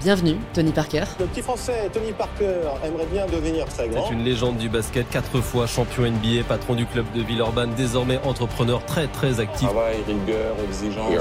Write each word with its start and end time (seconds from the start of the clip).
Bienvenue, 0.00 0.36
Tony 0.52 0.72
Parker. 0.72 1.04
Le 1.18 1.26
petit 1.26 1.40
français 1.40 1.90
Tony 1.92 2.12
Parker 2.12 2.60
aimerait 2.84 3.06
bien 3.06 3.26
devenir 3.26 3.64
très 3.66 3.88
grand. 3.88 4.06
C'est 4.06 4.12
une 4.12 4.24
légende 4.24 4.58
du 4.58 4.68
basket, 4.68 5.08
quatre 5.08 5.40
fois 5.40 5.66
champion 5.66 6.02
NBA, 6.02 6.44
patron 6.46 6.74
du 6.74 6.84
club 6.86 7.06
de 7.14 7.22
Villeurbanne, 7.22 7.72
désormais 7.74 8.20
entrepreneur 8.24 8.84
très 8.84 9.06
très 9.06 9.40
actif. 9.40 9.68
Travail, 9.68 9.96
rigueur, 10.06 10.54
exigence. 10.68 11.12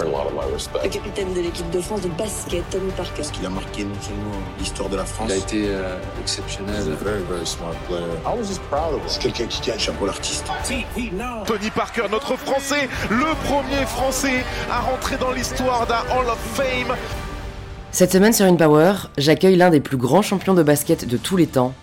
Le 0.84 0.90
capitaine 0.90 1.34
de 1.34 1.42
l'équipe 1.42 1.70
de 1.70 1.80
France 1.80 2.02
de 2.02 2.10
basket, 2.10 2.70
Tony 2.70 2.92
Parker. 2.92 3.14
Parce 3.16 3.32
qu'il 3.32 3.46
a 3.46 3.50
marqué 3.50 3.86
non 3.86 3.96
seulement 4.02 4.42
l'histoire 4.60 4.90
de 4.90 4.98
la 4.98 5.06
France. 5.06 5.30
Il 5.30 5.34
a 5.34 5.38
été 5.38 5.64
euh, 5.68 5.98
exceptionnel. 6.22 6.84
Very, 7.02 7.24
very 7.30 7.46
smart 7.46 7.76
player. 7.88 8.04
I 8.26 8.38
was 8.38 8.48
just 8.48 8.62
proud 8.64 8.94
of 8.94 9.02
him. 9.02 9.08
C'est 9.08 9.22
quelqu'un 9.22 9.46
qui 9.46 9.62
tient 9.62 9.76
le 9.76 9.80
chapeau 9.80 10.06
l'artiste. 10.06 10.46
Tony 11.46 11.70
Parker, 11.72 12.04
notre 12.12 12.36
Français, 12.36 12.90
le 13.10 13.34
premier 13.46 13.86
Français 13.86 14.44
à 14.70 14.82
rentrer 14.82 15.16
dans 15.18 15.32
l'histoire 15.32 15.88
d'un 15.88 16.02
Hall 16.14 16.28
of 16.28 16.40
Fame. 16.54 16.96
Cette 17.96 18.12
semaine 18.12 18.34
sur 18.34 18.46
InPower, 18.46 19.08
j'accueille 19.18 19.56
l'un 19.56 19.70
des 19.70 19.80
plus 19.80 19.96
grands 19.96 20.22
champions 20.22 20.54
de 20.54 20.64
basket 20.64 21.08
de 21.08 21.16
tous 21.16 21.38
les 21.38 21.48
temps, 21.48 21.74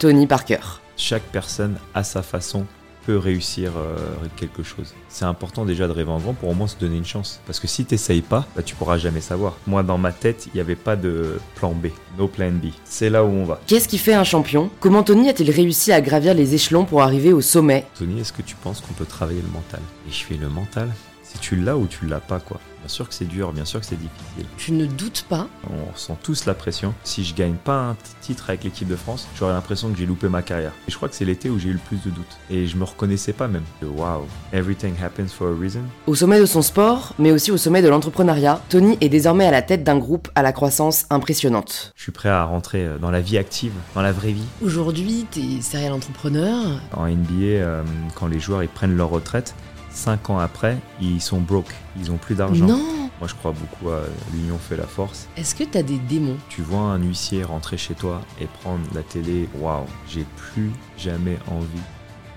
Tony 0.00 0.26
Parker. 0.26 0.58
Chaque 0.96 1.22
personne, 1.22 1.76
à 1.94 2.02
sa 2.02 2.22
façon, 2.22 2.66
peut 3.06 3.16
réussir 3.16 3.74
euh, 3.76 3.96
quelque 4.34 4.64
chose. 4.64 4.94
C'est 5.08 5.26
important 5.26 5.64
déjà 5.64 5.86
de 5.86 5.92
rêver 5.92 6.10
en 6.10 6.18
grand 6.18 6.34
pour 6.34 6.48
au 6.48 6.54
moins 6.54 6.66
se 6.66 6.74
donner 6.74 6.96
une 6.96 7.04
chance. 7.04 7.40
Parce 7.46 7.60
que 7.60 7.68
si 7.68 7.84
t'essayes 7.84 8.20
pas, 8.20 8.48
bah, 8.56 8.64
tu 8.64 8.74
pourras 8.74 8.98
jamais 8.98 9.20
savoir. 9.20 9.58
Moi, 9.68 9.84
dans 9.84 9.96
ma 9.96 10.10
tête, 10.10 10.48
il 10.48 10.54
n'y 10.54 10.60
avait 10.60 10.74
pas 10.74 10.96
de 10.96 11.38
plan 11.54 11.70
B, 11.70 11.86
no 12.18 12.26
plan 12.26 12.50
B. 12.50 12.70
C'est 12.82 13.08
là 13.08 13.22
où 13.24 13.28
on 13.28 13.44
va. 13.44 13.60
Qu'est-ce 13.68 13.86
qui 13.86 13.98
fait 13.98 14.14
un 14.14 14.24
champion? 14.24 14.70
Comment 14.80 15.04
Tony 15.04 15.28
a-t-il 15.28 15.52
réussi 15.52 15.92
à 15.92 16.00
gravir 16.00 16.34
les 16.34 16.52
échelons 16.52 16.84
pour 16.84 17.00
arriver 17.00 17.32
au 17.32 17.42
sommet? 17.42 17.86
Tony, 17.96 18.18
est-ce 18.18 18.32
que 18.32 18.42
tu 18.42 18.56
penses 18.56 18.80
qu'on 18.80 18.94
peut 18.94 19.06
travailler 19.06 19.40
le 19.40 19.52
mental? 19.52 19.82
Et 20.08 20.10
je 20.10 20.24
fais 20.24 20.34
le 20.34 20.48
mental? 20.48 20.90
Si 21.22 21.38
tu 21.38 21.54
l'as 21.54 21.76
ou 21.76 21.86
tu 21.86 22.06
l'as 22.06 22.18
pas, 22.18 22.40
quoi. 22.40 22.58
Bien 22.80 22.88
sûr 22.88 23.08
que 23.08 23.14
c'est 23.14 23.26
dur, 23.26 23.52
bien 23.52 23.64
sûr 23.64 23.80
que 23.80 23.86
c'est 23.86 23.96
difficile. 23.96 24.46
Tu 24.56 24.72
ne 24.72 24.86
doutes 24.86 25.26
pas 25.28 25.48
On 25.70 25.92
ressent 25.92 26.18
tous 26.22 26.46
la 26.46 26.54
pression. 26.54 26.94
Si 27.04 27.24
je 27.24 27.34
gagne 27.34 27.54
pas 27.54 27.90
un 27.90 27.96
titre 28.22 28.48
avec 28.48 28.64
l'équipe 28.64 28.88
de 28.88 28.96
France, 28.96 29.28
j'aurais 29.36 29.52
l'impression 29.52 29.90
que 29.90 29.98
j'ai 29.98 30.06
loupé 30.06 30.28
ma 30.28 30.42
carrière. 30.42 30.72
Et 30.88 30.90
je 30.90 30.96
crois 30.96 31.08
que 31.08 31.14
c'est 31.14 31.26
l'été 31.26 31.50
où 31.50 31.58
j'ai 31.58 31.68
eu 31.68 31.74
le 31.74 31.78
plus 31.78 32.02
de 32.02 32.10
doutes. 32.10 32.38
Et 32.48 32.66
je 32.66 32.76
me 32.76 32.84
reconnaissais 32.84 33.34
pas 33.34 33.48
même. 33.48 33.64
Wow, 33.82 34.26
everything 34.52 34.94
happens 35.02 35.28
for 35.28 35.48
a 35.48 35.54
reason. 35.54 35.82
Au 36.06 36.14
sommet 36.14 36.40
de 36.40 36.46
son 36.46 36.62
sport, 36.62 37.14
mais 37.18 37.32
aussi 37.32 37.50
au 37.50 37.58
sommet 37.58 37.82
de 37.82 37.88
l'entrepreneuriat, 37.88 38.62
Tony 38.70 38.96
est 39.00 39.08
désormais 39.08 39.46
à 39.46 39.50
la 39.50 39.62
tête 39.62 39.84
d'un 39.84 39.98
groupe 39.98 40.28
à 40.34 40.42
la 40.42 40.52
croissance 40.52 41.04
impressionnante. 41.10 41.92
Je 41.96 42.02
suis 42.02 42.12
prêt 42.12 42.30
à 42.30 42.44
rentrer 42.44 42.86
euh, 42.86 42.98
dans 42.98 43.10
la 43.10 43.20
vie 43.20 43.38
active, 43.38 43.72
dans 43.94 44.02
la 44.02 44.12
vraie 44.12 44.32
vie. 44.32 44.46
Aujourd'hui, 44.62 45.26
t'es 45.30 45.60
serial 45.60 45.92
entrepreneur. 45.92 46.80
En 46.96 47.06
NBA, 47.06 47.42
euh, 47.42 47.82
quand 48.14 48.26
les 48.26 48.40
joueurs 48.40 48.62
ils 48.62 48.68
prennent 48.68 48.96
leur 48.96 49.10
retraite, 49.10 49.54
5 49.90 50.30
ans 50.30 50.38
après, 50.38 50.78
ils 51.00 51.20
sont 51.20 51.40
broke, 51.40 51.74
ils 51.98 52.10
ont 52.10 52.16
plus 52.16 52.34
d'argent. 52.34 52.66
Non 52.66 52.82
Moi 53.18 53.28
je 53.28 53.34
crois 53.34 53.52
beaucoup 53.52 53.90
à 53.90 54.02
l'union 54.32 54.58
fait 54.58 54.76
la 54.76 54.86
force. 54.86 55.28
Est-ce 55.36 55.54
que 55.54 55.64
t'as 55.64 55.82
des 55.82 55.98
démons? 55.98 56.36
Tu 56.48 56.62
vois 56.62 56.80
un 56.80 56.98
huissier 56.98 57.42
rentrer 57.44 57.76
chez 57.76 57.94
toi 57.94 58.22
et 58.40 58.46
prendre 58.46 58.84
la 58.94 59.02
télé, 59.02 59.48
waouh, 59.58 59.84
j'ai 60.08 60.24
plus 60.36 60.70
jamais 60.96 61.38
envie 61.48 61.66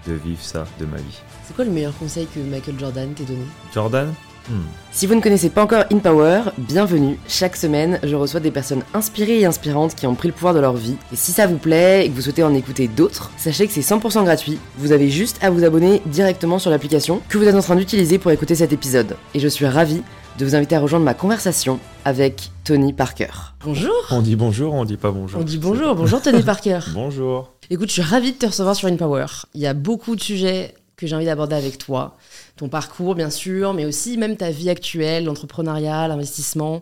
de 0.08 0.14
vivre 0.14 0.42
ça 0.42 0.66
de 0.80 0.86
ma 0.86 0.98
vie. 0.98 1.22
C'est 1.46 1.56
quoi 1.56 1.66
le 1.66 1.72
meilleur 1.72 1.98
conseil 1.98 2.28
que 2.28 2.40
Michael 2.40 2.80
Jordan 2.80 3.14
t'ait 3.14 3.24
donné? 3.24 3.46
Jordan? 3.74 4.14
Hmm. 4.50 4.62
Si 4.92 5.08
vous 5.08 5.16
ne 5.16 5.22
connaissez 5.22 5.50
pas 5.50 5.64
encore 5.64 5.86
InPower, 5.92 6.42
bienvenue. 6.58 7.18
Chaque 7.28 7.56
semaine, 7.56 8.00
je 8.04 8.16
reçois 8.16 8.40
des 8.40 8.52
personnes 8.52 8.84
inspirées 8.94 9.40
et 9.40 9.46
inspirantes 9.46 9.96
qui 9.96 10.06
ont 10.06 10.16
pris 10.16 10.28
le 10.28 10.34
pouvoir 10.34 10.54
de 10.54 10.60
leur 10.60 10.74
vie. 10.74 10.98
Et 11.12 11.16
si 11.16 11.32
ça 11.32 11.48
vous 11.48 11.58
plaît 11.58 12.06
et 12.06 12.10
que 12.10 12.16
vous 12.16 12.22
souhaitez 12.22 12.44
en 12.44 12.54
écouter 12.54 12.88
d'autres, 12.88 13.32
sachez 13.38 13.68
que 13.68 13.74
c'est 13.74 13.82
100% 13.82 14.24
gratuit. 14.24 14.60
Vous 14.78 14.92
avez 14.92 15.10
juste 15.10 15.40
à 15.42 15.50
vous 15.50 15.64
abonner 15.64 16.02
directement 16.06 16.60
sur 16.60 16.70
l'application 16.72 17.22
que 17.30 17.38
vous 17.38 17.46
êtes 17.46 17.56
en 17.56 17.62
train 17.62 17.76
d'utiliser 17.76 18.18
pour 18.18 18.32
écouter 18.32 18.56
cet 18.56 18.74
épisode. 18.74 19.16
Et 19.34 19.40
je 19.40 19.48
suis 19.48 19.66
ravie 19.66 20.04
de 20.38 20.46
vous 20.46 20.56
inviter 20.56 20.76
à 20.76 20.80
rejoindre 20.80 21.06
ma 21.06 21.14
conversation 21.14 21.80
avec 22.06 22.50
Tony 22.64 22.92
Parker. 22.92 23.30
Bonjour 23.64 23.94
On 24.10 24.22
dit 24.22 24.36
bonjour, 24.36 24.74
on 24.74 24.84
dit 24.84 24.98
pas 24.98 25.12
bonjour. 25.12 25.40
On 25.40 25.44
dit 25.44 25.58
bonjour, 25.58 25.96
bonjour 25.96 26.22
Tony 26.22 26.42
Parker. 26.42 26.80
Bonjour. 26.94 27.54
Écoute, 27.70 27.88
je 27.88 27.94
suis 27.94 28.02
ravie 28.02 28.34
de 28.34 28.38
te 28.38 28.46
recevoir 28.48 28.76
sur 28.76 28.90
InPower. 28.90 29.26
Il 29.54 29.62
y 29.62 29.68
a 29.68 29.74
beaucoup 29.74 30.16
de 30.16 30.22
sujets 30.22 30.74
que 30.98 31.08
j'ai 31.08 31.16
envie 31.16 31.26
d'aborder 31.26 31.56
avec 31.56 31.78
toi. 31.78 32.18
Ton 32.64 32.70
parcours, 32.70 33.14
bien 33.14 33.30
sûr, 33.30 33.74
mais 33.74 33.84
aussi 33.84 34.18
même 34.18 34.38
ta 34.38 34.50
vie 34.50 34.70
actuelle, 34.70 35.26
l'entrepreneuriat, 35.26 36.08
l'investissement. 36.08 36.82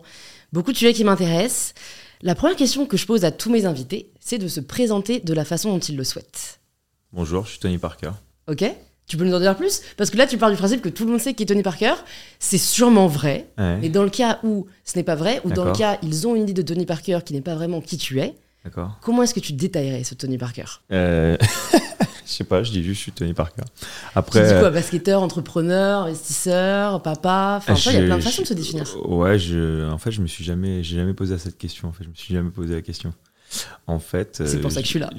Beaucoup 0.52 0.70
de 0.70 0.76
sujets 0.76 0.92
qui 0.92 1.02
m'intéressent. 1.02 1.74
La 2.22 2.36
première 2.36 2.54
question 2.54 2.86
que 2.86 2.96
je 2.96 3.04
pose 3.04 3.24
à 3.24 3.32
tous 3.32 3.50
mes 3.50 3.66
invités, 3.66 4.12
c'est 4.20 4.38
de 4.38 4.46
se 4.46 4.60
présenter 4.60 5.18
de 5.18 5.34
la 5.34 5.44
façon 5.44 5.72
dont 5.72 5.80
ils 5.80 5.96
le 5.96 6.04
souhaitent. 6.04 6.60
Bonjour, 7.12 7.46
je 7.46 7.50
suis 7.50 7.58
Tony 7.58 7.78
Parker. 7.78 8.12
Ok 8.46 8.64
Tu 9.08 9.16
peux 9.16 9.24
nous 9.24 9.34
en 9.34 9.40
dire 9.40 9.56
plus? 9.56 9.82
Parce 9.96 10.10
que 10.10 10.16
là, 10.18 10.28
tu 10.28 10.38
pars 10.38 10.52
du 10.52 10.56
principe 10.56 10.82
que 10.82 10.88
tout 10.88 11.04
le 11.04 11.10
monde 11.10 11.20
sait 11.20 11.34
qui 11.34 11.42
est 11.42 11.46
Tony 11.46 11.64
Parker. 11.64 11.94
C'est 12.38 12.58
sûrement 12.58 13.08
vrai. 13.08 13.48
Ouais. 13.58 13.78
Mais 13.78 13.88
dans 13.88 14.04
le 14.04 14.10
cas 14.10 14.38
où 14.44 14.68
ce 14.84 14.96
n'est 14.96 15.02
pas 15.02 15.16
vrai, 15.16 15.40
ou 15.44 15.50
dans 15.50 15.64
le 15.64 15.72
cas 15.72 15.98
ils 16.04 16.28
ont 16.28 16.36
une 16.36 16.44
idée 16.44 16.52
de 16.52 16.62
Tony 16.62 16.86
Parker 16.86 17.18
qui 17.26 17.34
n'est 17.34 17.40
pas 17.40 17.56
vraiment 17.56 17.80
qui 17.80 17.98
tu 17.98 18.20
es, 18.20 18.36
comment 19.00 19.24
est-ce 19.24 19.34
que 19.34 19.40
tu 19.40 19.52
détaillerais 19.52 20.04
ce 20.04 20.14
Tony 20.14 20.38
Parker? 20.38 20.64
Euh, 20.92 21.36
je 22.32 22.38
sais 22.38 22.44
pas, 22.44 22.62
je 22.62 22.72
dis 22.72 22.82
juste 22.82 22.98
je 22.98 23.02
suis 23.02 23.12
Tony 23.12 23.34
Parker. 23.34 23.62
Tu 23.78 23.86
Après. 24.14 24.52
dis 24.54 24.58
quoi 24.58 24.70
Basketteur, 24.70 25.22
entrepreneur, 25.22 26.02
investisseur, 26.02 27.02
papa? 27.02 27.56
Enfin, 27.58 27.74
tu 27.74 27.88
il 27.90 27.94
y 27.94 27.98
a 27.98 28.02
plein 28.02 28.16
de 28.16 28.22
façons 28.22 28.42
de 28.42 28.46
se 28.46 28.54
définir. 28.54 28.84
Ouais, 29.08 29.38
je, 29.38 29.88
en 29.90 29.98
fait, 29.98 30.10
je 30.10 30.20
me 30.20 30.26
suis 30.26 30.44
jamais, 30.44 30.82
j'ai 30.82 30.96
jamais 30.96 31.14
posé 31.14 31.34
à 31.34 31.38
cette 31.38 31.58
question. 31.58 31.88
En 31.88 31.92
fait, 31.92 32.04
je 32.04 32.08
me 32.08 32.14
suis 32.14 32.34
jamais 32.34 32.50
posé 32.50 32.74
la 32.74 32.82
question. 32.82 33.12
En 33.86 33.98
fait, 33.98 34.42
C'est 34.44 34.56
euh, 34.56 34.60
pour 34.60 34.72
ça 34.72 34.80
que 34.80 34.86
je 34.86 34.90
suis 34.90 34.98
là. 34.98 35.10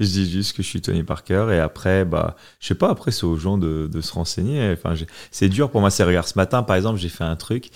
je 0.00 0.06
dis 0.06 0.30
juste 0.30 0.56
que 0.56 0.62
je 0.62 0.68
suis 0.68 0.80
Tony 0.80 1.02
Parker 1.02 1.48
et 1.52 1.58
après, 1.58 2.04
bah, 2.04 2.36
je 2.60 2.68
sais 2.68 2.74
pas. 2.74 2.90
Après, 2.90 3.10
c'est 3.10 3.24
aux 3.24 3.36
gens 3.36 3.58
de, 3.58 3.88
de 3.92 4.00
se 4.00 4.12
renseigner. 4.12 4.72
Enfin, 4.72 4.94
c'est 5.30 5.48
dur 5.48 5.70
pour 5.70 5.80
moi. 5.80 5.90
C'est 5.90 6.04
regarde, 6.04 6.26
ce 6.26 6.38
matin, 6.38 6.62
par 6.62 6.76
exemple, 6.76 6.98
j'ai 6.98 7.08
fait 7.10 7.24
un 7.24 7.36
truc 7.36 7.70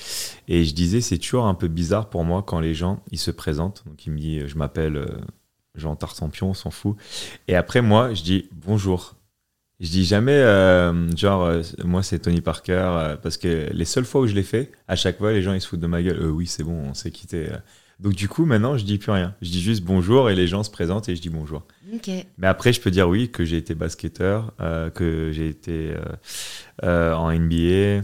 et 0.48 0.64
je 0.64 0.72
disais, 0.74 1.00
c'est 1.00 1.18
toujours 1.18 1.46
un 1.46 1.54
peu 1.54 1.68
bizarre 1.68 2.08
pour 2.08 2.24
moi 2.24 2.42
quand 2.46 2.60
les 2.60 2.74
gens 2.74 3.02
ils 3.10 3.18
se 3.18 3.30
présentent. 3.30 3.82
Donc, 3.86 4.06
il 4.06 4.12
me 4.12 4.18
dit, 4.18 4.40
je 4.46 4.56
m'appelle 4.56 4.96
euh, 4.96 5.06
Jean 5.74 5.96
Tartampion, 5.96 6.50
on 6.50 6.54
s'en 6.54 6.70
fout. 6.70 6.96
Et 7.46 7.56
après, 7.56 7.82
moi, 7.82 8.14
je 8.14 8.22
dis 8.22 8.48
bonjour. 8.52 9.14
Je 9.80 9.88
dis 9.90 10.04
jamais, 10.04 10.32
euh, 10.32 11.08
genre, 11.16 11.44
euh, 11.44 11.62
moi 11.84 12.02
c'est 12.02 12.18
Tony 12.18 12.40
Parker, 12.40 12.72
euh, 12.72 13.16
parce 13.16 13.36
que 13.36 13.68
les 13.72 13.84
seules 13.84 14.04
fois 14.04 14.22
où 14.22 14.26
je 14.26 14.34
l'ai 14.34 14.42
fait, 14.42 14.72
à 14.88 14.96
chaque 14.96 15.18
fois 15.18 15.30
les 15.30 15.40
gens 15.40 15.52
ils 15.52 15.60
se 15.60 15.68
foutent 15.68 15.78
de 15.78 15.86
ma 15.86 16.02
gueule. 16.02 16.18
Euh, 16.20 16.30
oui, 16.30 16.48
c'est 16.48 16.64
bon, 16.64 16.72
on 16.90 16.94
s'est 16.94 17.12
quitté. 17.12 17.46
Donc 18.00 18.14
du 18.14 18.28
coup, 18.28 18.44
maintenant 18.44 18.76
je 18.76 18.84
dis 18.84 18.98
plus 18.98 19.12
rien. 19.12 19.36
Je 19.40 19.50
dis 19.50 19.60
juste 19.62 19.84
bonjour 19.84 20.30
et 20.30 20.34
les 20.34 20.48
gens 20.48 20.64
se 20.64 20.70
présentent 20.70 21.08
et 21.08 21.14
je 21.14 21.20
dis 21.20 21.28
bonjour. 21.30 21.62
Mais 22.38 22.48
après, 22.48 22.72
je 22.72 22.80
peux 22.80 22.90
dire 22.90 23.08
oui, 23.08 23.30
que 23.30 23.44
j'ai 23.44 23.56
été 23.56 23.76
basketteur, 23.76 24.52
que 24.94 25.30
j'ai 25.32 25.48
été 25.48 25.94
en 26.82 27.32
NBA. 27.32 28.02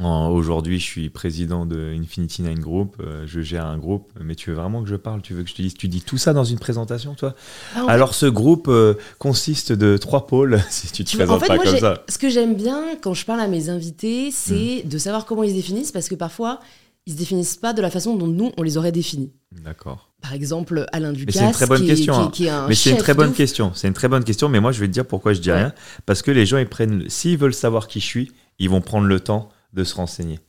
Aujourd'hui, 0.00 0.80
je 0.80 0.84
suis 0.84 1.08
président 1.08 1.66
de 1.66 1.94
Infinity 1.96 2.42
Nine 2.42 2.58
Group. 2.58 2.96
euh, 3.00 3.24
je 3.26 3.40
gère 3.42 3.66
un 3.66 3.78
groupe. 3.78 4.10
Mais 4.20 4.34
tu 4.34 4.50
veux 4.50 4.56
vraiment 4.56 4.82
que 4.82 4.88
je 4.88 4.96
parle? 4.96 5.22
Tu 5.22 5.34
veux 5.34 5.44
que 5.44 5.48
je 5.50 5.54
te 5.54 5.62
dise 5.62 5.74
Tu 5.74 5.86
dis 5.88 6.00
tout 6.02 6.18
ça 6.18 6.32
dans 6.32 6.42
une 6.44 6.58
présentation, 6.58 7.14
toi? 7.14 7.34
Ah, 7.76 7.84
Alors, 7.88 8.14
ce 8.14 8.26
groupe 8.26 8.66
euh, 8.68 8.94
consiste 9.18 9.72
de 9.72 9.96
trois 9.96 10.26
pôles. 10.26 10.60
si 10.70 10.90
tu 10.90 11.04
te 11.04 11.16
présentes 11.16 11.36
en 11.36 11.40
fait, 11.40 11.46
pas 11.46 11.54
moi, 11.56 11.64
comme 11.64 11.78
ça. 11.78 12.02
ce 12.08 12.18
que 12.18 12.28
j'aime 12.28 12.54
bien 12.56 12.82
quand 13.00 13.14
je 13.14 13.24
parle 13.24 13.40
à 13.40 13.46
mes 13.46 13.68
invités, 13.68 14.30
c'est 14.32 14.82
de 14.84 14.98
savoir 14.98 15.26
comment 15.26 15.44
ils 15.44 15.50
se 15.50 15.54
définissent, 15.54 15.92
parce 15.92 16.08
que 16.08 16.16
parfois, 16.16 16.58
ils 17.06 17.12
se 17.12 17.18
définissent 17.18 17.56
pas 17.56 17.72
de 17.72 17.80
la 17.82 17.90
façon 17.90 18.16
dont 18.16 18.26
nous, 18.26 18.50
on 18.56 18.62
les 18.62 18.76
aurait 18.76 18.92
définis. 18.92 19.30
D'accord. 19.64 20.10
Par 20.22 20.32
exemple, 20.32 20.86
Alain 20.92 21.12
Ducasse, 21.12 21.36
c'est 21.36 21.44
une 21.44 21.52
très 21.52 21.66
bonne 21.66 21.82
qui, 21.82 21.84
est- 21.84 21.94
question, 21.94 22.14
qui 22.14 22.18
est- 22.18 22.24
hein. 22.24 22.30
qui 22.32 22.46
est 22.46 22.50
un 22.50 22.66
Mais 22.68 22.74
c'est 22.74 22.90
une 22.90 22.96
très 22.96 23.14
bonne 23.14 23.32
question. 23.32 23.70
C'est 23.74 23.86
une 23.86 23.94
très 23.94 24.08
bonne 24.08 24.24
question. 24.24 24.48
Mais 24.48 24.58
moi, 24.58 24.72
je 24.72 24.80
vais 24.80 24.88
te 24.88 24.92
dire 24.92 25.06
pourquoi 25.06 25.34
je 25.34 25.40
dis 25.40 25.50
Ouais. 25.50 25.56
rien. 25.58 25.72
Parce 26.06 26.22
que 26.22 26.30
les 26.32 26.46
gens, 26.46 26.58
ils 26.58 26.66
prennent. 26.68 27.04
S'ils 27.08 27.38
veulent 27.38 27.54
savoir 27.54 27.86
qui 27.86 28.00
je 28.00 28.06
suis, 28.06 28.32
ils 28.58 28.70
vont 28.70 28.80
prendre 28.80 29.06
le 29.06 29.20
temps 29.20 29.50
de 29.74 29.84
se 29.84 29.94
renseigner. 29.94 30.40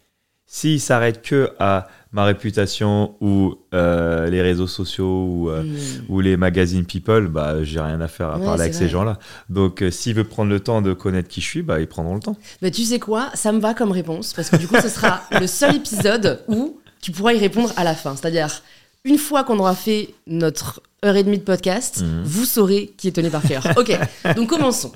S'ils 0.47 0.79
s'arrêtent 0.79 1.23
que 1.23 1.49
à 1.59 1.87
ma 2.11 2.23
réputation 2.23 3.15
ou 3.19 3.55
euh, 3.73 4.27
les 4.27 4.41
réseaux 4.41 4.67
sociaux 4.67 5.25
ou, 5.27 5.49
euh, 5.49 5.63
Hmm. 5.63 5.75
ou 6.07 6.21
les 6.21 6.37
magazines 6.37 6.85
People, 6.85 7.27
bah, 7.27 7.63
j'ai 7.63 7.79
rien 7.81 7.99
à 7.99 8.07
faire 8.07 8.29
à 8.29 8.37
Ouais, 8.37 8.45
parler 8.45 8.61
avec 8.61 8.73
ces 8.75 8.87
gens-là. 8.87 9.17
Donc, 9.49 9.81
euh, 9.81 9.89
s'ils 9.91 10.13
veulent 10.13 10.23
prendre 10.27 10.51
le 10.51 10.59
temps 10.59 10.81
de 10.83 10.93
connaître 10.93 11.27
qui 11.27 11.41
je 11.41 11.47
suis, 11.47 11.61
bah, 11.63 11.79
ils 11.81 11.87
prendront 11.87 12.13
le 12.13 12.21
temps. 12.21 12.37
Bah, 12.61 12.69
tu 12.69 12.83
sais 12.83 12.99
quoi? 12.99 13.31
Ça 13.33 13.51
me 13.51 13.59
va 13.59 13.73
comme 13.73 13.91
réponse, 13.91 14.33
parce 14.33 14.49
que 14.51 14.55
du 14.57 14.67
coup, 14.67 14.75
ce 14.81 14.87
sera 14.87 15.23
le 15.39 15.47
seul 15.47 15.75
épisode 15.75 16.43
où 16.47 16.79
tu 17.01 17.11
pourras 17.11 17.33
y 17.33 17.39
répondre 17.39 17.73
à 17.75 17.83
la 17.83 17.95
fin. 17.95 18.15
C'est-à-dire, 18.15 18.61
une 19.03 19.17
fois 19.17 19.43
qu'on 19.43 19.57
aura 19.59 19.75
fait 19.75 20.13
notre 20.27 20.81
heure 21.03 21.15
et 21.15 21.23
demie 21.23 21.39
de 21.39 21.43
podcast, 21.43 22.01
Mhm. 22.01 22.21
vous 22.23 22.45
saurez 22.45 22.93
qui 22.97 23.07
est 23.07 23.11
Tony 23.13 23.29
Parker. 23.31 23.59
Ok, 23.77 23.97
donc 24.35 24.47
commençons. 24.49 24.91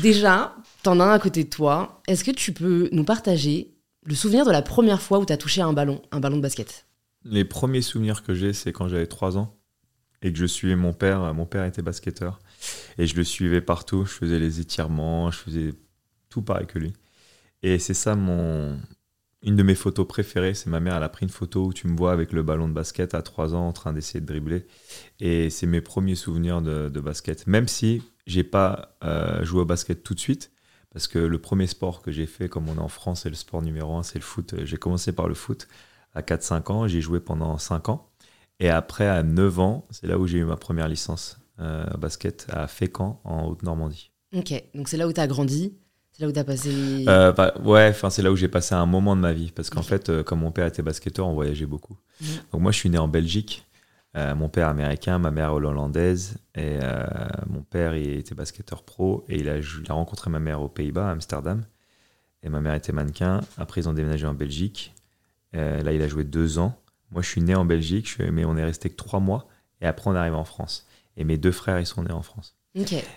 Déjà, 0.00 0.54
t'en 0.82 1.00
as 1.00 1.04
un 1.04 1.12
à 1.12 1.18
côté 1.18 1.44
de 1.44 1.48
toi. 1.48 2.02
Est-ce 2.08 2.24
que 2.24 2.30
tu 2.30 2.52
peux 2.52 2.88
nous 2.92 3.04
partager 3.04 3.74
le 4.04 4.14
souvenir 4.14 4.44
de 4.44 4.50
la 4.50 4.62
première 4.62 5.00
fois 5.00 5.18
où 5.18 5.24
t'as 5.24 5.36
touché 5.36 5.60
un 5.62 5.72
ballon, 5.72 6.02
un 6.10 6.20
ballon 6.20 6.36
de 6.36 6.42
basket? 6.42 6.86
Les 7.24 7.44
premiers 7.44 7.82
souvenirs 7.82 8.22
que 8.22 8.34
j'ai, 8.34 8.52
c'est 8.52 8.72
quand 8.72 8.88
j'avais 8.88 9.06
3 9.06 9.38
ans 9.38 9.56
et 10.22 10.32
que 10.32 10.38
je 10.38 10.46
suivais 10.46 10.76
mon 10.76 10.92
père. 10.92 11.32
Mon 11.34 11.46
père 11.46 11.64
était 11.64 11.82
basketteur 11.82 12.40
et 12.98 13.06
je 13.06 13.16
le 13.16 13.24
suivais 13.24 13.60
partout. 13.60 14.04
Je 14.04 14.12
faisais 14.12 14.38
les 14.38 14.60
étirements, 14.60 15.30
je 15.30 15.38
faisais 15.38 15.74
tout 16.28 16.42
pareil 16.42 16.66
que 16.66 16.78
lui. 16.78 16.92
Et 17.62 17.78
c'est 17.78 17.94
ça 17.94 18.16
mon. 18.16 18.78
Une 19.44 19.56
de 19.56 19.64
mes 19.64 19.74
photos 19.74 20.06
préférées, 20.06 20.54
c'est 20.54 20.70
ma 20.70 20.78
mère, 20.78 20.94
elle 20.94 21.02
a 21.02 21.08
pris 21.08 21.26
une 21.26 21.32
photo 21.32 21.66
où 21.66 21.72
tu 21.72 21.88
me 21.88 21.96
vois 21.96 22.12
avec 22.12 22.32
le 22.32 22.44
ballon 22.44 22.68
de 22.68 22.72
basket 22.72 23.12
à 23.12 23.22
3 23.22 23.56
ans 23.56 23.66
en 23.66 23.72
train 23.72 23.92
d'essayer 23.92 24.20
de 24.20 24.26
dribbler. 24.26 24.66
Et 25.18 25.50
c'est 25.50 25.66
mes 25.66 25.80
premiers 25.80 26.14
souvenirs 26.14 26.62
de, 26.62 27.00
basket. 27.00 27.48
Même 27.48 27.66
si 27.66 28.02
j'ai 28.24 28.44
pas 28.44 28.96
euh, 29.02 29.44
joué 29.44 29.62
au 29.62 29.64
basket 29.64 30.04
tout 30.04 30.14
de 30.14 30.20
suite, 30.20 30.51
parce 30.92 31.08
que 31.08 31.18
le 31.18 31.38
premier 31.38 31.66
sport 31.66 32.02
que 32.02 32.10
j'ai 32.10 32.26
fait, 32.26 32.48
comme 32.48 32.68
on 32.68 32.76
est 32.76 32.80
en 32.80 32.88
France, 32.88 33.22
c'est 33.22 33.28
le 33.28 33.34
sport 33.34 33.62
numéro 33.62 33.96
un, 33.96 34.02
c'est 34.02 34.18
le 34.18 34.24
foot. 34.24 34.54
J'ai 34.64 34.76
commencé 34.76 35.12
par 35.12 35.28
le 35.28 35.34
foot. 35.34 35.68
à 36.14 36.20
4-5 36.20 36.70
ans. 36.70 36.88
J'ai 36.88 37.00
joué 37.00 37.20
pendant 37.20 37.56
5 37.56 37.88
ans. 37.88 38.10
Et 38.60 38.68
après, 38.68 39.08
à 39.08 39.22
9 39.22 39.58
ans, 39.60 39.86
c'est 39.90 40.06
là 40.06 40.18
où 40.18 40.26
j'ai 40.26 40.38
eu 40.38 40.44
ma 40.44 40.56
première 40.56 40.88
licence 40.88 41.38
euh, 41.60 41.86
basket 41.96 42.46
à 42.50 42.66
Fécamp, 42.66 43.20
en 43.24 43.46
Haute-Normandie. 43.46 44.10
Ok, 44.36 44.52
donc 44.74 44.88
c'est 44.88 44.96
là 44.96 45.08
où 45.08 45.12
tu 45.12 45.20
as 45.20 45.26
grandi 45.26 45.74
c'est 46.12 46.22
là 46.22 46.28
où 46.28 46.32
tu 46.32 46.38
as 46.38 46.44
passé. 46.44 47.04
Euh, 47.08 47.32
bah, 47.32 47.54
ouais, 47.64 47.88
enfin 47.88 48.10
c'est 48.10 48.20
là 48.20 48.30
où 48.30 48.36
j'ai 48.36 48.48
passé 48.48 48.74
un 48.74 48.84
moment 48.84 49.16
de 49.16 49.22
ma 49.22 49.32
vie. 49.32 49.50
Parce 49.50 49.70
qu'en 49.70 49.82
fait, 49.82 50.10
euh, 50.10 50.22
comme 50.22 50.40
mon 50.40 50.52
père 50.52 50.66
était 50.66 50.82
basketteur, 50.82 51.26
on 51.26 51.32
voyageait 51.32 51.66
beaucoup. 51.66 51.96
Mhm. 52.20 52.28
Donc 52.52 52.60
moi, 52.60 52.72
je 52.72 52.76
suis 52.76 52.90
né 52.90 52.98
en 52.98 53.08
Belgique. 53.08 53.66
Euh, 54.14 54.34
mon 54.34 54.50
père 54.50 54.68
américain, 54.68 55.18
ma 55.18 55.30
mère 55.30 55.54
hollandaise. 55.54 56.36
Et 56.54 56.78
mon 57.62 57.64
père, 57.64 57.94
il 57.94 58.18
était 58.18 58.34
basketteur 58.34 58.82
pro. 58.82 59.24
Et 59.28 59.36
il 59.38 59.48
a, 59.48 59.58
il 59.58 59.84
a 59.88 59.94
rencontré 59.94 60.30
ma 60.30 60.40
mère 60.40 60.60
aux 60.62 60.68
Pays-Bas, 60.68 61.08
à 61.08 61.12
Amsterdam. 61.12 61.64
Et 62.42 62.48
ma 62.48 62.60
mère 62.60 62.74
était 62.74 62.92
mannequin. 62.92 63.40
Après, 63.56 63.80
ils 63.80 63.88
ont 63.88 63.92
déménagé 63.92 64.26
en 64.26 64.34
Belgique. 64.34 64.92
Euh, 65.54 65.80
là, 65.82 65.92
il 65.92 66.02
a 66.02 66.08
joué 66.08 66.24
deux 66.24 66.58
ans. 66.58 66.76
Moi, 67.12 67.22
je 67.22 67.28
suis 67.28 67.40
né 67.40 67.54
en 67.54 67.64
Belgique, 67.64 68.08
je 68.08 68.14
suis- 68.24 68.30
mais 68.32 68.44
on 68.44 68.56
est 68.56 68.64
resté 68.64 68.90
que 68.90 68.96
trois 68.96 69.20
mois. 69.20 69.46
Et 69.80 69.86
après, 69.86 70.10
on 70.10 70.14
est 70.14 70.18
arrivé 70.18 70.34
en 70.34 70.44
France. 70.44 70.86
Et 71.16 71.24
mes 71.24 71.36
deux 71.38 71.52
frères, 71.52 71.78
ils 71.78 71.86
sont 71.86 72.02
nés 72.02 72.10
en 72.12 72.22
France. 72.22 72.56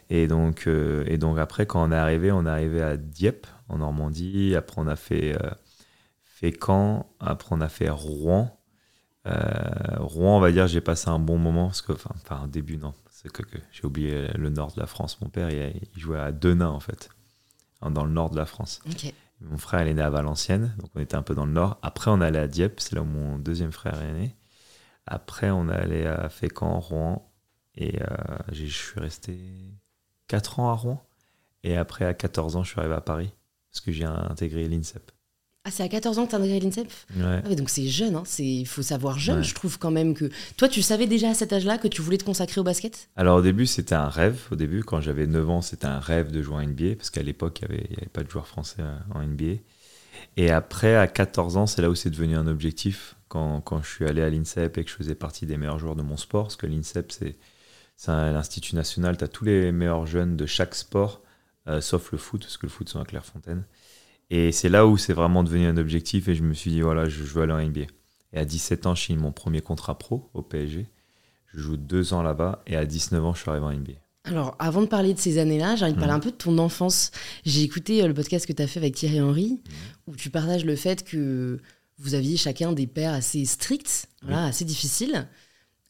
Et 0.09 0.27
donc, 0.27 0.67
euh, 0.67 1.03
et 1.07 1.17
donc 1.17 1.39
après, 1.39 1.65
quand 1.65 1.81
on 1.87 1.91
est 1.91 1.95
arrivé, 1.95 2.31
on 2.31 2.45
est 2.45 2.49
arrivé 2.49 2.81
à 2.83 2.97
Dieppe, 2.97 3.47
en 3.69 3.79
Normandie. 3.79 4.53
Après, 4.55 4.79
on 4.79 4.87
a 4.87 4.95
fait 4.97 5.33
euh, 5.41 5.49
Fécamp. 6.23 7.07
Après, 7.19 7.55
on 7.55 7.61
a 7.61 7.69
fait 7.69 7.89
Rouen. 7.89 8.54
Euh, 9.27 9.97
Rouen, 9.97 10.37
on 10.37 10.39
va 10.39 10.51
dire, 10.51 10.67
j'ai 10.67 10.81
passé 10.81 11.09
un 11.09 11.19
bon 11.19 11.37
moment. 11.37 11.67
Parce 11.67 11.81
que, 11.81 11.93
enfin, 11.93 12.43
au 12.43 12.47
début, 12.47 12.77
non. 12.77 12.93
C'est 13.09 13.31
que, 13.31 13.41
que 13.41 13.57
j'ai 13.71 13.85
oublié 13.85 14.27
le 14.35 14.49
nord 14.49 14.73
de 14.73 14.79
la 14.79 14.87
France. 14.87 15.19
Mon 15.21 15.29
père, 15.29 15.49
il, 15.49 15.81
il 15.95 15.99
jouait 15.99 16.19
à 16.19 16.31
Denain, 16.31 16.69
en 16.69 16.79
fait, 16.79 17.09
dans 17.81 18.05
le 18.05 18.11
nord 18.11 18.29
de 18.29 18.37
la 18.37 18.45
France. 18.45 18.81
Mon 19.41 19.57
frère, 19.57 19.81
il 19.81 19.89
est 19.89 19.93
né 19.95 20.01
à 20.01 20.09
Valenciennes, 20.09 20.73
donc 20.79 20.89
on 20.95 21.01
était 21.01 21.15
un 21.15 21.21
peu 21.21 21.35
dans 21.35 21.45
le 21.45 21.51
nord. 21.51 21.77
Après, 21.81 22.09
on 22.09 22.21
allait 22.21 22.39
à 22.39 22.47
Dieppe, 22.47 22.79
c'est 22.79 22.95
là 22.95 23.01
où 23.01 23.05
mon 23.05 23.37
deuxième 23.37 23.71
frère 23.71 24.01
est 24.01 24.13
né. 24.13 24.35
Après, 25.05 25.51
on 25.51 25.67
allé 25.69 26.05
à 26.05 26.29
Fécamp, 26.29 26.79
Rouen, 26.79 27.31
et 27.75 28.01
euh, 28.01 28.05
je 28.51 28.65
suis 28.65 28.99
resté 28.99 29.37
4 30.27 30.59
ans 30.59 30.69
à 30.69 30.73
Rouen. 30.73 31.05
Et 31.63 31.75
après, 31.77 32.05
à 32.05 32.13
14 32.13 32.55
ans, 32.55 32.63
je 32.63 32.71
suis 32.71 32.79
arrivé 32.79 32.95
à 32.95 33.01
Paris, 33.01 33.33
parce 33.71 33.81
que 33.81 33.91
j'ai 33.91 34.05
intégré 34.05 34.67
l'INSEP. 34.67 35.11
Ah, 35.65 35.71
c'est 35.71 35.83
à 35.83 35.87
14 35.89 36.19
ans 36.19 36.25
que 36.25 36.29
tu 36.29 36.35
as 36.35 36.39
intégré 36.39 36.59
l'INSEP 36.59 36.87
Ouais. 37.17 37.41
Ah 37.43 37.55
donc 37.55 37.69
c'est 37.69 37.87
jeune, 37.87 38.15
hein. 38.15 38.23
il 38.39 38.67
faut 38.67 38.83
savoir 38.83 39.17
jeune, 39.17 39.37
Ouais. 39.39 39.43
je 39.43 39.55
trouve 39.55 39.79
quand 39.79 39.89
même 39.91 40.13
que... 40.13 40.29
Toi, 40.57 40.69
tu 40.69 40.81
savais 40.83 41.07
déjà 41.07 41.31
à 41.31 41.33
cet 41.33 41.51
âge-là 41.53 41.79
que 41.79 41.87
tu 41.87 42.01
voulais 42.03 42.19
te 42.19 42.23
consacrer 42.23 42.61
au 42.61 42.63
basket? 42.63 43.09
Alors 43.15 43.39
au 43.39 43.41
début, 43.41 43.65
c'était 43.65 43.95
un 43.95 44.07
rêve. 44.07 44.39
Au 44.51 44.55
début, 44.55 44.83
quand 44.83 45.01
j'avais 45.01 45.25
9 45.25 45.49
ans, 45.49 45.61
c'était 45.61 45.87
un 45.87 45.99
rêve 45.99 46.31
de 46.31 46.41
jouer 46.43 46.55
en 46.55 46.61
NBA, 46.67 46.95
parce 46.97 47.09
qu'à 47.09 47.23
l'époque, 47.23 47.61
il 47.61 47.67
n'y 47.69 47.75
avait, 47.75 48.07
pas 48.13 48.23
de 48.23 48.29
joueurs 48.29 48.47
français 48.47 48.81
euh, 48.81 48.95
en 49.13 49.23
NBA. 49.23 49.59
Et 50.37 50.51
après, 50.51 50.95
à 50.95 51.07
14 51.07 51.57
ans, 51.57 51.65
c'est 51.67 51.81
là 51.81 51.89
où 51.89 51.95
c'est 51.95 52.09
devenu 52.11 52.35
un 52.35 52.47
objectif. 52.47 53.15
Quand, 53.27 53.59
quand 53.61 53.81
je 53.81 53.89
suis 53.89 54.05
allé 54.05 54.21
à 54.21 54.29
l'INSEP 54.29 54.77
et 54.77 54.83
que 54.83 54.89
je 54.89 54.95
faisais 54.95 55.15
partie 55.15 55.45
des 55.47 55.57
meilleurs 55.57 55.79
joueurs 55.79 55.95
de 55.95 56.03
mon 56.03 56.15
sport, 56.15 56.43
parce 56.43 56.55
que 56.55 56.67
l'INSEP, 56.67 57.11
c'est 57.11 57.35
c'est 57.97 58.11
l'Institut 58.11 58.75
national, 58.75 59.17
tu 59.17 59.23
as 59.23 59.27
tous 59.27 59.45
les 59.45 59.71
meilleurs 59.71 60.05
jeunes 60.05 60.35
de 60.35 60.45
chaque 60.45 60.75
sport, 60.75 61.21
euh, 61.67 61.79
sauf 61.81 62.11
le 62.11 62.17
foot, 62.17 62.41
parce 62.41 62.57
que 62.57 62.65
le 62.65 62.71
foot, 62.71 62.89
sont 62.89 62.99
à 62.99 63.05
Clairefontaine. 63.05 63.63
Et 64.29 64.51
c'est 64.51 64.69
là 64.69 64.87
où 64.87 64.97
c'est 64.97 65.13
vraiment 65.13 65.43
devenu 65.43 65.65
un 65.67 65.77
objectif, 65.77 66.27
et 66.27 66.35
je 66.35 66.43
me 66.43 66.53
suis 66.53 66.71
dit, 66.71 66.81
voilà, 66.81 67.05
je, 67.07 67.17
je 67.23 67.33
veux 67.33 67.43
aller 67.43 67.53
en 67.53 67.59
NBA. 67.63 67.85
Et 68.33 68.37
à 68.39 68.45
17 68.45 68.85
ans, 68.87 68.95
je 68.95 69.03
signe 69.03 69.17
mon 69.19 69.31
premier 69.31 69.61
contrat 69.61 69.97
pro 69.97 70.29
au 70.33 70.41
PSG. 70.41 70.87
Je 71.53 71.59
joue 71.59 71.77
deux 71.77 72.13
ans 72.13 72.21
là-bas, 72.23 72.63
et 72.67 72.75
à 72.75 72.85
19 72.85 73.23
ans, 73.23 73.33
je 73.33 73.41
suis 73.41 73.49
arrivé 73.49 73.65
en 73.65 73.71
NBA. 73.71 73.93
Alors, 74.23 74.55
avant 74.57 74.81
de 74.81 74.87
parler 74.87 75.13
de 75.13 75.19
ces 75.19 75.37
années-là, 75.37 75.75
j'ai 75.75 75.85
envie 75.85 75.93
de 75.93 75.99
parler 75.99 76.13
Mhm. 76.13 76.17
un 76.17 76.21
peu 76.21 76.31
de 76.31 76.35
ton 76.35 76.57
enfance. 76.57 77.11
J'ai 77.45 77.61
écouté 77.61 78.01
euh, 78.01 78.07
le 78.07 78.13
podcast 78.15 78.47
que 78.47 78.53
tu 78.53 78.61
as 78.63 78.67
fait 78.67 78.79
avec 78.79 78.95
Thierry 78.95 79.21
Henry, 79.21 79.61
où 80.07 80.15
tu 80.15 80.31
partages 80.31 80.65
le 80.65 80.75
fait 80.75 81.03
que 81.03 81.59
vous 81.99 82.15
aviez 82.15 82.35
chacun 82.35 82.71
des 82.73 82.87
pères 82.87 83.13
assez 83.13 83.45
stricts, 83.45 84.07
voilà, 84.23 84.45
assez 84.45 84.65
difficiles. 84.65 85.27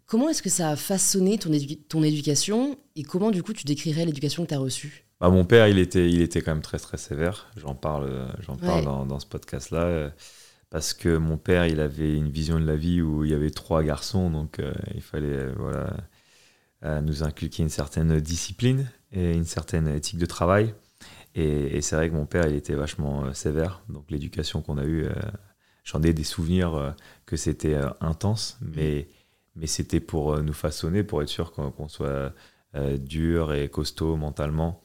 Comment 0.05 0.27
est-ce 0.29 0.43
que 0.43 0.49
ça 0.49 0.69
a 0.71 0.75
façonné 0.75 1.37
ton, 1.39 1.51
édu- 1.51 1.79
ton 1.87 2.03
éducation 2.03 2.77
et 2.97 3.03
comment, 3.03 3.31
du 3.31 3.41
coup, 3.41 3.53
tu 3.53 3.63
décrirais 3.63 4.05
l'éducation 4.05 4.43
que 4.43 4.49
tu 4.49 4.53
as 4.53 4.59
reçue? 4.59 5.04
Bah, 5.21 5.29
mon 5.29 5.45
père, 5.45 5.67
il 5.67 5.79
était, 5.79 6.09
il 6.09 6.21
était 6.21 6.41
quand 6.41 6.51
même 6.53 6.61
très 6.61 6.79
très 6.79 6.97
sévère. 6.97 7.47
J'en 7.57 7.75
parle, 7.75 8.27
j'en 8.39 8.57
parle 8.57 8.83
dans, 8.83 9.05
dans 9.05 9.19
ce 9.19 9.25
podcast-là. 9.25 9.79
euh, 9.83 10.09
Parce 10.69 10.93
que 10.93 11.17
mon 11.17 11.37
père, 11.37 11.67
il 11.67 11.79
avait 11.79 12.15
une 12.17 12.29
vision 12.29 12.59
de 12.59 12.65
la 12.65 12.75
vie 12.75 13.01
où 13.01 13.23
il 13.23 13.31
y 13.31 13.33
avait 13.33 13.49
trois 13.51 13.81
garçons, 13.83 14.29
donc 14.29 14.59
euh, 14.59 14.73
il 14.93 15.01
fallait 15.01 15.27
euh, 15.27 15.53
voilà, 15.57 15.87
euh, 16.83 17.01
nous 17.01 17.23
inculquer 17.23 17.63
une 17.63 17.69
certaine 17.69 18.19
discipline 18.19 18.91
et 19.13 19.33
une 19.33 19.45
certaine 19.45 19.87
éthique 19.87 20.19
de 20.19 20.25
travail. 20.25 20.73
Et, 21.35 21.77
et 21.77 21.81
c'est 21.81 21.95
vrai 21.95 22.09
que 22.09 22.15
mon 22.15 22.25
père, 22.25 22.47
il 22.47 22.55
était 22.55 22.75
vachement 22.75 23.33
sévère. 23.33 23.81
Donc 23.89 24.11
l'éducation 24.11 24.61
qu'on 24.61 24.77
a 24.77 24.85
eue, 24.85 25.07
j'en 25.83 26.01
ai 26.03 26.13
des 26.13 26.23
souvenirs 26.23 26.95
que 27.25 27.37
c'était 27.37 27.77
intense, 28.01 28.57
mais, 28.61 29.07
mais 29.55 29.67
c'était 29.67 29.99
pour 29.99 30.41
nous 30.41 30.53
façonner, 30.53 31.03
pour 31.03 31.21
être 31.21 31.29
sûr 31.29 31.51
qu'on 31.51 31.87
soit 31.89 32.33
dur 32.99 33.53
et 33.53 33.69
costaud 33.69 34.15
mentalement 34.17 34.81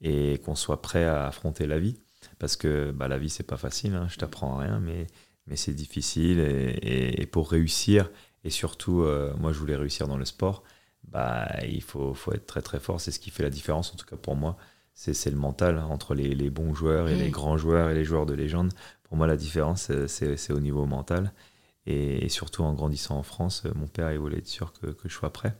et 0.00 0.38
qu'on 0.44 0.54
soit 0.54 0.82
prêt 0.82 1.04
à 1.04 1.26
affronter 1.26 1.66
la 1.66 1.78
vie. 1.78 2.00
Parce 2.38 2.56
que 2.56 2.90
bah, 2.92 3.08
la 3.08 3.18
vie, 3.18 3.30
c'est 3.30 3.42
pas 3.46 3.56
facile, 3.56 3.94
hein, 3.94 4.06
je 4.10 4.16
t'apprends 4.18 4.56
rien, 4.56 4.80
mais, 4.80 5.06
mais 5.46 5.56
c'est 5.56 5.74
difficile. 5.74 6.38
Et, 6.40 6.78
et- 6.82 7.22
et 7.22 7.26
pour 7.26 7.50
réussir, 7.50 8.10
et 8.44 8.50
surtout, 8.50 9.02
euh, 9.02 9.34
moi, 9.38 9.52
je 9.52 9.58
voulais 9.58 9.76
réussir 9.76 10.06
dans 10.08 10.16
le 10.18 10.24
sport, 10.24 10.62
bah, 11.08 11.48
il 11.68 11.82
faut, 11.82 12.14
faut 12.14 12.32
être 12.32 12.46
très 12.46 12.62
très 12.62 12.80
fort. 12.80 13.00
C'est 13.00 13.10
ce 13.10 13.20
qui 13.20 13.30
fait 13.30 13.42
la 13.42 13.50
différence, 13.50 13.92
en 13.92 13.96
tout 13.96 14.06
cas 14.06 14.16
pour 14.16 14.36
moi. 14.36 14.56
C'est 14.94 15.30
le 15.30 15.36
mental 15.36 15.78
hein, 15.78 15.86
entre 15.86 16.14
les, 16.14 16.34
les 16.34 16.50
bons 16.50 16.74
joueurs 16.74 17.08
et 17.08 17.16
les 17.16 17.30
grands 17.30 17.56
joueurs 17.56 17.88
et 17.90 17.94
les 17.94 18.04
joueurs 18.04 18.26
de 18.26 18.34
légende. 18.34 18.72
Pour 19.04 19.16
moi, 19.16 19.26
la 19.26 19.36
différence, 19.36 19.90
c'est- 20.08 20.36
c'est 20.36 20.52
au 20.52 20.60
niveau 20.60 20.84
mental. 20.86 21.32
Et, 21.86 22.24
et 22.26 22.28
surtout 22.28 22.62
en 22.62 22.74
grandissant 22.74 23.16
en 23.18 23.22
France, 23.22 23.62
euh, 23.66 23.72
mon 23.74 23.86
père, 23.88 24.12
il 24.12 24.18
voulait 24.18 24.38
être 24.38 24.46
sûr 24.48 24.72
que, 24.74 24.88
que 24.88 25.08
je 25.08 25.14
sois 25.14 25.32
prêt. 25.32 25.56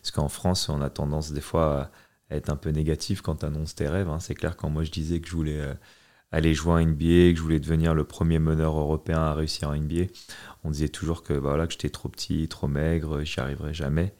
Parce 0.00 0.10
qu'en 0.12 0.28
France, 0.28 0.68
on 0.68 0.80
a 0.82 0.90
tendance 0.90 1.32
des 1.32 1.40
fois 1.40 1.82
à 1.82 1.90
à 2.30 2.36
être 2.36 2.50
un 2.50 2.56
peu 2.56 2.70
négatif 2.70 3.20
quand 3.20 3.36
tu 3.36 3.46
annonces 3.46 3.74
tes 3.74 3.88
rêves. 3.88 4.08
hein. 4.08 4.18
C'est 4.20 4.34
clair, 4.34 4.56
quand 4.56 4.70
moi 4.70 4.82
je 4.84 4.90
disais 4.90 5.20
que 5.20 5.28
je 5.28 5.34
voulais 5.36 5.60
euh, 5.60 5.74
aller 6.32 6.54
jouer 6.54 6.72
en 6.72 6.80
NBA, 6.80 7.32
que 7.32 7.34
je 7.36 7.42
voulais 7.42 7.60
devenir 7.60 7.94
le 7.94 8.04
premier 8.04 8.38
meneur 8.38 8.76
européen 8.78 9.18
à 9.18 9.34
réussir 9.34 9.68
en 9.68 9.76
NBA, 9.76 10.04
on 10.64 10.70
disait 10.70 10.88
toujours 10.88 11.22
que, 11.22 11.34
bah, 11.34 11.50
voilà, 11.50 11.66
que 11.66 11.72
j'étais 11.72 11.90
trop 11.90 12.08
petit, 12.08 12.48
trop 12.48 12.66
maigre, 12.66 13.22
j'y 13.24 13.38
arriverais 13.40 13.74
jamais. 13.74 14.14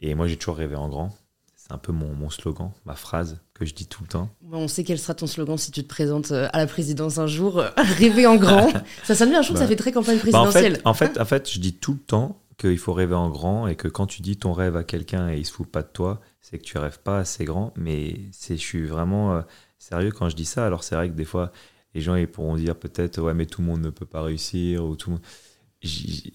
Et 0.00 0.14
moi, 0.14 0.26
j'ai 0.28 0.36
toujours 0.36 0.56
rêvé 0.56 0.76
en 0.76 0.88
grand. 0.88 1.10
C'est 1.56 1.72
un 1.72 1.78
peu 1.78 1.92
mon, 1.92 2.14
mon 2.14 2.30
slogan, 2.30 2.72
ma 2.84 2.94
phrase 2.94 3.38
que 3.54 3.64
je 3.66 3.74
dis 3.74 3.86
tout 3.86 4.02
le 4.02 4.08
temps. 4.08 4.30
Bon, 4.42 4.58
On 4.60 4.68
sait 4.68 4.82
quel 4.84 4.98
sera 4.98 5.14
ton 5.14 5.26
slogan 5.26 5.56
si 5.58 5.70
tu 5.70 5.82
te 5.82 5.88
présentes 5.88 6.32
euh, 6.32 6.48
à 6.52 6.58
la 6.58 6.66
présidence 6.66 7.18
un 7.18 7.26
jour. 7.26 7.58
euh, 7.58 7.68
Rêver 7.76 8.26
en 8.26 8.36
grand. 8.36 8.70
ça 9.04 9.14
sonne 9.14 9.30
bien, 9.30 9.42
je 9.42 9.48
trouve 9.48 9.56
que 9.56 9.60
ça 9.60 9.64
Bah. 9.66 9.68
fait 9.70 9.76
très 9.76 9.92
campagne 9.92 10.16
Bah, 10.16 10.40
en, 10.40 10.46
présidentielle. 10.50 10.76
fait, 10.76 10.82
en, 10.86 10.94
fait, 10.94 11.20
en 11.20 11.24
fait, 11.24 11.50
je 11.50 11.58
dis 11.60 11.74
tout 11.74 11.92
le 11.92 11.98
temps 11.98 12.42
qu'il 12.58 12.78
faut 12.78 12.92
rêver 12.92 13.14
en 13.14 13.28
grand 13.30 13.66
et 13.66 13.76
que 13.76 13.88
quand 13.88 14.06
tu 14.06 14.20
dis 14.22 14.36
ton 14.36 14.52
rêve 14.52 14.76
à 14.76 14.84
quelqu'un 14.84 15.30
et 15.30 15.38
il 15.38 15.46
se 15.46 15.52
fout 15.52 15.66
pas 15.66 15.82
de 15.82 15.88
toi, 15.92 16.20
c'est 16.40 16.58
que 16.58 16.64
tu 16.64 16.78
rêves 16.78 17.00
pas 17.00 17.18
assez 17.18 17.44
grand. 17.44 17.72
Mais 17.76 18.16
c'est, 18.32 18.56
je 18.56 18.62
suis 18.62 18.86
vraiment 18.86 19.34
euh, 19.34 19.42
sérieux 19.78 20.10
quand 20.10 20.28
je 20.28 20.36
dis 20.36 20.44
ça. 20.44 20.66
Alors 20.66 20.84
c'est 20.84 20.94
vrai 20.94 21.08
que 21.08 21.14
des 21.14 21.24
fois, 21.24 21.52
les 21.94 22.00
gens 22.00 22.14
ils 22.14 22.28
pourront 22.28 22.56
dire 22.56 22.76
peut-être 22.76 23.20
ouais 23.20 23.34
mais 23.34 23.46
tout 23.46 23.60
le 23.60 23.66
monde 23.66 23.80
ne 23.80 23.90
peut 23.90 24.06
pas 24.06 24.22
réussir 24.22 24.84
ou 24.84 24.96
tout. 24.96 25.18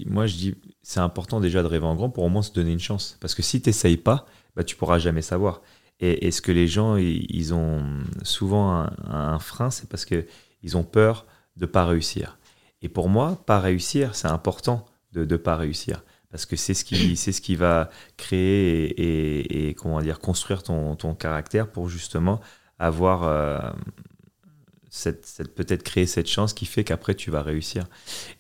Moi 0.06 0.28
je 0.28 0.36
dis 0.36 0.56
c'est 0.82 1.00
important 1.00 1.40
déjà 1.40 1.62
de 1.62 1.68
rêver 1.68 1.86
en 1.86 1.96
grand 1.96 2.10
pour 2.10 2.24
au 2.24 2.30
moins 2.30 2.42
se 2.42 2.52
donner 2.54 2.72
une 2.72 2.80
chance. 2.80 3.18
Parce 3.22 3.36
que 3.36 3.42
si 3.42 3.62
tu 3.62 3.70
n'essayes 3.70 3.98
pas, 3.98 4.26
bah, 4.56 4.64
tu 4.64 4.76
pourras 4.76 5.00
jamais 5.00 5.22
savoir. 5.22 5.62
Et, 6.00 6.28
et 6.28 6.32
ce 6.32 6.42
que 6.42 6.52
les 6.52 6.68
gens 6.68 6.98
ils, 6.98 7.54
ont 7.54 7.84
souvent 8.24 8.74
un, 8.74 8.94
un 9.06 9.40
frein, 9.40 9.70
c'est 9.70 9.88
parce 9.90 10.06
que 10.06 10.26
ils 10.62 10.76
ont 10.78 10.84
peur 10.84 11.26
de 11.56 11.66
pas 11.66 11.86
réussir. 11.86 12.38
Et 12.82 12.90
pour 12.90 13.08
moi, 13.10 13.42
pas 13.46 13.60
réussir, 13.60 14.16
c'est 14.16 14.28
important 14.28 14.86
de 15.14 15.26
ne 15.26 15.38
pas 15.38 15.56
réussir. 15.56 16.04
Parce 16.36 16.46
que 16.46 16.58
c'est 16.58 16.74
ce 16.74 16.84
qui, 16.84 17.16
c'est 17.16 17.32
ce 17.32 17.40
qui 17.40 17.56
va 17.56 17.90
créer 18.18 18.88
et, 18.88 19.40
et- 19.40 19.70
et, 19.70 19.74
comment 19.74 20.02
dire, 20.02 20.20
construire 20.20 20.64
ton, 20.64 20.98
ton 20.98 21.16
caractère 21.16 21.70
pour 21.72 21.88
justement 21.88 22.42
avoir 22.78 23.24
euh, 23.24 23.58
cette, 24.90 25.26
cette- 25.26 25.56
peut-être 25.56 25.82
créer 25.84 26.06
cette 26.06 26.28
chance 26.28 26.54
qui 26.54 26.66
fait 26.66 26.84
qu'après 26.84 27.16
tu 27.16 27.32
vas 27.32 27.42
réussir. 27.42 27.86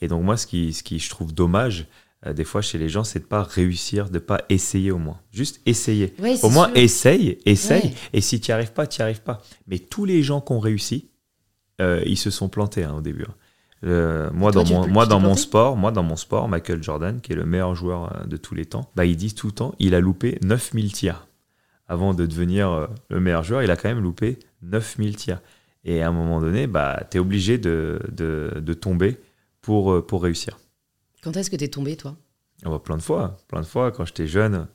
Et 0.02 0.10
donc 0.10 0.24
moi, 0.26 0.36
ce 0.36 0.46
qui, 0.46 0.74
ce 0.74 0.84
qui 0.84 1.00
je 1.00 1.10
trouve 1.10 1.34
dommage 1.34 1.88
euh, 2.26 2.34
des 2.34 2.44
fois 2.44 2.62
chez 2.62 2.78
les 2.78 2.90
gens, 2.90 3.06
c'est 3.06 3.20
de 3.20 3.26
pas 3.26 3.44
réussir, 3.44 4.10
de 4.10 4.20
pas 4.20 4.42
essayer 4.50 4.92
au 4.92 4.98
moins. 4.98 5.22
Juste 5.32 5.62
essayer. 5.66 6.14
Au 6.44 6.50
moins, 6.50 6.68
sûr. 6.68 6.78
essaye, 6.78 7.38
essaye. 7.46 7.82
Ouais. 7.84 7.94
Et 8.12 8.20
si 8.20 8.42
tu 8.42 8.52
n'y 8.52 8.54
arrives 8.56 8.74
pas, 8.74 8.88
tu 8.88 9.00
n'y 9.00 9.04
arrives 9.04 9.22
pas. 9.22 9.42
Mais 9.68 9.80
tous 9.80 10.04
les 10.04 10.22
gens 10.22 10.42
qui 10.42 10.52
ont 10.52 10.60
réussi, 10.60 11.10
euh, 11.80 12.04
ils 12.06 12.18
se 12.18 12.30
sont 12.30 12.50
plantés 12.50 12.84
hein, 12.84 12.96
au 12.98 13.02
début. 13.02 13.24
hein. 13.24 13.36
Euh, 13.86 14.32
moi, 14.34 14.52
Toi, 14.52 14.64
dans 14.64 14.68
tu- 14.68 14.74
mon, 14.74 14.84
tu 14.86 14.90
moi 14.90 15.04
t'es 15.06 15.10
dans 15.12 15.20
mon 15.20 15.28
planté 15.30 15.42
sport, 15.42 15.78
moi 15.78 15.92
dans 15.92 16.04
mon 16.04 16.16
sport, 16.16 16.48
Michael 16.50 16.82
Jordan, 16.82 17.22
qui 17.22 17.34
est 17.34 17.36
le 17.36 17.46
meilleur 17.46 17.76
joueur 17.76 18.16
euh, 18.16 18.26
de 18.26 18.36
tous 18.38 18.56
les 18.56 18.66
temps, 18.66 18.90
bah, 18.96 19.06
ils 19.06 19.16
disent 19.16 19.36
tout 19.36 19.48
le 19.48 19.54
temps, 19.54 19.76
il 19.80 19.94
a 19.94 20.00
loupé 20.00 20.40
9000 20.44 20.92
tirs. 20.92 21.28
Avant 21.88 22.16
de 22.16 22.26
devenir 22.26 22.72
euh, 22.72 22.88
le 23.10 23.20
meilleur 23.20 23.44
joueur, 23.44 23.62
il 23.62 23.70
a 23.70 23.76
quand 23.78 23.90
même 23.90 24.02
loupé 24.02 24.40
9000 24.64 25.16
tirs. 25.18 25.42
Et 25.84 26.02
à 26.02 26.08
un 26.08 26.12
moment 26.12 26.42
donné, 26.42 26.66
bah, 26.66 27.04
tu 27.12 27.18
es 27.18 27.20
obligé 27.20 27.60
de, 27.60 28.00
de, 28.12 28.54
de 28.60 28.74
tomber 28.74 29.20
pour, 29.62 30.04
pour 30.08 30.24
réussir. 30.24 30.58
Quand 31.24 31.38
est-ce 31.38 31.52
que 31.52 31.56
t'es 31.56 31.68
tombé, 31.68 31.96
toi? 31.96 32.16
On 32.66 32.70
voit 32.70 32.82
plein 32.82 32.98
de 32.98 33.02
fois, 33.04 33.38
plein 33.48 33.62
de 33.62 33.66
fois. 33.68 33.92
Quand 33.92 34.06
j'étais 34.06 34.26
jeune, 34.26 34.68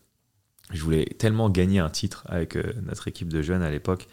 je 0.72 0.80
voulais 0.82 1.04
tellement 1.18 1.50
gagner 1.50 1.80
un 1.80 1.90
titre 1.90 2.22
avec 2.28 2.56
notre 2.86 3.08
équipe 3.08 3.28
de 3.28 3.42
jeunes 3.42 3.62
à 3.62 3.70
l'époque. 3.72 4.06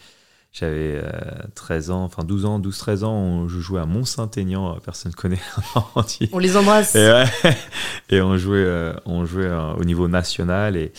J'avais 0.58 1.00
euh, 1.02 1.10
13 1.54 1.90
ans, 1.90 2.04
enfin 2.04 2.24
12 2.24 2.44
ans, 2.44 2.58
12-13 2.58 3.04
ans, 3.04 3.12
on- 3.14 3.48
je 3.48 3.60
jouais 3.60 3.80
à 3.80 3.86
Mont-Saint-Aignan, 3.86 4.74
euh, 4.74 4.78
personne 4.84 5.12
ne 5.12 5.16
connaît. 5.16 5.40
On 6.32 6.38
les 6.38 6.56
embrasse. 6.56 6.94
Et, 6.94 6.98
ouais, 7.08 7.24
et 8.10 8.20
on 8.20 8.36
jouait, 8.36 8.58
euh, 8.64 8.92
on 9.06 9.24
jouait 9.24 9.44
euh, 9.46 9.72
au 9.74 9.84
niveau 9.84 10.08
national 10.08 10.76
et, 10.76 10.92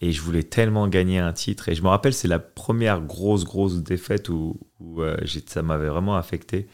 et 0.00 0.12
je 0.12 0.20
voulais 0.22 0.42
tellement 0.42 0.88
gagner 0.88 1.18
un 1.18 1.32
titre. 1.32 1.68
Et 1.68 1.74
je 1.74 1.82
me 1.82 1.88
rappelle, 1.88 2.12
c'est 2.14 2.28
la 2.28 2.38
première 2.38 3.00
grosse, 3.00 3.44
grosse 3.44 3.82
défaite 3.82 4.28
où, 4.28 4.58
euh, 4.98 5.16
ça 5.46 5.62
m'avait 5.62 5.88
vraiment 5.88 6.16
affecté. 6.16 6.66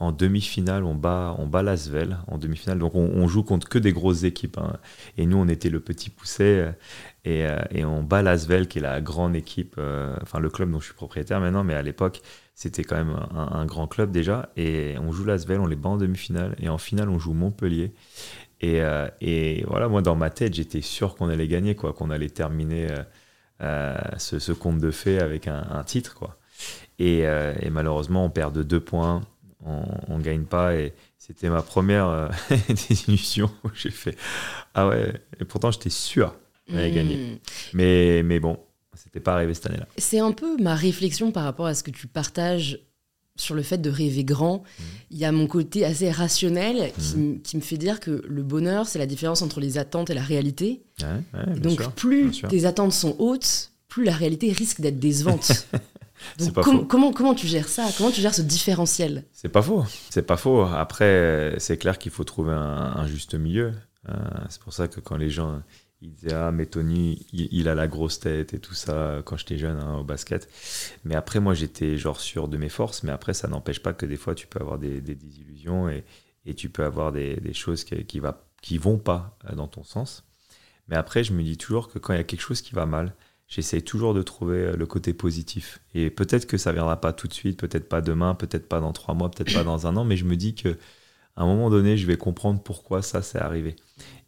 En 0.00 0.10
demi-finale, 0.10 0.82
on 0.84 0.94
bat, 0.94 1.36
on 1.38 1.46
bat 1.46 1.62
Lasvel 1.62 2.18
en 2.26 2.36
demi-finale. 2.36 2.78
Donc 2.78 2.94
on, 2.96 3.10
on 3.14 3.28
joue 3.28 3.44
contre 3.44 3.68
que 3.68 3.78
des 3.78 3.92
grosses 3.92 4.24
équipes. 4.24 4.58
hein. 4.58 4.76
Et 5.18 5.26
nous, 5.26 5.36
on 5.36 5.46
était 5.48 5.70
le 5.70 5.80
petit 5.80 6.10
pousset. 6.10 6.58
euh, 6.60 6.72
Et, 7.24 7.46
euh, 7.46 7.58
et 7.70 7.84
on 7.84 8.02
bat 8.02 8.22
Lasvel, 8.22 8.66
qui 8.68 8.78
est 8.78 8.82
la 8.82 9.00
grande 9.00 9.36
équipe, 9.36 9.76
euh, 9.78 10.16
enfin 10.22 10.40
le 10.40 10.50
club 10.50 10.70
dont 10.70 10.80
je 10.80 10.86
suis 10.86 10.94
propriétaire 10.94 11.40
maintenant, 11.40 11.64
mais 11.64 11.74
à 11.74 11.82
l'époque, 11.82 12.22
c'était 12.54 12.84
quand 12.84 12.96
même 12.96 13.16
un, 13.34 13.66
grand 13.66 13.86
club 13.86 14.10
déjà. 14.10 14.50
Et 14.56 14.96
on 15.00 15.12
joue 15.12 15.24
Lasvel, 15.24 15.60
on 15.60 15.66
les 15.66 15.76
bat 15.76 15.90
en 15.90 15.96
demi-finale. 15.96 16.56
Et 16.60 16.68
en 16.68 16.78
finale, 16.78 17.08
on 17.08 17.18
joue 17.18 17.32
Montpellier. 17.32 17.92
Et, 18.60 19.64
voilà, 19.66 19.88
moi, 19.88 20.02
dans 20.02 20.16
ma 20.16 20.30
tête, 20.30 20.54
j'étais 20.54 20.80
sûr 20.80 21.16
qu'on 21.16 21.28
allait 21.28 21.48
gagner, 21.48 21.74
quoi, 21.74 21.92
qu'on 21.92 22.10
allait 22.10 22.30
terminer 22.30 22.88
ce, 23.60 24.38
ce 24.38 24.52
conte 24.52 24.78
de 24.78 24.90
fées 24.90 25.18
avec 25.18 25.48
un, 25.48 25.82
titre, 25.84 26.14
quoi. 26.14 26.38
Et, 26.98 27.20
et 27.22 27.70
malheureusement, 27.70 28.24
on 28.24 28.30
perd 28.30 28.54
de 28.54 28.62
deux 28.62 28.80
points, 28.80 29.22
on 29.64 30.18
ne 30.18 30.22
gagne 30.22 30.44
pas. 30.44 30.74
Et 30.76 30.92
c'était 31.18 31.48
ma 31.48 31.62
première 31.62 32.08
euh, 32.08 32.28
désillusion 32.88 33.50
où 33.64 33.68
j'ai 33.74 33.90
fait 33.90 34.16
Ah 34.74 34.86
ouais, 34.88 35.12
et 35.40 35.44
pourtant, 35.44 35.70
j'étais 35.70 35.90
sûr 35.90 36.34
qu'on 36.68 36.76
allait 36.76 36.90
gagner. 36.92 37.16
Hmm. 37.16 37.36
Mais, 37.74 38.22
mais 38.22 38.40
bon, 38.40 38.58
c'était 38.94 39.20
pas 39.20 39.34
arrivé 39.34 39.54
cette 39.54 39.66
année-là. 39.66 39.86
C'est 39.98 40.18
un 40.20 40.32
peu 40.32 40.56
ma 40.62 40.74
réflexion 40.74 41.30
par 41.32 41.44
rapport 41.44 41.66
à 41.66 41.74
ce 41.74 41.82
que 41.82 41.90
tu 41.90 42.06
partages 42.06 42.78
sur 43.36 43.56
le 43.56 43.62
fait 43.62 43.78
de 43.78 43.90
rêver 43.90 44.22
grand. 44.22 44.58
Mmh. 44.58 44.82
Il 45.10 45.18
y 45.18 45.24
a 45.24 45.32
mon 45.32 45.48
côté 45.48 45.84
assez 45.84 46.08
rationnel 46.10 46.92
qui, 46.96 47.14
m- 47.14 47.40
qui 47.42 47.56
me 47.56 47.62
fait 47.62 47.76
dire 47.78 47.98
que 47.98 48.22
le 48.28 48.42
bonheur, 48.44 48.86
c'est 48.86 49.00
la 49.00 49.06
différence 49.06 49.42
entre 49.42 49.58
les 49.60 49.76
attentes 49.76 50.08
et 50.10 50.14
la 50.14 50.22
réalité. 50.22 50.82
Ouais, 51.02 51.06
ouais, 51.40 51.46
bien 51.58 51.70
Donc 51.70 51.80
sûr, 51.82 51.92
plus 51.92 52.42
tes 52.48 52.64
attentes 52.64 52.92
sont 52.92 53.16
hautes, 53.18 53.72
plus 53.88 54.04
la 54.04 54.12
réalité 54.14 54.52
risque 54.52 54.80
d'être 54.80 55.00
décevante. 55.00 55.66
C'est 56.38 56.46
Donc 56.46 56.54
pas 56.54 56.62
com- 56.62 56.78
faux. 56.80 56.84
comment, 56.86 57.12
comment 57.12 57.34
tu 57.34 57.46
gères 57.46 57.68
ça? 57.68 57.86
Comment 57.96 58.10
tu 58.10 58.20
gères 58.20 58.34
ce 58.34 58.42
différentiel? 58.42 59.24
C'est 59.32 59.48
pas 59.48 59.62
faux. 59.62 59.84
C'est 60.10 60.22
pas 60.26 60.36
faux. 60.36 60.62
Après, 60.62 61.54
c'est 61.58 61.76
clair 61.78 61.98
qu'il 61.98 62.12
faut 62.12 62.24
trouver 62.24 62.52
un, 62.52 62.94
un 62.96 63.06
juste 63.06 63.34
milieu. 63.34 63.72
Euh, 64.08 64.12
c'est 64.48 64.60
pour 64.60 64.72
ça 64.72 64.88
que 64.88 65.00
quand 65.00 65.16
les 65.16 65.30
gens 65.30 65.62
ils 66.02 66.12
disaient 66.12 66.34
ah 66.34 66.50
mais 66.52 66.66
Tony 66.66 67.26
il, 67.32 67.48
il 67.50 67.68
a 67.68 67.74
la 67.74 67.86
grosse 67.88 68.20
tête 68.20 68.52
et 68.52 68.58
tout 68.58 68.74
ça 68.74 69.22
quand 69.24 69.38
j'étais 69.38 69.56
jeune 69.56 69.78
hein, 69.80 69.96
au 69.98 70.04
basket. 70.04 70.48
Mais 71.04 71.14
après 71.14 71.40
moi 71.40 71.54
j'étais 71.54 71.96
genre 71.96 72.20
sûr 72.20 72.48
de 72.48 72.58
mes 72.58 72.68
forces. 72.68 73.02
Mais 73.04 73.12
après 73.12 73.32
ça 73.32 73.48
n'empêche 73.48 73.80
pas 73.80 73.94
que 73.94 74.04
des 74.04 74.16
fois 74.16 74.34
tu 74.34 74.46
peux 74.46 74.60
avoir 74.60 74.78
des, 74.78 75.00
des 75.00 75.14
désillusions 75.14 75.88
et, 75.88 76.04
et 76.44 76.54
tu 76.54 76.68
peux 76.68 76.84
avoir 76.84 77.12
des, 77.12 77.36
des 77.36 77.54
choses 77.54 77.84
qui, 77.84 78.04
qui 78.04 78.18
va 78.20 78.44
qui 78.60 78.76
vont 78.76 78.98
pas 78.98 79.38
dans 79.56 79.68
ton 79.68 79.84
sens. 79.84 80.24
Mais 80.88 80.96
après 80.96 81.24
je 81.24 81.32
me 81.32 81.42
dis 81.42 81.56
toujours 81.56 81.88
que 81.88 81.98
quand 81.98 82.12
il 82.12 82.16
y 82.16 82.20
a 82.20 82.24
quelque 82.24 82.42
chose 82.42 82.60
qui 82.60 82.74
va 82.74 82.84
mal, 82.84 83.14
j'essaye 83.54 83.82
toujours 83.82 84.14
de 84.14 84.22
trouver 84.22 84.58
euh, 84.58 84.76
le 84.76 84.86
côté 84.86 85.14
positif. 85.14 85.80
Et 85.94 86.10
peut-être 86.10 86.46
que 86.46 86.58
ça 86.58 86.72
viendra 86.72 87.00
pas 87.00 87.12
tout 87.12 87.28
de 87.28 87.32
suite, 87.32 87.58
peut-être 87.58 87.88
pas 87.88 88.00
demain, 88.00 88.34
peut-être 88.34 88.68
pas 88.68 88.80
dans 88.80 88.92
trois 88.92 89.14
mois, 89.14 89.30
peut-être 89.30 89.54
pas 89.54 89.62
dans 89.62 89.86
un 89.86 89.96
an, 89.96 90.04
mais 90.04 90.16
je 90.16 90.24
me 90.24 90.36
dis 90.36 90.54
que 90.54 90.76
un 91.36 91.46
moment 91.46 91.70
donné, 91.70 91.96
je 91.96 92.06
vais 92.06 92.16
comprendre 92.16 92.62
pourquoi 92.62 93.02
ça 93.02 93.22
s'est 93.22 93.38
arrivé. 93.38 93.76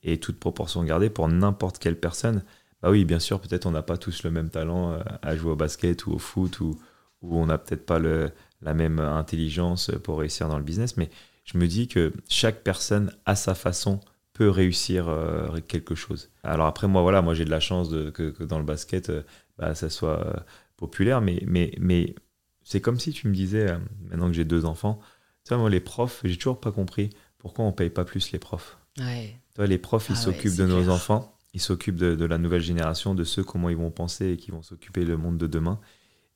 Et 0.02 0.18
toute 0.18 0.38
proportion 0.38 0.82
gardée 0.84 1.10
pour 1.10 1.28
n'importe 1.28 1.78
quelle 1.78 1.98
personne. 1.98 2.44
Bah 2.82 2.90
oui, 2.90 3.04
bien 3.04 3.18
sûr, 3.18 3.40
peut-être 3.40 3.66
on 3.66 3.72
n'a 3.72 3.82
pas 3.82 3.96
tous 3.96 4.22
le 4.22 4.30
même 4.30 4.50
talent 4.50 4.92
euh, 4.92 5.00
à 5.22 5.36
jouer 5.36 5.52
au 5.52 5.56
basket 5.56 6.06
ou 6.06 6.12
au 6.12 6.18
foot 6.18 6.60
ou, 6.60 6.78
on 7.22 7.46
n'a 7.46 7.58
peut-être 7.58 7.86
pas 7.86 7.98
la 7.98 8.74
même 8.74 9.00
intelligence 9.00 9.90
pour 10.04 10.20
réussir 10.20 10.48
dans 10.48 10.58
le 10.58 10.62
business, 10.62 10.96
mais 10.96 11.10
je 11.44 11.58
me 11.58 11.66
dis 11.66 11.88
que 11.88 12.12
chaque 12.28 12.62
personne, 12.62 13.10
à 13.24 13.34
sa 13.34 13.56
façon, 13.56 14.00
peut 14.36 14.50
réussir 14.50 15.08
euh, 15.08 15.60
quelque 15.66 15.94
chose. 15.94 16.30
Alors 16.42 16.66
après, 16.66 16.86
moi, 16.88 17.00
voilà, 17.00 17.22
moi 17.22 17.32
j'ai 17.32 17.46
de 17.46 17.50
la 17.50 17.60
chance 17.60 17.88
de, 17.88 18.10
que, 18.10 18.30
que 18.30 18.44
dans 18.44 18.58
le 18.58 18.64
basket, 18.64 19.08
euh, 19.08 19.22
bah, 19.56 19.74
ça 19.74 19.88
soit 19.88 20.26
euh, 20.26 20.34
populaire, 20.76 21.22
mais, 21.22 21.42
mais, 21.46 21.72
mais 21.80 22.14
c'est 22.62 22.82
comme 22.82 23.00
si 23.00 23.12
tu 23.12 23.28
me 23.28 23.34
disais, 23.34 23.66
maintenant 24.10 24.26
que 24.26 24.34
j'ai 24.34 24.44
deux 24.44 24.66
enfants, 24.66 25.00
tu 25.44 25.54
vois, 25.54 25.58
moi, 25.58 25.70
les 25.70 25.80
profs, 25.80 26.20
j'ai 26.24 26.36
toujours 26.36 26.60
pas 26.60 26.72
compris 26.72 27.10
pourquoi 27.38 27.64
on 27.64 27.72
paye 27.72 27.88
pas 27.88 28.04
plus 28.04 28.32
les 28.32 28.38
profs. 28.38 28.76
Ouais. 28.98 29.40
Tu 29.54 29.56
vois, 29.56 29.66
les 29.66 29.78
profs, 29.78 30.08
ils 30.10 30.16
Ah 30.16 30.22
s'occupent 30.22 30.56
de 30.56 30.66
nos 30.66 30.90
enfants, 30.90 31.38
ils 31.54 31.60
s'occupent 31.60 31.96
de, 31.96 32.14
de 32.14 32.24
la 32.26 32.36
nouvelle 32.36 32.60
génération, 32.60 33.14
de 33.14 33.24
ceux 33.24 33.44
comment 33.44 33.70
ils 33.70 33.76
vont 33.76 33.90
penser 33.90 34.32
et 34.32 34.36
qui 34.36 34.50
vont 34.50 34.62
s'occuper 34.62 35.04
le 35.04 35.16
monde 35.16 35.38
de 35.38 35.46
demain. 35.46 35.80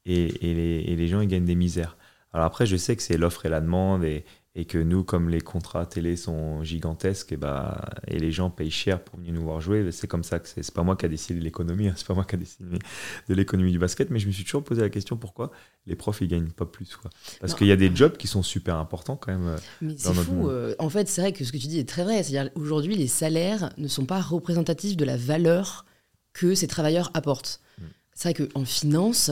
Et, 0.06 0.48
et 0.48 0.54
les, 0.54 0.84
et 0.90 0.96
les 0.96 1.08
gens, 1.08 1.20
ils 1.20 1.28
gagnent 1.28 1.44
des 1.44 1.54
misères. 1.54 1.98
Alors 2.32 2.46
après, 2.46 2.64
je 2.64 2.76
sais 2.76 2.96
que 2.96 3.02
c'est 3.02 3.18
l'offre 3.18 3.44
et 3.44 3.48
la 3.48 3.60
demande 3.60 4.04
et, 4.04 4.24
et 4.56 4.64
que 4.64 4.78
nous, 4.78 5.04
comme 5.04 5.28
les 5.28 5.40
contrats 5.40 5.86
télé 5.86 6.16
sont 6.16 6.64
gigantesques, 6.64 7.30
et, 7.30 7.36
bah, 7.36 7.88
et 8.08 8.18
les 8.18 8.32
gens 8.32 8.50
payent 8.50 8.70
cher 8.70 9.00
pour 9.00 9.16
venir 9.18 9.32
nous 9.32 9.42
voir 9.44 9.60
jouer, 9.60 9.92
c'est 9.92 10.08
comme 10.08 10.24
ça 10.24 10.40
que 10.40 10.48
c'est. 10.48 10.68
Pas 10.72 10.82
moi 10.82 10.96
qui 10.96 11.06
a 11.06 11.08
décidé 11.08 11.38
de 11.38 11.44
l'économie, 11.44 11.86
hein, 11.86 11.94
c'est 11.96 12.06
pas 12.06 12.14
moi 12.14 12.24
qui 12.24 12.34
a 12.34 12.38
décidé 12.38 12.78
de 13.28 13.34
l'économie 13.34 13.70
du 13.70 13.78
basket, 13.78 14.10
mais 14.10 14.18
je 14.18 14.26
me 14.26 14.32
suis 14.32 14.42
toujours 14.42 14.64
posé 14.64 14.80
la 14.80 14.88
question 14.90 15.16
pourquoi 15.16 15.52
les 15.86 15.94
profs 15.94 16.20
ils 16.20 16.26
gagnent 16.26 16.50
pas 16.50 16.66
plus 16.66 16.96
quoi? 16.96 17.10
Parce 17.40 17.54
qu'il 17.54 17.68
y 17.68 17.72
a 17.72 17.76
des 17.76 17.94
jobs 17.94 18.16
qui 18.16 18.26
sont 18.26 18.42
super 18.42 18.76
importants 18.76 19.16
quand 19.16 19.30
même. 19.32 19.46
euh, 19.46 19.56
Mais 19.82 19.94
c'est 19.96 20.12
fou. 20.14 20.48
euh, 20.48 20.74
en 20.80 20.90
fait, 20.90 21.08
c'est 21.08 21.20
vrai 21.20 21.32
que 21.32 21.44
ce 21.44 21.52
que 21.52 21.56
tu 21.58 21.68
dis 21.68 21.78
est 21.78 21.88
très 21.88 22.02
vrai. 22.02 22.22
C'est-à-dire 22.22 22.50
aujourd'hui, 22.56 22.96
les 22.96 23.06
salaires 23.08 23.72
ne 23.78 23.86
sont 23.86 24.04
pas 24.04 24.20
représentatifs 24.20 24.96
de 24.96 25.04
la 25.04 25.16
valeur 25.16 25.84
que 26.32 26.56
ces 26.56 26.66
travailleurs 26.66 27.10
apportent. 27.14 27.60
Mm. 27.78 27.82
C'est 28.14 28.36
vrai 28.36 28.48
qu'en 28.48 28.64
finance, 28.64 29.30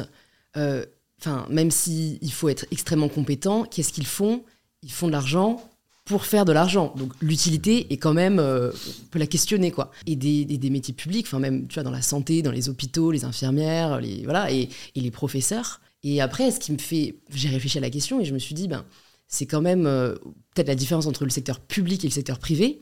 euh, 0.56 0.86
enfin, 1.20 1.44
même 1.50 1.72
s'il 1.72 2.18
il 2.22 2.32
faut 2.32 2.48
être 2.48 2.66
extrêmement 2.70 3.08
compétent, 3.08 3.64
qu'est-ce 3.64 3.92
qu'ils 3.92 4.06
font? 4.06 4.44
Ils 4.82 4.92
font 4.92 5.06
de 5.06 5.12
l'argent 5.12 5.62
pour 6.04 6.24
faire 6.24 6.44
de 6.44 6.52
l'argent. 6.52 6.94
Donc 6.96 7.12
l'utilité 7.20 7.92
est 7.92 7.98
quand 7.98 8.14
même, 8.14 8.38
euh, 8.38 8.70
on 8.72 9.06
peut 9.10 9.18
la 9.18 9.26
questionner 9.26 9.70
quoi. 9.70 9.90
Et 10.06 10.16
des, 10.16 10.70
métiers 10.70 10.94
publics, 10.94 11.26
enfin 11.26 11.38
même 11.38 11.68
tu 11.68 11.74
vois 11.74 11.82
dans 11.82 11.90
la 11.90 12.02
santé, 12.02 12.42
dans 12.42 12.50
les 12.50 12.68
hôpitaux, 12.68 13.10
les 13.10 13.24
infirmières, 13.24 14.00
les 14.00 14.24
voilà 14.24 14.50
et, 14.50 14.68
et 14.94 15.00
les 15.00 15.10
professeurs. 15.10 15.80
Et 16.02 16.20
après, 16.20 16.50
ce 16.50 16.60
qui 16.60 16.72
me 16.72 16.78
fait, 16.78 17.16
j'ai 17.30 17.48
réfléchi 17.48 17.78
à 17.78 17.80
la 17.80 17.90
question 17.90 18.20
et 18.20 18.24
je 18.24 18.32
me 18.32 18.38
suis 18.38 18.54
dit 18.54 18.68
ben 18.68 18.84
c'est 19.28 19.46
quand 19.46 19.60
même 19.60 19.86
euh, 19.86 20.14
peut-être 20.54 20.68
la 20.68 20.74
différence 20.74 21.06
entre 21.06 21.24
le 21.24 21.30
secteur 21.30 21.60
public 21.60 22.04
et 22.04 22.08
le 22.08 22.12
secteur 22.12 22.38
privé. 22.38 22.80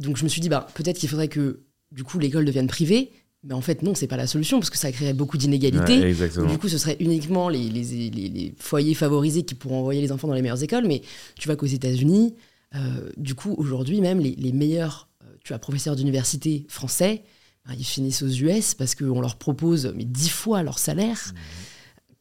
Donc 0.00 0.16
je 0.16 0.24
me 0.24 0.28
suis 0.28 0.40
dit 0.40 0.48
bah 0.48 0.66
peut-être 0.74 0.98
qu'il 0.98 1.08
faudrait 1.08 1.28
que 1.28 1.60
du 1.90 2.04
coup 2.04 2.18
l'école 2.18 2.44
devienne 2.44 2.66
privée. 2.68 3.12
Mais 3.44 3.54
en 3.54 3.60
fait 3.60 3.82
non, 3.82 3.94
c'est 3.94 4.06
pas 4.06 4.16
la 4.16 4.26
solution 4.28 4.58
parce 4.60 4.70
que 4.70 4.78
ça 4.78 4.92
créerait 4.92 5.14
beaucoup 5.14 5.36
d'inégalités. 5.36 5.98
ouais. 6.42 6.48
Du 6.52 6.58
coup, 6.58 6.68
ce 6.68 6.78
serait 6.78 6.96
uniquement 7.00 7.48
les, 7.48 7.68
les- 7.68 8.10
les- 8.10 8.28
les 8.28 8.54
foyers 8.58 8.94
favorisés 8.94 9.42
qui 9.42 9.54
pourront 9.54 9.80
envoyer 9.80 10.00
les 10.00 10.12
enfants 10.12 10.28
dans 10.28 10.34
les 10.34 10.42
meilleures 10.42 10.62
écoles. 10.62 10.86
Mais 10.86 11.02
tu 11.38 11.48
vois 11.48 11.56
qu'aux 11.56 11.66
États-Unis, 11.66 12.34
euh, 12.76 13.10
du 13.16 13.34
coup, 13.34 13.54
aujourd'hui 13.58 14.00
même, 14.00 14.20
les, 14.20 14.36
les 14.36 14.52
meilleurs 14.52 15.08
euh, 15.22 15.26
tu 15.44 15.52
vois, 15.52 15.58
professeurs 15.58 15.96
d'université 15.96 16.64
français, 16.68 17.24
ben, 17.66 17.74
ils 17.78 17.84
finissent 17.84 18.22
aux 18.22 18.28
US 18.28 18.74
parce 18.74 18.94
qu'on 18.94 19.20
leur 19.20 19.36
propose 19.36 19.92
mais 19.96 20.04
dix 20.04 20.28
fois 20.30 20.62
leur 20.62 20.78
salaire 20.78 21.32
Mmh. 21.34 21.38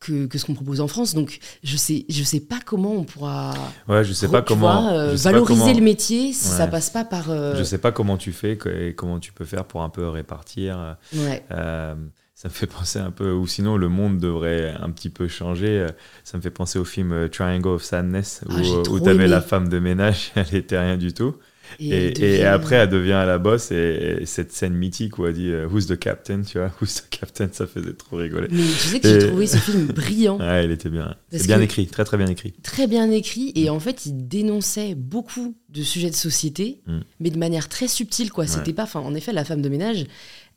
Que, 0.01 0.25
que 0.25 0.37
ce 0.37 0.45
qu'on 0.45 0.53
propose 0.55 0.81
en 0.81 0.87
France. 0.87 1.13
Donc, 1.15 1.39
je 1.63 1.77
sais, 1.77 2.05
je 2.09 2.23
sais 2.23 2.41
pas 2.41 2.59
comment 2.65 2.91
on 2.93 3.03
pourra 3.05 3.53
Ouais, 3.87 4.03
je 4.03 4.11
sais 4.11 4.27
re- 4.27 4.31
pas 4.31 4.41
tu 4.41 4.49
comment. 4.49 4.81
vois, 4.83 4.91
euh, 4.91 5.11
je 5.11 5.15
sais 5.17 5.23
pas 5.23 5.31
valoriser 5.31 5.59
comment- 5.61 5.73
le 5.77 5.81
métier 5.83 6.33
si 6.33 6.49
Ouais. 6.51 6.57
ça 6.57 6.67
passe 6.67 6.89
pas 6.89 7.05
par. 7.05 7.29
euh, 7.29 7.55
Je 7.55 7.63
sais 7.63 7.77
pas 7.77 7.91
comment 7.93 8.17
tu 8.17 8.33
fais 8.33 8.57
et 8.65 8.93
comment 8.95 9.19
tu 9.19 9.31
peux 9.31 9.45
faire 9.45 9.63
pour 9.65 9.81
un 9.83 9.89
peu 9.89 10.07
répartir. 10.09 10.77
euh, 10.77 10.93
ouais. 11.25 11.43
Euh, 11.51 11.95
ça 12.35 12.47
me 12.49 12.53
fait 12.53 12.65
penser 12.65 12.97
un 12.97 13.11
peu, 13.11 13.31
ou 13.31 13.45
sinon 13.45 13.77
le 13.77 13.87
monde 13.87 14.17
devrait 14.17 14.73
un 14.81 14.89
petit 14.89 15.09
peu 15.09 15.27
changer. 15.27 15.67
Euh, 15.79 15.87
Ça 16.23 16.37
me 16.37 16.41
fait 16.41 16.49
penser 16.49 16.79
au 16.79 16.85
film 16.85 17.11
euh, 17.11 17.27
Triangle 17.27 17.67
of 17.67 17.83
Sadness, 17.83 18.41
Ah, 18.49 18.53
où, 18.55 18.81
trop 18.81 18.95
où 18.95 18.99
tu 18.99 19.09
avais 19.09 19.27
la 19.27 19.41
femme 19.41 19.69
de 19.69 19.77
ménage, 19.77 20.31
elle 20.35 20.55
était 20.55 20.79
rien 20.79 20.97
du 20.97 21.13
tout. 21.13 21.35
Et, 21.79 21.87
Et, 21.89 21.89
elle 21.89 22.03
et 22.09 22.11
devient- 22.37 22.43
après, 22.43 22.75
elle 22.75 22.89
devient 22.89 23.11
à 23.13 23.25
la 23.25 23.37
bosse, 23.37 23.71
et, 23.71 24.17
et 24.21 24.25
cette 24.25 24.51
scène 24.51 24.73
mythique 24.73 25.17
où 25.17 25.25
elle 25.25 25.33
dit 25.33 25.49
euh, 25.49 25.67
Who's 25.67 25.87
the 25.87 25.97
captain 25.97 26.41
Tu 26.41 26.57
vois, 26.57 26.71
Who's 26.81 26.95
the 27.03 27.09
captain? 27.09 27.49
Ça 27.51 27.67
faisait 27.67 27.93
trop 27.93 28.17
rigoler. 28.17 28.47
Mais 28.51 28.61
tu 28.63 28.65
sais 28.87 28.99
que 28.99 29.07
j'ai 29.07 29.27
trouvé 29.27 29.47
ce 29.47 29.57
film 29.57 29.85
brillant. 29.87 30.37
Ouais, 30.39 30.63
elle 30.63 30.71
était 30.71 30.89
bien. 30.89 31.15
C'est 31.31 31.47
bien 31.47 31.61
écrit, 31.61 31.87
très 31.87 32.03
très 32.03 32.17
bien 32.17 32.27
écrit. 32.27 32.53
très 32.63 32.87
bien 32.87 33.09
écrit 33.11 33.51
et 33.55 33.69
en 33.69 33.79
fait 33.79 34.05
il 34.05 34.27
dénonçait 34.27 34.95
beaucoup 34.95 35.55
de 35.69 35.83
sujets 35.83 36.09
de 36.09 36.15
société 36.15 36.81
Mm. 36.87 36.99
mais 37.19 37.29
de 37.29 37.37
manière 37.37 37.69
très 37.69 37.87
subtile 37.87 38.31
quoi 38.31 38.47
c'était 38.47 38.73
pas 38.73 38.83
enfin 38.83 38.99
en 38.99 39.13
effet 39.15 39.31
la 39.33 39.45
femme 39.45 39.61
de 39.61 39.69
ménage 39.69 40.05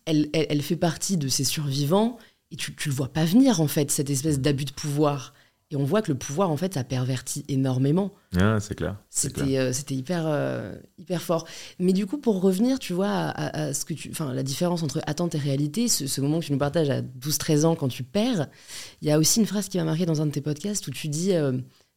elle, 0.07 0.29
elle, 0.33 0.47
elle 0.51 0.63
fait 0.63 0.77
partie 0.77 1.17
de 1.17 1.29
ces 1.29 1.45
survivants 1.45 2.19
et 2.51 2.57
tu, 2.57 2.75
tu 2.75 2.89
le 2.89 2.95
vois 2.95 3.09
pas 3.13 3.25
venir 3.25 3.61
en 3.61 3.67
fait 3.69 3.91
cette 3.91 4.11
espèce 4.11 4.41
d'abus 4.41 4.65
de 4.65 4.73
pouvoir 4.73 5.35
et 5.71 5.77
on 5.77 5.85
voit 5.85 6.03
que 6.03 6.13
le 6.13 6.19
pouvoir 6.19 6.51
en 6.51 6.57
fait 6.57 6.75
ça 6.75 6.85
pervertit 6.85 7.45
énormément 7.49 8.13
Ouais, 8.35 8.59
c'est 8.61 8.75
clair. 8.75 8.97
c'était 9.11 9.59
euh, 9.59 9.73
c'était 9.73 9.95
hyper 9.95 10.25
euh, 10.27 10.77
hyper 10.99 11.23
fort 11.23 11.47
mais 11.79 11.93
du 11.93 12.07
coup 12.07 12.19
pour 12.19 12.41
revenir 12.41 12.79
tu 12.79 12.93
vois 12.93 13.09
à, 13.09 13.29
à- 13.31 13.63
à 13.69 13.75
ce 13.75 13.85
que 13.85 13.95
tu 13.95 14.13
la 14.35 14.43
différence 14.43 14.83
entre 14.83 15.01
attente 15.07 15.35
et 15.35 15.39
réalité 15.39 15.89
ce, 15.89 16.07
ce 16.07 16.21
moment 16.21 16.41
que 16.41 16.45
tu 16.47 16.53
nous 16.53 16.59
partages 16.59 16.91
à 16.91 17.01
12 17.01 17.39
13 17.39 17.65
ans 17.65 17.75
quand 17.77 17.89
tu 17.89 18.03
perds 18.05 18.49
il 19.03 19.09
y 19.09 19.11
a 19.11 19.19
aussi 19.19 19.41
une 19.41 19.47
phrase 19.47 19.69
qui 19.69 19.79
m'a 19.79 19.85
marqué 19.85 20.05
dans 20.07 20.21
un 20.21 20.27
de 20.27 20.33
tes 20.33 20.41
podcasts 20.43 20.87
où 20.87 20.91
tu 20.91 21.09
dis 21.09 21.33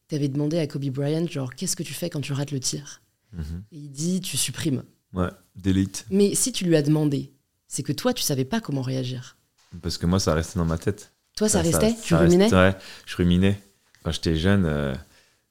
tu 0.08 0.14
avais 0.14 0.28
demandé 0.28 0.58
à 0.58 0.66
Kobe 0.66 0.86
Bryant 0.86 1.26
genre 1.26 1.54
qu'est-ce 1.54 1.76
que 1.76 1.82
tu 1.82 1.92
fais 1.94 2.08
quand 2.10 2.20
tu 2.22 2.32
rates 2.32 2.50
le 2.52 2.60
tir? 2.60 3.02
Mhm. 3.34 3.62
et 3.72 3.76
il 3.76 3.90
dit 3.90 4.20
tu 4.22 4.36
supprimes 4.38 4.82
Ouais, 5.12 5.28
delete. 5.56 6.06
mais 6.10 6.34
si 6.34 6.52
tu 6.52 6.64
lui 6.64 6.76
as 6.76 6.82
demandé 6.82 7.32
c'est 7.66 7.82
que 7.82 7.92
toi 7.92 8.14
tu 8.14 8.22
savais 8.22 8.46
pas 8.46 8.60
comment 8.62 8.80
réagir 8.82 9.36
Parce 9.82 9.98
que 9.98 10.06
moi, 10.06 10.18
ça 10.18 10.32
restait 10.32 10.58
dans 10.58 10.64
ma 10.64 10.78
tête. 10.78 11.12
Toi 11.46 11.48
ça, 11.48 11.60
restait? 11.62 11.94
Tu 12.02 12.08
ça 12.10 12.18
ruminais? 12.18 12.52
ouais, 12.52 12.74
je 13.06 13.16
ruminais. 13.16 13.60
quand 14.04 14.10
j'étais 14.12 14.36
jeune, 14.36 14.64
euh, 14.66 14.94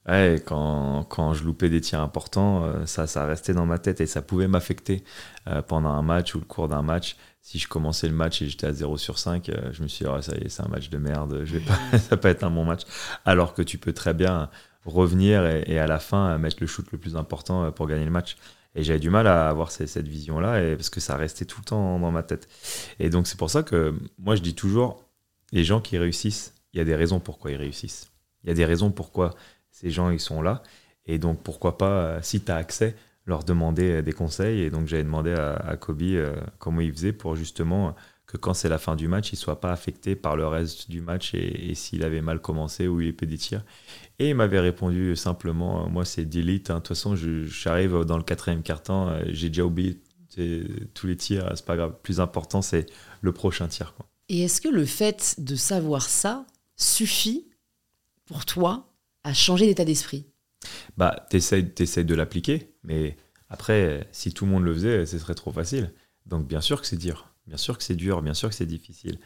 ouais, 0.08 0.42
quand, 0.46 1.04
quand 1.10 1.34
je 1.34 1.44
loupais 1.44 1.70
des 1.70 1.82
tirs 1.82 2.02
importants, 2.02 2.64
euh, 2.66 2.86
ça, 2.86 3.08
ça 3.08 3.26
restait 3.26 3.54
dans 3.54 3.66
ma 3.66 3.78
tête 3.80 4.02
et 4.02 4.06
ça 4.08 4.22
pouvait 4.22 4.48
m'affecter 4.48 5.04
euh, 5.48 5.62
pendant 5.62 5.90
un 5.90 6.02
match 6.02 6.36
ou 6.36 6.40
le 6.40 6.46
cours 6.46 6.68
d'un 6.68 6.82
match. 6.82 7.16
Si 7.42 7.60
je 7.60 7.68
commençais 7.70 8.08
le 8.10 8.14
match 8.14 8.42
et 8.42 8.50
j'étais 8.50 8.68
à 8.68 8.74
0 8.74 8.98
sur 8.98 9.20
5, 9.20 9.50
euh, 9.50 9.72
je 9.72 9.82
me 9.84 9.88
suis 9.88 10.04
dit, 10.06 10.12
oh, 10.14 10.22
ça 10.22 10.36
y 10.36 10.46
est, 10.46 10.50
c'est 10.50 10.64
un 10.64 10.68
match 10.68 10.90
de 10.90 10.98
merde, 10.98 11.44
je 11.46 11.54
vais 11.58 11.66
pas, 11.66 11.78
ça 11.98 12.10
va 12.12 12.18
pas 12.18 12.30
être 12.30 12.44
un 12.44 12.52
bon 12.52 12.66
match. 12.66 12.82
Alors 13.26 13.54
que 13.54 13.62
tu 13.62 13.78
peux 13.78 13.94
très 13.94 14.14
bien 14.14 14.50
revenir 14.86 15.46
et, 15.46 15.64
et 15.68 15.80
à 15.80 15.88
la 15.88 16.00
fin 16.00 16.38
mettre 16.38 16.58
le 16.62 16.68
shoot 16.68 16.86
le 16.92 16.98
plus 16.98 17.16
important 17.16 17.72
pour 17.72 17.88
gagner 17.88 18.06
le 18.06 18.12
match. 18.12 18.38
Et 18.76 18.84
j'avais 18.84 19.00
du 19.00 19.10
mal 19.10 19.26
à 19.28 19.50
avoir 19.50 19.72
ces- 19.72 19.88
cette 19.88 20.08
vision-là 20.08 20.76
parce 20.76 20.90
que 20.90 21.00
ça 21.00 21.16
restait 21.18 21.46
tout 21.46 21.60
le 21.62 21.66
temps 21.66 22.00
dans 22.00 22.12
ma 22.12 22.22
tête. 22.24 22.48
Et 23.00 23.10
donc 23.10 23.28
c'est 23.28 23.38
pour 23.38 23.50
ça 23.50 23.64
que 23.64 23.96
moi 24.20 24.36
je 24.36 24.42
dis 24.42 24.54
toujours, 24.56 25.04
les 25.52 25.64
gens 25.64 25.82
qui 25.82 25.98
réussissent, 25.98 26.54
il 26.74 26.78
y 26.78 26.82
a 26.82 26.86
des 26.86 26.96
raisons 26.96 27.20
pourquoi 27.20 27.52
ils 27.52 27.58
réussissent. 27.58 28.12
Il 28.44 28.50
y 28.50 28.52
a 28.52 28.56
des 28.56 28.66
raisons 28.66 28.92
pourquoi 28.92 29.36
ces 29.72 29.90
gens 29.90 30.10
ils 30.10 30.20
sont 30.20 30.42
là. 30.42 30.64
Et 31.06 31.20
donc 31.20 31.42
pourquoi 31.42 31.78
pas, 31.78 32.02
euh, 32.02 32.20
si 32.22 32.42
tu 32.42 32.52
as 32.52 32.56
accès, 32.56 32.96
leur 33.26 33.44
demander 33.44 33.92
euh, 33.92 34.02
des 34.02 34.14
conseils. 34.14 34.62
Et 34.62 34.70
donc 34.70 34.88
j'avais 34.88 35.04
demandé 35.04 35.34
à, 35.34 35.78
Kobe 35.78 36.02
euh, 36.04 36.36
comment 36.60 36.82
il 36.82 36.92
faisait 36.92 37.14
pour 37.14 37.36
justement 37.36 37.96
que 38.26 38.36
quand 38.36 38.54
c'est 38.54 38.68
la 38.68 38.78
fin 38.78 38.98
du 38.98 39.08
match, 39.08 39.32
il 39.32 39.38
soit 39.38 39.62
pas 39.62 39.72
affecté 39.72 40.16
par 40.16 40.36
le 40.36 40.46
reste 40.46 40.90
du 40.90 41.00
match 41.00 41.34
et, 41.34 41.74
s'il 41.76 42.04
avait 42.04 42.22
mal 42.22 42.42
commencé 42.42 42.88
ou 42.88 43.00
il 43.00 43.08
épée 43.08 43.26
des 43.26 43.38
tirs. 43.38 43.64
Et 44.20 44.30
il 44.30 44.36
m'avait 44.36 44.60
répondu 44.60 45.16
simplement, 45.16 45.88
moi 45.90 46.04
c'est 46.04 46.26
delete, 46.26 46.70
hein. 46.70 46.76
de 46.76 46.80
toute 46.80 46.90
façon 46.90 47.16
j'arrive 47.16 48.04
dans 48.04 48.18
le 48.18 48.24
quatrième 48.24 48.64
quart-temps, 48.64 49.18
j'ai 49.28 49.48
déjà 49.48 49.64
oublié 49.64 50.02
tous 50.94 51.08
les 51.08 51.16
tirs, 51.16 51.50
c'est 51.56 51.66
pas 51.66 51.78
grave. 51.78 51.92
Le 51.92 51.98
plus 52.04 52.20
important 52.20 52.62
c'est 52.62 52.88
le 53.22 53.32
prochain 53.32 53.70
tir. 53.70 53.94
Et 54.30 54.44
est-ce 54.44 54.62
que 54.62 54.70
le 54.70 54.86
fait 54.86 55.36
de 55.40 55.56
savoir 55.56 56.10
ça 56.10 56.46
suffit 56.76 57.48
pour 58.26 58.46
toi 58.46 58.94
à 59.24 59.34
changer 59.34 59.66
d'état 59.66 59.86
d'esprit? 59.86 60.26
Bah 60.98 61.26
t'essayes, 61.30 61.70
t'essayes 61.70 62.06
de 62.06 62.16
l'appliquer, 62.16 62.74
mais 62.84 63.16
après 63.50 64.08
si 64.12 64.34
tout 64.34 64.46
le 64.46 64.52
monde 64.52 64.64
le 64.64 64.74
faisait, 64.74 65.06
ce 65.06 65.18
serait 65.18 65.36
trop 65.36 65.52
facile. 65.52 65.94
Donc 66.26 66.48
bien 66.48 66.62
sûr 66.62 66.82
que 66.82 66.88
c'est 66.88 66.98
dur, 66.98 67.34
bien 67.48 67.58
sûr 67.58 67.78
que 67.78 67.84
c'est 67.84 67.96
dur, 67.96 68.22
bien 68.22 68.34
sûr 68.34 68.50
que 68.50 68.56
c'est 68.56 68.66
difficile. 68.66 69.20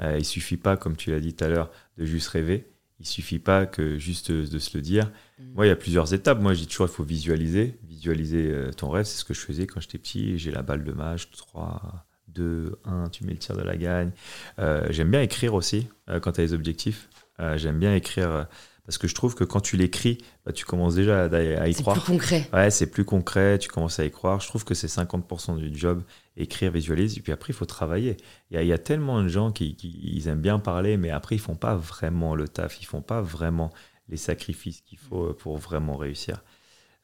Euh, 0.00 0.16
il 0.18 0.24
suffit 0.24 0.56
pas, 0.56 0.76
comme 0.76 0.96
tu 0.96 1.10
l'as 1.10 1.20
dit 1.20 1.34
tout 1.34 1.44
à 1.44 1.48
l'heure, 1.48 1.70
de 1.96 2.04
juste 2.04 2.28
rêver. 2.28 2.70
Il 3.00 3.06
suffit 3.06 3.38
pas 3.38 3.66
que 3.66 3.96
juste 3.96 4.32
de 4.32 4.58
se 4.58 4.76
le 4.76 4.82
dire. 4.82 5.10
Moi, 5.54 5.66
il 5.66 5.68
y 5.68 5.72
a 5.72 5.76
plusieurs 5.76 6.14
étapes. 6.14 6.40
Moi, 6.40 6.54
je 6.54 6.60
dis 6.60 6.66
toujours, 6.66 6.86
il 6.86 6.92
faut 6.92 7.04
visualiser. 7.04 7.78
Visualiser 7.84 8.50
euh, 8.50 8.72
ton 8.72 8.90
rêve, 8.90 9.04
c'est 9.04 9.18
ce 9.18 9.24
que 9.24 9.34
je 9.34 9.40
faisais 9.40 9.68
quand 9.68 9.80
j'étais 9.80 9.98
petit. 9.98 10.36
J'ai 10.36 10.50
la 10.50 10.62
balle 10.62 10.82
de 10.82 10.90
match, 10.90 11.30
3, 11.30 12.06
2, 12.38 12.78
1, 12.84 13.08
tu 13.10 13.24
mets 13.24 13.32
le 13.32 13.38
tir 13.38 13.56
de 13.56 13.62
la 13.62 13.76
gagne. 13.76 14.10
Euh, 14.58 14.86
J'aime 14.90 15.10
bien 15.10 15.20
écrire 15.22 15.54
aussi 15.54 15.88
euh, 16.08 16.20
quand 16.20 16.32
tu 16.32 16.40
as 16.40 16.44
les 16.44 16.52
objectifs. 16.54 17.08
Euh, 17.40 17.58
J'aime 17.58 17.78
bien 17.78 17.94
écrire 17.94 18.46
parce 18.86 18.96
que 18.96 19.06
je 19.06 19.14
trouve 19.14 19.34
que 19.34 19.44
quand 19.44 19.60
tu 19.60 19.76
l'écris, 19.76 20.16
bah, 20.46 20.52
tu 20.52 20.64
commences 20.64 20.94
déjà 20.94 21.24
à, 21.24 21.36
à 21.36 21.68
y 21.68 21.74
C'est 21.74 21.82
croire. 21.82 21.96
plus 22.02 22.06
concret. 22.12 22.48
Ouais, 22.54 22.70
c'est 22.70 22.86
plus 22.90 23.04
concret, 23.04 23.58
tu 23.58 23.68
commences 23.68 23.98
à 24.00 24.04
y 24.04 24.10
croire. 24.10 24.40
Je 24.40 24.46
trouve 24.48 24.64
que 24.64 24.72
c'est 24.74 24.86
50% 24.86 25.56
du 25.58 25.76
job, 25.76 26.02
écrire, 26.36 26.70
visualiser. 26.72 27.18
Et 27.18 27.20
puis 27.22 27.32
après, 27.32 27.52
il 27.52 27.56
faut 27.56 27.66
travailler. 27.66 28.16
Il 28.50 28.54
y 28.54 28.58
a, 28.58 28.62
il 28.62 28.68
y 28.68 28.72
a 28.72 28.78
tellement 28.78 29.22
de 29.22 29.28
gens 29.28 29.52
qui, 29.52 29.76
qui- 29.76 30.00
ils 30.14 30.28
aiment 30.28 30.40
bien 30.40 30.58
parler, 30.58 30.96
mais 30.96 31.10
après, 31.10 31.34
ils 31.34 31.40
font 31.40 31.54
pas 31.56 31.74
vraiment 31.76 32.34
le 32.34 32.48
taf, 32.48 32.80
ils 32.80 32.86
font 32.86 33.02
pas 33.02 33.20
vraiment 33.20 33.70
les 34.08 34.16
sacrifices 34.16 34.80
qu'il 34.80 34.98
faut 34.98 35.34
pour 35.34 35.58
vraiment 35.58 35.96
réussir. 35.96 36.42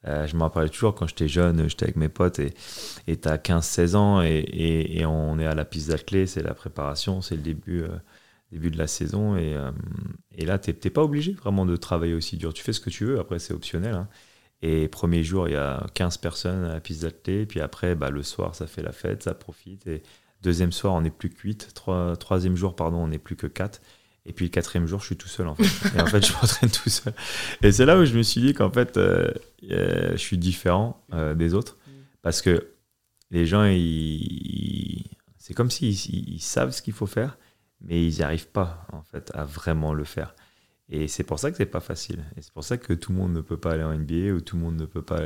Euh, 0.07 0.27
je 0.27 0.35
me 0.35 0.41
rappelle 0.43 0.69
toujours 0.69 0.93
quand 0.95 1.07
j'étais 1.07 1.27
jeune, 1.27 1.67
j'étais 1.67 1.85
avec 1.85 1.95
mes 1.95 2.09
potes 2.09 2.39
et 2.39 2.53
et 3.07 3.17
tu 3.19 3.27
as 3.27 3.37
15-16 3.37 3.95
ans 3.95 4.21
et, 4.21 5.03
on 5.05 5.39
est 5.39 5.45
à 5.45 5.55
la 5.55 5.65
piste 5.65 5.89
d'athlée, 5.89 6.27
c'est 6.27 6.43
la 6.43 6.53
préparation, 6.53 7.21
c'est 7.21 7.35
le 7.35 7.41
début, 7.41 7.83
euh, 7.83 7.97
de 8.51 8.77
la 8.77 8.87
saison. 8.87 9.35
Et, 9.35 9.55
euh, 9.55 9.71
et 10.37 10.45
là, 10.45 10.59
tu 10.59 10.71
n'es 10.71 10.89
pas 10.91 11.03
obligé 11.03 11.33
vraiment 11.33 11.65
de 11.65 11.75
travailler 11.75 12.13
aussi 12.13 12.37
dur. 12.37 12.53
Tu 12.53 12.63
fais 12.63 12.73
ce 12.73 12.79
que 12.79 12.89
tu 12.89 13.05
veux, 13.05 13.19
après, 13.19 13.39
c'est 13.39 13.53
optionnel. 13.53 13.95
hein. 13.95 14.07
Et 14.61 14.87
premier 14.87 15.23
jour, 15.23 15.47
il 15.47 15.53
y 15.53 15.55
a 15.57 15.85
15 15.93 16.17
personnes 16.17 16.63
à 16.65 16.73
la 16.73 16.79
piste 16.81 17.03
d'athlée. 17.03 17.45
Puis 17.45 17.59
après, 17.61 17.95
bah, 17.95 18.09
le 18.09 18.23
soir, 18.23 18.55
ça 18.55 18.67
fait 18.67 18.81
la 18.81 18.91
fête, 18.93 19.23
ça 19.23 19.33
profite. 19.35 19.85
Et 19.87 20.01
deuxième 20.41 20.71
soir, 20.71 20.93
on 20.93 21.01
n'est 21.01 21.11
plus 21.11 21.29
que 21.29 21.41
8. 21.41 21.73
Trois, 21.75 22.15
troisième 22.17 22.55
jour, 22.55 22.75
pardon, 22.75 22.97
on 22.97 23.07
n'est 23.09 23.19
plus 23.19 23.35
que 23.35 23.47
4. 23.47 23.81
Et 24.25 24.33
puis 24.33 24.45
le 24.45 24.49
quatrième 24.49 24.87
jour, 24.87 24.99
je 25.01 25.05
suis 25.07 25.17
tout 25.17 25.27
seul 25.27 25.47
en 25.47 25.55
fait. 25.55 25.97
Et 25.97 26.01
en 26.01 26.05
fait, 26.07 26.25
je 26.25 26.33
m'entraîne 26.41 26.69
tout 26.71 26.89
seul. 26.89 27.13
Et 27.61 27.71
c'est 27.71 27.85
là 27.85 27.97
où 27.99 28.05
je 28.05 28.17
me 28.17 28.23
suis 28.23 28.41
dit 28.41 28.53
qu'en 28.53 28.71
fait, 28.71 28.97
euh, 28.97 29.31
euh, 29.71 30.11
je 30.13 30.17
suis 30.17 30.37
différent 30.37 31.05
euh, 31.13 31.35
des 31.35 31.53
autres. 31.53 31.77
Parce 32.21 32.41
que 32.41 32.69
les 33.31 33.45
gens, 33.45 33.65
ils, 33.65 35.03
c'est 35.37 35.53
comme 35.53 35.69
s'ils 35.69 35.91
ils- 36.35 36.39
savent 36.41 36.71
ce 36.71 36.81
qu'il 36.81 36.93
faut 36.93 37.05
faire, 37.05 37.37
mais 37.81 38.03
ils 38.05 38.15
n'y 38.15 38.21
arrivent 38.23 38.47
pas 38.49 38.87
en 38.91 39.03
fait 39.03 39.31
à 39.35 39.43
vraiment 39.43 39.93
le 39.93 40.03
faire. 40.05 40.35
Et 40.89 41.07
c'est 41.07 41.23
pour 41.23 41.39
ça 41.39 41.51
que 41.51 41.57
c'est 41.57 41.65
pas 41.65 41.79
facile. 41.79 42.23
Et 42.35 42.41
c'est 42.41 42.53
pour 42.53 42.63
ça 42.63 42.77
que 42.77 42.93
tout 42.93 43.11
le 43.11 43.17
monde 43.19 43.33
ne 43.33 43.41
peut 43.41 43.57
pas 43.57 43.73
aller 43.73 43.83
en 43.83 43.93
NBA 43.97 44.33
ou 44.33 44.41
tout 44.41 44.55
le 44.55 44.61
monde 44.63 44.75
ne 44.75 44.85
peut 44.85 45.01
pas 45.01 45.19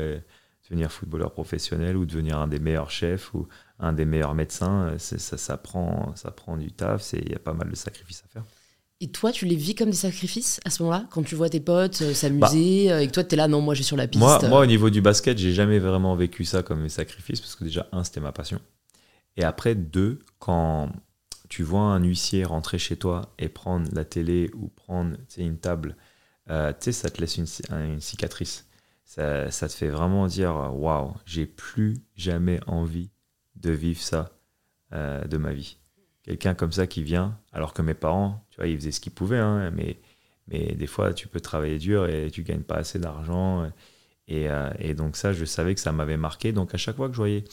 devenir 0.64 0.92
footballeur 0.92 1.32
professionnel 1.32 1.96
ou 1.98 2.06
devenir 2.06 2.38
un 2.38 2.48
des 2.48 2.60
meilleurs 2.60 2.92
chefs 2.92 3.34
ou 3.34 3.48
un 3.80 3.92
des 3.94 4.06
meilleurs 4.06 4.36
médecins. 4.36 4.98
Ça, 4.98 5.38
ça, 5.38 5.58
prend, 5.58 6.14
ça 6.16 6.32
prend 6.32 6.58
du 6.58 6.72
taf, 6.72 7.14
il 7.14 7.32
y 7.32 7.36
a 7.36 7.40
pas 7.40 7.54
mal 7.54 7.70
de 7.70 7.76
sacrifices 7.76 8.24
à 8.26 8.28
faire. 8.28 8.44
Et 9.02 9.10
toi, 9.12 9.32
tu 9.32 9.46
les 9.46 9.56
vis 9.56 9.76
comme 9.76 9.90
des 9.90 9.96
sacrifices 9.96 10.60
à 10.66 10.70
ce 10.70 10.84
moment-là 10.84 11.06
Quand 11.10 11.24
tu 11.24 11.36
vois 11.36 11.50
tes 11.50 11.62
potes 11.62 12.02
euh, 12.02 12.14
s'amuser 12.14 12.92
euh, 12.92 13.00
et 13.00 13.08
que 13.08 13.14
toi, 13.14 13.24
tu 13.24 13.36
es 13.36 13.38
là, 13.38 13.48
non, 13.48 13.62
moi, 13.62 13.74
je 13.74 13.80
suis 13.80 13.88
sur 13.88 13.96
la 13.96 14.08
piste. 14.08 14.20
Moi, 14.20 14.44
euh, 14.44 14.50
moi, 14.50 14.60
au 14.60 14.66
niveau 14.66 14.90
du 14.90 15.02
basket, 15.02 15.38
j'ai 15.38 15.54
jamais 15.54 15.80
vraiment 15.80 16.16
vécu 16.16 16.44
ça 16.44 16.64
comme 16.64 16.84
un 16.84 16.90
sacrifice 16.90 17.40
parce 17.40 17.56
que 17.56 17.64
déjà, 17.64 17.88
un, 17.92 18.04
c'était 18.04 18.20
ma 18.20 18.34
passion. 18.34 18.60
Et 19.38 19.44
après, 19.44 19.74
deux, 19.76 20.20
quand 20.38 20.92
tu 21.48 21.64
vois 21.64 21.82
un 21.82 22.04
huissier 22.04 22.44
rentrer 22.44 22.78
chez 22.78 22.98
toi 22.98 23.34
et 23.40 23.48
prendre 23.48 23.88
la 23.94 24.04
télé 24.04 24.52
ou 24.54 24.68
prendre 24.68 25.16
une 25.38 25.58
table, 25.58 25.96
euh, 26.50 26.74
ça 26.80 27.10
te 27.10 27.22
laisse 27.22 27.38
une, 27.38 27.48
une 27.72 28.02
cicatrice. 28.02 28.68
Ça, 29.06 29.50
ça 29.50 29.68
te 29.68 29.74
fait 29.74 29.90
vraiment 29.90 30.28
dire 30.28 30.72
waouh, 30.74 31.14
j'ai 31.26 31.46
plus 31.46 31.98
jamais 32.16 32.60
envie 32.68 33.10
de 33.56 33.72
vivre 33.72 34.02
ça 34.02 34.32
euh, 34.94 35.24
de 35.26 35.38
ma 35.38 35.54
vie. 35.54 35.78
Quelqu'un 36.24 36.54
comme 36.54 36.72
ça 36.72 36.86
qui 36.86 37.02
vient, 37.02 37.40
alors 37.52 37.74
que 37.74 37.82
mes 37.82 37.94
parents, 37.94 38.46
ils 38.68 38.78
faisaient 38.78 38.92
ce 38.92 39.00
qu'ils 39.00 39.14
pouvaient, 39.14 39.38
hein, 39.40 39.72
mais, 39.72 39.98
mais 40.48 40.76
des 40.76 40.88
fois, 40.88 41.14
tu 41.14 41.28
peux 41.28 41.40
travailler 41.42 41.78
dur 41.78 42.08
et 42.08 42.30
tu 42.32 42.44
gagnes 42.44 42.64
pas 42.64 42.76
assez 42.78 43.00
d'argent. 43.00 43.70
Et, 44.30 44.50
euh, 44.50 44.70
et 44.80 44.94
donc 44.94 45.16
ça, 45.18 45.34
je 45.34 45.44
savais 45.46 45.74
que 45.76 45.82
ça 45.82 45.92
m'avait 45.92 46.18
marqué. 46.18 46.52
Donc 46.54 46.74
à 46.76 46.78
chaque 46.78 46.96
fois 46.98 47.08
que 47.08 47.14
je 47.14 47.18
voyais 47.18 47.44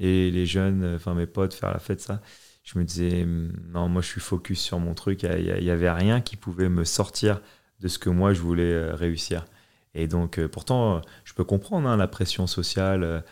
les, 0.00 0.30
les 0.30 0.46
jeunes, 0.46 0.94
enfin 0.96 1.14
mes 1.14 1.26
potes 1.26 1.54
faire 1.54 1.72
la 1.72 1.78
fête, 1.78 2.00
ça, 2.00 2.20
je 2.64 2.78
me 2.78 2.84
disais, 2.84 3.22
hum, 3.22 3.52
non, 3.72 3.88
moi 3.88 4.02
je 4.02 4.08
suis 4.08 4.20
focus 4.20 4.60
sur 4.60 4.80
mon 4.80 4.94
truc. 4.94 5.22
Il 5.22 5.62
n'y 5.62 5.70
avait 5.70 5.90
rien 5.90 6.20
qui 6.20 6.36
pouvait 6.36 6.68
me 6.68 6.84
sortir 6.84 7.40
de 7.80 7.88
ce 7.88 7.98
que 7.98 8.10
moi 8.10 8.34
je 8.34 8.40
voulais 8.40 8.72
euh, 8.72 8.94
réussir. 8.94 9.46
Et 9.94 10.08
donc 10.08 10.38
euh, 10.38 10.48
pourtant, 10.48 11.00
je 11.24 11.32
peux 11.34 11.44
comprendre 11.44 11.88
hein, 11.88 11.96
la 11.96 12.08
pression 12.08 12.46
sociale, 12.46 13.24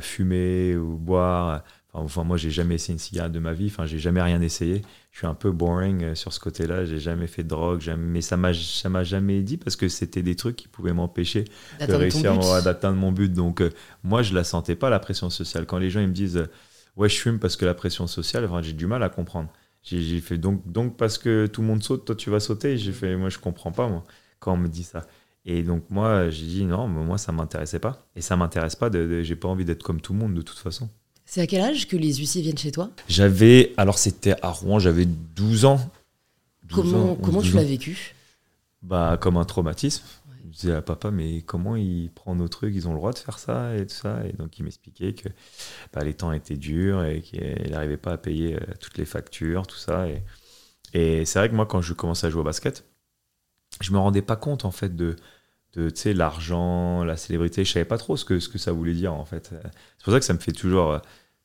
fumer 0.00 0.76
ou 0.76 0.96
boire. 0.98 1.62
Enfin, 1.98 2.24
moi, 2.24 2.36
j'ai 2.36 2.50
jamais 2.50 2.76
essayé 2.76 2.92
une 2.94 2.98
cigarette 2.98 3.32
de 3.32 3.38
ma 3.38 3.52
vie. 3.52 3.66
Enfin, 3.66 3.86
j'ai 3.86 3.98
jamais 3.98 4.22
rien 4.22 4.40
essayé. 4.40 4.82
Je 5.12 5.18
suis 5.18 5.26
un 5.26 5.34
peu 5.34 5.50
boring 5.50 6.02
euh, 6.04 6.14
sur 6.14 6.32
ce 6.32 6.40
côté-là. 6.40 6.84
J'ai 6.84 6.98
jamais 6.98 7.26
fait 7.26 7.42
de 7.42 7.48
drogue. 7.48 7.80
Jamais... 7.80 8.04
Mais 8.06 8.20
ça 8.20 8.36
m'a, 8.36 8.52
ça 8.54 8.88
m'a 8.88 9.04
jamais 9.04 9.42
dit 9.42 9.56
parce 9.56 9.76
que 9.76 9.88
c'était 9.88 10.22
des 10.22 10.36
trucs 10.36 10.56
qui 10.56 10.68
pouvaient 10.68 10.92
m'empêcher 10.92 11.44
de 11.86 11.94
réussir 11.94 12.36
ouais, 12.38 12.62
d'atteindre 12.62 12.98
mon 12.98 13.12
but. 13.12 13.32
Donc, 13.32 13.60
euh, 13.60 13.70
moi, 14.04 14.22
je 14.22 14.34
la 14.34 14.44
sentais 14.44 14.76
pas, 14.76 14.90
la 14.90 14.98
pression 15.00 15.30
sociale. 15.30 15.66
Quand 15.66 15.78
les 15.78 15.90
gens 15.90 16.00
ils 16.00 16.08
me 16.08 16.12
disent, 16.12 16.36
euh, 16.36 16.46
ouais, 16.96 17.08
je 17.08 17.16
fume 17.18 17.38
parce 17.38 17.56
que 17.56 17.64
la 17.64 17.74
pression 17.74 18.06
sociale, 18.06 18.44
enfin, 18.44 18.62
j'ai 18.62 18.72
du 18.72 18.86
mal 18.86 19.02
à 19.02 19.08
comprendre. 19.08 19.48
J'ai, 19.82 20.02
j'ai 20.02 20.20
fait 20.20 20.38
donc, 20.38 20.70
donc 20.70 20.96
parce 20.96 21.18
que 21.18 21.46
tout 21.46 21.60
le 21.62 21.66
monde 21.68 21.82
saute, 21.82 22.04
toi, 22.04 22.14
tu 22.16 22.30
vas 22.30 22.40
sauter. 22.40 22.76
J'ai 22.78 22.92
fait, 22.92 23.16
moi, 23.16 23.28
je 23.30 23.38
comprends 23.38 23.72
pas, 23.72 23.88
moi, 23.88 24.04
quand 24.40 24.52
on 24.54 24.56
me 24.56 24.68
dit 24.68 24.84
ça. 24.84 25.06
Et 25.44 25.62
donc, 25.62 25.84
moi, 25.90 26.28
j'ai 26.30 26.46
dit, 26.46 26.64
non, 26.64 26.88
mais 26.88 27.04
moi, 27.04 27.18
ça 27.18 27.32
m'intéressait 27.32 27.78
pas. 27.78 28.06
Et 28.16 28.20
ça 28.20 28.36
m'intéresse 28.36 28.74
pas, 28.76 28.90
de, 28.90 29.06
de- 29.06 29.22
j'ai 29.22 29.36
pas 29.36 29.48
envie 29.48 29.64
d'être 29.64 29.82
comme 29.82 30.00
tout 30.00 30.12
le 30.12 30.18
monde, 30.18 30.34
de 30.34 30.42
toute 30.42 30.58
façon. 30.58 30.90
C'est 31.26 31.40
à 31.42 31.46
quel 31.46 31.60
âge 31.60 31.88
que 31.88 31.96
les 31.96 32.14
huissiers 32.14 32.42
viennent 32.42 32.58
chez 32.58 32.72
toi? 32.72 32.90
J'avais, 33.08 33.74
alors 33.76 33.98
c'était 33.98 34.34
à 34.42 34.50
Rouen, 34.50 34.78
j'avais 34.78 35.06
12 35.06 35.64
ans. 35.66 35.80
12 36.64 36.92
Comment, 36.92 37.12
ans, 37.12 37.16
comment 37.16 37.40
11, 37.40 37.44
tu 37.44 37.52
12 37.52 37.56
ans. 37.56 37.60
l'as 37.60 37.64
vécu? 37.64 38.14
Bah, 38.82 39.18
comme 39.20 39.36
un 39.36 39.44
traumatisme. 39.44 40.04
Je 40.44 40.50
disais 40.50 40.72
à 40.74 40.82
papa, 40.82 41.10
mais 41.10 41.42
comment 41.42 41.76
il 41.76 42.10
prend 42.12 42.34
nos 42.34 42.48
trucs? 42.48 42.74
Ils 42.74 42.88
ont 42.88 42.92
le 42.92 42.98
droit 42.98 43.12
de 43.12 43.18
faire 43.18 43.38
ça 43.38 43.76
et 43.76 43.86
tout 43.86 43.94
ça. 43.94 44.24
Et 44.26 44.32
donc, 44.32 44.58
il 44.58 44.62
m'expliquait 44.62 45.12
que 45.14 45.28
bah, 45.92 46.02
les 46.04 46.14
temps 46.14 46.32
étaient 46.32 46.56
durs 46.56 47.04
et 47.04 47.20
qu'il 47.22 47.70
n'arrivait 47.70 47.96
pas 47.98 48.12
à 48.12 48.18
payer 48.18 48.54
euh, 48.56 48.60
toutes 48.80 48.96
les 48.98 49.04
factures, 49.04 49.66
tout 49.66 49.76
ça. 49.76 50.08
Et, 50.08 50.22
et 50.94 51.24
c'est 51.26 51.38
vrai 51.40 51.50
que 51.50 51.54
moi, 51.54 51.66
quand 51.66 51.82
je 51.82 51.92
commençais 51.94 52.26
à 52.28 52.30
jouer 52.30 52.40
au 52.40 52.44
basket, 52.44 52.84
je 53.80 53.92
me 53.92 53.98
rendais 53.98 54.22
pas 54.22 54.36
compte, 54.36 54.64
en 54.64 54.70
fait, 54.70 54.96
de, 54.96 55.16
de 55.76 55.90
tu 55.90 56.00
sais, 56.00 56.14
l'argent, 56.14 57.04
la 57.04 57.16
célébrité. 57.16 57.64
Je 57.64 57.72
savais 57.72 57.84
pas 57.84 57.98
trop 57.98 58.16
ce 58.16 58.24
que, 58.24 58.40
ce 58.40 58.48
que 58.48 58.58
ça 58.58 58.72
voulait 58.72 58.94
dire, 58.94 59.14
en 59.14 59.24
fait. 59.24 59.50
C'est 59.98 60.04
pour 60.04 60.12
ça 60.12 60.18
que 60.18 60.24
ça 60.24 60.34
me 60.34 60.38
fait 60.38 60.52
toujours. 60.52 60.92
euh, 60.92 60.98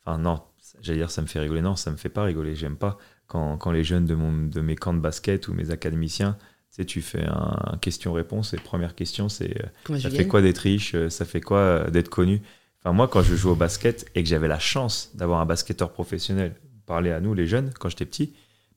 Enfin, 0.04 0.18
non, 0.18 0.42
j'allais 0.82 0.98
dire 0.98 1.12
ça 1.12 1.22
me 1.22 1.28
fait 1.28 1.40
rigoler. 1.40 1.62
Non, 1.62 1.76
ça 1.76 1.92
me 1.92 1.98
fait 1.98 2.10
pas 2.10 2.24
rigoler. 2.24 2.56
J'aime 2.56 2.76
pas 2.76 2.98
quand, 3.28 3.58
quand 3.58 3.72
les 3.72 3.84
jeunes 3.84 4.06
de, 4.06 4.16
mon, 4.16 4.48
de 4.48 4.62
mes 4.62 4.76
camps 4.76 4.94
de 4.96 5.00
basket 5.00 5.48
ou 5.48 5.54
mes 5.54 5.70
académiciens 5.70 6.38
tu 6.72 6.76
sais, 6.78 6.86
tu 6.86 7.02
fais 7.02 7.26
un, 7.26 7.78
question-réponse 7.82 8.54
et 8.54 8.58
première 8.58 8.96
question, 8.96 9.28
c'est 9.28 9.62
euh, 9.62 9.68
Comment 9.84 10.00
ça 10.00 10.10
fait 10.10 10.26
quoi 10.26 10.42
d'être 10.42 10.60
riche 10.60 10.96
euh, 10.96 11.10
Ça 11.10 11.26
fait 11.26 11.42
quoi 11.42 11.58
euh, 11.58 11.90
d'être 11.90 12.08
connu? 12.08 12.42
Enfin, 12.80 12.94
moi, 12.94 13.10
quand 13.10 13.22
je 13.22 13.36
jouais 13.36 13.52
au 13.52 13.56
basket 13.56 14.10
et 14.16 14.24
que 14.24 14.30
j'avais 14.30 14.48
la 14.48 14.58
chance 14.58 15.12
d'avoir 15.14 15.42
un 15.42 15.46
basketteur 15.46 15.92
professionnel 15.92 16.56
parler 16.86 17.12
à 17.12 17.20
nous, 17.20 17.34
les 17.34 17.46
jeunes, 17.46 17.72
quand 17.78 17.90
j'étais 17.90 18.06
petit, 18.06 18.34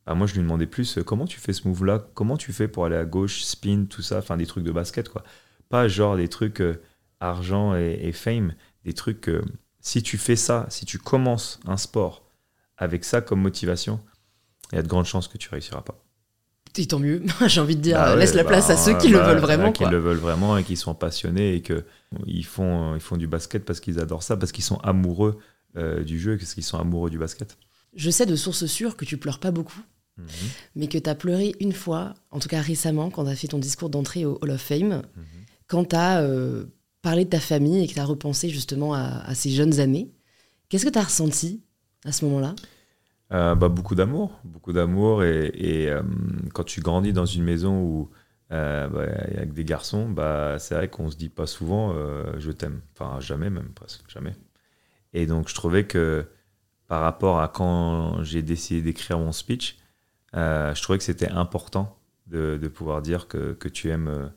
bah, 0.07 0.15
moi 0.15 0.27
je 0.27 0.35
lui 0.35 0.43
demandais 0.43 0.67
plus 0.67 0.99
euh, 0.99 1.03
comment 1.03 1.27
tu 1.27 1.41
fais 1.41 1.53
ce 1.53 1.67
move 1.67 1.85
là, 1.85 2.05
comment 2.15 2.37
tu 2.37 2.53
fais 2.53 2.69
pour 2.69 2.85
aller 2.85 2.97
à 2.97 3.05
gauche, 3.05 3.43
spin, 3.43 3.87
tout 3.89 4.03
ça, 4.03 4.19
enfin 4.19 4.37
des 4.37 4.47
trucs 4.47 4.65
de 4.65 4.73
basket 4.73 5.09
quoi. 5.09 5.23
Pas 5.75 5.89
genre 5.89 6.17
des 6.17 6.29
trucs 6.29 6.61
euh, 6.61 6.81
argent 7.19 7.75
et, 7.75 7.99
et 8.01 8.13
fame, 8.13 8.55
des 8.85 8.93
trucs 8.93 9.29
euh, 9.29 9.43
si 9.81 10.05
tu 10.05 10.19
fais 10.19 10.37
ça, 10.37 10.67
si 10.69 10.85
tu 10.87 10.99
commences 10.99 11.59
un 11.67 11.77
sport 11.77 12.23
avec 12.77 13.05
ça 13.05 13.21
comme 13.21 13.41
motivation, 13.41 13.99
il 14.71 14.77
y 14.77 14.79
a 14.79 14.83
de 14.83 14.89
grandes 14.89 15.05
chances 15.07 15.27
que 15.27 15.37
tu 15.37 15.49
réussiras 15.49 15.81
pas. 15.83 16.01
Et 16.77 16.87
tant 16.87 17.01
mieux, 17.01 17.23
j'ai 17.49 17.61
envie 17.61 17.75
de 17.75 17.81
dire, 17.81 17.97
Bah 17.97 18.15
ouais, 18.15 18.21
laisse 18.21 18.35
la 18.35 18.45
bah, 18.45 18.51
place 18.51 18.71
à 18.71 18.77
ceux 18.77 18.97
qui 18.99 19.09
le 19.09 19.19
bah, 19.19 19.29
veulent 19.35 19.43
vraiment. 19.43 19.67
bah, 19.67 19.73
Qui 19.73 19.85
le 19.85 19.99
veulent 19.99 20.17
vraiment 20.19 20.57
et 20.57 20.63
qui 20.63 20.77
sont 20.77 20.95
passionnés 20.95 21.55
et 21.55 21.61
que 21.61 21.85
ils 22.27 22.47
font, 22.47 22.95
ils 22.95 23.01
font 23.01 23.17
du 23.17 23.27
basket 23.27 23.65
parce 23.65 23.81
qu'ils 23.81 23.99
adorent 23.99 24.23
ça, 24.23 24.37
parce 24.37 24.53
qu'ils 24.53 24.63
sont 24.65 24.79
amoureux 24.79 25.41
euh, 25.77 26.05
du 26.05 26.21
jeu, 26.21 26.37
parce 26.37 26.55
qu'ils 26.55 26.63
sont 26.63 26.79
amoureux 26.79 27.11
du 27.11 27.19
basket. 27.19 27.57
Je 27.97 28.11
sais 28.11 28.27
de 28.27 28.37
source 28.37 28.67
sûre 28.67 28.97
que 28.97 29.05
tu 29.05 29.17
pleures 29.17 29.41
pas 29.41 29.51
beaucoup, 29.51 29.81
Mhm, 30.17 30.27
mais 30.77 30.87
que 30.87 30.99
tu 30.99 31.11
as 31.11 31.17
pleuré 31.17 31.57
une 31.59 31.73
fois, 31.73 32.15
en 32.31 32.39
tout 32.39 32.49
cas 32.49 32.61
récemment, 32.61 33.11
quand 33.11 33.25
tu 33.25 33.31
as 33.31 33.35
fait 33.35 33.49
ton 33.49 33.59
discours 33.59 33.91
d'entrée 33.91 34.25
au 34.25 34.39
Hall 34.41 34.51
of 34.53 34.61
Fame, 34.61 35.03
mhm. 35.17 35.25
Quand 35.67 35.91
tu 35.91 35.97
as 35.97 36.23
parlé 37.05 37.27
de 37.27 37.31
ta 37.31 37.41
famille 37.41 37.85
et 37.85 37.87
que 37.87 37.93
tu 37.93 38.01
as 38.01 38.05
repensé 38.05 38.49
justement 38.49 38.95
à, 38.95 39.35
ces 39.35 39.51
jeunes 39.51 39.79
années. 39.79 40.11
Qu'est-ce 40.69 40.87
que 40.87 40.91
tu 40.91 40.99
as 40.99 41.05
ressenti 41.05 41.63
à 42.05 42.13
ce 42.13 42.25
moment-là? 42.25 42.55
Euh, 43.33 43.55
bah, 43.55 43.69
beaucoup 43.69 43.95
d'amour, 43.95 44.41
beaucoup 44.45 44.73
d'amour 44.73 45.23
et, 45.23 45.89
euh, 45.89 46.03
quand 46.53 46.65
tu 46.65 46.81
grandis 46.81 47.13
dans 47.13 47.27
une 47.27 47.45
maison 47.45 47.81
où 47.81 48.11
euh, 48.53 48.89
bah, 48.89 49.03
avec 49.37 49.53
des 49.53 49.65
garçons, 49.65 50.09
bah, 50.09 50.59
c'est 50.59 50.75
vrai 50.75 50.89
qu'on 50.89 51.11
se 51.11 51.17
dit 51.17 51.29
pas 51.29 51.47
souvent 51.47 51.93
euh, 51.95 52.25
je 52.39 52.51
t'aime, 52.51 52.81
enfin 52.93 53.21
jamais 53.21 53.51
même 53.51 53.71
presque 53.75 54.09
jamais. 54.09 54.35
Et 55.13 55.27
donc 55.27 55.49
je 55.49 55.55
trouvais 55.55 55.85
que 55.85 56.27
par 56.87 57.01
rapport 57.01 57.41
à 57.41 57.49
quand 57.49 58.23
j'ai 58.23 58.43
décidé 58.43 58.83
d'écrire 58.83 59.19
mon 59.19 59.33
speech, 59.33 59.79
euh, 60.35 60.75
je 60.75 60.83
trouvais 60.83 60.99
que 60.99 61.05
c'était 61.05 61.31
important 61.31 61.99
de, 62.27 62.59
pouvoir 62.69 63.03
dire 63.03 63.29
que, 63.29 63.69
tu 63.69 63.91
aimes 63.91 64.09
euh, 64.09 64.27
euh, 64.27 64.29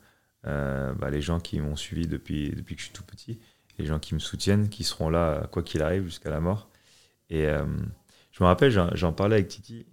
bah, 0.44 1.10
les 1.10 1.20
gens 1.20 1.40
qui 1.40 1.60
m'ont 1.60 1.76
suivi 1.76 2.06
depuis, 2.06 2.50
depuis 2.50 2.74
que 2.74 2.80
je 2.80 2.86
suis 2.86 2.94
tout 2.94 3.04
petit, 3.04 3.38
les 3.78 3.86
gens 3.86 3.98
qui 3.98 4.14
me 4.14 4.18
soutiennent, 4.18 4.68
qui 4.68 4.84
seront 4.84 5.08
là 5.08 5.46
quoi 5.52 5.62
qu'il 5.62 5.82
arrive 5.82 6.04
jusqu'à 6.04 6.30
la 6.30 6.40
mort. 6.40 6.68
Et 7.30 7.46
euh, 7.46 7.64
je 8.32 8.42
me 8.42 8.48
rappelle, 8.48 8.70
j'en 8.70 9.12
parlais 9.12 9.36
avec 9.36 9.48
Titi. 9.48 9.86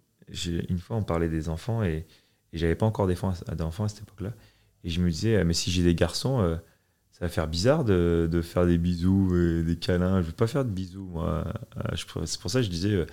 Une 0.70 0.80
fois, 0.80 0.98
on 0.98 1.04
parlait 1.04 1.30
des 1.30 1.50
enfants 1.50 1.84
et, 1.84 2.06
et 2.54 2.58
j'avais 2.58 2.76
pas 2.76 2.86
encore 2.86 3.08
d'enfants 3.08 3.84
à, 3.84 3.88
cette 3.88 4.02
époque-là. 4.02 4.34
Et 4.84 4.90
je 4.90 5.02
me 5.02 5.10
disais, 5.10 5.36
euh, 5.36 5.44
mais 5.44 5.54
si 5.54 5.72
j'ai 5.72 5.84
des 5.84 5.96
garçons, 5.96 6.42
euh, 6.42 6.56
ça 7.12 7.26
va 7.26 7.30
faire 7.30 7.48
bizarre 7.48 7.86
de, 7.86 8.28
de 8.30 8.42
faire 8.42 8.66
des 8.66 8.78
bisous 8.78 9.36
et 9.36 9.64
des 9.64 9.78
câlins. 9.78 10.22
Je 10.22 10.28
veux 10.28 10.34
pas 10.34 10.48
faire 10.48 10.66
de 10.66 10.70
bisous, 10.70 11.08
moi. 11.12 11.46
Euh, 11.78 11.96
C'est 12.26 12.40
pour 12.40 12.52
ça 12.52 12.60
que 12.60 12.66
je 12.66 12.70
disais, 12.70 12.92
euh, 12.92 13.06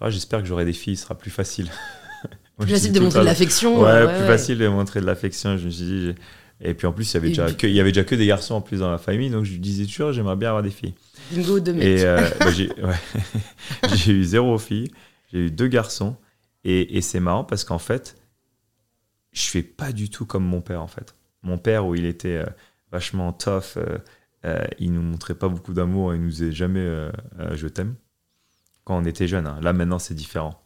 Ah, 0.00 0.10
j'espère 0.10 0.40
que 0.40 0.46
j'aurai 0.46 0.64
des 0.64 0.72
filles, 0.72 0.96
ce 0.96 1.04
sera 1.04 1.16
plus 1.16 1.30
facile. 1.30 1.70
Plus 2.58 2.72
facile 2.72 2.92
de 2.92 2.98
montrer 2.98 3.20
de 3.20 3.24
l'affection. 3.24 3.80
Ouais, 3.82 3.88
euh, 3.88 4.18
plus 4.18 4.26
facile 4.26 4.58
de 4.58 4.66
montrer 4.66 5.00
de 5.00 5.06
l'affection. 5.06 5.56
Je 5.56 5.66
me 5.66 5.70
suis 5.70 5.84
dit. 5.84 6.14
Et 6.60 6.74
puis 6.74 6.86
en 6.86 6.92
plus, 6.92 7.10
il 7.12 7.14
y 7.14 7.16
avait 7.18 7.28
déjà 7.28 7.52
que, 7.52 7.66
il 7.66 7.72
y 7.72 7.80
avait 7.80 7.92
déjà 7.92 8.04
que 8.04 8.14
des 8.14 8.26
garçons 8.26 8.54
en 8.54 8.60
plus 8.60 8.80
dans 8.80 8.90
la 8.90 8.98
famille, 8.98 9.30
donc 9.30 9.44
je 9.44 9.52
lui 9.52 9.60
disais 9.60 9.86
toujours, 9.86 10.12
j'aimerais 10.12 10.36
bien 10.36 10.48
avoir 10.48 10.62
des 10.62 10.70
filles. 10.70 10.94
Bingo 11.30 11.60
de 11.60 11.72
mecs. 11.72 11.84
Et 11.84 12.04
euh, 12.04 12.28
bah, 12.40 12.50
j'ai 12.50 12.68
ouais. 12.82 14.08
Eu 14.12 14.24
zéro 14.24 14.58
fille, 14.58 14.90
j'ai 15.32 15.46
eu 15.46 15.50
deux 15.50 15.68
garçons. 15.68 16.16
Et, 16.64 16.96
et 16.96 17.00
c'est 17.00 17.20
marrant 17.20 17.44
parce 17.44 17.64
qu'en 17.64 17.78
fait, 17.78 18.16
je 19.32 19.42
fais 19.42 19.62
pas 19.62 19.92
du 19.92 20.10
tout 20.10 20.26
comme 20.26 20.44
mon 20.44 20.60
père 20.60 20.82
en 20.82 20.88
fait. 20.88 21.14
Mon 21.42 21.58
père, 21.58 21.86
où 21.86 21.94
il 21.94 22.04
était 22.04 22.38
euh, 22.38 22.46
vachement 22.90 23.32
tough, 23.32 23.76
euh, 23.76 23.98
euh, 24.44 24.64
il 24.78 24.92
nous 24.92 25.02
montrait 25.02 25.34
pas 25.34 25.48
beaucoup 25.48 25.72
d'amour, 25.72 26.14
il 26.14 26.20
nous 26.20 26.30
disait 26.30 26.52
jamais 26.52 26.80
euh, 26.80 27.10
euh, 27.40 27.56
je 27.56 27.66
t'aime. 27.68 27.96
Quand 28.84 28.96
on 28.96 29.04
était 29.04 29.26
jeune, 29.26 29.46
hein. 29.46 29.58
là 29.62 29.72
maintenant 29.72 29.98
c'est 29.98 30.14
différent. 30.14 30.62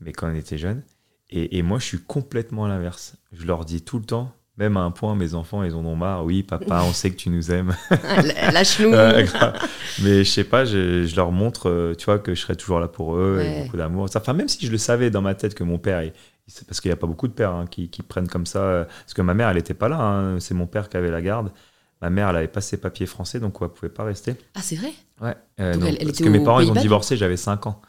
Mais 0.00 0.12
quand 0.12 0.30
on 0.30 0.34
était 0.34 0.58
jeune, 0.58 0.82
et, 1.30 1.56
et 1.58 1.62
moi 1.62 1.78
je 1.78 1.84
suis 1.86 2.00
complètement 2.02 2.66
à 2.66 2.68
l'inverse. 2.68 3.16
Je 3.32 3.46
leur 3.46 3.64
dis 3.64 3.82
tout 3.82 3.98
le 3.98 4.04
temps, 4.04 4.35
même 4.58 4.76
à 4.76 4.80
un 4.80 4.90
point, 4.90 5.14
mes 5.14 5.34
enfants 5.34 5.62
ils 5.62 5.74
en 5.74 5.84
ont 5.84 5.96
marre. 5.96 6.24
Oui, 6.24 6.42
papa, 6.42 6.82
on 6.88 6.92
sait 6.92 7.10
que 7.10 7.16
tu 7.16 7.30
nous 7.30 7.50
aimes. 7.50 7.74
Lâche-nous. 8.52 8.90
Mais 10.02 10.24
je 10.24 10.30
sais 10.30 10.44
pas, 10.44 10.64
je, 10.64 11.04
je 11.06 11.16
leur 11.16 11.32
montre, 11.32 11.68
euh, 11.68 11.94
tu 11.94 12.04
vois, 12.06 12.18
que 12.18 12.34
je 12.34 12.40
serai 12.40 12.56
toujours 12.56 12.80
là 12.80 12.88
pour 12.88 13.16
eux, 13.16 13.36
Ouais. 13.38 13.60
et 13.60 13.62
beaucoup 13.64 13.76
d'amour. 13.76 14.08
Enfin, 14.14 14.32
même 14.32 14.48
si 14.48 14.64
je 14.66 14.70
le 14.72 14.78
savais 14.78 15.10
dans 15.10 15.22
ma 15.22 15.34
tête 15.34 15.54
que 15.54 15.64
mon 15.64 15.78
père, 15.78 16.02
il- 16.02 16.12
il- 16.48 16.64
parce 16.66 16.80
qu'il 16.80 16.88
n'y 16.90 16.94
a 16.94 16.96
pas 16.96 17.06
beaucoup 17.06 17.28
de 17.28 17.32
pères 17.32 17.52
hein, 17.52 17.64
qui, 17.70 17.88
qui 17.88 18.02
prennent 18.02 18.28
comme 18.28 18.46
ça, 18.46 18.60
euh, 18.60 18.84
parce 18.84 19.14
que 19.14 19.22
ma 19.22 19.34
mère, 19.34 19.48
elle 19.48 19.56
n'était 19.56 19.74
pas 19.74 19.88
là, 19.88 19.98
hein, 20.00 20.40
c'est 20.40 20.54
mon 20.54 20.66
père 20.66 20.88
qui 20.88 20.96
avait 20.96 21.10
la 21.10 21.22
garde. 21.22 21.50
Ma 22.02 22.10
mère, 22.10 22.28
elle 22.28 22.36
avait 22.36 22.46
pas 22.48 22.60
ses 22.60 22.76
papiers 22.76 23.06
français, 23.06 23.40
donc 23.40 23.56
elle 23.62 23.68
pouvait 23.68 23.88
pas 23.88 24.04
rester. 24.04 24.34
Ah, 24.54 24.60
c'est 24.62 24.76
vrai? 24.76 24.92
Ouais. 25.22 25.34
Euh, 25.60 25.72
Donc 25.72 25.80
non, 25.82 25.86
elle- 25.88 25.96
elle 26.00 26.06
parce 26.08 26.18
était 26.20 26.24
que 26.24 26.28
mes 26.28 26.44
parents, 26.44 26.60
ils 26.60 26.70
ont 26.70 26.74
divorcé, 26.74 27.16
j'avais 27.16 27.36
5 27.38 27.66
ans. 27.66 27.80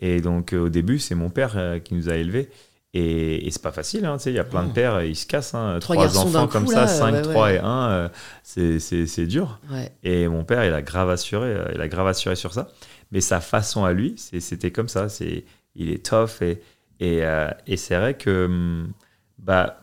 Et 0.00 0.20
donc, 0.20 0.52
euh, 0.52 0.64
au 0.64 0.68
début, 0.68 0.98
c'est 0.98 1.14
mon 1.14 1.28
père 1.30 1.56
qui 1.84 1.94
nous 1.94 2.08
a 2.08 2.14
élevés. 2.16 2.48
Et, 2.92 3.46
et 3.46 3.50
c'est 3.52 3.62
pas 3.62 3.70
facile, 3.70 4.04
hein, 4.04 4.16
tu 4.16 4.24
sais, 4.24 4.30
il 4.32 4.36
y 4.36 4.40
a 4.40 4.44
plein 4.44 4.62
de 4.62 4.68
Non. 4.68 4.72
pères, 4.74 5.02
ils 5.04 5.14
se 5.14 5.24
cassent. 5.26 5.54
Hein, 5.54 5.78
Trois 5.80 5.94
trois 5.94 6.18
enfants 6.18 6.48
comme 6.48 6.64
coup, 6.64 6.72
ça, 6.72 6.80
là, 6.82 6.86
5, 6.88 7.12
ouais, 7.14 7.22
3 7.22 7.44
ouais. 7.46 7.54
et 7.56 7.58
1, 7.62 8.10
c'est 8.42 8.80
c'est- 8.80 9.26
dur. 9.26 9.60
Ouais. 9.70 9.92
Et 10.02 10.26
mon 10.26 10.42
père, 10.44 10.64
il 10.64 10.72
a 10.74 10.82
grave 10.82 11.08
assuré, 11.08 11.48
euh, 11.48 11.64
il 11.74 11.80
a 11.80 11.86
grave 11.86 12.08
assuré 12.08 12.34
sur 12.34 12.52
ça. 12.52 12.68
Mais 13.12 13.20
sa 13.20 13.40
façon 13.40 13.84
à 13.84 13.92
lui, 13.92 14.14
c'était 14.16 14.72
comme 14.72 14.88
ça. 14.88 15.08
C'est, 15.08 15.44
il 15.76 15.90
est 15.90 16.04
tough 16.04 16.42
et 16.42 16.60
et, 16.98 17.24
euh, 17.24 17.48
et 17.66 17.76
c'est 17.76 17.96
vrai 17.96 18.14
que 18.14 18.44
hum, 18.46 18.92
bah 19.38 19.76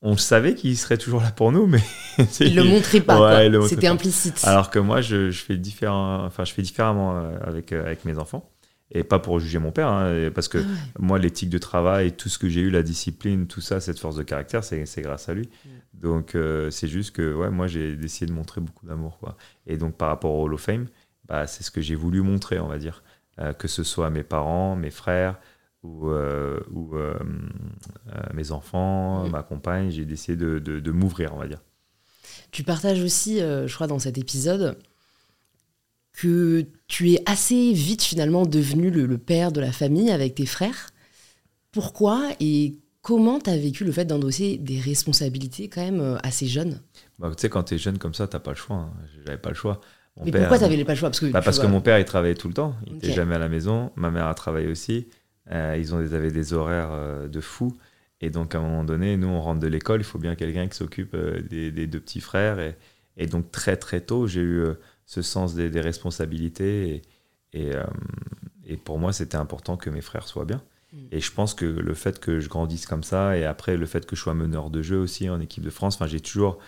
on 0.00 0.16
savait 0.16 0.54
qu'il 0.54 0.76
serait 0.78 0.98
toujours 0.98 1.20
là 1.20 1.30
pour 1.32 1.52
nous, 1.52 1.66
mais 1.66 1.80
Il 2.40 2.54
le 2.56 2.64
montrait 2.64 3.00
pas. 3.00 3.40
C'était 3.68 3.86
implicite. 3.88 4.40
Alors 4.44 4.70
que 4.70 4.78
moi, 4.78 5.00
je, 5.00 5.30
je 5.30 5.42
fais 5.42 5.56
différent, 5.56 6.24
enfin 6.24 6.44
je 6.44 6.52
fais 6.52 6.62
différemment 6.62 7.16
euh, 7.16 7.36
avec 7.44 7.72
euh, 7.72 7.84
avec 7.84 8.04
mes 8.04 8.18
enfants. 8.18 8.48
Et 8.94 9.04
pas 9.04 9.18
pour 9.18 9.40
juger 9.40 9.58
mon 9.58 9.72
père, 9.72 9.88
hein, 9.88 10.30
parce 10.34 10.48
que 10.48 10.58
Ah 10.58 10.60
ouais. 10.60 10.76
moi, 10.98 11.18
l'éthique 11.18 11.48
de 11.48 11.56
travail, 11.56 12.12
tout 12.12 12.28
ce 12.28 12.38
que 12.38 12.48
j'ai 12.50 12.60
eu, 12.60 12.68
la 12.70 12.82
discipline, 12.82 13.46
tout 13.46 13.62
ça, 13.62 13.80
cette 13.80 13.98
force 13.98 14.16
de 14.16 14.22
caractère, 14.22 14.62
c'est 14.64 14.84
grâce 15.00 15.30
à 15.30 15.34
lui. 15.34 15.48
Mm. 15.64 15.68
Donc, 15.94 16.34
euh, 16.34 16.68
c'est 16.70 16.88
juste 16.88 17.12
que 17.16 17.32
ouais, 17.34 17.48
moi, 17.50 17.66
j'ai 17.68 17.92
essayé 18.04 18.26
de 18.26 18.32
montrer 18.34 18.60
beaucoup 18.60 18.84
d'amour. 18.86 19.18
Et 19.66 19.78
donc, 19.78 19.94
par 19.96 20.08
rapport 20.08 20.34
au 20.34 20.44
Hall 20.44 20.52
of 20.52 20.60
Fame, 20.60 20.88
bah, 21.26 21.46
c'est 21.46 21.62
ce 21.62 21.70
que 21.70 21.80
j'ai 21.80 21.94
voulu 21.94 22.20
montrer, 22.20 22.58
on 22.60 22.68
va 22.68 22.76
dire. 22.78 23.02
Euh, 23.38 23.54
que 23.54 23.66
ce 23.66 23.82
soit 23.82 24.10
mes 24.10 24.24
parents, 24.24 24.76
mes 24.76 24.90
frères 24.90 25.38
ou, 25.82 26.08
euh, 26.10 26.60
ou 26.70 26.94
mes 28.34 28.50
enfants, 28.52 29.26
Mm. 29.26 29.30
ma 29.30 29.42
compagne, 29.42 29.90
j'ai 29.90 30.02
essayé 30.02 30.36
de, 30.36 30.58
de- 30.58 30.80
de 30.80 30.90
m'ouvrir, 30.90 31.34
on 31.34 31.38
va 31.38 31.48
dire. 31.48 31.62
Tu 32.50 32.62
partages 32.62 33.02
aussi, 33.02 33.38
je 33.38 33.74
crois, 33.74 33.86
dans 33.86 33.98
cet 33.98 34.18
épisode, 34.18 34.76
que 36.12 36.66
tu 36.88 37.12
es 37.12 37.22
assez 37.26 37.72
vite 37.72 38.02
finalement 38.02 38.44
devenu 38.44 38.90
le, 38.90 39.06
le 39.06 39.18
père 39.18 39.52
de 39.52 39.60
la 39.60 39.72
famille 39.72 40.10
avec 40.10 40.34
tes 40.34 40.46
frères. 40.46 40.90
Pourquoi 41.70 42.30
et 42.40 42.74
comment 43.00 43.38
tu 43.40 43.50
as 43.50 43.56
vécu 43.56 43.84
le 43.84 43.92
fait 43.92 44.04
d'endosser 44.04 44.58
des 44.58 44.78
responsabilités 44.78 45.68
quand 45.68 45.80
même 45.82 46.00
euh, 46.00 46.16
assez 46.22 46.46
jeunes? 46.46 46.80
Bah, 47.18 47.30
tu 47.34 47.40
sais, 47.40 47.48
quand 47.48 47.62
tu 47.64 47.74
es 47.74 47.78
jeune 47.78 47.98
comme 47.98 48.14
ça, 48.14 48.28
tu 48.28 48.38
pas 48.38 48.50
le 48.50 48.56
choix. 48.56 48.76
hein. 48.76 48.92
J'avais 49.24 49.38
pas 49.38 49.48
le 49.48 49.54
choix. 49.54 49.80
Mon 50.18 50.24
Mais 50.26 50.30
père- 50.30 50.40
pourquoi 50.48 50.68
tu 50.68 50.84
pas 50.84 50.92
le 50.92 50.98
choix? 50.98 51.08
Parce 51.08 51.20
que, 51.20 51.26
Bah, 51.26 51.40
que 51.40 51.66
mon 51.66 51.80
père, 51.80 51.98
il 51.98 52.04
travaillait 52.04 52.34
tout 52.34 52.48
le 52.48 52.54
temps. 52.54 52.74
Il 52.86 52.94
n'était 52.94 53.12
jamais 53.12 53.34
à 53.34 53.38
la 53.38 53.48
maison. 53.48 53.90
Ma 53.96 54.10
mère 54.10 54.26
a 54.26 54.34
travaillé 54.34 54.68
aussi. 54.68 55.08
Euh, 55.50 55.76
ils, 55.78 55.94
ont, 55.94 56.02
ils 56.02 56.14
avaient 56.14 56.30
des 56.30 56.52
horaires 56.52 56.90
euh, 56.92 57.28
de 57.28 57.40
fou. 57.40 57.72
Et 58.20 58.28
donc, 58.28 58.54
à 58.54 58.58
un 58.58 58.62
moment 58.62 58.84
donné, 58.84 59.16
nous, 59.16 59.28
on 59.28 59.40
rentre 59.40 59.60
de 59.60 59.66
l'école. 59.66 60.00
Il 60.02 60.04
faut 60.04 60.18
bien 60.18 60.34
quelqu'un 60.34 60.68
qui 60.68 60.76
s'occupe 60.76 61.14
euh, 61.14 61.40
des, 61.40 61.72
des 61.72 61.86
deux 61.86 62.00
petits 62.00 62.20
frères. 62.20 62.60
Et, 62.60 62.76
et 63.16 63.26
donc, 63.26 63.50
très, 63.50 63.76
très 63.76 64.02
tôt, 64.02 64.26
j'ai 64.26 64.42
eu 64.42 64.66
ce 65.12 65.20
sens 65.20 65.54
des, 65.54 65.68
des 65.68 65.82
responsabilités. 65.82 67.02
Et, 67.52 67.60
et, 67.60 67.74
euh, 67.74 67.84
et 68.64 68.76
pour 68.76 68.98
moi, 68.98 69.12
c'était 69.12 69.36
important 69.36 69.76
que 69.76 69.90
mes 69.90 70.00
frères 70.00 70.26
soient 70.26 70.46
bien. 70.46 70.62
Mm. 70.92 70.96
Et 71.10 71.20
je 71.20 71.30
pense 71.32 71.52
que 71.54 71.66
le 71.66 71.94
fait 71.94 72.18
que 72.18 72.40
je 72.40 72.48
grandisse 72.48 72.86
comme 72.86 73.02
ça, 73.02 73.36
et 73.36 73.44
après 73.44 73.76
le 73.76 73.86
fait 73.86 74.06
que 74.06 74.16
je 74.16 74.22
sois 74.22 74.34
meneur 74.34 74.70
de 74.70 74.80
jeu 74.80 74.98
aussi 74.98 75.28
en 75.28 75.40
équipe 75.40 75.64
de 75.64 75.70
France, 75.70 75.98
j'ai 76.06 76.20
toujours 76.20 76.58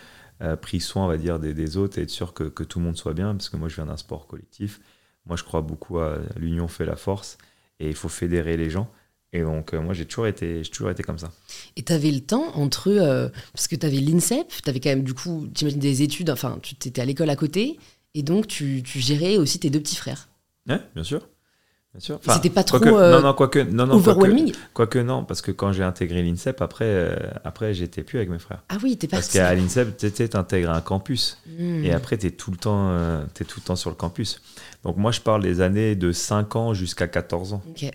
euh, 0.41 0.55
pris 0.55 0.79
soin, 0.79 1.05
on 1.05 1.07
va 1.07 1.17
dire, 1.17 1.39
des, 1.39 1.53
des 1.53 1.77
autres 1.77 1.97
et 1.97 2.03
être 2.03 2.09
sûr 2.11 2.33
que, 2.33 2.43
que 2.43 2.63
tout 2.63 2.79
le 2.79 2.85
monde 2.85 2.97
soit 2.97 3.13
bien, 3.15 3.33
parce 3.33 3.49
que 3.49 3.57
moi, 3.57 3.67
je 3.67 3.75
viens 3.75 3.87
d'un 3.87 3.97
sport 3.97 4.27
collectif. 4.27 4.79
Moi, 5.25 5.37
je 5.37 5.43
crois 5.43 5.61
beaucoup 5.61 5.97
à 5.99 6.19
l'union 6.37 6.67
fait 6.67 6.85
la 6.85 6.95
force, 6.95 7.39
et 7.79 7.87
il 7.89 7.95
faut 7.95 8.09
fédérer 8.09 8.57
les 8.57 8.69
gens. 8.69 8.87
Et 9.33 9.41
donc, 9.41 9.73
euh, 9.73 9.81
moi, 9.81 9.93
j'ai 9.93 10.05
toujours 10.05 10.27
été, 10.27 10.61
toujours 10.71 10.91
été 10.91 11.01
comme 11.03 11.17
ça. 11.17 11.31
Et 11.75 11.83
tu 11.83 11.91
avais 11.91 12.11
le 12.11 12.21
temps 12.21 12.55
entre. 12.55 12.89
euh, 12.89 13.27
parce 13.53 13.67
que 13.67 13.75
tu 13.75 13.85
avais 13.85 13.97
l'INSEP, 13.97 14.47
tu 14.63 14.69
avais 14.69 14.79
quand 14.79 14.91
même, 14.91 15.03
du 15.03 15.15
coup, 15.15 15.47
j'imagine 15.53 15.79
des 15.79 16.03
études, 16.03 16.29
enfin, 16.29 16.59
tu 16.61 16.75
étais 16.75 17.01
à 17.01 17.05
l'école 17.05 17.29
à 17.31 17.35
côté, 17.35 17.77
et 18.15 18.23
donc 18.23 18.47
tu, 18.47 18.81
tu 18.83 18.99
gérais 18.99 19.37
aussi 19.37 19.59
tes 19.59 19.69
deux 19.69 19.79
petits 19.79 19.95
frères. 19.97 20.29
Ouais, 20.67 20.79
bien 20.95 21.03
sûr. 21.03 21.27
Bien 21.93 22.01
sûr. 22.01 22.19
C'était 22.27 22.49
pas 22.49 22.63
trop, 22.65 22.77
quoique- 22.79 22.93
euh, 22.93 23.11
non, 23.13 23.21
non, 23.21 23.33
quoique, 23.33 23.59
non, 23.59 23.85
non, 23.87 23.95
Overwhelming 23.95 24.51
quoique 24.73 24.99
non, 24.99 25.23
parce 25.23 25.41
que 25.41 25.51
quand 25.51 25.71
j'ai 25.71 25.83
intégré 25.83 26.21
l'INSEP, 26.23 26.61
après, 26.61 26.83
euh, 26.85 27.15
après 27.45 27.73
j'étais 27.73 28.03
plus 28.03 28.17
avec 28.17 28.29
mes 28.29 28.39
frères. 28.39 28.63
Ah 28.67 28.75
oui, 28.83 28.97
t'es 28.97 29.07
Parce 29.07 29.27
parti. 29.27 29.37
qu'à 29.37 29.53
l'INSEP, 29.55 29.95
tu 29.97 30.37
intègres 30.37 30.71
un 30.71 30.81
campus. 30.81 31.37
Hmm. 31.57 31.85
Et 31.85 31.93
après, 31.93 32.17
tu 32.17 32.27
es, 32.27 32.31
tout 32.31 32.51
le 32.51 32.57
temps, 32.57 32.89
euh, 32.89 33.23
t'es 33.33 33.45
tout 33.45 33.61
le 33.61 33.65
temps 33.67 33.77
sur 33.77 33.89
le 33.91 33.95
campus. 33.95 34.41
Donc 34.83 34.97
moi, 34.97 35.11
je 35.11 35.21
parle 35.21 35.41
des 35.41 35.61
années 35.61 35.95
de 35.95 36.11
5 36.11 36.57
ans 36.57 36.73
jusqu'à 36.73 37.07
14 37.07 37.53
ans. 37.53 37.61
Ok. 37.69 37.89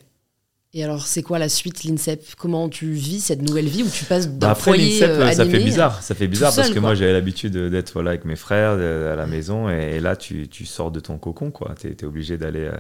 Et 0.73 0.85
alors, 0.85 1.05
c'est 1.05 1.23
quoi 1.25 1.41
la 1.41 1.49
suite, 1.49 1.83
l'INSEP? 1.83 2.23
Comment 2.39 2.69
tu 2.69 2.93
vis 2.93 3.21
cette 3.21 3.43
nouvelle 3.43 3.67
vie 3.67 3.83
où 3.83 3.89
tu 3.91 4.05
passes 4.05 4.29
d'un 4.29 4.37
Bah 4.39 4.51
après 4.53 4.63
foyer 4.63 5.01
l'INSEP, 5.01 5.11
euh, 5.11 5.33
ça 5.33 5.45
fait 5.45 5.59
bizarre. 5.65 6.01
Ça 6.03 6.15
fait 6.15 6.29
bizarre 6.29 6.55
parce 6.55 6.69
seul, 6.69 6.75
que 6.77 6.81
quoi. 6.81 6.91
moi 6.91 6.95
j'avais 6.95 7.13
l'habitude 7.13 7.53
de- 7.53 7.69
d'être 7.69 7.93
voilà, 7.93 8.11
avec 8.11 8.25
mes 8.25 8.37
frères 8.37 8.73
à 8.73 9.17
la 9.17 9.27
maison 9.27 9.69
et, 9.69 9.97
et 9.97 10.01
là 10.01 10.15
tu, 10.15 10.47
tu 10.49 10.65
sors 10.67 10.93
de 10.93 11.01
ton 11.01 11.19
cocon. 11.19 11.53
Tu 11.81 11.89
es, 11.89 12.05
obligé 12.05 12.39
d'aller 12.39 12.71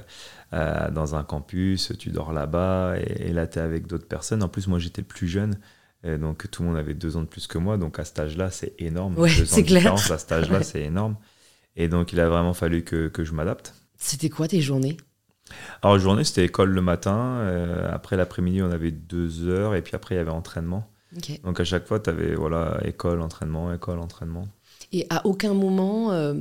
euh, 0.52 0.90
dans 0.92 1.16
un 1.16 1.24
campus, 1.24 1.92
tu 1.98 2.10
dors 2.10 2.32
là-bas 2.32 2.94
et, 2.96 3.28
et 3.30 3.32
là 3.32 3.48
tu 3.48 3.58
es 3.58 3.62
avec 3.62 3.88
d'autres 3.88 4.06
personnes. 4.06 4.44
En 4.44 4.48
plus, 4.48 4.68
moi 4.68 4.78
j'étais 4.78 5.02
le 5.02 5.08
plus 5.08 5.26
jeune. 5.26 5.56
et 6.04 6.16
donc 6.16 6.48
tout 6.48 6.62
le 6.62 6.68
monde 6.68 6.78
avait 6.78 6.94
deux 6.94 7.16
ans 7.16 7.22
de 7.22 7.26
plus 7.26 7.48
que 7.48 7.58
moi. 7.58 7.76
Donc 7.76 7.98
à 7.98 8.04
cet 8.04 8.20
âge-là, 8.20 8.52
c'est 8.52 8.72
énorme. 8.78 9.18
Ouais, 9.18 9.34
Deux 9.36 9.42
ans 9.42 9.46
c'est 9.56 9.62
de 9.62 9.66
clair. 9.66 9.80
différence, 9.80 10.08
À 10.12 10.18
cet 10.18 10.30
âge-là, 10.30 10.58
Ouais. 10.58 10.64
c'est 10.64 10.82
énorme. 10.82 11.16
Et 11.74 11.88
donc 11.88 12.12
il 12.12 12.20
a 12.20 12.28
vraiment 12.28 12.54
fallu 12.54 12.84
que, 12.84 13.08
que 13.08 13.24
je 13.24 13.32
m'adapte. 13.32 13.74
C'était 13.98 14.28
quoi 14.28 14.46
tes 14.46 14.60
journées? 14.60 14.96
Alors, 15.82 15.98
journée, 15.98 16.24
c'était 16.24 16.44
école 16.44 16.70
le 16.70 16.80
matin. 16.82 17.38
euh, 17.40 17.88
après 17.92 18.16
l'après-midi, 18.16 18.62
on 18.62 18.70
avait 18.70 18.90
deux 18.90 19.46
heures. 19.48 19.74
Et 19.74 19.82
puis 19.82 19.94
après, 19.94 20.14
il 20.14 20.18
y 20.18 20.20
avait 20.20 20.30
entraînement. 20.30 20.88
Donc, 21.44 21.58
à 21.60 21.64
chaque 21.64 21.86
fois, 21.86 21.98
tu 22.00 22.10
avais 22.10 22.34
voilà, 22.34 22.78
école, 22.84 23.20
entraînement, 23.20 23.72
école, 23.72 23.98
entraînement. 23.98 24.46
Et 24.92 25.06
à 25.10 25.26
aucun 25.26 25.54
moment, 25.54 26.12
euh, 26.12 26.34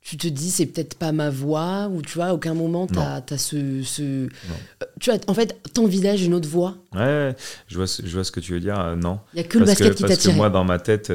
tu 0.00 0.18
te 0.18 0.28
dis 0.28 0.50
c'est 0.50 0.66
peut-être 0.66 0.98
pas 0.98 1.12
ma 1.12 1.30
voix, 1.30 1.88
ou 1.90 2.02
tu 2.02 2.14
vois, 2.14 2.26
à 2.26 2.34
aucun 2.34 2.52
moment, 2.52 2.86
tu 2.86 2.98
as, 2.98 3.38
ce. 3.38 3.82
ce- 3.82 4.02
Euh, 4.02 4.86
tu 5.00 5.10
vois, 5.10 5.18
en 5.28 5.34
fait, 5.34 5.56
t'envisages 5.72 6.22
une 6.22 6.34
autre 6.34 6.48
voie? 6.48 6.76
Ouais, 6.94 7.34
je 7.68 7.76
vois, 7.76 7.86
ce- 7.86 8.02
je 8.04 8.12
vois 8.12 8.24
ce 8.24 8.30
que 8.30 8.40
tu 8.40 8.52
veux 8.52 8.60
dire. 8.60 8.78
euh, 8.78 8.96
non. 8.96 9.20
Il 9.32 9.38
y 9.38 9.40
a 9.40 9.44
que 9.44 9.58
le 9.58 9.64
basket 9.64 9.94
qui 9.94 10.02
parce 10.02 10.16
que 10.16 10.28
moi, 10.36 10.50
dans 10.50 10.64
ma 10.64 10.78
tête, 10.78 11.10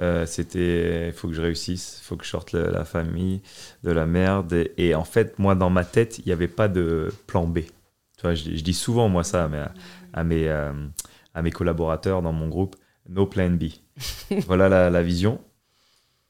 euh, 0.00 0.26
c'était 0.26 1.08
il 1.08 1.12
faut 1.12 1.28
que 1.28 1.34
je 1.34 1.42
réussisse, 1.42 2.00
il 2.02 2.04
faut 2.04 2.16
que 2.16 2.24
je 2.24 2.30
sorte 2.30 2.52
la, 2.52 2.70
la 2.70 2.84
famille 2.84 3.40
de 3.82 3.90
la 3.92 4.06
merde. 4.06 4.52
Et, 4.52 4.72
et 4.88 4.94
en 4.94 5.04
fait, 5.04 5.38
moi, 5.38 5.54
dans 5.54 5.70
ma 5.70 5.84
tête, 5.84 6.18
il 6.18 6.24
n'y 6.26 6.32
avait 6.32 6.48
pas 6.48 6.68
de 6.68 7.12
plan 7.26 7.46
B. 7.46 7.60
Tu 7.60 8.22
vois, 8.22 8.34
je, 8.34 8.44
je 8.56 8.62
dis 8.62 8.74
souvent, 8.74 9.08
moi, 9.08 9.24
ça 9.24 9.44
à 9.44 9.48
mes, 9.48 9.64
à 10.12 10.24
mes, 10.24 10.48
euh, 10.48 10.72
à 11.34 11.42
mes 11.42 11.50
collaborateurs 11.50 12.22
dans 12.22 12.32
mon 12.32 12.48
groupe 12.48 12.76
no 13.08 13.26
plan 13.26 13.50
B. 13.50 13.64
voilà 14.46 14.68
la, 14.68 14.90
la 14.90 15.02
vision. 15.02 15.40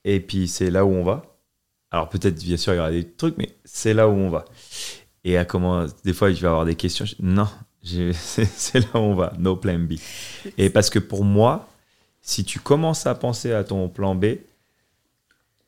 Et 0.05 0.21
puis, 0.21 0.49
c'est 0.49 0.71
là 0.71 0.85
où 0.85 0.91
on 0.91 1.03
va. 1.05 1.23
Alors, 1.91 2.09
peut-être, 2.09 2.37
bien 2.43 2.57
sûr, 2.57 2.73
il 2.75 2.77
y 2.77 2.81
aura 2.81 2.91
des 2.91 3.09
trucs, 3.11 3.37
mais 3.39 3.57
c'est 3.65 3.95
là 3.95 4.09
où 4.09 4.13
on 4.13 4.29
va. 4.31 4.45
Et 5.25 5.37
à 5.39 5.45
comment, 5.45 5.87
des 6.05 6.13
fois, 6.13 6.33
je 6.33 6.41
vais 6.41 6.47
avoir 6.49 6.65
des 6.65 6.77
questions. 6.77 7.05
Je- 7.05 7.15
non, 7.21 7.49
c'est 7.83 8.81
là 8.81 8.89
où 8.95 8.99
on 8.99 9.15
va, 9.15 9.33
no 9.39 9.57
plan 9.57 9.79
B. 9.79 9.95
Et 10.59 10.71
parce 10.71 10.91
que 10.91 10.99
pour 10.99 11.25
moi, 11.25 11.69
si 12.29 12.45
tu 12.45 12.59
commences 12.59 13.07
à 13.07 13.15
penser 13.15 13.53
à 13.53 13.62
ton 13.65 13.89
plan 13.89 14.15
B, 14.17 14.25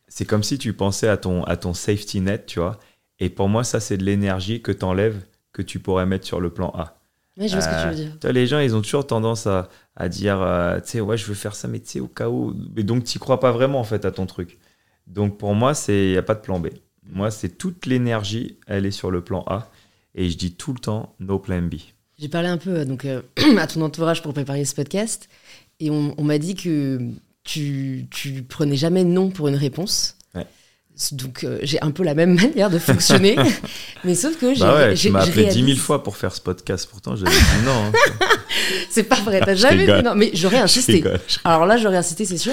c'est 0.09 0.25
comme 0.25 0.43
si 0.43 0.59
tu 0.59 0.73
pensais 0.73 1.07
à 1.09 1.17
ton, 1.17 1.45
à 1.45 1.57
ton 1.57 1.73
safety 1.73 2.21
net, 2.21 2.47
tu 2.47 2.59
vois. 2.59 2.79
Et 3.21 3.29
pour 3.29 3.49
moi, 3.49 3.63
ça, 3.63 3.79
c'est 3.79 3.97
de 3.97 4.05
l'énergie 4.05 4.61
que 4.61 4.73
tu 4.73 4.85
enlèves, 4.85 5.21
que 5.53 5.63
tu 5.63 5.79
pourrais 5.79 6.05
mettre 6.05 6.27
sur 6.27 6.41
le 6.41 6.51
plan 6.51 6.71
A. 6.75 6.99
Ouais, 7.37 7.47
je 7.47 7.53
vois 7.55 7.61
ce 7.63 7.69
que 7.69 7.75
tu 7.75 7.87
Euh, 7.87 7.91
veux 7.91 7.95
dire. 7.95 8.13
tu 8.21 8.27
vois, 8.27 8.33
les 8.33 8.47
gens, 8.49 8.59
ils 8.59 8.75
ont 8.75 8.83
toujours 8.83 9.07
tendance 9.07 9.47
à, 9.47 9.69
à 9.95 10.09
dire, 10.09 10.41
euh, 10.43 10.81
tu 10.81 10.89
sais, 10.91 11.01
ouais, 11.01 11.17
je 11.17 11.27
veux 11.27 11.35
faire 11.35 11.55
ça, 11.55 11.69
mais 11.69 11.79
tu 11.79 11.89
sais, 11.91 12.01
au 12.01 12.09
cas 12.09 12.29
où. 12.29 12.53
Mais 12.75 12.83
donc, 12.83 13.05
tu 13.05 13.19
crois 13.21 13.39
pas 13.39 13.53
vraiment, 13.53 13.79
en 13.79 13.85
fait, 13.85 14.05
à 14.05 14.11
ton 14.11 14.27
truc. 14.27 14.59
Donc, 15.07 15.39
pour 15.39 15.55
moi, 15.55 15.73
il 15.89 16.11
n'y 16.11 16.17
a 16.17 16.23
pas 16.23 16.35
de 16.35 16.41
plan 16.41 16.59
B. 16.59 16.69
Moi, 17.11 17.31
c'est 17.31 17.51
toute 17.57 17.87
l'énergie, 17.87 18.59
elle 18.67 18.85
est 18.85 18.91
sur 18.91 19.11
le 19.13 19.21
plan 19.23 19.45
A. 19.47 19.71
Et 20.17 20.29
je 20.29 20.37
dis 20.37 20.55
tout 20.55 20.73
le 20.73 20.81
temps, 20.81 21.15
no 21.21 21.39
plan 21.39 21.63
B. 21.63 21.75
J'ai 22.19 22.29
parlé 22.29 22.49
un 22.49 22.59
peu 22.59 22.71
euh, 22.81 22.85
donc, 22.85 23.05
euh, 23.05 23.23
à 23.59 23.67
ton 23.69 23.83
entourage 23.83 24.23
pour 24.23 24.33
préparer 24.35 24.65
ce 24.65 24.75
podcast, 24.75 25.29
et 25.81 25.91
on, 25.91 26.15
on 26.19 26.25
m'a 26.25 26.39
dit 26.39 26.55
que 26.55 26.99
tu, 27.45 28.07
tu 28.11 28.43
prenais 28.43 28.77
jamais 28.77 29.05
non 29.05 29.31
pour 29.31 29.49
une 29.49 29.55
réponse. 29.57 30.17
Ouais. 30.35 30.47
Donc 31.13 31.45
euh, 31.45 31.59
j'ai 31.63 31.81
un 31.81 31.91
peu 31.93 32.03
la 32.03 32.15
même 32.15 32.35
manière 32.41 32.71
de 32.71 32.79
fonctionner, 32.79 33.37
mais 34.05 34.15
sauf 34.17 34.37
que 34.39 34.53
j'ai 34.55 34.61
Bah 34.61 34.75
ouais, 34.75 34.97
j'ai- 34.97 35.09
tu 35.09 35.13
m'as 35.13 35.21
appelé 35.23 35.45
10 35.47 35.53
000 35.55 35.65
réalise- 35.67 35.77
fois 35.79 36.03
pour 36.03 36.17
faire 36.17 36.35
ce 36.35 36.41
podcast, 36.41 36.89
pourtant, 36.91 37.15
j'avais 37.17 37.31
dit 37.31 37.65
non. 37.65 37.73
hein. 37.73 37.93
C'est 38.91 39.05
pas 39.05 39.21
vrai, 39.21 39.41
t'as 39.41 39.55
jamais 39.55 39.87
dit 39.87 40.03
non, 40.05 40.15
mais 40.15 40.31
j'aurais 40.35 40.59
insisté. 40.59 41.03
Alors 41.45 41.65
là, 41.67 41.77
j'aurais 41.77 41.97
insisté, 41.97 42.25
c'est 42.25 42.37
sûr. 42.39 42.53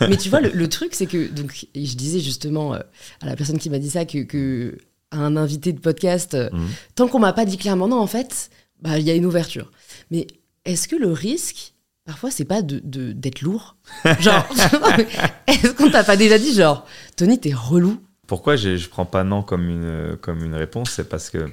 Mais 0.00 0.16
tu 0.16 0.28
vois, 0.28 0.40
le, 0.40 0.50
le 0.50 0.68
truc, 0.68 0.94
c'est 0.94 1.06
que 1.06 1.26
donc 1.28 1.66
je 1.74 1.94
disais 1.94 2.20
justement 2.20 2.74
euh, 2.74 2.78
à 3.22 3.26
la 3.26 3.34
personne 3.36 3.58
qui 3.58 3.70
m'a 3.70 3.78
dit 3.78 3.90
ça 3.90 4.04
que, 4.04 4.18
que 4.24 4.76
à 5.10 5.18
un 5.18 5.36
invité 5.36 5.72
de 5.72 5.80
podcast, 5.80 6.34
euh, 6.34 6.50
Mhm. 6.52 6.68
tant 6.96 7.08
qu'on 7.08 7.18
m'a 7.18 7.32
pas 7.32 7.44
dit 7.46 7.56
clairement 7.56 7.88
non, 7.88 7.98
en 7.98 8.06
fait, 8.06 8.50
bah 8.82 8.98
il 8.98 9.04
y 9.06 9.10
a 9.10 9.14
une 9.14 9.24
ouverture. 9.26 9.70
Mais 10.10 10.26
est-ce 10.66 10.86
que 10.86 10.96
le 10.96 11.10
risque, 11.12 11.72
parfois, 12.06 12.30
c'est 12.30 12.44
pas 12.44 12.62
de 12.62 12.80
de- 12.84 13.12
d'être 13.12 13.42
lourd 13.42 13.76
Genre, 14.20 14.46
est-ce 15.46 15.72
qu'on 15.74 15.90
t'a 15.90 16.04
pas 16.04 16.16
déjà 16.16 16.38
dit 16.38 16.54
genre, 16.54 16.86
Tony, 17.16 17.38
t'es 17.38 17.52
relou? 17.52 18.00
Pourquoi 18.26 18.56
je 18.56 18.76
je 18.76 18.88
prends 18.88 19.06
pas 19.06 19.22
non 19.24 19.42
comme 19.42 19.68
une, 19.68 20.16
comme 20.20 20.42
une 20.44 20.54
réponse? 20.54 20.90
C'est 20.90 21.08
parce 21.08 21.30
que 21.30 21.46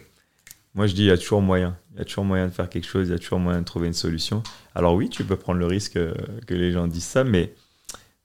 moi 0.75 0.87
je 0.87 0.93
dis 0.93 1.01
il 1.03 1.07
y 1.07 1.11
a 1.11 1.17
toujours 1.17 1.41
moyen. 1.41 1.77
Il 1.93 1.99
y 1.99 2.01
a 2.01 2.05
toujours 2.05 2.25
moyen 2.25 2.47
de 2.47 2.51
faire 2.51 2.69
quelque 2.69 2.87
chose, 2.87 3.09
il 3.09 3.11
y 3.11 3.15
a 3.15 3.19
toujours 3.19 3.39
moyen 3.39 3.59
de 3.59 3.65
trouver 3.65 3.85
une 3.87 3.93
solution. 3.93 4.41
Alors 4.73 4.95
oui, 4.95 5.09
tu 5.09 5.23
peux 5.23 5.35
prendre 5.35 5.59
le 5.59 5.67
risque 5.67 5.97
euh, 5.97 6.13
que 6.47 6.55
les 6.55 6.71
gens 6.71 6.87
disent 6.87 7.03
ça, 7.03 7.23
mais, 7.23 7.53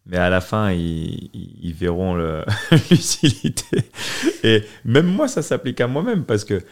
mais 0.06 0.16
à 0.16 0.30
la 0.30 0.40
fin, 0.40 0.70
ils, 0.72 1.28
ils- 1.34 1.74
verront 1.74 2.16
l'utilité. 2.90 3.90
Et 4.42 4.62
même 4.86 5.06
moi, 5.06 5.28
ça 5.28 5.42
s'applique 5.42 5.80
à 5.82 5.86
moi-même 5.86 6.24
parce 6.24 6.44
que 6.44 6.62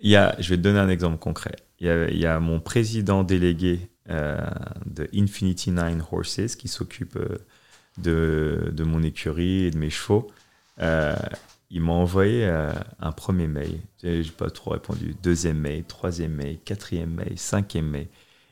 y 0.00 0.16
a, 0.16 0.34
je 0.40 0.48
vais 0.48 0.56
te 0.56 0.62
donner 0.62 0.78
un 0.78 0.88
exemple 0.88 1.18
concret. 1.18 1.56
Il 1.80 2.18
y 2.18 2.26
a, 2.26 2.40
mon 2.40 2.58
président 2.60 3.22
délégué 3.24 3.90
de 4.12 5.08
Infinity 5.14 5.70
Nine 5.70 6.02
Horses 6.10 6.56
qui 6.56 6.68
s'occupe 6.68 7.16
euh, 7.16 7.38
de, 7.98 8.70
de 8.72 8.84
mon 8.84 9.02
écurie 9.02 9.64
et 9.64 9.70
de 9.70 9.78
mes 9.78 9.90
chevaux. 9.90 10.30
Euh, 10.80 11.14
il 11.70 11.80
m'a 11.80 11.92
envoyé 11.92 12.44
euh, 12.44 12.72
un 13.00 13.12
premier 13.12 13.46
mail. 13.46 13.80
J'ai 14.02 14.22
j'ai 14.22 14.30
pas 14.30 14.50
trop 14.50 14.70
répondu. 14.70 15.14
Deuxième 15.22 15.58
mail, 15.58 15.84
troisième 15.84 16.32
mail, 16.32 16.58
quatrième 16.64 17.10
mail, 17.10 17.38
cinquième 17.38 17.88
mail. 17.88 18.08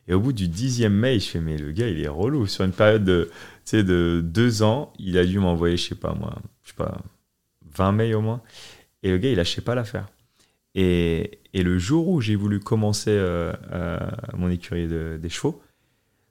Et 0.09 0.15
au 0.15 0.21
bout 0.21 0.33
du 0.33 0.49
dixième 0.49 0.95
mail, 0.95 1.21
je 1.21 1.29
fais, 1.29 1.41
mais 1.41 1.57
le 1.57 1.71
gars, 1.73 1.89
il 1.89 2.01
est 2.01 2.09
relou. 2.09 2.47
Sur 2.47 2.65
une 2.65 2.73
période 2.73 3.05
de, 3.05 3.31
de 3.73 4.21
deux 4.25 4.63
ans, 4.63 4.93
il 4.99 5.19
a 5.19 5.25
dû 5.25 5.39
m'envoyer, 5.39 5.77
je 5.77 5.89
sais 5.89 5.95
pas 5.95 6.15
moi, 6.15 6.35
je 6.65 6.71
sais 6.71 6.77
pas, 6.77 6.99
20 7.77 7.93
mails 7.93 8.15
au 8.17 8.21
moins. 8.21 8.43
Et 9.03 9.11
le 9.11 9.19
gars, 9.19 9.31
il 9.31 9.37
lâchait 9.37 9.61
pas 9.61 9.75
l'affaire. 9.75 10.09
Et, 10.75 11.41
le 11.55 11.79
jour 11.79 12.09
où 12.09 12.21
j'ai 12.21 12.37
voulu 12.37 12.61
commencer 12.61 13.11
euh, 13.11 13.53
euh, 13.73 13.99
mon 14.35 14.51
écurie 14.51 14.87
de- 14.87 15.19
des 15.21 15.29
chevaux, 15.29 15.61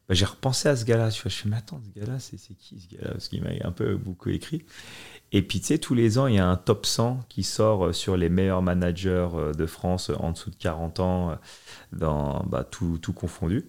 bah, 0.07 0.15
j'ai 0.15 0.25
repensé 0.25 0.69
à 0.69 0.75
ce 0.75 0.85
gars-là. 0.85 1.09
Je 1.09 1.21
me 1.25 1.29
suis 1.29 1.43
dit, 1.43 1.49
mais 1.49 1.57
attends, 1.57 1.81
ce 1.83 1.99
gars-là, 1.99 2.19
c'est 2.19 2.37
qui 2.37 2.79
ce 2.79 2.95
gars-là? 2.95 3.11
Parce 3.11 3.27
qu'il 3.27 3.43
m'a 3.43 3.49
un 3.63 3.71
peu 3.71 3.95
beaucoup 3.95 4.29
écrit. 4.29 4.63
Et 5.31 5.41
puis, 5.41 5.59
tu 5.59 5.67
sais, 5.67 5.77
tous 5.77 5.93
les 5.93 6.17
ans, 6.17 6.27
il 6.27 6.35
y 6.35 6.39
a 6.39 6.47
un 6.47 6.55
top 6.55 6.85
100 6.85 7.19
qui 7.29 7.43
sort 7.43 7.87
euh, 7.87 7.93
sur 7.93 8.17
les 8.17 8.29
meilleurs 8.29 8.61
managers 8.61 9.29
de 9.57 9.65
France 9.65 10.11
en 10.17 10.31
dessous 10.31 10.51
de 10.51 10.55
40 10.55 10.99
ans, 10.99 11.37
dans 11.93 12.43
bah, 12.45 12.63
tout, 12.63 12.99
confondu. 13.13 13.65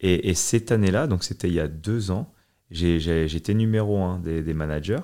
Et, 0.00 0.30
et 0.30 0.34
cette 0.34 0.72
année-là, 0.72 1.06
donc 1.06 1.24
c'était 1.24 1.48
il 1.48 1.54
y 1.54 1.60
a 1.60 1.68
deux 1.68 2.10
ans, 2.10 2.32
j'étais 2.70 3.54
numéro 3.54 4.02
un 4.02 4.18
des 4.20 4.54
managers. 4.54 5.00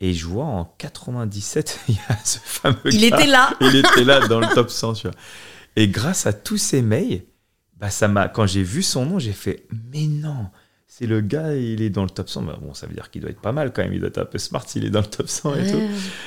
Et 0.00 0.12
je 0.12 0.26
vois 0.26 0.44
en 0.44 0.64
97, 0.78 1.80
il 1.88 1.94
y 1.94 1.98
a 2.08 2.16
ce 2.24 2.38
fameux 2.38 2.76
Il 2.86 3.00
gars. 3.10 3.16
était 3.18 3.26
là 3.26 3.54
Il 3.60 3.76
était 3.76 4.04
là 4.04 4.26
dans 4.28 4.40
le 4.40 4.46
top 4.54 4.70
100. 4.70 4.92
Tu 4.94 5.06
vois. 5.08 5.16
Et 5.76 5.88
grâce 5.88 6.26
à 6.26 6.32
tous 6.32 6.58
ces 6.58 6.82
mails, 6.82 7.22
bah 7.78 7.90
ça 7.90 8.08
m'a, 8.08 8.28
quand 8.28 8.46
j'ai 8.46 8.62
vu 8.62 8.82
son 8.82 9.06
nom, 9.06 9.18
j'ai 9.18 9.32
fait 9.32 9.66
Mais 9.92 10.06
non, 10.06 10.48
c'est 10.86 11.06
le 11.06 11.20
gars, 11.20 11.54
il 11.54 11.82
est 11.82 11.90
dans 11.90 12.04
le 12.04 12.10
top 12.10 12.28
100. 12.28 12.42
Bah, 12.42 12.58
bon, 12.60 12.74
ça 12.74 12.86
veut 12.86 12.94
dire 12.94 13.10
qu'il 13.10 13.22
doit 13.22 13.30
être 13.30 13.40
pas 13.40 13.52
mal 13.52 13.72
quand 13.72 13.82
même. 13.82 13.92
Il 13.92 14.00
doit 14.00 14.08
être 14.08 14.18
un 14.18 14.24
peu 14.26 14.38
smart 14.38 14.66
s'il 14.68 14.84
est 14.84 14.90
dans 14.90 15.00
le 15.00 15.06
top 15.06 15.28
100 15.28 15.54
et 15.56 15.70
tout. 15.72 15.80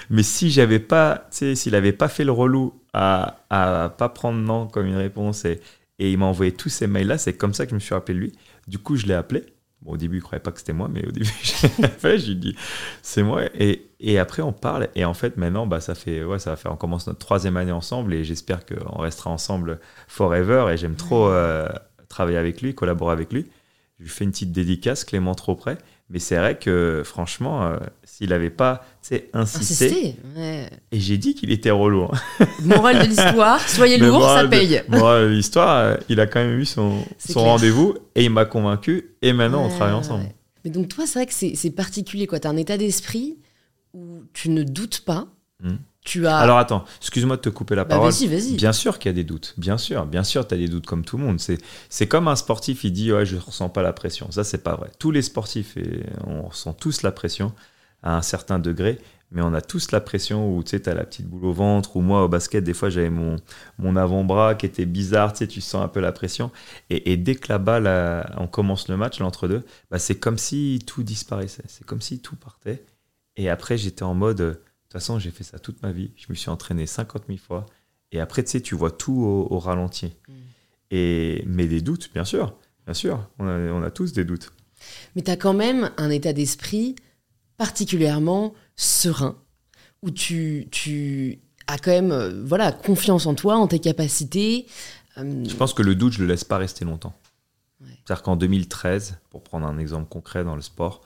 Mais 0.09 0.23
si 0.23 0.49
j'avais 0.51 0.79
pas, 0.79 1.27
tu 1.31 1.37
sais, 1.37 1.55
s'il 1.55 1.75
avait 1.75 1.93
pas 1.93 2.07
fait 2.07 2.23
le 2.23 2.31
relou 2.31 2.81
à, 2.93 3.45
à 3.49 3.89
pas 3.89 4.09
prendre 4.09 4.39
non 4.39 4.67
comme 4.67 4.85
une 4.87 4.95
réponse 4.97 5.45
et, 5.45 5.61
et 5.99 6.11
il 6.11 6.17
m'a 6.17 6.25
envoyé 6.25 6.51
tous 6.53 6.69
ces 6.69 6.87
mails-là, 6.87 7.17
c'est 7.17 7.33
comme 7.33 7.53
ça 7.53 7.65
que 7.65 7.71
je 7.71 7.75
me 7.75 7.79
suis 7.79 7.93
rappelé 7.93 8.15
de 8.15 8.19
lui. 8.23 8.31
Du 8.67 8.77
coup, 8.79 8.95
je 8.95 9.05
l'ai 9.05 9.13
appelé. 9.15 9.43
Bon, 9.81 9.93
au 9.93 9.97
début, 9.97 10.17
il 10.17 10.21
croyait 10.21 10.41
pas 10.41 10.51
que 10.51 10.59
c'était 10.59 10.73
moi, 10.73 10.89
mais 10.91 11.05
au 11.07 11.11
début, 11.11 11.33
j'ai 11.41 12.17
je 12.17 12.27
lui 12.27 12.35
dit, 12.35 12.55
c'est 13.01 13.23
moi. 13.23 13.43
Et, 13.53 13.89
et 13.99 14.19
après, 14.19 14.41
on 14.41 14.51
parle. 14.51 14.89
Et 14.95 15.05
en 15.05 15.13
fait, 15.13 15.37
maintenant, 15.37 15.67
bah, 15.67 15.79
ça 15.79 15.95
fait, 15.95 16.23
ouais, 16.23 16.39
ça 16.39 16.51
va 16.51 16.55
faire, 16.57 16.73
on 16.73 16.77
commence 16.77 17.07
notre 17.07 17.19
troisième 17.19 17.55
année 17.55 17.71
ensemble 17.71 18.13
et 18.13 18.23
j'espère 18.23 18.65
qu'on 18.65 19.01
restera 19.01 19.29
ensemble 19.29 19.79
forever. 20.07 20.67
Et 20.71 20.77
j'aime 20.77 20.95
trop 20.95 21.29
euh, 21.29 21.69
travailler 22.09 22.37
avec 22.37 22.61
lui, 22.61 22.75
collaborer 22.75 23.13
avec 23.13 23.31
lui. 23.31 23.47
Je 23.99 24.03
lui 24.03 24.09
fais 24.09 24.25
une 24.25 24.31
petite 24.31 24.51
dédicace, 24.51 25.03
Clément 25.05 25.35
trop 25.35 25.55
près. 25.55 25.77
Mais 26.11 26.17
c'est 26.19 26.37
vrai 26.37 26.57
que, 26.57 27.03
franchement, 27.05 27.63
euh, 27.67 27.77
s'il 28.03 28.33
avait 28.33 28.49
pas, 28.49 28.83
tu 29.07 29.15
insisté, 29.33 29.85
Insisté. 29.85 30.15
Ouais. 30.35 30.67
et 30.91 30.99
j'ai 30.99 31.17
dit 31.19 31.35
qu'il 31.35 31.51
était 31.51 31.69
relou. 31.69 32.05
hein. 32.05 32.45
Morale 32.63 32.99
de 33.03 33.05
l'histoire, 33.07 33.59
soyez 33.69 33.97
lourd, 33.99 34.23
ça 34.23 34.43
de- 34.43 34.47
paye. 34.49 34.81
morale 34.87 35.25
de 35.29 35.33
l'histoire, 35.35 35.77
euh, 35.77 35.97
il 36.09 36.19
a 36.19 36.25
quand 36.25 36.39
même 36.39 36.57
eu 36.59 36.65
son, 36.65 37.03
rendez-vous 37.35 37.95
et 38.15 38.23
il 38.25 38.31
m'a 38.31 38.45
convaincu. 38.45 39.11
Et 39.21 39.33
maintenant, 39.33 39.65
on 39.65 39.69
travaille 39.69 39.93
ensemble. 39.93 40.23
ouais. 40.23 40.35
Mais 40.65 40.71
donc 40.71 40.87
toi, 40.89 41.05
c'est 41.05 41.19
vrai 41.19 41.25
que 41.27 41.33
c'est 41.33 41.71
particulier, 41.71 42.25
quoi. 42.27 42.39
T'as 42.39 42.49
un 42.49 42.57
état 42.57 42.77
d'esprit 42.77 43.37
où 43.93 44.23
tu 44.33 44.49
ne 44.49 44.63
doutes 44.63 45.01
pas. 45.01 45.27
Hmm. 45.63 45.75
Tu 46.05 46.25
as. 46.27 46.37
Alors 46.37 46.57
attends, 46.57 46.85
excuse-moi 47.01 47.35
de 47.35 47.41
te 47.41 47.49
couper 47.49 47.75
la 47.75 47.83
bah, 47.83 47.95
parole. 47.95 48.11
vas-y, 48.11 48.27
vas-y. 48.27 48.55
Bien 48.55 48.71
sûr 48.71 48.99
qu'il 48.99 49.09
y 49.09 49.13
a 49.13 49.13
des 49.13 49.23
doutes, 49.23 49.53
bien 49.57 49.77
sûr, 49.77 50.05
bien 50.05 50.23
sûr, 50.23 50.47
tu 50.47 50.53
as 50.53 50.57
des 50.57 50.67
doutes 50.67 50.85
comme 50.85 51.03
tout 51.03 51.17
le 51.17 51.25
monde. 51.25 51.39
C'est, 51.39 52.07
comme 52.07 52.27
un 52.27 52.35
sportif, 52.35 52.83
il 52.83 52.93
dit 52.93 53.11
ouais, 53.11 53.25
je 53.25 53.35
ressens 53.35 53.69
pas 53.69 53.81
la 53.81 53.93
pression. 53.93 54.31
Ça, 54.31 54.43
c'est 54.43 54.63
pas 54.63 54.75
vrai. 54.75 54.91
Tous 54.97 55.11
les 55.11 55.21
sportifs, 55.21 55.75
et 55.77 56.03
on 56.25 56.43
ressent 56.43 56.73
tous 56.73 57.01
la 57.01 57.11
pression 57.11 57.53
à 58.01 58.15
un 58.15 58.21
certain 58.21 58.59
degré, 58.59 58.97
mais 59.31 59.41
on 59.41 59.53
a 59.53 59.61
tous 59.61 59.91
la 59.91 59.99
pression 59.99 60.55
où 60.55 60.63
tu 60.63 60.71
sais, 60.71 60.87
as 60.87 60.93
la 60.93 61.03
petite 61.03 61.27
boule 61.27 61.45
au 61.45 61.51
ventre, 61.51 61.97
ou 61.97 62.01
moi 62.01 62.23
au 62.23 62.29
basket, 62.29 62.63
des 62.63 62.73
fois 62.73 62.89
j'avais 62.89 63.09
mon, 63.09 63.35
mon 63.77 63.97
avant-bras 63.97 64.55
qui 64.55 64.65
était 64.65 64.85
bizarre, 64.85 65.33
tu 65.33 65.39
sais, 65.39 65.47
tu 65.47 65.59
sens 65.59 65.83
un 65.83 65.89
peu 65.89 65.99
la 65.99 66.13
pression. 66.13 66.49
Et, 66.89 67.17
dès 67.17 67.35
que 67.35 67.49
la 67.49 67.57
balle, 67.57 68.25
on 68.37 68.47
commence 68.47 68.87
le 68.87 68.95
match, 68.95 69.19
l'entre-deux, 69.19 69.63
bah, 69.91 69.99
c'est 69.99 70.15
comme 70.15 70.37
si 70.37 70.79
tout 70.87 71.03
disparaissait, 71.03 71.65
c'est 71.67 71.85
comme 71.85 72.01
si 72.01 72.19
tout 72.19 72.37
partait. 72.37 72.85
Et 73.35 73.49
après, 73.49 73.77
j'étais 73.77 74.03
en 74.03 74.15
mode, 74.15 74.37
de 74.37 74.61
toute 74.89 75.01
façon, 75.01 75.19
j'ai 75.19 75.29
fait 75.29 75.43
ça 75.43 75.59
toute 75.59 75.83
ma 75.83 75.91
vie, 75.91 76.11
je 76.15 76.25
me 76.29 76.35
suis 76.35 76.49
entraîné 76.49 76.87
50 76.87 77.25
000 77.27 77.37
fois. 77.37 77.67
Et 78.11 78.19
après, 78.19 78.43
tu 78.43 78.49
sais, 78.49 78.61
tu 78.61 78.73
vois 78.73 78.89
tout 78.89 79.47
au, 79.49 79.59
ralenti. 79.59 80.07
Mm. 80.27 80.33
Et, 80.89 81.43
mais 81.45 81.67
des 81.67 81.81
doutes, 81.81 82.11
bien 82.11 82.25
sûr, 82.25 82.55
bien 82.85 82.95
sûr, 82.95 83.29
on 83.37 83.47
a, 83.47 83.55
on 83.71 83.83
a 83.83 83.91
tous 83.91 84.13
des 84.13 84.25
doutes. 84.25 84.51
Mais 85.15 85.21
tu 85.21 85.29
as 85.29 85.37
quand 85.37 85.53
même 85.53 85.91
un 85.97 86.09
état 86.09 86.33
d'esprit 86.33 86.95
particulièrement 87.57 88.55
serein, 88.75 89.37
où 90.01 90.09
tu, 90.09 90.67
tu 90.71 91.39
as 91.67 91.77
quand 91.77 91.91
même 91.91 92.11
euh, 92.11 92.43
voilà, 92.43 92.71
confiance 92.71 93.27
en 93.27 93.35
toi, 93.35 93.57
en 93.57 93.67
tes 93.67 93.79
capacités. 93.79 94.65
Euh, 95.19 95.43
je 95.47 95.55
pense 95.55 95.75
que 95.75 95.83
le 95.83 95.93
doute, 95.93 96.13
je 96.13 96.19
ne 96.19 96.25
le 96.25 96.31
laisse 96.31 96.45
pas 96.45 96.57
rester 96.57 96.83
longtemps. 96.83 97.13
C'est-à-dire 97.81 98.23
qu'en 98.23 98.35
2013, 98.35 99.19
pour 99.29 99.43
prendre 99.43 99.67
un 99.67 99.77
exemple 99.77 100.09
concret 100.09 100.43
dans 100.43 100.55
le 100.55 100.61
sport, 100.63 101.01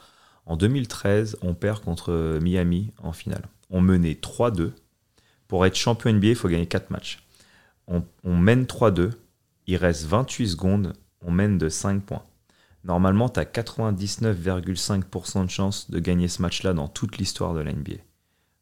en 0.45 0.55
2013, 0.55 1.37
on 1.41 1.53
perd 1.53 1.83
contre 1.83 2.39
Miami 2.41 2.91
en 3.01 3.11
finale. 3.11 3.43
On 3.73 3.81
menait 3.81 4.13
3-2. 4.13 4.71
Pour 5.49 5.65
être 5.65 5.75
champion 5.75 6.13
NBA, 6.13 6.27
il 6.27 6.35
faut 6.35 6.47
gagner 6.47 6.67
4 6.67 6.91
matchs. 6.91 7.19
On, 7.87 8.03
on 8.23 8.37
mène 8.37 8.63
3-2. 8.63 9.11
Il 9.67 9.75
reste 9.75 10.05
28 10.05 10.47
secondes. 10.47 10.93
On 11.25 11.31
mène 11.31 11.57
de 11.57 11.67
5 11.67 12.03
points. 12.03 12.23
Normalement, 12.85 13.29
tu 13.29 13.39
as 13.39 13.45
99,5% 13.45 15.45
de 15.45 15.49
chance 15.49 15.89
de 15.89 15.99
gagner 15.99 16.27
ce 16.27 16.41
match-là 16.41 16.73
dans 16.73 16.87
toute 16.87 17.17
l'histoire 17.17 17.53
de 17.53 17.61
la 17.61 17.73
NBA. 17.73 17.97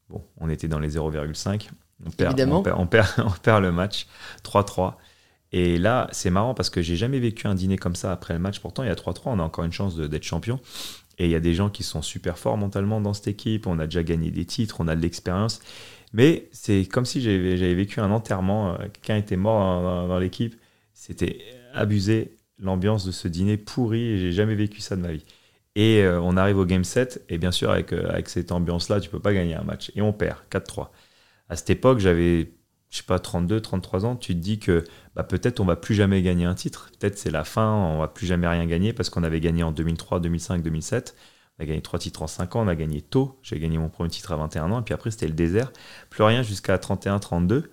Bon, 0.09 0.23
on 0.39 0.49
était 0.49 0.67
dans 0.67 0.79
les 0.79 0.97
0,5. 0.97 1.69
On 2.05 2.09
perd, 2.09 2.39
on, 2.39 2.63
perd, 2.63 2.79
on, 2.79 2.87
perd, 2.87 3.07
on 3.17 3.31
perd 3.31 3.61
le 3.61 3.71
match 3.71 4.07
3-3. 4.43 4.95
Et 5.53 5.77
là, 5.77 6.07
c'est 6.11 6.29
marrant 6.29 6.53
parce 6.53 6.69
que 6.69 6.81
j'ai 6.81 6.95
jamais 6.95 7.19
vécu 7.19 7.47
un 7.47 7.55
dîner 7.55 7.77
comme 7.77 7.95
ça 7.95 8.11
après 8.11 8.33
le 8.33 8.39
match. 8.39 8.59
Pourtant, 8.59 8.83
il 8.83 8.87
y 8.87 8.91
a 8.91 8.95
3-3, 8.95 9.21
on 9.25 9.39
a 9.39 9.43
encore 9.43 9.65
une 9.65 9.73
chance 9.73 9.97
d'être 9.97 10.23
champion. 10.23 10.59
Et 11.17 11.25
il 11.25 11.31
y 11.31 11.35
a 11.35 11.39
des 11.39 11.53
gens 11.53 11.69
qui 11.69 11.83
sont 11.83 12.01
super 12.01 12.37
forts 12.37 12.57
mentalement 12.57 13.01
dans 13.01 13.13
cette 13.13 13.27
équipe. 13.27 13.67
On 13.67 13.79
a 13.79 13.85
déjà 13.85 14.03
gagné 14.03 14.31
des 14.31 14.45
titres, 14.45 14.77
on 14.79 14.87
a 14.87 14.95
de 14.95 15.01
l'expérience. 15.01 15.61
Mais 16.13 16.49
c'est 16.51 16.85
comme 16.85 17.05
si 17.05 17.21
j'avais 17.21 17.73
vécu 17.73 17.99
un 17.99 18.11
enterrement. 18.11 18.77
Quelqu'un 18.93 19.17
était 19.17 19.37
mort 19.37 20.07
dans, 20.07 20.19
l'équipe. 20.19 20.55
C'était 20.93 21.39
abusé 21.73 22.35
l'ambiance 22.59 23.05
de 23.05 23.11
ce 23.11 23.27
dîner 23.27 23.57
pourri 23.57 24.19
j'ai 24.19 24.31
jamais 24.31 24.55
vécu 24.55 24.81
ça 24.81 24.95
de 24.95 25.01
ma 25.01 25.11
vie. 25.11 25.25
Et 25.75 26.01
euh, 26.03 26.19
on 26.21 26.35
arrive 26.37 26.57
au 26.57 26.65
game 26.65 26.83
7 26.83 27.25
et 27.29 27.37
bien 27.37 27.51
sûr 27.51 27.71
avec, 27.71 27.93
euh, 27.93 28.09
avec 28.09 28.29
cette 28.29 28.51
ambiance-là, 28.51 28.99
tu 28.99 29.09
peux 29.09 29.19
pas 29.19 29.33
gagner 29.33 29.55
un 29.55 29.63
match. 29.63 29.91
Et 29.95 30.01
on 30.01 30.11
perd 30.13 30.37
4-3. 30.51 30.89
À 31.49 31.55
cette 31.55 31.69
époque, 31.69 31.99
j'avais, 31.99 32.51
je 32.91 32.97
sais 32.97 33.03
pas, 33.03 33.17
32, 33.17 33.59
33 33.61 34.05
ans. 34.05 34.15
Tu 34.15 34.35
te 34.35 34.39
dis 34.39 34.59
que 34.59 34.83
bah, 35.15 35.23
peut-être 35.23 35.59
on 35.59 35.65
va 35.65 35.75
plus 35.75 35.95
jamais 35.95 36.21
gagner 36.21 36.45
un 36.45 36.53
titre. 36.53 36.91
Peut-être 36.99 37.17
c'est 37.17 37.31
la 37.31 37.43
fin, 37.43 37.71
on 37.71 37.99
va 37.99 38.07
plus 38.07 38.27
jamais 38.27 38.47
rien 38.47 38.65
gagner 38.67 38.93
parce 38.93 39.09
qu'on 39.09 39.23
avait 39.23 39.39
gagné 39.39 39.63
en 39.63 39.71
2003, 39.71 40.19
2005, 40.19 40.61
2007. 40.61 41.15
On 41.57 41.63
a 41.63 41.65
gagné 41.65 41.81
trois 41.81 41.99
titres 41.99 42.21
en 42.21 42.27
5 42.27 42.55
ans, 42.55 42.61
on 42.65 42.67
a 42.67 42.75
gagné 42.75 43.01
tôt. 43.01 43.39
J'ai 43.41 43.59
gagné 43.59 43.79
mon 43.79 43.89
premier 43.89 44.09
titre 44.09 44.31
à 44.31 44.35
21 44.35 44.71
ans 44.71 44.81
et 44.81 44.83
puis 44.83 44.93
après 44.93 45.09
c'était 45.09 45.27
le 45.27 45.33
désert. 45.33 45.71
Plus 46.11 46.23
rien 46.23 46.43
jusqu'à 46.43 46.77
31, 46.77 47.19
32. 47.19 47.71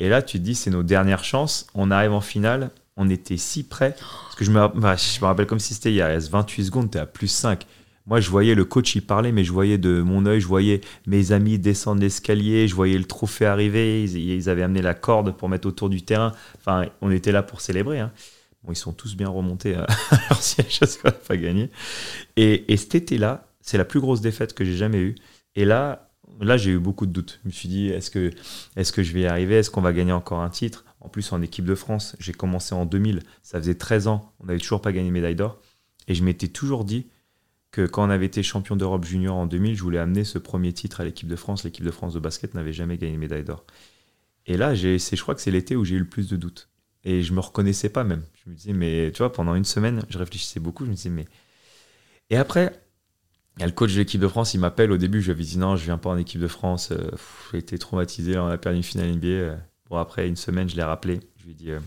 Et 0.00 0.08
là, 0.08 0.22
tu 0.22 0.38
te 0.38 0.42
dis, 0.42 0.56
c'est 0.56 0.70
nos 0.70 0.82
dernières 0.82 1.22
chances. 1.22 1.68
On 1.74 1.92
arrive 1.92 2.12
en 2.12 2.20
finale 2.20 2.72
on 2.96 3.10
était 3.10 3.36
si 3.36 3.64
près. 3.64 3.96
Parce 3.98 4.36
que 4.36 4.44
je 4.44 4.50
me, 4.50 4.68
bah, 4.80 4.96
je 4.96 5.20
me 5.20 5.26
rappelle 5.26 5.46
comme 5.46 5.58
si 5.58 5.74
c'était 5.74 5.90
il 5.90 5.96
y 5.96 6.02
a 6.02 6.18
28 6.18 6.64
secondes, 6.64 6.90
tu 6.90 6.98
es 6.98 7.00
à 7.00 7.06
plus 7.06 7.28
5. 7.28 7.66
Moi, 8.06 8.20
je 8.20 8.28
voyais 8.28 8.54
le 8.54 8.66
coach, 8.66 8.94
il 8.96 9.00
parlait, 9.00 9.32
mais 9.32 9.44
je 9.44 9.52
voyais 9.52 9.78
de 9.78 10.02
mon 10.02 10.26
œil, 10.26 10.40
je 10.40 10.46
voyais 10.46 10.82
mes 11.06 11.32
amis 11.32 11.58
descendre 11.58 12.02
l'escalier, 12.02 12.68
je 12.68 12.74
voyais 12.74 12.98
le 12.98 13.04
trophée 13.04 13.46
arriver. 13.46 14.04
Ils, 14.04 14.50
avaient 14.50 14.62
amené 14.62 14.82
la 14.82 14.92
corde 14.92 15.34
pour 15.36 15.48
mettre 15.48 15.66
autour 15.66 15.88
du 15.88 16.02
terrain. 16.02 16.32
Enfin, 16.58 16.86
on 17.00 17.10
était 17.10 17.32
là 17.32 17.42
pour 17.42 17.62
célébrer. 17.62 18.00
Hein. 18.00 18.12
Bon, 18.62 18.72
ils 18.72 18.76
sont 18.76 18.92
tous 18.92 19.16
bien 19.16 19.28
remontés 19.28 19.74
à 19.74 19.86
leur 20.30 20.42
siège 20.42 20.80
parce 20.80 20.98
qu'on 20.98 21.08
n'a 21.08 21.12
pas 21.12 21.36
gagné. 21.38 21.70
Et, 22.36 22.70
et 22.72 22.76
cet 22.76 22.94
été-là, 22.94 23.48
c'est 23.62 23.78
la 23.78 23.86
plus 23.86 24.00
grosse 24.00 24.20
défaite 24.20 24.52
que 24.52 24.64
j'ai 24.64 24.76
jamais 24.76 25.00
eue. 25.00 25.14
Et 25.56 25.64
là, 25.64 26.10
là 26.40 26.58
j'ai 26.58 26.72
eu 26.72 26.78
beaucoup 26.78 27.06
de 27.06 27.12
doutes. 27.12 27.40
Je 27.42 27.48
me 27.48 27.52
suis 27.52 27.68
dit, 27.70 27.88
est-ce 27.88 28.10
que, 28.10 28.30
est 28.76 28.92
que 28.92 29.02
je 29.02 29.12
vais 29.12 29.22
y 29.22 29.26
arriver? 29.26 29.56
Est-ce 29.56 29.70
qu'on 29.70 29.80
va 29.80 29.94
gagner 29.94 30.12
encore 30.12 30.40
un 30.40 30.50
titre? 30.50 30.84
En 31.00 31.08
plus, 31.08 31.32
en 31.32 31.40
équipe 31.40 31.64
de 31.64 31.74
France, 31.74 32.16
j'ai 32.18 32.32
commencé 32.32 32.74
en 32.74 32.84
2000, 32.84 33.22
ça 33.42 33.58
faisait 33.58 33.74
13 33.74 34.08
ans, 34.08 34.32
on 34.40 34.46
n'avait 34.46 34.58
toujours 34.58 34.80
pas 34.80 34.92
gagné 34.92 35.10
médaille 35.10 35.34
d'or. 35.34 35.60
Et 36.08 36.14
je 36.14 36.22
m'étais 36.22 36.48
toujours 36.48 36.84
dit 36.84 37.06
quand 37.82 38.06
on 38.06 38.10
avait 38.10 38.26
été 38.26 38.42
champion 38.42 38.76
d'Europe 38.76 39.04
junior 39.04 39.36
en 39.36 39.46
2000, 39.46 39.74
je 39.76 39.82
voulais 39.82 39.98
amener 39.98 40.24
ce 40.24 40.38
premier 40.38 40.72
titre 40.72 41.00
à 41.00 41.04
l'équipe 41.04 41.28
de 41.28 41.36
France. 41.36 41.64
L'équipe 41.64 41.84
de 41.84 41.90
France 41.90 42.14
de 42.14 42.20
basket 42.20 42.54
n'avait 42.54 42.72
jamais 42.72 42.98
gagné 42.98 43.16
médaille 43.16 43.44
d'or. 43.44 43.64
Et 44.46 44.56
là, 44.56 44.74
je 44.74 45.20
crois 45.22 45.34
que 45.34 45.40
c'est 45.40 45.50
l'été 45.50 45.76
où 45.76 45.84
j'ai 45.84 45.96
eu 45.96 45.98
le 45.98 46.08
plus 46.08 46.28
de 46.28 46.36
doutes. 46.36 46.68
Et 47.04 47.22
je 47.22 47.32
me 47.32 47.40
reconnaissais 47.40 47.88
pas 47.88 48.04
même. 48.04 48.22
Je 48.44 48.50
me 48.50 48.54
disais, 48.54 48.72
mais 48.72 49.10
tu 49.12 49.18
vois, 49.18 49.32
pendant 49.32 49.54
une 49.54 49.64
semaine, 49.64 50.02
je 50.08 50.18
réfléchissais 50.18 50.60
beaucoup. 50.60 50.84
Je 50.84 50.90
me 50.90 50.94
disais, 50.94 51.10
mais. 51.10 51.26
Et 52.30 52.36
après, 52.36 52.80
le 53.60 53.70
coach 53.70 53.92
de 53.92 53.98
l'équipe 53.98 54.20
de 54.20 54.28
France, 54.28 54.54
il 54.54 54.60
m'appelle. 54.60 54.90
Au 54.90 54.96
début, 54.96 55.20
je 55.20 55.26
lui 55.26 55.32
avais 55.32 55.44
dit, 55.44 55.58
non, 55.58 55.76
je 55.76 55.84
viens 55.84 55.98
pas 55.98 56.10
en 56.10 56.16
équipe 56.16 56.40
de 56.40 56.48
France. 56.48 56.90
Euh, 56.92 57.10
j'ai 57.52 57.58
été 57.58 57.78
traumatisé. 57.78 58.38
On 58.38 58.46
a 58.46 58.58
perdu 58.58 58.78
une 58.78 58.82
finale 58.82 59.12
NBA. 59.12 59.56
Bon, 59.90 59.96
après 59.96 60.26
une 60.28 60.36
semaine, 60.36 60.68
je 60.68 60.76
l'ai 60.76 60.82
rappelé. 60.82 61.20
Je 61.38 61.44
lui 61.44 61.52
ai 61.52 61.54
dit 61.54 61.70
euh, 61.70 61.80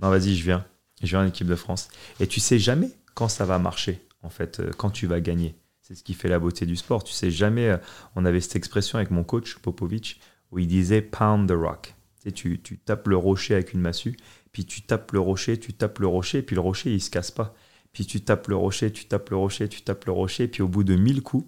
Non, 0.00 0.08
vas-y, 0.10 0.34
je 0.34 0.44
viens. 0.44 0.64
Je 1.02 1.08
viens 1.08 1.22
en 1.22 1.26
équipe 1.26 1.46
de 1.46 1.54
France. 1.54 1.88
Et 2.20 2.26
tu 2.26 2.40
sais 2.40 2.58
jamais 2.58 2.90
quand 3.14 3.28
ça 3.28 3.44
va 3.44 3.58
marcher, 3.58 4.00
en 4.22 4.30
fait, 4.30 4.60
euh, 4.60 4.70
quand 4.76 4.90
tu 4.90 5.06
vas 5.06 5.20
gagner. 5.20 5.56
C'est 5.82 5.94
ce 5.94 6.04
qui 6.04 6.12
fait 6.12 6.28
la 6.28 6.38
beauté 6.38 6.66
du 6.66 6.76
sport. 6.76 7.02
Tu 7.02 7.14
sais 7.14 7.30
jamais. 7.30 7.68
Euh, 7.68 7.76
on 8.14 8.24
avait 8.24 8.40
cette 8.40 8.56
expression 8.56 8.98
avec 8.98 9.10
mon 9.10 9.24
coach, 9.24 9.56
Popovic, 9.56 10.20
où 10.50 10.58
il 10.58 10.66
disait 10.66 11.02
Pound 11.02 11.48
the 11.48 11.54
rock. 11.54 11.94
Tu, 12.20 12.28
sais, 12.28 12.32
tu, 12.32 12.60
tu 12.60 12.78
tapes 12.78 13.08
le 13.08 13.16
rocher 13.16 13.54
avec 13.54 13.72
une 13.72 13.80
massue, 13.80 14.16
puis 14.52 14.64
tu 14.64 14.82
tapes 14.82 15.12
le 15.12 15.20
rocher, 15.20 15.58
tu 15.58 15.72
tapes 15.72 16.00
le 16.00 16.06
rocher, 16.06 16.42
puis 16.42 16.56
le 16.56 16.60
rocher, 16.60 16.92
il 16.92 17.00
se 17.00 17.10
casse 17.10 17.30
pas. 17.30 17.54
Puis 17.92 18.06
tu 18.06 18.20
tapes 18.20 18.48
le 18.48 18.56
rocher, 18.56 18.92
tu 18.92 19.06
tapes 19.06 19.30
le 19.30 19.36
rocher, 19.36 19.68
tu 19.68 19.82
tapes 19.82 20.04
le 20.04 20.12
rocher, 20.12 20.48
puis 20.48 20.62
au 20.62 20.68
bout 20.68 20.84
de 20.84 20.94
mille 20.94 21.22
coups, 21.22 21.46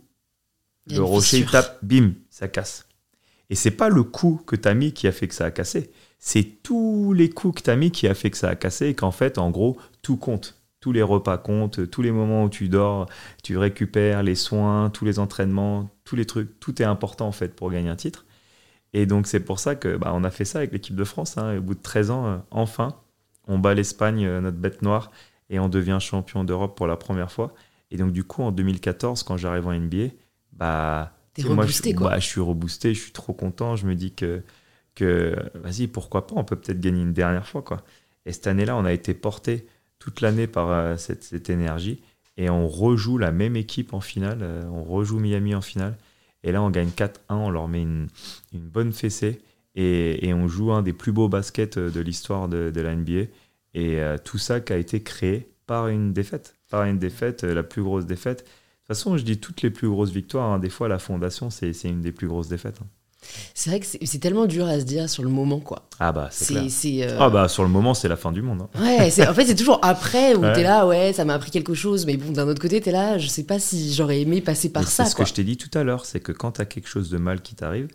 le 0.86 1.02
rocher, 1.02 1.38
il 1.38 1.46
tape, 1.46 1.78
bim, 1.84 2.14
ça 2.30 2.48
casse. 2.48 2.88
Et 3.50 3.54
c'est 3.54 3.70
pas 3.72 3.88
le 3.88 4.04
coup 4.04 4.40
que 4.46 4.56
tu 4.56 4.68
as 4.68 4.74
mis 4.74 4.92
qui 4.92 5.08
a 5.08 5.12
fait 5.12 5.28
que 5.28 5.34
ça 5.34 5.46
a 5.46 5.50
cassé. 5.50 5.90
C'est 6.18 6.62
tous 6.62 7.12
les 7.12 7.30
coups 7.30 7.60
que 7.60 7.64
tu 7.64 7.70
as 7.70 7.76
mis 7.76 7.90
qui 7.90 8.06
a 8.06 8.14
fait 8.14 8.30
que 8.30 8.36
ça 8.36 8.48
a 8.48 8.54
cassé 8.54 8.86
et 8.86 8.94
qu'en 8.94 9.10
fait, 9.10 9.38
en 9.38 9.50
gros, 9.50 9.76
tout 10.02 10.16
compte. 10.16 10.59
Tous 10.80 10.92
les 10.92 11.02
repas 11.02 11.38
comptent, 11.38 11.90
tous 11.90 12.02
les 12.02 12.10
moments 12.10 12.44
où 12.44 12.48
tu 12.48 12.68
dors, 12.68 13.06
tu 13.42 13.58
récupères, 13.58 14.22
les 14.22 14.34
soins, 14.34 14.90
tous 14.90 15.04
les 15.04 15.18
entraînements, 15.18 15.90
tous 16.04 16.16
les 16.16 16.24
trucs, 16.24 16.58
tout 16.58 16.80
est 16.80 16.86
important 16.86 17.28
en 17.28 17.32
fait 17.32 17.54
pour 17.54 17.70
gagner 17.70 17.90
un 17.90 17.96
titre. 17.96 18.24
Et 18.92 19.06
donc 19.06 19.26
c'est 19.26 19.40
pour 19.40 19.58
ça 19.58 19.76
que 19.76 19.96
bah, 19.96 20.12
on 20.14 20.24
a 20.24 20.30
fait 20.30 20.44
ça 20.44 20.58
avec 20.58 20.72
l'équipe 20.72 20.96
de 20.96 21.04
France. 21.04 21.38
Hein. 21.38 21.58
au 21.58 21.60
bout 21.60 21.74
de 21.74 21.82
13 21.82 22.10
ans, 22.10 22.26
euh, 22.26 22.38
enfin, 22.50 22.96
on 23.46 23.58
bat 23.58 23.74
l'Espagne, 23.74 24.24
euh, 24.24 24.40
notre 24.40 24.56
bête 24.56 24.82
noire, 24.82 25.10
et 25.50 25.58
on 25.58 25.68
devient 25.68 25.98
champion 26.00 26.44
d'Europe 26.44 26.76
pour 26.76 26.86
la 26.86 26.96
première 26.96 27.30
fois. 27.30 27.54
Et 27.90 27.96
donc 27.96 28.12
du 28.12 28.24
coup, 28.24 28.42
en 28.42 28.52
2014, 28.52 29.22
quand 29.22 29.36
j'arrive 29.36 29.66
en 29.66 29.72
NBA, 29.72 30.14
bah 30.52 31.12
moi, 31.48 31.66
je, 31.66 31.94
quoi. 31.94 32.10
Bah, 32.10 32.18
je 32.18 32.26
suis 32.26 32.40
reboosté, 32.40 32.94
je 32.94 33.00
suis 33.00 33.12
trop 33.12 33.32
content. 33.32 33.76
Je 33.76 33.86
me 33.86 33.94
dis 33.94 34.12
que, 34.12 34.42
que 34.94 35.36
vas-y, 35.54 35.86
pourquoi 35.86 36.26
pas, 36.26 36.34
on 36.36 36.44
peut 36.44 36.56
peut-être 36.56 36.80
gagner 36.80 37.02
une 37.02 37.12
dernière 37.12 37.46
fois. 37.46 37.62
quoi. 37.62 37.82
Et 38.26 38.32
cette 38.32 38.46
année-là, 38.46 38.76
on 38.76 38.84
a 38.84 38.92
été 38.92 39.14
porté 39.14 39.66
toute 40.00 40.20
l'année 40.20 40.48
par 40.48 40.70
euh, 40.72 40.96
cette, 40.96 41.48
énergie. 41.48 42.02
Et 42.36 42.50
on 42.50 42.66
rejoue 42.66 43.18
la 43.18 43.30
même 43.30 43.54
équipe 43.54 43.94
en 43.94 44.00
finale. 44.00 44.40
Euh, 44.42 44.64
on 44.72 44.82
rejoue 44.82 45.20
Miami 45.20 45.54
en 45.54 45.60
finale. 45.60 45.96
Et 46.42 46.50
là, 46.50 46.60
on 46.60 46.70
gagne 46.70 46.88
4-1. 46.88 47.12
On 47.28 47.50
leur 47.50 47.68
met 47.68 47.82
une, 47.82 48.08
bonne 48.52 48.92
fessée. 48.92 49.40
Et, 49.76 50.34
on 50.34 50.48
joue 50.48 50.72
un 50.72 50.82
des 50.82 50.92
plus 50.92 51.12
beaux 51.12 51.28
baskets 51.28 51.78
euh, 51.78 51.90
de 51.90 52.00
l'histoire 52.00 52.48
de, 52.48 52.72
de, 52.74 52.80
la 52.80 52.96
NBA. 52.96 53.30
Et 53.74 54.00
tout 54.24 54.38
ça 54.38 54.58
qui 54.58 54.72
a 54.72 54.76
été 54.76 55.00
créé 55.00 55.52
par 55.68 55.86
une 55.86 56.12
défaite. 56.12 56.56
Par 56.70 56.82
une 56.82 56.98
défaite, 56.98 57.44
la 57.44 57.62
plus 57.62 57.84
grosse 57.84 58.04
défaite 58.04 58.44
toute 58.90 58.96
façon, 58.96 59.16
je 59.16 59.22
dis 59.22 59.38
toutes 59.38 59.62
les 59.62 59.70
plus 59.70 59.88
grosses 59.88 60.10
victoires. 60.10 60.50
Hein. 60.50 60.58
Des 60.58 60.68
fois, 60.68 60.88
la 60.88 60.98
fondation, 60.98 61.48
c'est 61.48 61.70
une 61.84 62.00
des 62.00 62.10
plus 62.10 62.26
grosses 62.26 62.48
défaites. 62.48 62.80
Hein. 62.82 62.88
C'est 63.54 63.70
vrai 63.70 63.80
que 63.80 63.86
c'est 63.86 64.18
tellement 64.18 64.46
dur 64.46 64.66
à 64.66 64.80
se 64.80 64.84
dire 64.84 65.08
sur 65.08 65.22
le 65.22 65.28
moment, 65.28 65.60
quoi. 65.60 65.88
Ah 65.98 66.12
bah, 66.12 66.28
c'est 66.30 66.54
euh, 67.04 67.16
Ah 67.20 67.28
bah, 67.28 67.48
sur 67.48 67.62
le 67.62 67.68
moment, 67.68 67.94
c'est 67.94 68.08
la 68.08 68.16
fin 68.16 68.32
du 68.32 68.42
monde. 68.42 68.62
Hein. 68.62 68.82
Ouais, 68.82 69.28
en 69.28 69.34
fait, 69.34 69.44
c'est 69.44 69.54
toujours 69.54 69.78
après 69.82 70.34
où 70.34 70.40
t'es 70.40 70.62
là, 70.62 70.86
ouais, 70.86 71.12
ça 71.12 71.24
m'a 71.24 71.34
appris 71.34 71.50
quelque 71.50 71.74
chose. 71.74 72.06
Mais 72.06 72.16
bon, 72.16 72.32
d'un 72.32 72.48
autre 72.48 72.60
côté, 72.60 72.80
t'es 72.80 72.92
là, 72.92 73.18
je 73.18 73.28
sais 73.28 73.44
pas 73.44 73.58
si 73.58 73.92
j'aurais 73.92 74.20
aimé 74.20 74.40
passer 74.40 74.70
par 74.70 74.88
ça. 74.88 75.04
C'est 75.04 75.10
ce 75.10 75.16
que 75.16 75.24
je 75.24 75.34
t'ai 75.34 75.44
dit 75.44 75.56
tout 75.56 75.70
à 75.78 75.84
l'heure, 75.84 76.06
c'est 76.06 76.20
que 76.20 76.32
quand 76.32 76.52
t'as 76.52 76.64
quelque 76.64 76.88
chose 76.88 77.10
de 77.10 77.18
mal 77.18 77.42
qui 77.42 77.54
t'arrive, 77.54 77.88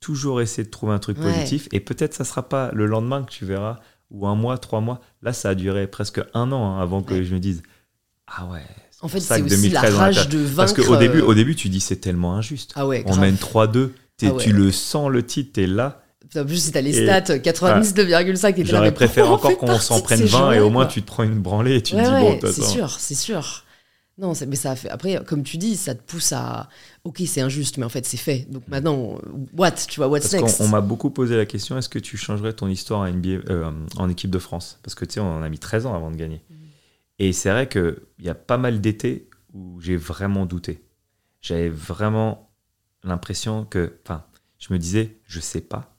toujours 0.00 0.40
essayer 0.42 0.64
de 0.64 0.70
trouver 0.70 0.92
un 0.92 0.98
truc 0.98 1.18
positif. 1.18 1.68
Et 1.72 1.80
peut-être 1.80 2.14
ça 2.14 2.24
sera 2.24 2.48
pas 2.48 2.70
le 2.72 2.86
lendemain 2.86 3.22
que 3.22 3.30
tu 3.30 3.44
verras, 3.44 3.78
ou 4.10 4.26
un 4.26 4.34
mois, 4.34 4.58
trois 4.58 4.80
mois. 4.80 5.00
Là, 5.22 5.32
ça 5.32 5.50
a 5.50 5.54
duré 5.54 5.86
presque 5.86 6.20
un 6.34 6.52
an 6.52 6.78
avant 6.78 7.02
que 7.02 7.22
je 7.22 7.34
me 7.34 7.40
dise, 7.40 7.62
ah 8.26 8.46
ouais, 8.46 8.62
en 9.00 9.08
fait, 9.08 9.20
c'est 9.20 9.42
aussi 9.42 9.70
la 9.70 9.82
rage 9.82 10.28
de 10.28 10.38
vaincre. 10.38 10.56
Parce 10.56 10.72
qu'au 10.72 10.96
début, 10.96 11.20
au 11.20 11.34
début, 11.34 11.54
tu 11.54 11.68
dis 11.68 11.80
c'est 11.80 11.96
tellement 11.96 12.36
injuste. 12.36 12.72
Ah 12.74 12.86
ouais, 12.86 13.04
on 13.06 13.16
mène 13.16 13.36
3-2, 13.36 13.90
ah 14.22 14.30
tu 14.38 14.52
le 14.52 14.70
sens 14.70 15.10
le 15.10 15.24
titre, 15.24 15.52
t'es 15.54 15.66
là. 15.66 16.02
En 16.36 16.44
plus, 16.44 16.64
si 16.64 16.72
t'as 16.72 16.80
les 16.80 16.92
stats, 16.92 17.38
99,5, 17.38 18.54
t'es 18.54 18.64
J'aurais 18.64 18.94
préféré 18.94 19.28
encore 19.28 19.56
qu'on 19.56 19.78
s'en 19.78 20.00
prenne 20.00 20.24
20 20.24 20.52
et 20.52 20.60
au 20.60 20.70
moins 20.70 20.86
tu 20.86 21.02
te 21.02 21.06
prends 21.06 21.22
une 21.22 21.40
branlée 21.40 21.76
et 21.76 21.82
tu 21.82 21.94
te 21.94 22.00
dis 22.00 22.10
bon, 22.10 22.38
C'est 22.50 22.64
sûr, 22.64 22.90
c'est 22.90 23.14
sûr. 23.14 23.64
Non, 24.16 24.32
mais 24.46 24.54
ça 24.54 24.76
fait. 24.76 24.88
Après, 24.90 25.20
comme 25.26 25.42
tu 25.42 25.56
dis, 25.58 25.76
ça 25.76 25.94
te 25.94 26.02
pousse 26.02 26.32
à. 26.32 26.68
Ok, 27.02 27.20
c'est 27.26 27.40
injuste, 27.40 27.78
mais 27.78 27.84
en 27.84 27.88
fait, 27.88 28.06
c'est 28.06 28.16
fait. 28.16 28.46
Donc 28.48 28.62
maintenant, 28.68 29.18
what 29.56 29.72
Tu 29.72 29.98
vois, 29.98 30.06
what's 30.06 30.30
Parce 30.30 30.40
next? 30.40 30.60
on 30.60 30.68
m'a 30.68 30.80
beaucoup 30.80 31.10
posé 31.10 31.36
la 31.36 31.46
question 31.46 31.76
est-ce 31.76 31.88
que 31.88 31.98
tu 31.98 32.16
changerais 32.16 32.52
ton 32.52 32.68
histoire 32.68 33.00
en, 33.00 33.08
NBA, 33.08 33.50
euh, 33.50 33.72
en 33.96 34.08
équipe 34.08 34.30
de 34.30 34.38
France? 34.38 34.78
Parce 34.84 34.94
que 34.94 35.04
tu 35.04 35.14
sais, 35.14 35.20
on 35.20 35.42
a 35.42 35.48
mis 35.48 35.58
13 35.58 35.86
ans 35.86 35.94
avant 35.94 36.12
de 36.12 36.16
gagner. 36.16 36.42
Mm. 36.48 36.54
Et 37.18 37.32
c'est 37.32 37.50
vrai 37.50 37.68
qu'il 37.68 37.96
y 38.20 38.28
a 38.28 38.36
pas 38.36 38.56
mal 38.56 38.80
d'étés 38.80 39.28
où 39.52 39.80
j'ai 39.80 39.96
vraiment 39.96 40.46
douté. 40.46 40.84
J'avais 41.40 41.68
vraiment 41.68 42.53
l'impression 43.04 43.64
que. 43.64 43.98
Enfin, 44.04 44.24
je 44.58 44.72
me 44.72 44.78
disais 44.78 45.18
je 45.26 45.40
sais 45.40 45.60
pas 45.60 45.96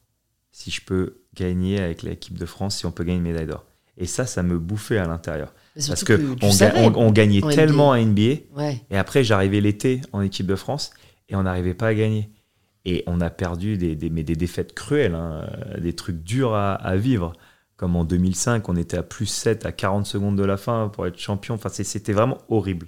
si 0.51 0.71
je 0.71 0.81
peux 0.81 1.21
gagner 1.35 1.79
avec 1.81 2.01
l'équipe 2.03 2.37
de 2.37 2.45
France, 2.45 2.77
si 2.77 2.85
on 2.85 2.91
peut 2.91 3.03
gagner 3.03 3.17
une 3.17 3.23
médaille 3.23 3.47
d'or. 3.47 3.65
Et 3.97 4.05
ça, 4.07 4.25
ça 4.25 4.43
me 4.43 4.57
bouffait 4.59 4.97
à 4.97 5.07
l'intérieur. 5.07 5.53
Parce 5.87 6.03
que, 6.03 6.13
on, 6.41 6.47
ga- 6.47 6.51
savais. 6.51 6.79
on- 6.85 6.97
on 6.97 7.11
gagnait 7.11 7.39
NBA. 7.39 7.53
tellement 7.55 7.91
à 7.93 7.99
NBA. 7.99 8.21
Ouais. 8.55 8.81
Et 8.89 8.97
après, 8.97 9.23
j'arrivais 9.23 9.61
l'été 9.61 10.01
en 10.13 10.21
équipe 10.21 10.47
de 10.47 10.55
France 10.55 10.91
et 11.29 11.35
on 11.35 11.43
n'arrivait 11.43 11.73
pas 11.73 11.87
à 11.87 11.93
gagner. 11.93 12.29
Et 12.85 13.03
on 13.07 13.19
a 13.21 13.29
perdu 13.29 13.77
des, 13.77 13.95
des, 13.95 14.09
mais 14.09 14.23
des 14.23 14.35
défaites 14.35 14.73
cruelles, 14.75 15.15
hein, 15.15 15.47
euh, 15.75 15.79
des 15.79 15.93
trucs 15.93 16.23
durs 16.23 16.53
à, 16.53 16.73
à 16.75 16.95
vivre. 16.97 17.33
Comme 17.77 17.95
en 17.95 18.03
2005, 18.05 18.67
on 18.69 18.75
était 18.75 18.97
à 18.97 19.03
plus 19.03 19.25
7 19.25 19.65
à 19.65 19.71
40 19.71 20.05
secondes 20.05 20.37
de 20.37 20.43
la 20.43 20.55
fin 20.57 20.87
pour 20.89 21.05
être 21.07 21.17
champion. 21.17 21.55
Enfin, 21.55 21.69
c'était 21.69 22.13
vraiment 22.13 22.37
horrible. 22.47 22.87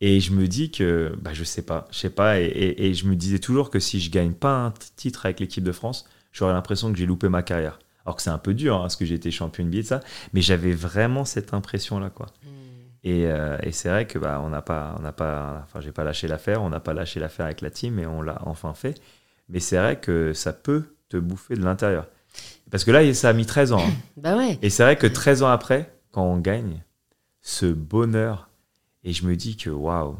Et 0.00 0.20
je 0.20 0.32
me 0.32 0.46
dis 0.46 0.70
que, 0.70 1.12
bah, 1.20 1.32
je 1.34 1.42
sais 1.44 1.62
pas, 1.62 1.88
je 1.90 1.98
sais 1.98 2.10
pas. 2.10 2.40
Et, 2.40 2.44
et- 2.46 2.86
et 2.86 2.94
je 2.94 3.06
me 3.06 3.16
disais 3.16 3.38
toujours 3.40 3.70
que 3.70 3.80
si 3.80 4.00
je 4.00 4.10
gagne 4.10 4.32
pas 4.32 4.54
un 4.66 4.72
titre 4.96 5.26
avec 5.26 5.40
l'équipe 5.40 5.64
de 5.64 5.72
France, 5.72 6.08
j'aurais 6.32 6.52
l'impression 6.52 6.92
que 6.92 6.98
j'ai 6.98 7.06
loupé 7.06 7.28
ma 7.28 7.42
carrière. 7.42 7.78
Alors 8.06 8.16
que 8.16 8.22
c'est 8.22 8.30
un 8.30 8.38
peu 8.38 8.54
dur, 8.54 8.76
hein, 8.76 8.80
parce 8.82 8.96
que 8.96 9.04
j'ai 9.04 9.16
été 9.16 9.30
champion 9.30 9.64
de 9.66 9.82
ça. 9.82 10.00
Mais 10.32 10.40
j'avais 10.40 10.72
vraiment 10.72 11.24
cette 11.24 11.52
impression-là, 11.52 12.10
quoi. 12.10 12.26
Et, 13.04 13.26
euh, 13.26 13.56
et 13.62 13.72
c'est 13.72 13.88
vrai 13.88 14.06
que 14.06 14.18
bah, 14.18 14.40
on 14.44 14.48
n'a 14.50 14.62
pas, 14.62 14.94
on 14.98 15.02
n'a 15.02 15.12
pas, 15.12 15.62
enfin 15.64 15.80
j'ai 15.80 15.92
pas 15.92 16.04
lâché 16.04 16.26
l'affaire, 16.28 16.62
on 16.62 16.68
n'a 16.70 16.80
pas 16.80 16.94
lâché 16.94 17.20
l'affaire 17.20 17.46
avec 17.46 17.60
la 17.60 17.70
team 17.70 17.98
et 17.98 18.06
on 18.06 18.22
l'a 18.22 18.40
enfin 18.46 18.74
fait. 18.74 19.00
Mais 19.48 19.60
c'est 19.60 19.76
vrai 19.78 19.98
que 20.00 20.32
ça 20.32 20.52
peut 20.52 20.82
te 21.08 21.16
bouffer 21.16 21.54
de 21.54 21.62
l'intérieur. 21.64 22.06
Parce 22.70 22.84
que 22.84 22.90
là, 22.90 23.12
ça 23.14 23.28
a 23.30 23.32
mis 23.32 23.46
13 23.46 23.72
ans. 23.72 23.80
hein. 23.86 23.92
Bah 24.16 24.36
ouais. 24.36 24.58
Et 24.62 24.70
c'est 24.70 24.82
vrai 24.82 24.96
que 24.96 25.06
13 25.06 25.42
ans 25.42 25.48
après, 25.48 25.92
quand 26.12 26.24
on 26.24 26.38
gagne, 26.38 26.82
ce 27.40 27.66
bonheur, 27.66 28.47
et 29.04 29.12
je 29.12 29.24
me 29.26 29.36
dis 29.36 29.56
que 29.56 29.70
waouh, 29.70 30.16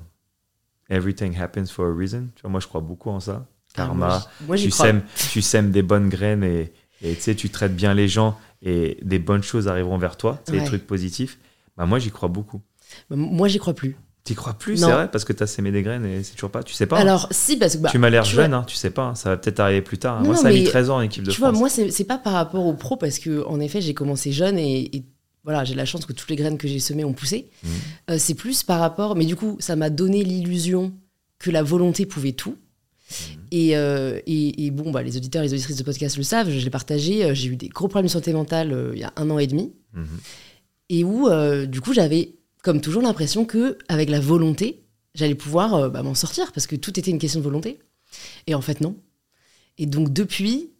everything 0.91 1.37
happens 1.39 1.67
for 1.71 1.87
a 1.87 1.95
reason. 1.95 2.29
Tu 2.35 2.43
vois, 2.43 2.51
moi, 2.51 2.61
je 2.61 2.67
crois 2.67 2.81
beaucoup 2.81 3.11
en 3.11 3.21
ça. 3.21 3.47
Ah, 3.75 3.85
Karma, 3.85 4.09
moi, 4.09 4.23
moi, 4.49 4.57
tu 4.57 4.71
sèmes, 4.71 5.03
tu 5.33 5.43
sèmes 5.43 5.71
des 5.71 5.83
bonnes 5.83 6.09
graines 6.09 6.43
et 6.45 6.73
et 7.01 7.15
tu 7.15 7.21
sais, 7.21 7.35
tu 7.37 7.49
traites 7.49 7.77
bien 7.77 7.95
les 7.95 8.09
gens 8.09 8.37
et 8.61 8.99
des 9.03 9.21
bonnes 9.21 9.45
choses 9.45 9.69
arriveront 9.69 9.99
vers 9.99 10.17
toi, 10.17 10.41
c'est 10.45 10.51
des 10.53 10.59
Ouais. 10.59 10.65
trucs 10.65 10.85
positifs. 10.85 11.39
Bah, 11.77 11.87
moi, 11.87 12.01
j'y 12.01 12.11
crois 12.11 12.29
beaucoup. 12.29 12.61
Bah, 13.09 13.15
Moi, 13.15 13.47
j'y 13.47 13.59
crois 13.59 13.75
plus. 13.75 13.97
T'y 14.25 14.35
crois 14.35 14.55
plus, 14.55 14.77
c'est 14.79 14.91
vrai, 14.91 15.09
parce 15.09 15.25
que 15.25 15.33
t'as 15.33 15.47
sémé 15.47 15.71
des 15.71 15.83
graines 15.85 16.05
et 16.05 16.23
c'est 16.25 16.35
toujours 16.35 16.51
pas. 16.51 16.63
Tu 16.65 16.75
sais 16.75 16.87
pas. 16.87 16.99
hein. 16.99 17.03
Alors, 17.03 17.29
si, 17.31 17.57
parce 17.57 17.77
que. 17.77 17.83
bah, 17.83 17.89
tu 17.91 17.99
m'as 17.99 18.11
l'air 18.11 18.25
tu 18.25 18.35
jeune, 18.35 18.51
vois- 18.51 18.59
hein, 18.61 18.65
tu 18.67 18.75
sais 18.77 18.91
pas. 18.91 19.05
hein, 19.05 19.15
ça 19.15 19.31
va 19.31 19.37
peut-être 19.37 19.61
arriver 19.61 19.81
plus 19.81 19.99
tard. 19.99 20.17
hein. 20.17 20.21
Non, 20.23 20.27
moi, 20.27 20.35
non, 20.37 20.43
ça 20.43 20.49
a 20.49 20.51
mis 20.51 20.59
mais 20.65 20.65
13 20.67 20.91
ans 20.91 20.97
en 20.97 21.01
équipe 21.03 21.23
de 21.23 21.31
Tu 21.31 21.37
France. 21.41 21.51
vois, 21.53 21.59
moi, 21.59 21.69
c'est 21.71 22.05
pas 22.05 22.19
par 22.19 22.33
rapport 22.33 22.67
au 22.67 22.75
pro, 22.75 22.97
parce 22.97 23.21
que, 23.21 23.47
en 23.47 23.61
effet, 23.61 23.81
j'ai 23.81 23.95
commencé 23.95 24.33
jeune 24.33 24.59
et, 24.59 24.97
et 24.97 25.05
voilà, 25.49 25.65
j'ai 25.65 25.75
la 25.75 25.87
chance 25.87 26.05
que 26.05 26.13
toutes 26.13 26.29
les 26.29 26.37
graines 26.37 26.59
que 26.59 26.69
j'ai 26.69 26.79
semées 26.79 27.07
ont 27.07 27.15
poussé. 27.15 27.49
Mhm. 27.65 27.71
Euh, 28.11 28.17
c'est 28.19 28.35
plus 28.35 28.63
par 28.63 28.81
rapport. 28.81 29.17
Mais 29.17 29.25
du 29.25 29.35
coup, 29.35 29.57
ça 29.61 29.77
m'a 29.77 29.89
donné 29.89 30.23
l'illusion 30.23 30.93
que 31.39 31.51
la 31.51 31.63
volonté 31.63 32.05
pouvait 32.05 32.33
tout. 32.33 32.59
Et, 33.51 33.75
euh, 33.75 34.21
et, 34.27 34.67
et 34.67 34.71
bon, 34.71 34.91
bah, 34.91 35.03
les 35.03 35.17
auditeurs 35.17 35.43
et 35.43 35.47
les 35.47 35.55
auditrices 35.55 35.79
de 35.79 35.83
podcast 35.85 36.19
le 36.19 36.23
savent, 36.23 36.51
je 36.51 36.63
l'ai 36.63 36.69
partagé. 36.69 37.25
euh, 37.25 37.33
J'ai 37.35 37.49
eu 37.49 37.57
des 37.57 37.69
gros 37.71 37.89
problèmes 37.89 38.09
de 38.09 38.13
santé 38.13 38.35
mentale 38.35 38.75
euh, 38.75 38.91
il 38.93 38.99
y 39.01 39.05
a 39.05 39.13
un 39.17 39.31
an 39.31 39.39
et 39.39 39.47
demi. 39.47 39.73
Mhm. 39.95 40.07
Et 40.91 41.03
où, 41.05 41.29
du 41.67 41.81
coup, 41.81 41.95
j'avais, 41.95 42.35
comme 42.63 42.83
toujours, 42.83 43.01
l'impression 43.01 43.47
que 43.47 43.79
avec 43.89 44.11
la 44.11 44.21
volonté, 44.21 44.83
j'allais 45.15 45.35
pouvoir 45.35 45.91
bah, 45.91 46.03
m'en 46.03 46.15
sortir, 46.15 46.53
parce 46.53 46.67
que 46.67 46.77
tout 46.77 46.99
était 47.01 47.11
une 47.11 47.19
question 47.19 47.41
de 47.41 47.45
volonté. 47.45 47.79
Et 48.47 48.55
en 48.55 48.61
fait, 48.61 48.83
non. 48.83 48.97
Et 49.79 49.87
donc, 49.87 50.13
depuis, 50.13 50.73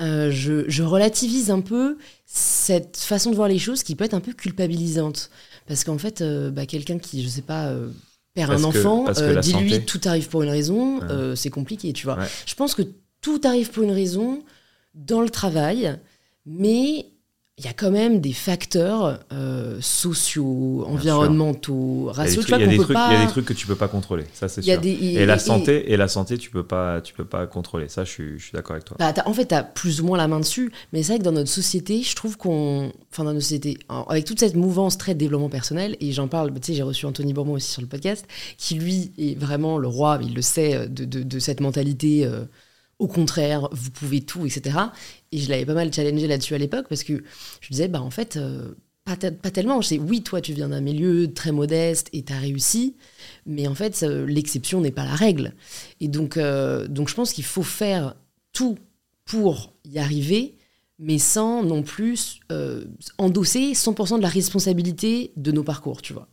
euh, 0.00 0.30
je, 0.30 0.64
je 0.68 0.82
relativise 0.82 1.50
un 1.50 1.60
peu 1.60 1.96
cette 2.26 2.96
façon 2.96 3.30
de 3.30 3.36
voir 3.36 3.48
les 3.48 3.58
choses 3.58 3.82
qui 3.82 3.94
peut 3.94 4.04
être 4.04 4.14
un 4.14 4.20
peu 4.20 4.32
culpabilisante. 4.32 5.30
Parce 5.66 5.84
qu'en 5.84 5.98
fait, 5.98 6.20
euh, 6.20 6.50
bah, 6.50 6.66
quelqu'un 6.66 6.98
qui, 6.98 7.22
je 7.22 7.28
sais 7.28 7.42
pas, 7.42 7.66
euh, 7.68 7.88
perd 8.34 8.50
Parce 8.50 8.62
un 8.62 8.64
enfant, 8.66 9.06
dis-lui 9.40 9.84
tout 9.84 10.00
arrive 10.04 10.28
pour 10.28 10.42
une 10.42 10.50
raison, 10.50 10.98
Ouais. 11.00 11.10
euh, 11.10 11.34
c'est 11.34 11.50
compliqué, 11.50 11.92
tu 11.92 12.04
vois. 12.06 12.18
Ouais. 12.18 12.26
Je 12.46 12.54
pense 12.54 12.74
que 12.74 12.82
tout 13.22 13.40
arrive 13.44 13.70
pour 13.70 13.82
une 13.82 13.90
raison 13.92 14.42
dans 14.94 15.20
le 15.22 15.30
travail, 15.30 15.98
mais 16.44 17.06
il 17.58 17.64
y 17.64 17.68
a 17.68 17.72
quand 17.72 17.90
même 17.90 18.20
des 18.20 18.34
facteurs 18.34 19.18
euh, 19.32 19.78
sociaux, 19.80 20.84
environnementaux, 20.88 22.10
raciaux, 22.12 22.42
il 22.46 22.50
y 22.50 22.54
a 22.54 22.66
des 22.66 22.76
trucs- 22.76 22.92
pas. 22.92 23.12
y 23.14 23.16
a 23.16 23.24
des 23.24 23.30
trucs 23.30 23.46
que 23.46 23.54
tu 23.54 23.66
peux 23.66 23.74
pas 23.76 23.88
contrôler, 23.88 24.24
ça 24.34 24.46
c'est 24.46 24.60
a 24.60 24.62
sûr. 24.74 24.80
des- 24.82 24.90
Et, 24.90 25.24
la 25.24 25.38
santé, 25.38 25.90
et 25.90 25.96
la 25.96 26.06
santé, 26.06 26.36
tu 26.36 26.50
peux 26.50 26.64
pas, 26.66 27.00
tu 27.00 27.14
peux 27.14 27.24
pas 27.24 27.46
contrôler. 27.46 27.88
Ça, 27.88 28.04
je 28.04 28.10
suis, 28.10 28.38
je 28.38 28.42
suis 28.44 28.52
d'accord 28.52 28.72
avec 28.72 28.84
toi. 28.84 28.96
Bah, 28.98 29.14
en 29.24 29.32
fait, 29.32 29.46
tu 29.46 29.54
as 29.54 29.62
plus 29.62 30.02
ou 30.02 30.04
moins 30.04 30.18
la 30.18 30.28
main 30.28 30.38
dessus, 30.40 30.70
mais 30.92 31.02
c'est 31.02 31.12
vrai 31.12 31.18
que 31.20 31.24
dans 31.24 31.32
notre 31.32 31.48
société, 31.50 32.02
je 32.02 32.14
trouve 32.14 32.36
qu'on. 32.36 32.92
Enfin, 33.10 33.24
dans 33.24 33.32
notre 33.32 33.44
société, 33.44 33.78
avec 34.08 34.26
toute 34.26 34.38
cette 34.40 34.54
mouvance 34.54 34.98
très 34.98 35.14
développement 35.14 35.48
personnel, 35.48 35.96
et 36.00 36.12
j'en 36.12 36.28
parle, 36.28 36.52
tu 36.52 36.58
sais, 36.62 36.74
j'ai 36.74 36.82
reçu 36.82 37.06
Anthony 37.06 37.32
Bourbon 37.32 37.52
aussi 37.54 37.70
sur 37.72 37.80
le 37.80 37.88
podcast, 37.88 38.26
qui 38.58 38.74
lui 38.74 39.12
est 39.16 39.38
vraiment 39.38 39.78
le 39.78 39.88
roi, 39.88 40.18
il 40.22 40.34
le 40.34 40.42
sait, 40.42 40.88
de, 40.88 41.06
de- 41.06 41.22
de 41.22 41.38
cette 41.38 41.60
mentalité. 41.60 42.26
euh, 42.26 42.44
au 42.98 43.08
contraire, 43.08 43.68
vous 43.72 43.90
pouvez 43.90 44.22
tout, 44.22 44.46
etc. 44.46 44.78
Et 45.32 45.38
je 45.38 45.50
l'avais 45.50 45.66
pas 45.66 45.74
mal 45.74 45.92
challengé 45.92 46.26
là-dessus 46.26 46.54
à 46.54 46.58
l'époque 46.58 46.86
parce 46.88 47.04
que 47.04 47.22
je 47.60 47.68
disais, 47.68 47.88
bah 47.88 48.00
en 48.00 48.10
fait, 48.10 48.36
euh, 48.36 48.74
pas, 49.04 49.16
te- 49.16 49.30
pas 49.30 49.50
tellement. 49.50 49.80
Je 49.82 49.88
sais, 49.88 49.98
oui, 49.98 50.22
toi, 50.22 50.40
tu 50.40 50.52
viens 50.54 50.68
d'un 50.70 50.80
milieu 50.80 51.32
très 51.32 51.52
modeste 51.52 52.08
et 52.12 52.22
tu 52.24 52.32
as 52.32 52.38
réussi, 52.38 52.96
mais 53.44 53.66
en 53.68 53.74
fait, 53.74 54.02
euh, 54.02 54.24
l'exception 54.26 54.80
n'est 54.80 54.90
pas 54.92 55.04
la 55.04 55.14
règle. 55.14 55.52
Et 56.00 56.08
donc, 56.08 56.36
euh, 56.36 56.88
donc 56.88 57.08
je 57.08 57.14
pense 57.14 57.32
qu'il 57.32 57.44
faut 57.44 57.62
faire 57.62 58.14
tout 58.52 58.78
pour 59.26 59.74
y 59.84 59.98
arriver, 59.98 60.56
mais 60.98 61.18
sans 61.18 61.62
non 61.62 61.82
plus 61.82 62.40
endosser 63.18 63.72
100% 63.74 64.16
de 64.16 64.22
la 64.22 64.28
responsabilité 64.28 65.32
de 65.36 65.52
nos 65.52 65.62
parcours, 65.64 66.00
tu 66.00 66.12
vois. 66.12 66.28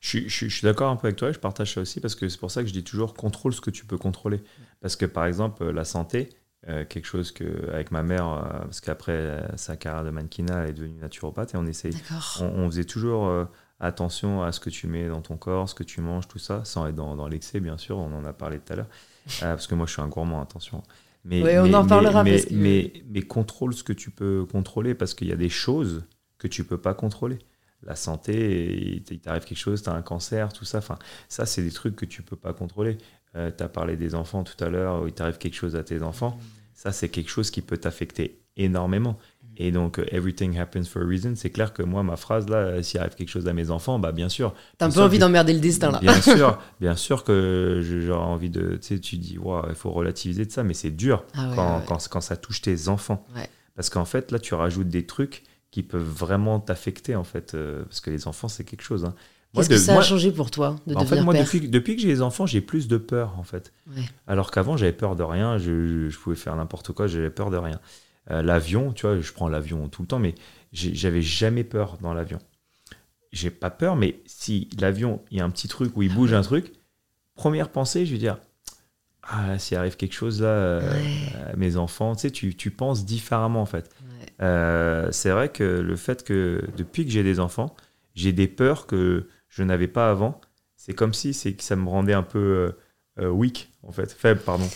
Je, 0.00 0.08
suis- 0.08 0.28
je 0.28 0.34
suis- 0.34 0.48
je 0.50 0.54
suis 0.56 0.64
d'accord 0.64 0.90
un 0.90 0.96
peu 0.96 1.08
avec 1.08 1.16
toi, 1.16 1.32
je 1.32 1.38
partage 1.38 1.74
ça 1.74 1.80
aussi 1.80 2.00
parce 2.00 2.14
que 2.14 2.28
c'est 2.28 2.38
pour 2.38 2.50
ça 2.50 2.62
que 2.62 2.68
je 2.68 2.72
dis 2.72 2.84
toujours 2.84 3.14
contrôle 3.14 3.52
ce 3.52 3.60
que 3.60 3.70
tu 3.70 3.84
peux 3.84 3.98
contrôler. 3.98 4.40
Parce 4.80 4.94
que 4.96 5.06
par 5.06 5.26
exemple, 5.26 5.62
euh, 5.64 5.72
la 5.72 5.84
santé, 5.84 6.28
euh, 6.68 6.84
quelque 6.84 7.06
chose 7.06 7.32
que, 7.32 7.68
avec 7.72 7.90
ma 7.90 8.02
mère, 8.02 8.28
euh, 8.28 8.42
parce 8.60 8.80
qu'après 8.80 9.12
euh, 9.12 9.56
sa 9.56 9.76
carrière 9.76 10.04
de 10.04 10.10
mannequinat, 10.10 10.64
elle 10.64 10.70
est 10.70 10.72
devenue 10.74 11.00
naturopathe 11.00 11.54
et 11.54 11.56
on 11.56 11.66
essaye, 11.66 11.92
on, 12.40 12.44
on 12.46 12.66
faisait 12.70 12.84
toujours 12.84 13.46
attention 13.80 14.42
à 14.42 14.52
ce 14.52 14.60
que 14.60 14.70
tu 14.70 14.86
mets 14.86 15.08
dans 15.08 15.20
ton 15.20 15.36
corps, 15.36 15.68
ce 15.68 15.74
que 15.74 15.84
tu 15.84 16.00
manges, 16.00 16.26
tout 16.28 16.38
ça, 16.38 16.64
sans 16.64 16.86
être 16.86 16.94
dans, 16.96 17.16
dans 17.16 17.28
l'excès, 17.28 17.60
bien 17.60 17.78
sûr, 17.78 17.96
on 17.98 18.12
en 18.12 18.24
a 18.24 18.32
parlé 18.32 18.58
tout 18.58 18.72
à 18.72 18.76
l'heure. 18.76 18.88
Parce 19.40 19.66
que 19.66 19.74
moi, 19.74 19.86
je 19.86 19.92
suis 19.92 20.02
un 20.02 20.08
gourmand, 20.08 20.40
attention. 20.40 20.82
Mais, 21.24 21.42
Ouais, 21.42 21.58
on 21.58 21.64
mais- 21.64 21.74
en 21.74 21.86
parlera 21.86 22.22
Mais, 22.24 22.32
parce 22.32 22.44
que- 22.46 22.54
mais, 22.54 22.92
mais 23.08 23.22
contrôle 23.22 23.74
ce 23.74 23.82
que 23.84 23.92
tu 23.92 24.10
peux 24.10 24.46
contrôler 24.50 24.94
parce 24.94 25.14
qu'il 25.14 25.28
y 25.28 25.32
a 25.32 25.36
des 25.36 25.48
choses 25.48 26.04
que 26.38 26.46
tu 26.48 26.64
peux 26.64 26.78
pas 26.78 26.94
contrôler. 26.94 27.38
La 27.84 27.94
santé, 27.96 28.76
il 28.76 29.02
il 29.10 29.20
t'arrive 29.20 29.44
quelque 29.44 29.58
chose, 29.58 29.82
tu 29.82 29.88
as 29.88 29.92
un 29.94 30.02
cancer, 30.02 30.52
tout 30.52 30.64
ça. 30.64 30.78
Enfin, 30.78 30.98
ça, 31.28 31.46
c'est 31.46 31.62
des 31.62 31.70
trucs 31.70 31.96
que 31.96 32.04
tu 32.04 32.22
peux 32.22 32.36
pas 32.36 32.52
contrôler. 32.52 32.98
tu 33.34 33.62
as 33.62 33.68
parlé 33.68 33.96
des 33.96 34.14
enfants 34.14 34.42
tout 34.42 34.62
à 34.62 34.68
l'heure, 34.68 35.02
où 35.02 35.06
il 35.06 35.12
t'arrive 35.12 35.38
quelque 35.38 35.54
chose 35.54 35.76
à 35.76 35.82
tes 35.84 36.02
enfants. 36.02 36.38
Ça, 36.74 36.92
c'est 36.92 37.08
quelque 37.08 37.30
chose 37.30 37.50
qui 37.50 37.62
peut 37.62 37.76
t'affecter 37.76 38.40
énormément. 38.56 39.18
Et 39.60 39.72
donc, 39.72 39.98
euh, 39.98 40.06
everything 40.12 40.56
happens 40.56 40.84
for 40.84 41.02
a 41.02 41.04
reason. 41.04 41.32
C'est 41.34 41.50
clair 41.50 41.72
que 41.72 41.82
moi, 41.82 42.04
ma 42.04 42.16
phrase, 42.16 42.48
là, 42.48 42.58
euh, 42.58 42.82
s'il 42.82 43.00
arrive 43.00 43.16
quelque 43.16 43.28
chose 43.28 43.48
à 43.48 43.52
mes 43.52 43.70
enfants, 43.72 43.98
bah, 43.98 44.12
bien 44.12 44.28
sûr. 44.28 44.54
T'as 44.78 44.86
un 44.86 44.88
bien 44.88 44.94
peu 44.94 45.00
sûr 45.00 45.02
envie 45.02 45.18
d'emmerder 45.18 45.52
le 45.52 45.58
destin, 45.58 45.90
là. 45.90 45.98
Bien 45.98 46.20
sûr, 46.20 46.58
bien 46.80 46.94
sûr 46.94 47.24
que 47.24 47.80
j'aurais 47.82 48.20
envie 48.24 48.50
de. 48.50 48.76
Tu 48.76 48.94
sais, 48.94 49.00
tu 49.00 49.16
dis, 49.16 49.36
il 49.36 49.74
faut 49.74 49.90
relativiser 49.90 50.46
de 50.46 50.52
ça, 50.52 50.62
mais 50.62 50.74
c'est 50.74 50.92
dur 50.92 51.24
Ah 51.34 51.48
ouais, 51.48 51.56
quand, 51.56 51.78
ouais. 51.78 51.84
Quand, 51.88 52.08
quand 52.08 52.20
ça 52.20 52.36
touche 52.36 52.62
tes 52.62 52.88
enfants. 52.88 53.26
Ouais. 53.34 53.48
Parce 53.74 53.90
qu'en 53.90 54.04
fait, 54.04 54.30
là, 54.30 54.38
tu 54.38 54.54
rajoutes 54.54 54.88
des 54.88 55.06
trucs 55.06 55.42
qui 55.70 55.82
peuvent 55.82 56.02
vraiment 56.02 56.60
t'affecter, 56.60 57.14
en 57.16 57.24
fait. 57.24 57.54
euh, 57.54 57.84
parce 57.84 58.00
que 58.00 58.10
les 58.10 58.26
enfants, 58.28 58.48
c'est 58.48 58.64
quelque 58.64 58.82
chose. 58.82 59.04
hein. 59.04 59.14
Qu'est-ce 59.54 59.68
que 59.70 59.76
ça 59.78 59.92
moi- 59.94 60.02
a 60.02 60.04
changé 60.04 60.30
pour 60.30 60.50
toi 60.50 60.76
de 60.86 60.94
en 60.94 61.04
fait, 61.06 61.22
moi, 61.22 61.32
père 61.32 61.42
depuis, 61.44 61.68
depuis 61.68 61.96
que 61.96 62.02
j'ai 62.02 62.08
les 62.08 62.20
enfants, 62.22 62.44
j'ai 62.46 62.60
plus 62.60 62.86
de 62.86 62.98
peur, 62.98 63.38
en 63.38 63.42
fait. 63.44 63.72
Ouais. 63.86 64.02
Alors 64.26 64.50
qu'avant, 64.50 64.76
j'avais 64.76 64.92
peur 64.92 65.16
de 65.16 65.22
rien, 65.22 65.56
je, 65.58 66.14
pouvais 66.18 66.36
faire 66.36 66.54
n'importe 66.56 66.92
quoi, 66.92 67.06
j'avais 67.06 67.30
peur 67.30 67.50
de 67.50 67.56
rien. 67.56 67.80
Euh, 68.30 68.42
l'avion, 68.42 68.92
tu 68.92 69.06
vois, 69.06 69.18
je 69.18 69.32
prends 69.32 69.48
l'avion 69.48 69.88
tout 69.88 70.02
le 70.02 70.08
temps, 70.08 70.18
mais 70.18 70.34
j'avais 70.72 71.22
jamais 71.22 71.64
peur 71.64 71.96
dans 72.02 72.12
l'avion. 72.12 72.38
J'ai 73.32 73.50
pas 73.50 73.70
peur, 73.70 73.96
mais 73.96 74.20
si 74.26 74.68
l'avion, 74.78 75.22
il 75.30 75.38
y 75.38 75.40
a 75.40 75.44
un 75.44 75.50
petit 75.50 75.68
truc 75.68 75.96
où 75.96 76.02
il 76.02 76.12
bouge 76.14 76.34
un 76.34 76.42
truc, 76.42 76.72
première 77.34 77.70
pensée, 77.70 78.04
je 78.04 78.12
vais 78.12 78.18
dire, 78.18 78.36
ah, 79.22 79.58
s'il 79.58 79.76
arrive 79.78 79.96
quelque 79.96 80.14
chose 80.14 80.42
là, 80.42 80.48
euh, 80.48 80.92
Ouais. 80.92 81.56
mes 81.56 81.76
enfants, 81.78 82.14
tu 82.14 82.22
sais, 82.22 82.30
tu, 82.30 82.54
tu 82.54 82.70
penses 82.70 83.04
différemment, 83.06 83.62
en 83.62 83.66
fait. 83.66 83.90
Euh, 84.40 85.08
c'est 85.10 85.30
vrai 85.30 85.48
que 85.48 85.64
le 85.64 85.96
fait 85.96 86.22
que 86.24 86.62
depuis 86.76 87.04
que 87.04 87.10
j'ai 87.10 87.22
des 87.22 87.40
enfants, 87.40 87.74
j'ai 88.14 88.32
des 88.32 88.48
peurs 88.48 88.86
que 88.86 89.26
je 89.48 89.62
n'avais 89.62 89.88
pas 89.88 90.10
avant. 90.10 90.40
C'est 90.76 90.94
comme 90.94 91.12
si 91.14 91.34
c'est 91.34 91.52
que 91.54 91.62
ça 91.62 91.76
me 91.76 91.88
rendait 91.88 92.14
un 92.14 92.22
peu 92.22 92.38
euh, 92.38 92.70
euh, 93.20 93.28
weak, 93.30 93.70
en 93.82 93.92
fait, 93.92 94.12
faible, 94.12 94.40
pardon. 94.40 94.68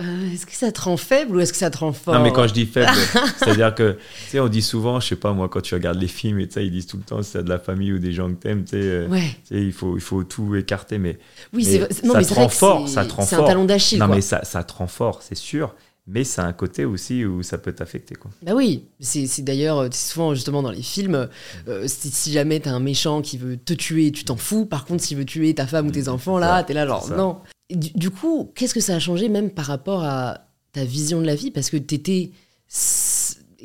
Euh, 0.00 0.32
est-ce 0.32 0.46
que 0.46 0.52
ça 0.52 0.70
te 0.70 0.80
rend 0.82 0.96
faible 0.96 1.34
ou 1.34 1.40
est-ce 1.40 1.52
que 1.52 1.58
ça 1.58 1.70
te 1.70 1.78
rend 1.78 1.92
fort? 1.92 2.14
Non, 2.14 2.22
mais 2.22 2.32
quand 2.32 2.46
je 2.46 2.54
dis 2.54 2.66
faible, 2.66 2.92
c'est-à-dire 3.38 3.74
que, 3.74 3.92
tu 3.94 3.98
sais, 4.28 4.38
on 4.38 4.46
dit 4.46 4.62
souvent, 4.62 5.00
je 5.00 5.08
sais 5.08 5.16
pas, 5.16 5.32
moi, 5.32 5.48
quand 5.48 5.60
tu 5.60 5.74
regardes 5.74 5.98
les 5.98 6.06
films 6.06 6.38
et 6.38 6.48
ça, 6.48 6.60
ils 6.62 6.70
disent 6.70 6.86
tout 6.86 6.98
le 6.98 7.02
temps, 7.02 7.20
si 7.22 7.32
t'as 7.32 7.42
de 7.42 7.48
la 7.48 7.58
famille 7.58 7.92
ou 7.92 7.98
des 7.98 8.12
gens 8.12 8.28
que 8.28 8.36
t'aimes, 8.36 8.62
tu 8.62 8.80
sais, 8.80 9.06
Ouais. 9.08 9.22
tu 9.48 9.56
sais, 9.56 9.60
il 9.62 9.72
faut, 9.72 9.96
il 9.96 10.00
faut 10.00 10.22
tout 10.22 10.54
écarter, 10.54 10.98
mais, 10.98 11.18
Oui, 11.52 11.64
mais 11.66 11.88
c'est 11.88 12.06
ça 12.06 12.22
te 12.22 12.34
rend 12.34 12.48
fort, 12.48 12.88
ça 12.88 13.04
te 13.06 13.12
rend 13.12 13.22
C'est 13.22 13.34
un 13.34 13.38
fort. 13.38 13.48
talon 13.48 13.64
d'Achille. 13.64 13.98
non, 13.98 14.06
quoi. 14.06 14.14
mais 14.14 14.20
ça, 14.20 14.44
ça 14.44 14.62
te 14.62 14.72
rend 14.74 14.86
fort, 14.86 15.20
c'est 15.22 15.34
sûr, 15.34 15.74
mais 16.08 16.24
c'est 16.24 16.40
un 16.40 16.52
côté 16.54 16.84
aussi 16.86 17.24
où 17.24 17.42
ça 17.42 17.58
peut 17.58 17.72
t'affecter, 17.72 18.14
quoi. 18.14 18.30
Bah 18.42 18.52
oui, 18.54 18.84
c'est 18.98 19.26
c'est 19.26 19.42
d'ailleurs 19.42 19.78
euh, 19.78 19.88
c'est 19.92 20.12
souvent 20.12 20.34
justement 20.34 20.62
dans 20.62 20.70
les 20.70 20.82
films, 20.82 21.28
euh, 21.68 21.86
si, 21.86 22.10
si 22.10 22.32
jamais 22.32 22.60
t'as 22.60 22.72
un 22.72 22.80
méchant 22.80 23.20
qui 23.20 23.36
veut 23.36 23.58
te 23.58 23.74
tuer, 23.74 24.10
tu 24.10 24.24
t'en 24.24 24.36
fous. 24.36 24.64
Par 24.64 24.86
contre, 24.86 25.04
s'il 25.04 25.18
veut 25.18 25.26
tuer 25.26 25.54
ta 25.54 25.66
femme 25.66 25.88
ou 25.88 25.90
tes 25.90 26.08
enfants, 26.08 26.36
c'est 26.36 26.40
là, 26.40 26.56
ça, 26.58 26.64
t'es 26.64 26.74
là 26.74 26.86
genre 26.86 27.08
non. 27.10 27.36
Du, 27.70 27.90
du 27.90 28.10
coup, 28.10 28.50
qu'est-ce 28.54 28.72
que 28.72 28.80
ça 28.80 28.96
a 28.96 28.98
changé 28.98 29.28
même 29.28 29.50
par 29.50 29.66
rapport 29.66 30.02
à 30.02 30.46
ta 30.72 30.84
vision 30.84 31.20
de 31.20 31.26
la 31.26 31.34
vie? 31.34 31.50
Parce 31.50 31.68
que 31.68 31.76
t'étais, 31.76 32.30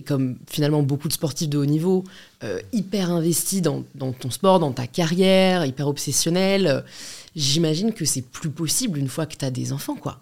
comme 0.05 0.37
finalement 0.49 0.83
beaucoup 0.83 1.07
de 1.07 1.13
sportifs 1.13 1.47
de 1.47 1.57
haut 1.57 1.65
niveau, 1.65 2.03
euh, 2.43 2.59
hyper 2.73 3.11
investi 3.11 3.61
dans, 3.61 3.85
dans 3.95 4.11
ton 4.11 4.29
sport, 4.29 4.59
dans 4.59 4.73
ta 4.73 4.87
carrière, 4.87 5.65
hyper 5.65 5.87
obsessionnel. 5.87 6.83
J'imagine 7.35 7.93
que 7.93 8.03
c'est 8.03 8.21
plus 8.21 8.49
possible 8.49 8.99
une 8.99 9.07
fois 9.07 9.25
que 9.25 9.35
t'as 9.35 9.51
des 9.51 9.71
enfants, 9.71 9.95
quoi. 9.95 10.21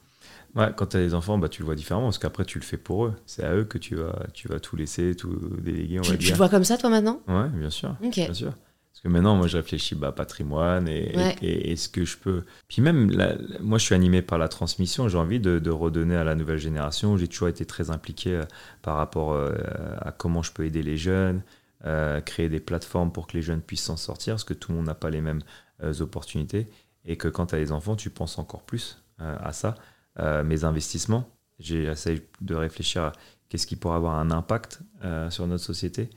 Ouais, 0.56 0.70
quand 0.76 0.88
tu 0.88 0.98
as 0.98 1.00
des 1.00 1.14
enfants, 1.14 1.38
bah, 1.38 1.48
tu 1.50 1.62
le 1.62 1.66
vois 1.66 1.76
différemment 1.76 2.08
parce 2.08 2.18
qu'après, 2.18 2.44
tu 2.46 2.60
le 2.60 2.64
fais 2.66 2.78
pour 2.78 3.06
eux. 3.06 3.14
C'est 3.26 3.44
à 3.44 3.56
eux 3.56 3.64
que 3.64 3.78
tu 3.78 3.96
vas, 3.96 4.26
tu 4.34 4.48
vas 4.50 4.60
tout 4.60 4.76
laisser, 4.76 5.16
tout 5.16 5.34
déléguer, 5.62 6.00
on 6.00 6.04
Tu, 6.04 6.12
va 6.12 6.18
tu 6.18 6.32
te 6.32 6.38
vois 6.38 6.50
comme 6.50 6.64
ça, 6.66 6.78
toi, 6.78 6.90
maintenant? 6.90 7.22
Ouais, 7.28 7.48
bien 7.50 7.70
sûr. 7.70 7.96
Bien 8.02 8.34
sûr. 8.34 8.52
Parce 8.52 9.02
que 9.04 9.08
maintenant, 9.08 9.36
moi, 9.38 9.48
je 9.48 9.56
réfléchis 9.58 9.96
bah, 9.96 10.12
patrimoine 10.12 10.88
et, 10.90 11.16
Ouais. 11.16 11.36
et, 11.42 11.72
et 11.72 11.76
ce 11.78 11.88
que 11.88 12.04
je 12.04 12.18
peux. 12.18 12.44
Puis 12.68 12.82
même, 12.82 13.10
la- 13.12 13.36
moi, 13.62 13.78
je 13.78 13.86
suis 13.86 13.96
animé 13.96 14.22
par 14.22 14.38
la 14.38 14.50
transmission. 14.50 15.08
J'ai 15.08 15.18
envie 15.18 15.40
de, 15.40 15.58
de 15.60 15.70
redonner 15.72 16.16
à 16.18 16.26
la 16.26 16.36
nouvelle 16.36 16.58
génération. 16.60 17.16
J'ai 17.18 17.30
toujours 17.30 17.48
été 17.48 17.64
très 17.66 17.90
impliqué 17.90 18.36
euh, 18.36 18.44
par 18.82 18.98
rapport 18.98 19.32
euh, 19.32 19.54
à 20.02 20.12
comment 20.12 20.44
je 20.44 20.52
peux 20.52 20.66
aider 20.66 20.84
les 20.84 20.98
jeunes, 20.98 21.42
euh, 21.86 22.20
créer 22.20 22.50
des 22.50 22.60
plateformes 22.60 23.12
pour 23.14 23.28
que 23.28 23.38
les 23.38 23.42
jeunes 23.42 23.62
puissent 23.62 23.84
s'en 23.86 23.98
sortir, 23.98 24.34
parce 24.34 24.44
que 24.44 24.54
tout 24.54 24.72
le 24.74 24.78
monde 24.80 24.88
n'a 24.88 24.96
pas 24.96 25.10
les 25.10 25.22
mêmes 25.22 25.42
euh, 25.82 25.94
opportunités. 26.02 26.68
Et 27.06 27.16
que 27.16 27.30
quand 27.30 27.48
tu 27.48 27.56
as 27.56 27.60
des 27.60 27.72
enfants, 27.72 27.96
tu 27.96 28.10
penses 28.10 28.38
encore 28.38 28.62
plus 28.64 29.02
à 29.18 29.54
ça. 29.54 29.76
Euh, 30.20 30.44
mes 30.44 30.64
investissements, 30.64 31.30
j'essaie 31.60 32.22
de 32.42 32.56
réfléchir 32.56 33.04
à 33.04 33.12
qu'est-ce 33.50 33.66
qui 33.68 33.76
pourrait 33.76 33.96
avoir 33.96 34.16
un 34.16 34.32
impact 34.32 34.82
euh, 35.04 35.30
sur 35.30 35.48
notre 35.48 35.64
société. 35.64 36.10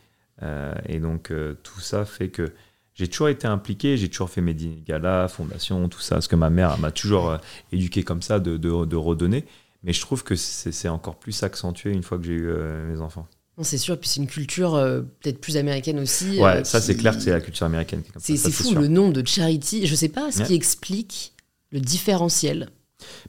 Euh, 0.42 0.74
et 0.88 0.99
donc, 0.99 1.32
tout 1.62 1.80
ça 1.80 2.05
fait 2.05 2.28
que 2.28 2.53
j'ai 2.95 3.09
toujours 3.09 3.28
été 3.28 3.47
impliqué, 3.47 3.97
j'ai 3.97 4.09
toujours 4.09 4.30
fait 4.30 4.40
mes 4.40 4.55
dîners 4.55 4.76
de 4.80 4.84
gala, 4.84 5.28
fondation, 5.28 5.88
tout 5.88 6.01
ça, 6.01 6.16
parce 6.16 6.28
que 6.28 6.36
ma 6.36 6.51
mère 6.51 6.78
m'a 6.78 6.90
toujours 6.92 7.38
éduqué 7.72 8.03
comme 8.05 8.22
ça, 8.22 8.38
de, 8.40 8.57
de, 8.57 8.84
de 8.84 8.97
redonner. 8.97 9.45
Mais 9.82 9.92
je 9.92 10.01
trouve 10.01 10.24
que 10.24 10.34
c'est 10.36 10.88
encore 10.88 11.16
plus 11.16 11.42
accentué 11.42 11.90
une 11.92 12.03
fois 12.03 12.18
que 12.18 12.24
j'ai 12.24 12.32
eu 12.34 12.53
mes 12.88 13.01
enfants. 13.01 13.26
C'est 13.62 13.78
sûr, 13.78 13.99
puis 14.01 14.09
c'est 14.09 14.18
une 14.20 14.26
culture 14.26 14.74
euh, 14.74 15.03
peut-être 15.20 15.40
plus 15.40 15.57
américaine 15.57 16.01
aussi. 16.01 16.40
Ouais, 16.40 16.57
euh, 16.61 16.64
ça 16.64 16.80
qui- 16.80 16.86
c'est 16.86 16.97
clair 16.97 17.14
que 17.16 17.22
c'est 17.22 17.30
la 17.30 17.40
culture 17.40 17.66
américaine. 17.66 18.03
C'est 18.18 18.36
fou 18.51 18.74
le 18.74 18.88
nombre 18.88 19.12
de 19.12 19.24
charity. 19.24 19.86
Je 19.86 19.95
sais 19.95 20.09
pas 20.09 20.32
ce 20.32 20.40
Ouais. 20.40 20.47
qui 20.47 20.55
explique 20.55 21.34
le 21.70 21.78
différentiel. 21.80 22.68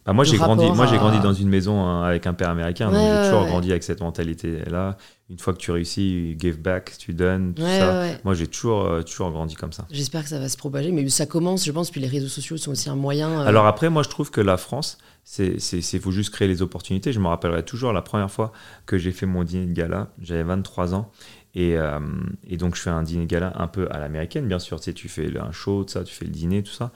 Bah, 0.06 0.14
moi, 0.14 0.24
j'ai 0.24 0.38
grandi, 0.38 0.66
moi, 0.72 0.86
j'ai 0.86 0.98
grandi 0.98 1.20
dans 1.20 1.34
une 1.34 1.50
maison 1.50 1.84
hein, 1.84 2.04
avec 2.04 2.28
un 2.28 2.34
père 2.34 2.50
américain, 2.50 2.92
donc 2.92 3.00
j'ai 3.00 3.24
toujours 3.30 3.44
ouais. 3.44 3.50
grandi 3.50 3.72
avec 3.72 3.84
cette 3.84 4.02
mentalité-là. 4.02 4.98
Une 5.30 5.40
fois 5.40 5.54
que 5.54 5.58
tu 5.58 5.72
réussis, 5.72 6.36
give 6.40 6.60
back, 6.60 6.94
tu 7.00 7.14
donnes, 7.14 7.56
tout 7.56 7.64
ça. 7.64 8.06
Moi, 8.24 8.36
j'ai 8.36 8.46
toujours, 8.46 8.86
euh, 8.86 9.02
toujours 9.02 9.32
grandi 9.32 9.56
comme 9.56 9.74
ça. 9.74 9.88
J'espère 9.90 10.22
que 10.24 10.30
ça 10.30 10.38
va 10.40 10.48
se 10.50 10.58
propager, 10.58 10.92
mais 10.92 11.08
ça 11.10 11.26
commence, 11.26 11.66
je 11.66 11.72
pense, 11.72 11.90
puis 11.90 12.00
les 12.00 12.08
réseaux 12.08 12.28
sociaux 12.28 12.58
sont 12.58 12.72
aussi 12.72 12.90
un 12.90 12.96
moyen. 12.96 13.30
euh, 13.42 13.48
Alors 13.48 13.66
après, 13.66 13.90
moi, 13.90 14.04
je 14.04 14.10
trouve 14.10 14.30
que 14.30 14.42
la 14.42 14.58
France, 14.58 15.00
c'est, 15.24 15.60
c'est, 15.60 16.00
faut 16.00 16.12
juste 16.12 16.30
créer 16.30 16.48
les 16.48 16.62
opportunités. 16.62 17.12
Je 17.12 17.20
me 17.20 17.28
rappellerai 17.28 17.64
toujours 17.64 17.92
la 17.92 18.04
première 18.04 18.30
fois 18.30 18.52
que 18.86 19.00
j'ai 19.00 19.12
fait 19.12 19.26
mon 19.26 19.44
dîner 19.44 19.66
de 19.66 19.74
gala. 19.74 20.10
J'avais 20.22 20.44
23 20.44 20.94
ans. 20.94 21.10
Et, 21.56 21.78
euh, 21.78 22.00
et 22.48 22.58
donc, 22.58 22.76
je 22.76 22.82
fais 22.82 22.90
un 22.92 23.02
dîner 23.02 23.26
de 23.26 23.30
gala 23.32 23.54
un 23.56 23.68
peu 23.68 23.88
à 23.90 23.98
l'américaine, 23.98 24.48
bien 24.48 24.60
sûr. 24.60 24.78
Tu 24.80 24.86
sais, 24.86 24.94
tu 24.94 25.10
fais 25.10 25.32
un 25.40 25.52
show, 25.52 25.84
tout 25.86 25.94
ça, 25.94 26.04
tu 26.04 26.14
fais 26.14 26.26
le 26.26 26.32
dîner, 26.32 26.62
tout 26.62 26.74
ça. 26.74 26.92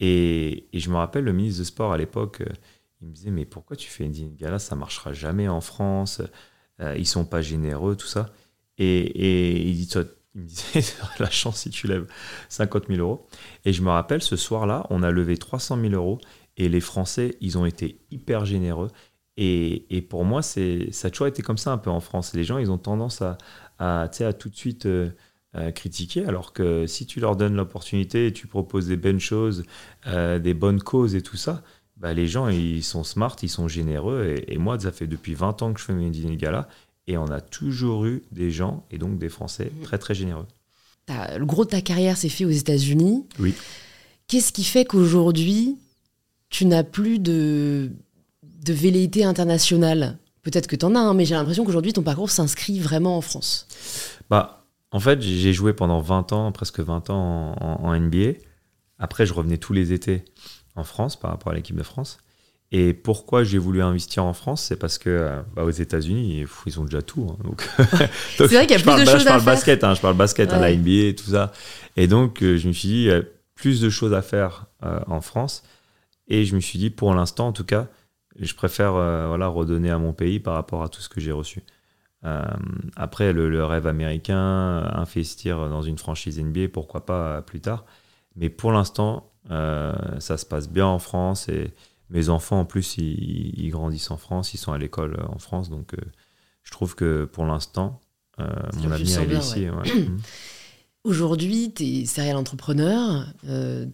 Et, 0.00 0.68
je 0.72 0.90
me 0.90 0.96
rappelle, 0.96 1.24
le 1.24 1.32
ministre 1.32 1.60
de 1.60 1.64
Sport 1.64 1.92
à 1.92 1.98
l'époque, 1.98 2.40
euh, 2.40 2.52
il 3.00 3.08
me 3.08 3.12
disait, 3.12 3.30
mais 3.30 3.44
pourquoi 3.44 3.76
tu 3.76 3.88
fais 3.90 4.04
un 4.04 4.08
dîner 4.08 4.30
de 4.30 4.36
gala? 4.36 4.58
Ça 4.58 4.76
marchera 4.76 5.12
jamais 5.12 5.48
en 5.48 5.60
France. 5.60 6.22
Euh, 6.80 6.94
ils 6.96 7.06
sont 7.06 7.24
pas 7.24 7.42
généreux, 7.42 7.96
tout 7.96 8.06
ça. 8.06 8.30
Et, 8.78 9.68
il, 9.68 9.74
dit, 9.76 9.88
toi, 9.88 10.04
il 10.34 10.42
me 10.42 10.46
disait, 10.46 10.84
la 11.18 11.30
chance 11.30 11.62
si 11.62 11.70
tu 11.70 11.86
lèves 11.86 12.06
50 12.48 12.88
000 12.88 13.00
euros. 13.00 13.26
Et 13.64 13.72
je 13.72 13.82
me 13.82 13.90
rappelle, 13.90 14.22
ce 14.22 14.36
soir-là, 14.36 14.86
on 14.90 15.02
a 15.02 15.10
levé 15.10 15.36
300 15.36 15.80
000 15.80 15.94
euros 15.94 16.20
et 16.56 16.68
les 16.68 16.80
Français, 16.80 17.36
ils 17.40 17.56
ont 17.56 17.66
été 17.66 18.00
hyper 18.10 18.44
généreux. 18.44 18.90
Et, 19.36 20.04
pour 20.10 20.24
moi, 20.24 20.42
ça 20.42 20.60
a 20.60 21.10
toujours 21.10 21.28
été 21.28 21.42
comme 21.42 21.58
ça 21.58 21.70
un 21.70 21.78
peu 21.78 21.90
en 21.90 22.00
France. 22.00 22.34
Les 22.34 22.42
gens, 22.42 22.58
ils 22.58 22.72
ont 22.72 22.78
tendance 22.78 23.22
à, 23.22 23.38
à, 23.78 24.02
à 24.02 24.32
tout 24.32 24.48
de 24.48 24.56
suite 24.56 24.86
euh, 24.86 25.10
euh, 25.56 25.70
critiquer, 25.70 26.26
alors 26.26 26.52
que 26.52 26.86
si 26.86 27.06
tu 27.06 27.20
leur 27.20 27.34
donnes 27.34 27.54
l'opportunité 27.54 28.26
et 28.26 28.32
tu 28.32 28.46
proposes 28.46 28.86
des 28.86 28.98
bonnes 28.98 29.20
choses, 29.20 29.64
euh, 30.06 30.38
des 30.38 30.52
bonnes 30.52 30.82
causes 30.82 31.14
et 31.14 31.22
tout 31.22 31.38
ça, 31.38 31.62
bah, 31.96 32.12
les 32.12 32.28
gens, 32.28 32.48
ils 32.48 32.84
sont 32.84 33.02
smart, 33.02 33.34
ils 33.42 33.48
sont 33.48 33.66
généreux. 33.66 34.36
Et, 34.36 34.54
et 34.54 34.58
moi, 34.58 34.78
ça 34.78 34.92
fait 34.92 35.06
depuis 35.06 35.34
20 35.34 35.62
ans 35.62 35.72
que 35.72 35.80
je 35.80 35.86
fais 35.86 35.94
mes 35.94 36.10
dîners 36.10 36.36
gala. 36.36 36.68
Et 37.06 37.16
on 37.16 37.28
a 37.28 37.40
toujours 37.40 38.04
eu 38.04 38.22
des 38.30 38.50
gens, 38.50 38.84
et 38.90 38.98
donc 38.98 39.18
des 39.18 39.30
Français, 39.30 39.72
très 39.82 39.96
très 39.96 40.14
généreux. 40.14 40.46
le 41.08 41.44
gros 41.46 41.64
de 41.64 41.70
ta 41.70 41.80
carrière 41.80 42.18
s'est 42.18 42.28
fait 42.28 42.44
aux 42.44 42.50
États-Unis. 42.50 43.24
Oui. 43.38 43.54
Qu'est-ce 44.26 44.52
qui 44.52 44.64
fait 44.64 44.84
qu'aujourd'hui, 44.84 45.78
tu 46.50 46.66
n'as 46.66 46.84
plus 46.84 47.18
de, 47.18 47.90
de 48.42 48.72
velléité 48.74 49.24
internationale? 49.24 50.18
Peut-être 50.42 50.66
que 50.66 50.76
t'en 50.76 50.94
as, 50.94 51.00
hein, 51.00 51.14
mais 51.14 51.24
j'ai 51.24 51.34
l'impression 51.34 51.64
qu'aujourd'hui, 51.64 51.94
ton 51.94 52.02
parcours 52.02 52.28
s'inscrit 52.30 52.78
vraiment 52.78 53.16
en 53.16 53.22
France. 53.22 53.66
Bah, 54.28 54.57
en 54.90 55.00
fait, 55.00 55.20
j'ai 55.20 55.52
joué 55.52 55.72
pendant 55.72 56.00
20 56.00 56.32
ans, 56.32 56.52
presque 56.52 56.80
20 56.80 57.10
ans 57.10 57.54
en, 57.60 57.98
NBA. 57.98 58.38
Après, 58.98 59.26
je 59.26 59.34
revenais 59.34 59.58
tous 59.58 59.72
les 59.72 59.92
étés 59.92 60.24
en 60.76 60.84
France 60.84 61.18
par 61.18 61.30
rapport 61.30 61.52
à 61.52 61.54
l'équipe 61.54 61.76
de 61.76 61.82
France. 61.82 62.18
Et 62.70 62.92
pourquoi 62.92 63.44
j'ai 63.44 63.56
voulu 63.56 63.82
investir 63.82 64.24
en 64.24 64.34
France 64.34 64.62
C'est 64.62 64.76
parce 64.76 64.98
que 64.98 65.08
euh, 65.08 65.40
bah, 65.54 65.64
aux 65.64 65.70
États-Unis, 65.70 66.44
ils 66.66 66.80
ont 66.80 66.84
déjà 66.84 67.00
tout. 67.00 67.26
hein. 67.30 67.42
donc, 67.42 67.66
C'est 68.36 68.46
vrai 68.46 68.66
qu'il 68.66 68.72
y 68.72 68.74
a 68.74 68.76
plus 68.76 68.84
parle, 68.84 69.00
de 69.00 69.06
bah, 69.06 69.12
choses 69.12 69.20
je 69.22 69.26
parle 69.26 69.40
à 69.40 69.44
faire. 69.44 69.54
basket, 69.54 69.84
hein, 69.84 69.94
je 69.94 70.00
parle 70.00 70.16
basket, 70.16 70.52
hein, 70.52 70.60
la 70.60 70.74
NBA 70.74 70.90
et 70.90 71.14
tout 71.14 71.30
ça. 71.30 71.52
Et 71.96 72.06
donc, 72.06 72.42
euh, 72.42 72.58
je 72.58 72.68
me 72.68 72.72
suis 72.72 72.88
dit, 72.88 72.94
il 72.94 73.04
y 73.04 73.12
a 73.12 73.22
plus 73.54 73.80
de 73.80 73.88
choses 73.88 74.12
à 74.12 74.22
faire 74.22 74.66
euh, 74.84 75.00
en 75.06 75.20
France. 75.20 75.62
Et 76.28 76.44
je 76.44 76.54
me 76.54 76.60
suis 76.60 76.78
dit, 76.78 76.90
pour 76.90 77.14
l'instant, 77.14 77.48
en 77.48 77.52
tout 77.52 77.64
cas, 77.64 77.88
je 78.38 78.54
préfère 78.54 78.94
euh, 78.94 79.26
voilà, 79.28 79.48
redonner 79.48 79.90
à 79.90 79.98
mon 79.98 80.12
pays 80.12 80.40
par 80.40 80.54
rapport 80.54 80.82
à 80.82 80.88
tout 80.88 81.00
ce 81.00 81.08
que 81.08 81.20
j'ai 81.20 81.32
reçu. 81.32 81.62
Euh, 82.24 82.42
après, 82.96 83.32
le, 83.32 83.48
le 83.48 83.64
rêve 83.64 83.86
américain, 83.86 84.38
euh, 84.38 84.88
investir 84.92 85.68
dans 85.68 85.82
une 85.82 85.98
franchise 85.98 86.40
NBA, 86.40 86.68
pourquoi 86.72 87.06
pas 87.06 87.36
euh, 87.36 87.40
plus 87.40 87.60
tard. 87.60 87.84
Mais 88.36 88.50
pour 88.50 88.72
l'instant, 88.72 89.30
euh, 89.50 89.92
ça 90.18 90.36
se 90.36 90.44
passe 90.46 90.68
bien 90.68 90.86
en 90.86 90.98
France 90.98 91.48
et 91.48 91.72
mes 92.10 92.28
enfants, 92.28 92.60
en 92.60 92.64
plus, 92.64 92.96
ils, 92.98 93.52
ils 93.56 93.70
grandissent 93.70 94.10
en 94.10 94.16
France, 94.16 94.54
ils 94.54 94.58
sont 94.58 94.72
à 94.72 94.78
l'école 94.78 95.16
euh, 95.20 95.26
en 95.28 95.38
France. 95.38 95.70
Donc, 95.70 95.94
euh, 95.94 95.98
je 96.64 96.70
trouve 96.72 96.94
que 96.94 97.24
pour 97.24 97.44
l'instant, 97.44 98.00
euh, 98.40 98.46
mon 98.82 98.90
avenir 98.90 99.20
est 99.20 99.34
ici. 99.36 99.68
ouais. 99.70 99.94
Mhm. 99.94 100.18
Aujourd'hui, 101.04 101.72
tu 101.74 101.84
es 101.84 102.06
serial 102.06 102.36
entrepreneur, 102.36 103.24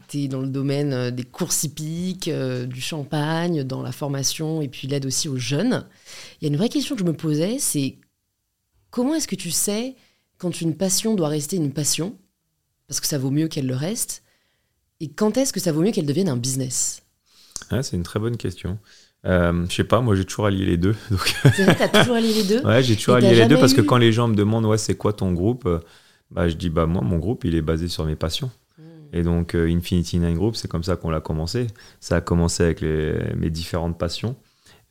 tu 0.08 0.18
es 0.18 0.28
dans 0.28 0.40
le 0.40 0.48
domaine 0.48 0.92
euh, 0.92 1.10
des 1.10 1.22
courses 1.22 1.62
hippiques, 1.62 2.28
euh, 2.28 2.66
du 2.66 2.80
champagne, 2.80 3.62
dans 3.62 3.82
la 3.82 3.92
formation 3.92 4.62
et 4.62 4.68
puis 4.68 4.88
l'aide 4.88 5.06
aussi 5.06 5.28
aux 5.28 5.36
jeunes. 5.36 5.84
Il 6.40 6.44
y 6.44 6.48
a 6.48 6.52
une 6.52 6.56
vraie 6.56 6.70
question 6.70 6.96
que 6.96 7.02
je 7.02 7.06
me 7.06 7.12
posais, 7.12 7.58
c'est 7.60 7.98
comment 8.94 9.16
est-ce 9.16 9.26
que 9.26 9.34
tu 9.34 9.50
sais 9.50 9.96
quand 10.38 10.60
une 10.60 10.76
passion 10.76 11.14
doit 11.16 11.26
rester 11.26 11.56
une 11.56 11.72
passion, 11.72 12.16
parce 12.86 13.00
que 13.00 13.08
ça 13.08 13.18
vaut 13.18 13.30
mieux 13.32 13.48
qu'elle 13.48 13.66
le 13.66 13.74
reste, 13.74 14.22
et 15.00 15.10
quand 15.10 15.36
est-ce 15.36 15.52
que 15.52 15.58
ça 15.58 15.72
vaut 15.72 15.82
mieux 15.82 15.90
qu'elle 15.90 16.06
devienne 16.06 16.28
un 16.28 16.36
business? 16.36 17.02
Ouais, 17.72 17.82
c'est 17.82 17.96
une 17.96 18.04
très 18.04 18.20
bonne 18.20 18.36
question. 18.36 18.78
Euh, 19.26 19.66
je 19.68 19.74
sais 19.74 19.82
pas, 19.84 20.00
moi 20.00 20.14
j'ai 20.14 20.24
toujours 20.24 20.46
allié 20.46 20.64
les 20.64 20.76
deux. 20.76 20.94
Donc, 21.10 21.34
C'est 21.56 21.64
vrai 21.64 21.74
que 21.74 21.78
tu 21.78 21.82
as 21.82 21.88
toujours 21.88 22.14
allié 22.14 22.34
les 22.34 22.44
deux 22.44 22.60
ouais, 22.64 22.82
j'ai 22.84 22.94
toujours 22.94 23.18
t'as 23.18 23.26
allié 23.26 23.34
les 23.40 23.46
deux 23.46 23.58
parce 23.58 23.74
que 23.74 23.80
quand 23.80 23.96
les 23.96 24.12
gens 24.12 24.28
me 24.28 24.36
demandent 24.36 24.66
ouais, 24.66 24.78
c'est 24.78 24.94
quoi 24.96 25.12
ton 25.12 25.32
groupe, 25.32 25.66
euh, 25.66 25.80
bah, 26.30 26.48
je 26.48 26.54
dis 26.54 26.70
bah 26.70 26.86
moi 26.86 27.02
mon 27.02 27.18
groupe 27.18 27.44
il 27.44 27.56
est 27.56 27.62
basé 27.62 27.88
sur 27.88 28.04
mes 28.04 28.16
passions. 28.16 28.50
Et 29.12 29.22
donc 29.22 29.54
euh, 29.56 29.68
Infinity 29.68 30.18
Nine 30.20 30.36
Group, 30.36 30.54
c'est 30.56 30.68
comme 30.68 30.84
ça 30.84 30.94
qu'on 30.96 31.10
l'a 31.10 31.20
commencé. 31.20 31.66
Ça 32.00 32.16
a 32.16 32.20
commencé 32.20 32.62
avec 32.62 32.80
les- 32.80 33.32
mes 33.36 33.50
différentes 33.50 33.98
passions. 33.98 34.36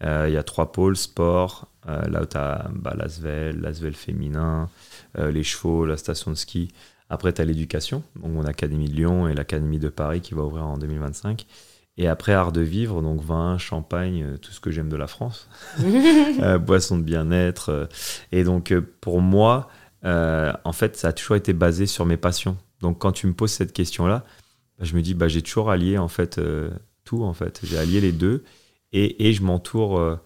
Euh, 0.04 0.26
Il 0.28 0.34
y 0.34 0.38
a 0.38 0.44
trois 0.44 0.72
pôles, 0.74 0.98
sport, 0.98 1.68
euh, 1.88 2.02
là 2.08 2.24
où 2.24 2.26
tu 2.26 2.38
as 2.38 2.70
bah, 2.74 2.94
l'Asvel, 2.98 3.60
l'Asvel 3.60 3.94
féminin, 3.94 4.70
euh, 5.18 5.32
les 5.32 5.44
chevaux, 5.44 5.86
la 5.86 5.98
station 5.98 6.32
de 6.32 6.36
ski. 6.36 6.70
Après, 7.10 7.34
tu 7.34 7.42
as 7.42 7.46
l'éducation, 7.46 8.04
donc 8.16 8.32
mon 8.32 8.46
Académie 8.46 8.90
de 8.90 8.96
Lyon 8.96 9.28
et 9.28 9.34
l'Académie 9.34 9.80
de 9.80 9.90
Paris 9.90 10.22
qui 10.22 10.34
va 10.34 10.44
ouvrir 10.44 10.66
en 10.66 10.78
2025. 10.78 11.46
Et 11.98 12.08
après, 12.08 12.34
art 12.34 12.52
de 12.52 12.62
vivre, 12.62 13.02
donc 13.02 13.22
vin, 13.22 13.58
champagne, 13.58 14.24
euh, 14.24 14.38
tout 14.38 14.52
ce 14.52 14.60
que 14.60 14.72
j'aime 14.72 14.90
de 14.90 14.96
la 14.96 15.08
France, 15.08 15.48
euh, 15.84 16.58
boisson 16.58 16.98
de 16.98 17.04
bien-être. 17.04 17.70
euh. 17.70 17.86
et 18.32 18.44
donc, 18.44 18.74
pour 19.00 19.22
moi, 19.22 19.70
en 20.04 20.74
fait, 20.74 20.98
ça 20.98 21.10
a 21.10 21.14
toujours 21.14 21.36
été 21.36 21.54
basé 21.54 21.86
sur 21.86 22.06
mes 22.06 22.18
passions. 22.18 22.58
Donc, 22.82 23.00
quand 23.00 23.12
tu 23.12 23.28
me 23.28 23.34
poses 23.34 23.52
cette 23.52 23.74
question-là, 23.74 24.26
bah, 24.78 24.86
je 24.86 24.96
me 24.96 25.02
dis, 25.02 25.14
bah, 25.14 25.28
j'ai 25.28 25.42
toujours 25.42 25.70
allié 25.72 25.98
en 25.98 26.10
fait 26.10 26.42
tout. 27.06 27.24
En 27.24 27.34
fait, 27.34 27.62
j'ai 27.64 27.78
allié 27.78 28.02
les 28.02 28.12
deux. 28.12 28.44
Et, 28.92 29.30
et 29.30 29.34
je 29.34 29.44
m'entoure 29.44 30.20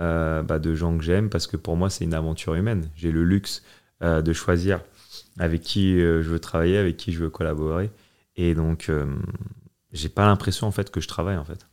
euh, 0.00 0.42
bah, 0.42 0.58
de 0.58 0.74
gens 0.74 0.96
que 0.96 1.04
j'aime 1.04 1.28
parce 1.30 1.46
que 1.46 1.56
pour 1.56 1.76
moi, 1.76 1.90
c'est 1.90 2.04
une 2.04 2.14
aventure 2.14 2.54
humaine. 2.54 2.88
J'ai 2.96 3.12
le 3.12 3.24
luxe 3.24 3.62
euh, 4.02 4.22
de 4.22 4.32
choisir 4.32 4.80
avec 5.38 5.62
qui 5.62 6.00
euh, 6.00 6.22
je 6.22 6.30
veux 6.30 6.38
travailler, 6.40 6.78
avec 6.78 6.96
qui 6.96 7.12
je 7.12 7.18
veux 7.20 7.30
collaborer. 7.30 7.90
Et 8.36 8.54
donc, 8.54 8.90
j'ai 9.92 10.08
pas 10.08 10.24
l'impression 10.26 10.66
en 10.66 10.70
fait 10.72 10.90
que 10.90 11.00
je 11.00 11.08
travaille 11.08 11.36
en 11.36 11.44
fait. 11.44 11.66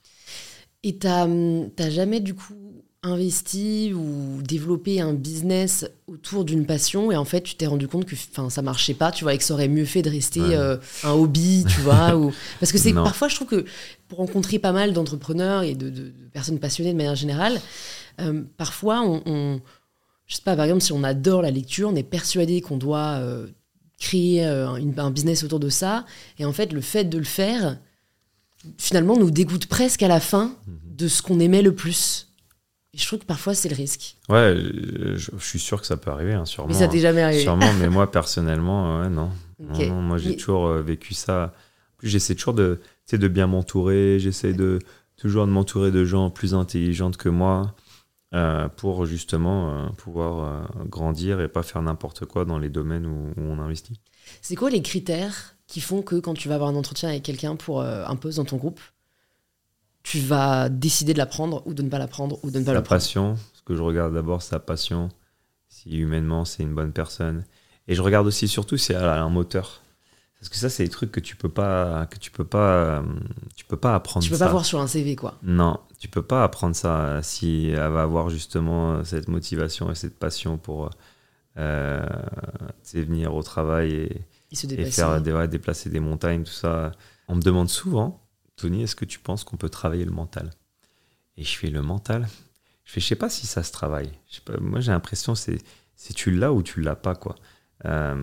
Et 0.83 0.97
t'as 0.97 1.23
hum, 1.25 1.69
t'as 1.75 1.89
jamais 1.89 2.19
du 2.19 2.33
coup 2.35 2.53
investi 3.01 3.93
ou 3.95 4.41
développé 4.41 4.99
un 4.99 5.13
business 5.13 5.89
autour 6.07 6.43
d'une 6.43 6.65
passion 6.65 7.13
et 7.13 7.15
en 7.15 7.23
fait 7.23 7.39
tu 7.41 7.55
t'es 7.55 7.65
rendu 7.65 7.87
compte 7.87 8.03
que 8.03 8.13
enfin 8.31 8.49
ça 8.49 8.61
marchait 8.61 8.93
pas 8.93 9.09
tu 9.13 9.23
vois 9.23 9.33
et 9.33 9.37
que 9.37 9.43
ça 9.45 9.53
aurait 9.53 9.69
mieux 9.69 9.85
fait 9.85 10.01
de 10.01 10.09
rester 10.09 10.41
Ouais. 10.41 10.55
euh, 10.57 10.75
un 11.05 11.11
hobby 11.11 11.63
tu 11.65 11.79
vois 11.81 12.17
ou 12.17 12.33
parce 12.59 12.73
que 12.73 12.77
c'est 12.77 12.91
parfois 12.91 13.29
je 13.29 13.35
trouve 13.35 13.47
que 13.47 13.63
pour 14.09 14.17
rencontrer 14.17 14.59
pas 14.59 14.73
mal 14.73 14.91
d'entrepreneurs 14.91 15.63
et 15.63 15.75
de, 15.75 15.89
de- 15.89 16.09
de 16.09 16.11
personnes 16.33 16.59
passionnées 16.59 16.91
de 16.91 16.97
manière 16.97 17.15
générale 17.15 17.61
euh, 18.19 18.43
parfois 18.57 19.01
on, 19.01 19.21
on- 19.25 19.61
je 20.27 20.35
sais 20.35 20.41
pas 20.43 20.55
par 20.55 20.65
exemple 20.65 20.81
si 20.81 20.91
on 20.93 21.03
adore 21.03 21.41
la 21.41 21.51
lecture 21.51 21.89
on 21.89 21.95
est 21.95 22.03
persuadé 22.03 22.61
qu'on 22.61 22.77
doit 22.77 23.17
euh, 23.19 23.47
créer 23.99 24.45
euh, 24.45 24.75
une- 24.75 24.99
un 24.99 25.11
business 25.11 25.43
autour 25.43 25.59
de 25.59 25.69
ça 25.69 26.05
et 26.37 26.45
en 26.45 26.53
fait 26.53 26.71
le 26.73 26.81
fait 26.81 27.05
de 27.05 27.17
le 27.17 27.23
faire 27.23 27.77
finalement 28.77 29.17
nous 29.17 29.31
dégoûte 29.31 29.67
presque 29.67 30.03
à 30.03 30.07
la 30.07 30.19
fin 30.19 30.53
Mhm. 30.67 30.79
de 30.97 31.07
ce 31.07 31.21
qu'on 31.21 31.39
aimait 31.39 31.61
le 31.61 31.73
plus. 31.73 32.27
Et 32.93 32.97
je 32.97 33.05
trouve 33.05 33.19
que 33.19 33.25
parfois 33.25 33.53
c'est 33.53 33.69
le 33.69 33.75
risque. 33.75 34.17
Ouais, 34.29 34.55
je, 34.57 35.15
je 35.37 35.45
suis 35.45 35.59
sûr 35.59 35.79
que 35.79 35.85
ça 35.87 35.95
peut 35.95 36.09
arriver, 36.11 36.33
hein, 36.33 36.45
sûrement. 36.45 36.69
Mais 36.69 36.73
ça 36.73 36.87
t'est 36.87 36.99
jamais 36.99 37.21
arrivé. 37.21 37.41
Sûrement, 37.43 37.71
mais 37.79 37.87
moi 37.89 38.11
personnellement, 38.11 39.01
ouais, 39.01 39.09
non. 39.09 39.29
Ok. 39.61 39.79
Non, 39.79 39.95
non, 39.95 40.01
moi 40.01 40.17
j'ai 40.17 40.31
Mais- 40.31 40.35
toujours 40.35 40.69
vécu 40.73 41.13
ça. 41.13 41.53
J'essaie 42.01 42.33
toujours 42.35 42.53
de, 42.53 42.79
de 43.11 43.27
bien 43.27 43.47
m'entourer. 43.47 44.19
J'essaie 44.19 44.53
de 44.53 44.79
toujours 45.17 45.45
de 45.45 45.51
m'entourer 45.51 45.91
de 45.91 46.03
gens 46.05 46.29
plus 46.29 46.53
intelligents 46.53 47.11
que 47.11 47.29
moi 47.29 47.75
euh, 48.35 48.69
pour 48.69 49.07
justement 49.07 49.71
euh, 49.71 49.89
pouvoir 49.89 50.43
euh, 50.43 50.83
grandir 50.85 51.41
et 51.41 51.47
pas 51.47 51.63
faire 51.63 51.81
n'importe 51.81 52.25
quoi 52.25 52.45
dans 52.45 52.59
les 52.59 52.69
domaines 52.69 53.07
où, 53.07 53.33
où 53.35 53.41
on 53.41 53.59
investit. 53.59 53.99
C'est 54.41 54.55
quoi 54.55 54.69
les 54.69 54.83
critères 54.83 55.55
qui 55.65 55.81
font 55.81 56.03
que 56.03 56.15
quand 56.19 56.35
tu 56.35 56.47
vas 56.47 56.55
avoir 56.55 56.69
un 56.69 56.75
entretien 56.75 57.09
avec 57.09 57.23
quelqu'un 57.23 57.55
pour 57.55 57.81
un 57.81 58.15
poste 58.15 58.37
dans 58.37 58.45
ton 58.45 58.57
groupe, 58.57 58.79
tu 60.03 60.19
vas 60.19 60.69
décider 60.69 61.13
de 61.13 61.17
la 61.17 61.25
prendre 61.25 61.65
ou 61.65 61.73
de 61.73 61.81
ne 61.81 61.89
pas 61.89 61.99
la 61.99 62.07
prendre 62.07 62.39
ou 62.43 62.51
de 62.51 62.59
ne 62.59 62.63
pas 62.63 62.73
la 62.73 62.81
prendre? 62.81 62.89
passion, 62.89 63.35
ce 63.53 63.61
que 63.63 63.75
je 63.75 63.81
regarde 63.81 64.13
d'abord, 64.13 64.41
sa 64.41 64.59
passion. 64.59 65.09
Si 65.67 65.97
humainement 65.97 66.45
c'est 66.45 66.63
une 66.63 66.73
bonne 66.73 66.91
personne. 66.91 67.45
Et 67.87 67.95
je 67.95 68.01
regarde 68.01 68.27
aussi 68.27 68.47
surtout 68.47 68.77
si 68.77 68.93
elle 68.93 69.03
a 69.03 69.21
un 69.21 69.29
moteur. 69.29 69.81
Parce 70.39 70.49
que 70.49 70.55
ça, 70.55 70.69
c'est 70.69 70.83
des 70.83 70.89
trucs 70.89 71.11
que 71.11 71.19
tu 71.19 71.35
peux 71.35 71.49
pas, 71.49 72.05
que 72.05 72.17
tu 72.17 72.31
peux 72.31 72.45
pas, 72.45 72.73
euh, 72.73 73.03
tu 73.55 73.65
peux 73.65 73.75
pas 73.77 73.93
apprendre. 73.93 74.23
Tu 74.23 74.29
peux 74.29 74.37
ça. 74.37 74.45
pas 74.45 74.51
voir 74.51 74.65
sur 74.65 74.79
un 74.79 74.87
CV 74.87 75.15
quoi. 75.15 75.37
Non, 75.43 75.79
tu 75.99 76.07
peux 76.07 76.21
pas 76.21 76.43
apprendre 76.43 76.75
ça 76.75 77.21
si 77.23 77.67
elle 77.67 77.91
va 77.91 78.03
avoir 78.03 78.29
justement 78.29 78.93
euh, 78.93 79.03
cette 79.03 79.27
motivation 79.27 79.91
et 79.91 79.95
cette 79.95 80.17
passion 80.17 80.57
pour 80.57 80.91
euh, 81.57 82.05
venir 82.93 83.35
au 83.35 83.43
travail 83.43 83.91
et, 83.93 84.21
et 84.51 84.91
faire 84.91 85.21
des, 85.21 85.33
ouais, 85.33 85.47
déplacer 85.49 85.89
des 85.89 85.99
montagnes, 85.99 86.43
tout 86.43 86.51
ça. 86.53 86.93
On 87.27 87.35
me 87.35 87.41
demande 87.41 87.69
souvent, 87.69 88.25
Tony, 88.55 88.83
est-ce 88.83 88.95
que 88.95 89.05
tu 89.05 89.19
penses 89.19 89.43
qu'on 89.43 89.57
peut 89.57 89.69
travailler 89.69 90.05
le 90.05 90.11
mental? 90.11 90.51
Et 91.35 91.43
je 91.43 91.57
fais 91.57 91.69
le 91.69 91.81
mental? 91.81 92.27
Je 92.85 92.93
fais, 92.93 93.01
je 93.01 93.07
sais 93.07 93.15
pas 93.15 93.29
si 93.29 93.45
ça 93.45 93.61
se 93.61 93.73
travaille. 93.73 94.11
Je 94.29 94.35
sais 94.35 94.41
pas, 94.41 94.57
moi, 94.59 94.79
j'ai 94.79 94.91
l'impression 94.91 95.35
c'est 95.35 95.57
c'est 95.97 96.13
tu 96.13 96.31
l'as 96.31 96.53
ou 96.53 96.63
tu 96.63 96.79
l'as 96.79 96.95
pas 96.95 97.13
quoi. 97.13 97.35
Euh, 97.83 98.15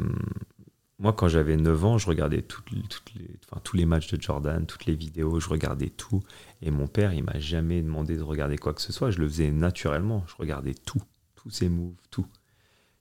moi, 0.98 1.12
quand 1.12 1.28
j'avais 1.28 1.56
9 1.56 1.84
ans, 1.84 1.98
je 1.98 2.06
regardais 2.06 2.42
toutes 2.42 2.70
les- 2.70 2.82
toutes 2.82 3.12
les, 3.14 3.28
enfin, 3.44 3.60
tous 3.62 3.76
les 3.76 3.84
matchs 3.84 4.08
de 4.12 4.20
Jordan, 4.20 4.64
toutes 4.66 4.86
les 4.86 4.94
vidéos, 4.94 5.40
je 5.40 5.48
regardais 5.48 5.90
tout. 5.90 6.22
Et 6.62 6.70
mon 6.70 6.86
père, 6.86 7.12
il 7.12 7.22
m'a 7.24 7.38
jamais 7.38 7.82
demandé 7.82 8.16
de 8.16 8.22
regarder 8.22 8.56
quoi 8.56 8.72
que 8.72 8.80
ce 8.80 8.92
soit. 8.92 9.10
Je 9.10 9.18
le 9.18 9.28
faisais 9.28 9.50
naturellement. 9.50 10.24
Je 10.26 10.34
regardais 10.38 10.72
tout, 10.74 11.02
tous 11.34 11.50
ses 11.50 11.68
moves, 11.68 11.94
tout. 12.10 12.26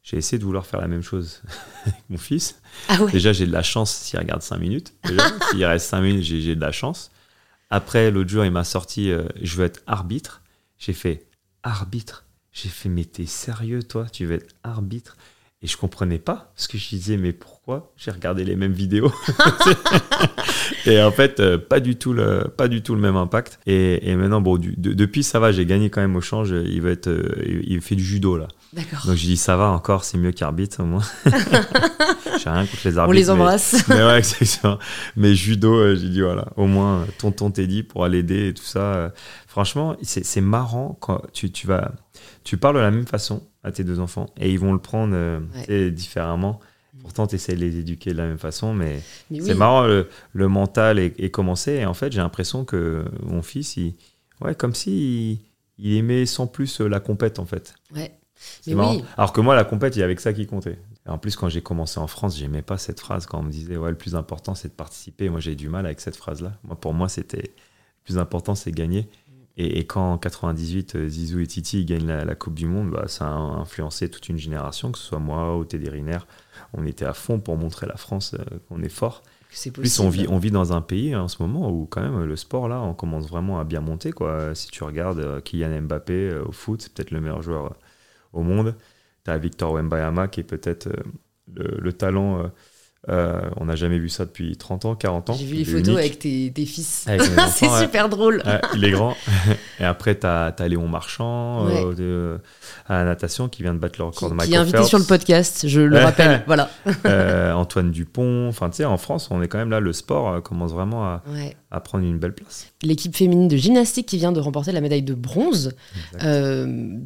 J'ai 0.04 0.18
essayé 0.18 0.38
de 0.38 0.44
vouloir 0.44 0.66
faire 0.66 0.82
la 0.82 0.88
même 0.88 1.02
chose 1.02 1.42
avec 1.86 2.04
mon 2.10 2.18
fils. 2.18 2.62
Ah 2.90 3.02
ouais. 3.02 3.12
Déjà, 3.12 3.32
j'ai 3.34 3.48
de 3.48 3.52
la 3.52 3.64
chance 3.64 3.96
s'il 3.96 4.20
regarde 4.20 4.42
5 4.42 4.58
minutes. 4.60 4.94
S'il 5.52 5.64
reste 5.66 5.88
5 5.90 6.02
minutes, 6.02 6.24
j'ai 6.24 6.42
j'ai 6.42 6.56
de 6.56 6.62
la 6.62 6.72
chance. 6.74 7.12
Après, 7.70 8.12
l'autre 8.12 8.30
jour, 8.30 8.46
il 8.46 8.52
m'a 8.52 8.64
sorti 8.66 9.10
euh, 9.10 9.26
Je 9.42 9.56
veux 9.56 9.66
être 9.66 9.82
arbitre. 9.88 10.42
J'ai 10.78 10.94
fait 10.94 11.26
Arbitre 11.64 12.26
J'ai 12.52 12.70
fait 12.70 12.90
Mais 12.90 13.06
t'es 13.06 13.26
sérieux, 13.26 13.82
toi? 13.82 14.06
Tu 14.12 14.26
veux 14.26 14.36
être 14.36 14.54
arbitre? 14.64 15.18
Et 15.66 15.68
je 15.68 15.78
comprenais 15.78 16.20
pas. 16.20 16.52
Parce 16.56 16.68
que 16.68 16.78
je 16.78 16.88
disais 16.90 17.18
Mais 17.18 17.34
pourquoi 17.34 17.92
J'ai 17.98 18.12
regardé 18.12 18.44
les 18.46 18.56
mêmes 18.56 18.72
vidéos. 18.74 19.12
et 20.86 21.02
en 21.02 21.10
fait, 21.12 21.40
euh, 21.40 21.58
pas, 21.58 21.80
du 21.80 21.96
tout 21.96 22.14
le, 22.14 22.44
pas 22.56 22.68
du 22.68 22.84
tout 22.84 22.94
le 22.94 23.02
même 23.02 23.16
impact. 23.16 23.60
Et, 23.66 24.12
et 24.12 24.16
maintenant, 24.16 24.42
bon, 24.42 24.58
du- 24.58 24.76
de- 24.78 24.94
depuis, 24.94 25.24
ça 25.24 25.40
va. 25.40 25.52
J'ai 25.52 25.66
gagné 25.66 25.90
quand 25.90 26.02
même 26.02 26.16
au 26.16 26.22
change. 26.22 26.52
Il, 26.52 26.82
va 26.84 26.92
être, 26.92 27.08
euh, 27.08 27.62
il 27.66 27.82
fait 27.82 27.96
du 27.96 28.04
judo, 28.04 28.38
là. 28.38 28.48
D'accord. 28.76 29.06
Donc, 29.06 29.16
je 29.16 29.26
dis 29.26 29.38
Ça 29.38 29.56
va 29.56 29.70
encore, 29.70 30.04
c'est 30.04 30.18
mieux 30.18 30.32
qu'arbitre, 30.32 30.82
au 30.84 30.86
moins. 30.86 31.04
J'ai 31.26 32.50
rien 32.50 32.66
contre 32.66 32.82
les 32.86 32.98
arbitres. 32.98 33.10
On 33.10 33.12
les 33.12 33.30
embrasse. 33.30 33.86
mais 33.90 33.96
ouais, 34.04 34.18
exactement. 34.18 34.78
Mais 35.16 35.34
judo, 35.36 35.74
euh, 35.74 35.96
j'ai 35.96 36.10
dit 36.10 36.22
voilà, 36.22 36.48
au 36.58 36.68
moins 36.68 37.02
euh, 37.02 37.06
tonton 37.18 37.52
Teddy 37.52 37.84
pourra 37.84 38.10
l'aider 38.10 38.50
et 38.50 38.54
tout 38.54 38.64
ça. 38.64 38.80
euh. 38.80 39.10
franchement, 39.48 39.96
c'est 40.04 40.42
marrant 40.42 40.98
quand 41.00 41.22
tu, 41.34 41.52
tu 41.52 41.68
vas, 41.68 41.92
tu 42.44 42.58
parles 42.58 42.76
de 42.76 42.82
la 42.82 42.92
même 42.92 43.08
façon 43.08 43.44
à 43.64 43.72
tes 43.72 43.84
deux 43.84 44.00
enfants 44.00 44.28
et 44.40 44.52
ils 44.52 44.60
vont 44.60 44.74
le 44.74 44.80
prendre 44.80 45.16
Ouais. 45.70 45.92
différemment. 45.92 46.60
Pourtant, 47.02 47.28
tu 47.28 47.36
essaies 47.36 47.54
de 47.56 47.60
les 47.60 47.78
éduquer 47.78 48.12
de 48.14 48.18
la 48.18 48.26
même 48.26 48.38
façon, 48.40 48.74
mais 48.74 49.00
Mais 49.30 49.40
oui. 49.40 49.46
c'est 49.46 49.54
marrant, 49.54 49.84
le, 49.86 50.10
le 50.34 50.48
mental 50.48 50.98
est, 50.98 51.14
est 51.20 51.30
commencé. 51.30 51.74
Et 51.74 51.86
en 51.86 51.94
fait, 51.94 52.12
j'ai 52.12 52.18
l'impression 52.20 52.66
que 52.66 53.06
mon 53.24 53.42
fils, 53.44 53.78
il, 53.78 53.94
ouais, 54.42 54.56
comme 54.56 54.74
si 54.74 55.40
il, 55.78 55.86
il 55.92 55.98
aimait 55.98 56.26
sans 56.26 56.48
plus 56.48 56.80
la 56.80 57.00
compète, 57.00 57.38
en 57.38 57.46
fait. 57.46 57.76
Ouais. 57.94 58.12
Mais 58.68 58.74
oui. 58.74 59.04
Alors 59.18 59.34
que 59.34 59.42
moi, 59.42 59.56
la 59.56 59.64
compète, 59.64 59.96
il 59.96 60.00
y 60.00 60.04
avait 60.04 60.16
que 60.16 60.22
ça 60.22 60.34
qui 60.34 60.48
comptait. 60.48 60.80
Et 61.06 61.10
en 61.10 61.18
plus, 61.18 61.36
quand 61.36 61.50
j'ai 61.50 61.62
commencé 61.62 62.00
en 62.00 62.08
France, 62.08 62.38
j'aimais 62.38 62.62
pas 62.62 62.78
cette 62.78 63.00
phrase. 63.00 63.26
Quand 63.26 63.40
on 63.40 63.44
me 63.44 63.52
disait, 63.52 63.78
ouais, 63.78 63.90
le 63.90 63.98
plus 63.98 64.16
important, 64.16 64.56
c'est 64.56 64.70
de 64.70 64.74
participer. 64.74 65.30
Moi, 65.30 65.40
j'ai 65.40 65.56
du 65.56 65.70
mal 65.70 65.86
avec 65.86 66.02
cette 66.02 66.16
phrase-là. 66.16 66.54
Moi, 66.64 66.76
pour 66.76 66.94
moi, 66.94 67.10
c'était 67.10 67.44
le 67.44 68.04
plus 68.04 68.18
important, 68.18 68.56
c'est 68.56 68.72
gagner. 68.72 69.08
Et, 69.58 69.80
et 69.80 69.86
quand 69.86 70.14
en 70.14 70.18
98, 70.18 70.96
euh, 70.96 71.08
Zizou 71.08 71.40
et 71.40 71.48
Titi 71.48 71.86
gagnent 71.86 72.08
la, 72.08 72.26
la 72.26 72.36
Coupe 72.36 72.56
du 72.56 72.66
Monde, 72.66 72.92
bah, 72.92 73.08
ça 73.08 73.28
a 73.28 73.32
influencé 73.32 74.10
toute 74.10 74.28
une 74.28 74.38
génération, 74.38 74.92
que 74.92 74.98
ce 74.98 75.06
soit 75.06 75.20
moi 75.20 75.56
ou 75.58 75.64
Teddy 75.64 75.90
Riner. 75.90 76.18
On 76.74 76.86
était 76.86 77.06
à 77.06 77.14
fond 77.14 77.40
pour 77.40 77.56
montrer 77.56 77.86
à 77.86 77.90
la 77.90 77.98
France 77.98 78.36
euh, 78.38 78.44
qu'on 78.68 78.82
est 78.84 78.90
fort. 78.90 79.24
C'est 79.52 79.72
plus, 79.72 80.00
on 80.02 80.10
vit, 80.10 80.26
on 80.28 80.38
vit 80.38 80.52
dans 80.52 80.74
un 80.74 80.82
pays 80.82 81.14
hein, 81.14 81.22
en 81.22 81.28
ce 81.30 81.42
moment 81.42 81.72
où 81.72 81.86
quand 81.86 82.02
même 82.02 82.26
le 82.26 82.36
sport 82.36 82.68
là, 82.68 82.82
on 82.82 82.94
commence 82.94 83.30
vraiment 83.30 83.58
à 83.58 83.64
bien 83.64 83.80
monter 83.80 84.12
quoi. 84.12 84.54
Si 84.54 84.68
tu 84.68 84.84
regardes 84.84 85.20
euh, 85.20 85.40
Kylian 85.40 85.84
Mbappé 85.84 86.36
au 86.46 86.52
foot, 86.52 86.82
c'est 86.82 86.94
peut-être 86.94 87.12
le 87.12 87.22
meilleur 87.22 87.42
joueur 87.42 87.74
au 88.36 88.44
monde. 88.44 88.76
Tu 89.26 89.32
as 89.32 89.38
Victor 89.38 89.74
Wembanyama 89.74 90.28
qui 90.28 90.42
est 90.42 90.44
peut-être 90.44 90.88
euh, 90.88 91.04
le, 91.54 91.80
le 91.80 91.94
talent. 91.94 92.52
Euh, 93.10 93.40
euh, 93.42 93.42
on 93.58 93.66
n'a 93.66 93.76
jamais 93.76 94.00
vu 94.00 94.10
ça 94.10 94.26
depuis 94.26 94.58
30 94.58 94.86
ans, 94.86 94.96
40 94.96 95.30
ans. 95.30 95.34
J'ai 95.34 95.46
vu 95.46 95.56
les 95.56 95.66
photos 95.66 95.88
unique. 95.88 96.00
avec 96.00 96.20
tes, 96.20 96.52
tes 96.54 96.66
fils. 96.66 97.06
C'est 97.50 97.68
ouais. 97.68 97.82
super 97.82 98.10
drôle. 98.10 98.42
Ouais, 98.46 98.62
il 98.76 98.84
est 98.84 98.92
grand. 98.92 99.16
Et 99.80 99.84
après, 99.84 100.18
tu 100.18 100.26
as, 100.26 100.54
Léon 100.68 100.88
Marchand 100.88 101.66
Ouais. 101.66 101.84
euh, 101.86 101.94
de- 101.94 102.40
à 102.88 102.96
la 103.00 103.06
natation 103.06 103.48
qui 103.48 103.62
vient 103.64 103.74
de 103.74 103.80
battre 103.80 103.96
le 104.00 104.06
record 104.06 104.30
de 104.30 104.36
Michael 104.36 104.50
qui 104.50 104.56
est 104.56 104.58
invité 104.60 104.78
Phelps. 104.78 104.90
sur 104.90 104.98
le 105.00 105.06
podcast, 105.06 105.68
je 105.68 105.82
le 105.82 105.98
rappelle. 106.04 106.44
Voilà. 106.48 106.70
Euh, 107.06 107.54
Antoine 107.54 107.92
Dupont. 107.92 108.48
Enfin, 108.48 108.70
tu 108.70 108.78
sais, 108.78 108.86
en 108.86 108.98
France, 108.98 109.28
on 109.32 109.42
est 109.42 109.48
quand 109.48 109.58
même 109.60 109.70
là, 109.72 109.80
le 109.80 109.94
sport 109.94 110.30
euh, 110.30 110.42
commence 110.42 110.72
vraiment 110.72 111.06
à, 111.06 111.24
à 111.72 111.80
prendre 111.80 112.04
une 112.06 112.18
belle 112.20 112.34
place. 112.34 112.68
L'équipe 112.82 113.16
féminine 113.16 113.48
de 113.48 113.58
gymnastique 113.58 114.08
qui 114.08 114.18
vient 114.18 114.32
de 114.32 114.40
remporter 114.40 114.72
la 114.72 114.82
médaille 114.82 115.04
de 115.04 115.14
bronze 115.14 115.74
euh, 116.24 116.98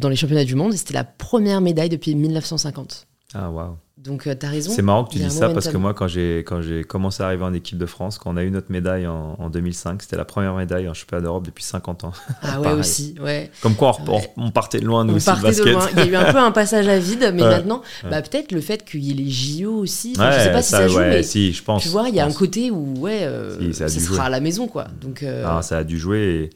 dans 0.00 0.08
les 0.08 0.16
championnats 0.16 0.44
du 0.44 0.54
monde. 0.54 0.72
C'était 0.72 0.94
la 0.94 1.04
première 1.04 1.60
médaille 1.60 1.88
depuis 1.88 2.14
1950. 2.14 3.06
Ah, 3.34 3.50
waouh. 3.50 3.76
Donc, 3.98 4.22
tu 4.24 4.46
as 4.46 4.48
raison. 4.50 4.72
C'est 4.74 4.82
marrant 4.82 5.04
que 5.04 5.12
tu 5.12 5.18
dis 5.18 5.30
ça 5.30 5.48
parce 5.50 5.68
que 5.68 5.76
moi, 5.76 5.94
quand 5.94 6.08
j'ai 6.08 6.38
quand 6.40 6.60
j'ai 6.60 6.82
commencé 6.82 7.22
à 7.22 7.26
arriver 7.26 7.44
en 7.44 7.54
équipe 7.54 7.78
de 7.78 7.86
France, 7.86 8.18
quand 8.18 8.34
on 8.34 8.36
a 8.36 8.42
eu 8.42 8.50
notre 8.50 8.72
médaille 8.72 9.06
en, 9.06 9.36
en 9.38 9.48
2005, 9.48 10.02
c'était 10.02 10.16
la 10.16 10.24
première 10.24 10.54
médaille 10.56 10.88
en 10.88 10.94
championnat 10.94 11.22
d'Europe 11.22 11.46
depuis 11.46 11.62
50 11.62 12.04
ans. 12.04 12.12
Ah 12.42 12.60
ouais, 12.60 12.72
aussi. 12.72 13.14
Ouais. 13.20 13.50
Comme 13.62 13.76
quoi, 13.76 13.96
on, 14.08 14.16
Ouais. 14.16 14.32
on 14.36 14.50
partait 14.50 14.80
de 14.80 14.86
loin 14.86 15.04
nous 15.04 15.12
On 15.12 15.16
aussi 15.16 15.26
partait 15.26 15.52
de 15.54 15.62
loin. 15.70 15.86
Il 15.92 15.98
y 15.98 16.02
a 16.02 16.06
eu 16.06 16.16
un 16.16 16.32
peu 16.32 16.38
un 16.38 16.50
passage 16.52 16.88
à 16.88 16.98
vide, 16.98 17.30
mais 17.32 17.42
Ouais. 17.42 17.48
maintenant, 17.50 17.82
bah, 18.10 18.22
peut-être 18.22 18.50
le 18.50 18.60
fait 18.60 18.84
qu'il 18.84 19.04
y 19.04 19.12
ait 19.12 19.14
les 19.14 19.30
JO 19.30 19.72
aussi. 19.78 20.14
Enfin, 20.16 20.32
je 20.32 20.38
sais 20.40 20.52
pas 20.52 20.62
si 20.62 20.70
ça 20.70 20.88
joue, 20.88 20.98
mais 20.98 21.22
si, 21.22 21.52
je 21.52 21.62
pense. 21.62 21.82
tu 21.82 21.88
vois, 21.88 22.08
il 22.08 22.14
y 22.16 22.20
a 22.20 22.26
un 22.26 22.32
côté 22.32 22.70
où, 22.72 22.98
ouais, 22.98 23.22
euh, 23.22 23.56
Si, 23.60 23.72
ça 23.74 23.88
ça, 23.88 24.00
sera 24.00 24.14
jouer. 24.16 24.24
à 24.24 24.28
la 24.30 24.40
maison, 24.40 24.66
quoi. 24.66 24.88
Donc, 25.00 25.22
euh, 25.22 25.44
Ah, 25.46 25.62
ça 25.62 25.78
a 25.78 25.84
dû 25.84 25.96
jouer. 25.98 26.50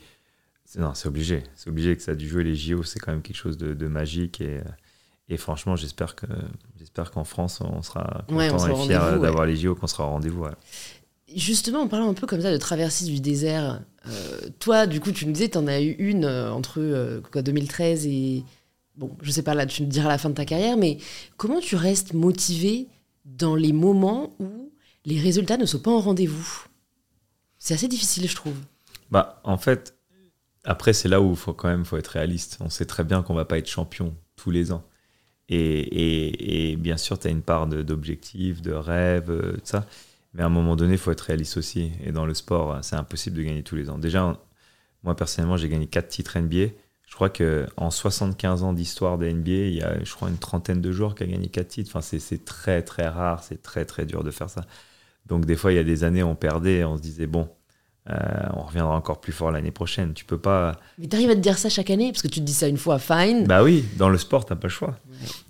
Et... 0.74 0.80
Non, 0.80 0.92
c'est 0.94 1.06
obligé. 1.06 1.44
C'est 1.54 1.70
obligé 1.70 1.94
que 1.96 2.02
ça 2.02 2.10
a 2.10 2.14
dû 2.16 2.28
jouer. 2.28 2.42
Les 2.42 2.56
JO, 2.56 2.82
c'est 2.82 2.98
quand 2.98 3.12
même 3.12 3.22
quelque 3.22 3.36
chose 3.36 3.56
de, 3.56 3.72
de 3.72 3.86
magique. 3.86 4.40
Et, 4.40 4.56
euh, 4.56 4.62
et 5.28 5.36
franchement, 5.36 5.74
j'espère 5.76 6.14
que 6.14 6.26
j'espère 6.78 7.10
qu'en 7.10 7.24
France, 7.24 7.60
on 7.60 7.82
sera 7.82 8.24
content 8.28 8.36
Ouais, 8.36 8.48
sera 8.50 8.70
et 8.70 8.86
fier 8.86 9.20
d'avoir 9.20 9.46
les 9.46 9.56
JO, 9.56 9.74
qu'on 9.74 9.86
sera 9.86 10.04
au 10.04 10.10
rendez-vous. 10.10 10.44
ouais. 10.44 10.52
Justement, 11.34 11.80
en 11.80 11.88
parlant 11.88 12.08
un 12.08 12.14
peu 12.14 12.26
comme 12.26 12.40
ça 12.40 12.52
de 12.52 12.56
traversée 12.56 13.06
du 13.06 13.18
désert, 13.20 13.82
euh, 14.06 14.38
toi, 14.60 14.86
du 14.86 15.00
coup, 15.00 15.10
tu 15.10 15.26
me 15.26 15.32
disais, 15.32 15.48
tu 15.48 15.58
en 15.58 15.66
as 15.66 15.80
eu 15.80 15.90
une 15.98 16.24
euh, 16.24 16.52
entre 16.52 16.80
euh, 16.80 17.20
quoi, 17.32 17.42
2013 17.42 18.06
et. 18.06 18.44
Bon, 18.96 19.10
je 19.20 19.30
sais 19.30 19.42
pas, 19.42 19.52
là, 19.54 19.66
tu 19.66 19.82
me 19.82 19.88
diras 19.88 20.08
la 20.08 20.16
fin 20.16 20.30
de 20.30 20.34
ta 20.34 20.46
carrière, 20.46 20.78
mais 20.78 20.96
comment 21.36 21.60
tu 21.60 21.76
restes 21.76 22.14
motivé 22.14 22.88
dans 23.26 23.54
les 23.54 23.74
moments 23.74 24.34
où 24.38 24.70
les 25.04 25.20
résultats 25.20 25.58
ne 25.58 25.66
sont 25.66 25.80
pas 25.80 25.90
en 25.90 26.00
rendez-vous? 26.00 26.64
C'est 27.58 27.74
assez 27.74 27.88
difficile, 27.88 28.26
je 28.26 28.34
trouve. 28.34 28.56
Bah, 29.10 29.42
en 29.44 29.58
fait, 29.58 29.98
après, 30.64 30.94
c'est 30.94 31.08
là 31.08 31.20
où 31.20 31.30
il 31.30 31.36
faut 31.36 31.52
quand 31.52 31.68
même 31.68 31.84
faut 31.84 31.98
être 31.98 32.06
réaliste. 32.06 32.56
On 32.60 32.70
sait 32.70 32.86
très 32.86 33.04
bien 33.04 33.22
qu'on 33.22 33.34
va 33.34 33.44
pas 33.44 33.58
être 33.58 33.68
champion 33.68 34.14
tous 34.34 34.50
les 34.50 34.72
ans. 34.72 34.82
Et, 35.48 36.76
bien 36.78 36.96
sûr, 36.96 37.18
tu 37.18 37.28
as 37.28 37.30
une 37.30 37.42
part 37.42 37.66
d'objectifs, 37.66 38.62
de, 38.62 38.72
rêves, 38.72 39.30
euh, 39.30 39.52
tout 39.54 39.60
ça. 39.64 39.86
Mais 40.34 40.42
à 40.42 40.46
un 40.46 40.50
moment 40.50 40.76
donné, 40.76 40.94
il 40.94 40.98
faut 40.98 41.12
être 41.12 41.20
réaliste 41.22 41.56
aussi. 41.56 41.92
Et 42.04 42.12
dans 42.12 42.26
le 42.26 42.34
sport, 42.34 42.78
c'est 42.82 42.96
impossible 42.96 43.36
de 43.36 43.42
gagner 43.42 43.62
tous 43.62 43.76
les 43.76 43.88
ans. 43.90 43.98
Déjà, 43.98 44.38
moi, 45.02 45.16
personnellement, 45.16 45.56
j'ai 45.56 45.68
gagné 45.68 45.86
4 45.86 46.08
titres 46.08 46.38
NBA. 46.38 46.72
Je 47.08 47.14
crois 47.14 47.30
qu'en 47.30 47.90
75 47.90 48.64
ans 48.64 48.72
d'histoire 48.72 49.18
des 49.18 49.32
NBA, 49.32 49.50
il 49.50 49.74
y 49.74 49.82
a, 49.82 50.02
je 50.02 50.12
crois, 50.14 50.28
une 50.28 50.38
trentaine 50.38 50.80
de 50.82 50.92
joueurs 50.92 51.14
qui 51.14 51.24
ont 51.24 51.28
gagné 51.28 51.48
4 51.48 51.68
titres. 51.68 51.90
Enfin, 51.94 52.02
c'est 52.02 52.44
très, 52.44 52.82
très 52.82 53.08
rare. 53.08 53.42
C'est 53.42 53.62
très, 53.62 53.84
très 53.84 54.04
dur 54.04 54.24
de 54.24 54.30
faire 54.30 54.50
ça. 54.50 54.62
Donc, 55.26 55.46
des 55.46 55.56
fois, 55.56 55.72
il 55.72 55.76
y 55.76 55.78
a 55.78 55.84
des 55.84 56.04
années, 56.04 56.22
on 56.22 56.34
perdait. 56.34 56.84
On 56.84 56.96
se 56.96 57.02
disait, 57.02 57.26
bon, 57.26 57.48
euh, 58.08 58.14
on 58.54 58.62
reviendra 58.62 58.94
encore 58.94 59.20
plus 59.20 59.32
fort 59.32 59.50
l'année 59.50 59.70
prochaine. 59.70 60.14
Tu 60.14 60.24
peux 60.24 60.38
pas. 60.38 60.80
Mais 60.98 61.08
t'arrives 61.08 61.30
à 61.30 61.34
te 61.34 61.40
dire 61.40 61.58
ça 61.58 61.68
chaque 61.68 61.90
année 61.90 62.12
Parce 62.12 62.22
que 62.22 62.28
tu 62.28 62.40
te 62.40 62.44
dis 62.44 62.54
ça 62.54 62.68
une 62.68 62.76
fois, 62.76 62.98
fine. 62.98 63.46
Bah 63.46 63.62
oui, 63.62 63.84
dans 63.96 64.08
le 64.08 64.18
sport, 64.18 64.44
t'as 64.44 64.54
pas 64.54 64.68
le 64.68 64.72
choix. 64.72 64.96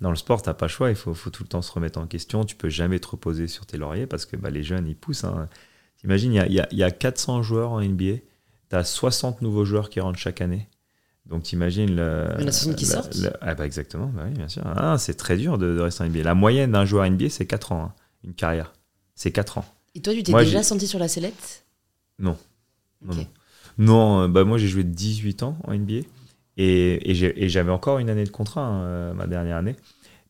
Dans 0.01 0.09
le 0.09 0.15
sport, 0.15 0.41
t'as 0.41 0.53
pas 0.53 0.65
le 0.65 0.71
choix. 0.71 0.89
Il 0.89 0.95
faut, 0.95 1.13
faut, 1.13 1.29
tout 1.29 1.43
le 1.43 1.49
temps 1.49 1.61
se 1.61 1.71
remettre 1.71 1.99
en 1.99 2.07
question. 2.07 2.43
Tu 2.43 2.55
peux 2.55 2.69
jamais 2.69 2.99
te 2.99 3.07
reposer 3.07 3.47
sur 3.47 3.65
tes 3.65 3.77
lauriers 3.77 4.07
parce 4.07 4.25
que 4.25 4.35
bah, 4.35 4.49
les 4.49 4.63
jeunes, 4.63 4.87
ils 4.87 4.95
poussent. 4.95 5.23
Hein. 5.23 5.47
T'imagines, 5.97 6.33
il 6.33 6.53
y 6.53 6.59
a, 6.59 6.67
y 6.71 6.83
a, 6.83 6.91
400 6.91 7.43
joueurs 7.43 7.71
en 7.71 7.81
NBA. 7.81 8.17
T'as 8.69 8.83
60 8.83 9.41
nouveaux 9.41 9.65
joueurs 9.65 9.89
qui 9.89 9.99
rentrent 9.99 10.19
chaque 10.19 10.41
année. 10.41 10.67
Donc 11.27 11.43
t'imagines 11.43 11.93
le. 11.95 12.27
Il 12.37 12.41
y 12.41 12.45
en 12.45 12.47
a 12.47 12.51
60 12.51 12.75
qui 12.75 12.85
sortent 12.85 13.17
Ah 13.41 13.53
bah 13.53 13.65
exactement, 13.65 14.07
bah 14.07 14.23
oui, 14.25 14.33
bien 14.33 14.47
sûr. 14.47 14.63
Ah, 14.65 14.97
c'est 14.97 15.15
très 15.15 15.35
dur 15.35 15.57
de, 15.57 15.79
rester 15.79 16.03
en 16.03 16.07
NBA. 16.07 16.23
La 16.23 16.35
moyenne 16.35 16.71
d'un 16.71 16.85
joueur 16.85 17.09
NBA, 17.09 17.29
c'est 17.29 17.45
4 17.45 17.73
ans, 17.73 17.83
hein, 17.83 17.93
une 18.23 18.33
carrière. 18.33 18.73
C'est 19.15 19.31
4 19.31 19.57
ans. 19.57 19.65
Et 19.95 20.01
toi, 20.01 20.13
tu 20.13 20.23
t'es 20.23 20.31
déjà 20.31 20.63
senti 20.63 20.87
sur 20.87 20.99
la 20.99 21.07
sellette? 21.07 21.65
Non. 22.19 22.37
Non, 23.01 23.27
non. 23.77 24.21
Euh, 24.23 24.27
bah 24.27 24.43
moi 24.43 24.57
j'ai 24.57 24.67
joué 24.67 24.83
18 24.83 25.43
ans 25.43 25.57
en 25.63 25.73
NBA 25.73 26.05
et, 26.57 27.11
et 27.11 27.49
j'avais 27.49 27.71
encore 27.71 27.99
une 27.99 28.09
année 28.09 28.23
de 28.23 28.29
contrat, 28.29 28.65
hein, 28.65 28.81
euh, 28.83 29.13
ma 29.13 29.27
dernière 29.27 29.57
année. 29.57 29.75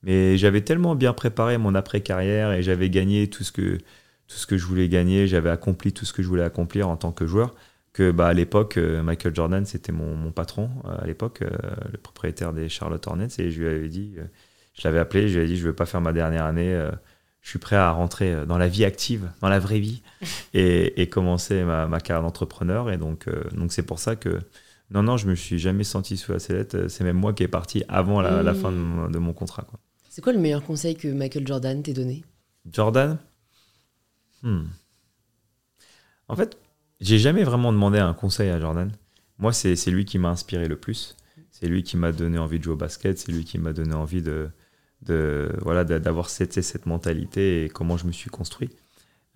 Mais 0.03 0.37
j'avais 0.37 0.61
tellement 0.61 0.95
bien 0.95 1.13
préparé 1.13 1.57
mon 1.57 1.73
après-carrière 1.75 2.51
et 2.51 2.61
j'avais 2.63 2.89
gagné 2.89 3.29
tout 3.29 3.43
ce, 3.43 3.51
que, 3.51 3.77
tout 4.27 4.37
ce 4.37 4.45
que 4.45 4.57
je 4.57 4.65
voulais 4.65 4.89
gagner, 4.89 5.27
j'avais 5.27 5.49
accompli 5.49 5.93
tout 5.93 6.05
ce 6.05 6.13
que 6.13 6.21
je 6.21 6.27
voulais 6.27 6.43
accomplir 6.43 6.89
en 6.89 6.97
tant 6.97 7.11
que 7.11 7.25
joueur, 7.25 7.55
que 7.93 8.11
bah, 8.11 8.27
à 8.27 8.33
l'époque, 8.33 8.77
euh, 8.77 9.01
Michael 9.01 9.35
Jordan, 9.35 9.65
c'était 9.65 9.91
mon, 9.91 10.15
mon, 10.15 10.31
patron 10.31 10.69
à 10.85 11.05
l'époque, 11.07 11.41
le 11.41 11.97
propriétaire 11.97 12.53
des 12.53 12.69
Charlotte 12.69 13.05
Hornets, 13.07 13.27
et 13.39 13.49
je 13.49 13.61
lui 13.61 13.67
avais 13.67 13.89
dit, 13.89 14.15
je 14.73 14.87
l'avais 14.87 14.99
appelé, 14.99 15.27
je 15.29 15.33
lui 15.33 15.39
avais 15.39 15.47
dit, 15.47 15.57
je 15.57 15.63
ne 15.63 15.67
veux 15.69 15.75
pas 15.75 15.85
faire 15.85 16.01
ma 16.01 16.13
dernière 16.13 16.45
année 16.45 16.89
je 17.47 17.51
suis 17.51 17.59
prêt 17.59 17.77
à 17.77 17.91
rentrer 17.91 18.33
euh, 18.33 18.45
dans 18.45 18.57
la 18.57 18.67
vie 18.67 18.83
active, 18.83 19.31
dans 19.39 19.47
la 19.47 19.57
vraie 19.57 19.79
vie, 19.79 20.01
et, 20.53 21.07
commencer 21.09 21.63
ma, 21.63 21.87
carrière 22.01 22.21
d'entrepreneur. 22.21 22.91
Et 22.91 22.97
donc, 22.97 23.29
euh, 23.29 23.41
donc 23.55 23.71
c'est 23.71 23.83
pour 23.83 23.99
ça 23.99 24.17
que 24.17 24.41
non, 24.91 25.01
non, 25.01 25.15
je 25.15 25.27
me 25.27 25.35
suis 25.35 25.57
jamais 25.57 25.85
senti 25.85 26.17
sous 26.17 26.33
la 26.33 26.39
sellette. 26.39 26.89
C'est 26.89 27.05
même 27.05 27.15
moi 27.15 27.31
qui 27.31 27.43
est 27.43 27.47
parti 27.47 27.85
avant 27.87 28.19
la, 28.19 28.53
fin 28.53 28.73
de 28.73 29.17
mon, 29.17 29.31
contrat. 29.31 29.65
C'est 30.09 30.21
quoi 30.21 30.33
le 30.33 30.39
meilleur 30.39 30.61
conseil 30.61 30.97
que 30.97 31.07
Michael 31.07 31.47
Jordan 31.47 31.81
t'ait 31.81 31.93
donné? 31.93 32.25
Jordan? 32.69 33.17
Hmm. 34.43 34.65
En 36.27 36.35
fait, 36.35 36.57
j'ai 36.99 37.17
jamais 37.17 37.45
vraiment 37.45 37.71
demandé 37.71 37.97
un 37.97 38.13
conseil 38.13 38.49
à 38.49 38.59
Jordan. 38.59 38.91
Moi, 39.37 39.53
c'est 39.53 39.75
lui 39.89 40.03
qui 40.03 40.19
m'a 40.19 40.29
inspiré 40.29 40.67
le 40.67 40.75
plus. 40.75 41.15
C'est 41.51 41.67
lui 41.67 41.83
qui 41.83 41.95
m'a 41.95 42.11
donné 42.11 42.39
envie 42.39 42.59
de 42.59 42.65
jouer 42.65 42.73
au 42.73 42.77
basket. 42.77 43.17
C'est 43.17 43.31
lui 43.31 43.45
qui 43.45 43.57
m'a 43.57 43.71
donné 43.71 43.93
envie 43.93 44.21
de, 44.21 44.49
de 45.03 45.51
voilà 45.61 45.83
d'avoir 45.83 46.29
cette, 46.29 46.61
cette 46.61 46.85
mentalité 46.85 47.65
et 47.65 47.69
comment 47.69 47.97
je 47.97 48.05
me 48.05 48.11
suis 48.11 48.29
construit. 48.29 48.69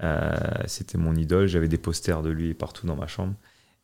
Euh, 0.04 0.32
c'était 0.66 0.98
mon 0.98 1.16
idole, 1.16 1.48
j'avais 1.48 1.68
des 1.68 1.78
posters 1.78 2.22
de 2.22 2.30
lui 2.30 2.54
partout 2.54 2.88
dans 2.88 2.96
ma 2.96 3.08
chambre. 3.08 3.34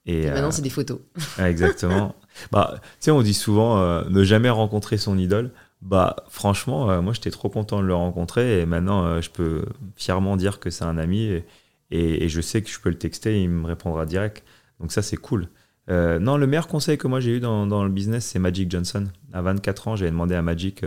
Et, 0.05 0.25
maintenant, 0.27 0.47
euh, 0.47 0.51
c'est 0.51 0.61
des 0.61 0.69
photos. 0.69 0.99
exactement. 1.39 2.15
bah, 2.51 2.75
tu 2.79 2.87
sais, 3.01 3.11
on 3.11 3.21
dit 3.21 3.33
souvent 3.33 3.79
euh, 3.79 4.03
ne 4.09 4.23
jamais 4.23 4.49
rencontrer 4.49 4.97
son 4.97 5.17
idole. 5.17 5.51
Bah, 5.81 6.15
franchement, 6.29 7.01
moi, 7.03 7.13
j'étais 7.13 7.29
trop 7.29 7.49
content 7.49 7.81
de 7.81 7.85
le 7.85 7.93
rencontrer 7.93 8.61
et 8.61 8.65
maintenant, 8.65 9.21
je 9.21 9.29
peux 9.29 9.65
fièrement 9.95 10.35
dire 10.35 10.59
que 10.59 10.71
c'est 10.71 10.85
un 10.85 10.97
ami 10.97 11.25
et, 11.25 11.43
et, 11.91 12.29
je 12.29 12.41
sais 12.41 12.63
que 12.63 12.69
je 12.69 12.79
peux 12.79 12.89
le 12.89 12.97
texter 12.97 13.37
et 13.37 13.43
il 13.43 13.49
me 13.49 13.67
répondra 13.67 14.07
direct. 14.07 14.43
Donc 14.79 14.91
ça, 14.91 15.03
c'est 15.03 15.17
cool. 15.17 15.49
non, 15.87 16.37
le 16.37 16.47
meilleur 16.47 16.67
conseil 16.67 16.97
que 16.97 17.07
moi 17.07 17.19
j'ai 17.19 17.37
eu 17.37 17.39
dans, 17.39 17.67
dans, 17.67 17.83
le 17.83 17.91
business, 17.91 18.25
c'est 18.25 18.39
Magic 18.39 18.71
Johnson. 18.71 19.05
À 19.33 19.43
24 19.43 19.89
ans, 19.89 19.95
j'avais 19.95 20.09
demandé 20.09 20.33
à 20.33 20.41
Magic 20.41 20.83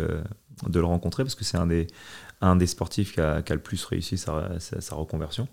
de 0.68 0.78
le 0.78 0.86
rencontrer 0.86 1.24
parce 1.24 1.34
que 1.34 1.44
c'est 1.44 1.56
un 1.56 1.66
des, 1.66 1.86
un 2.40 2.56
des 2.56 2.66
sportifs 2.66 3.14
qui 3.14 3.20
a, 3.20 3.42
le 3.48 3.58
plus 3.58 3.84
réussi 3.84 4.18
sa, 4.18 4.58
sa, 4.58 4.94
reconversion. 4.94 5.48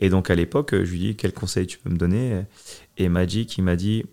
Et 0.00 0.08
donc 0.08 0.30
à 0.30 0.34
l'époque, 0.34 0.70
je 0.72 0.90
lui 0.90 0.98
dis 0.98 1.16
quel 1.16 1.32
conseil 1.32 1.66
tu 1.66 1.78
peux 1.78 1.90
me 1.90 1.96
donner? 1.96 2.44
Et 2.96 3.08
Magic, 3.08 3.56
il 3.58 3.62
m'a 3.62 3.76
dit 3.76 4.04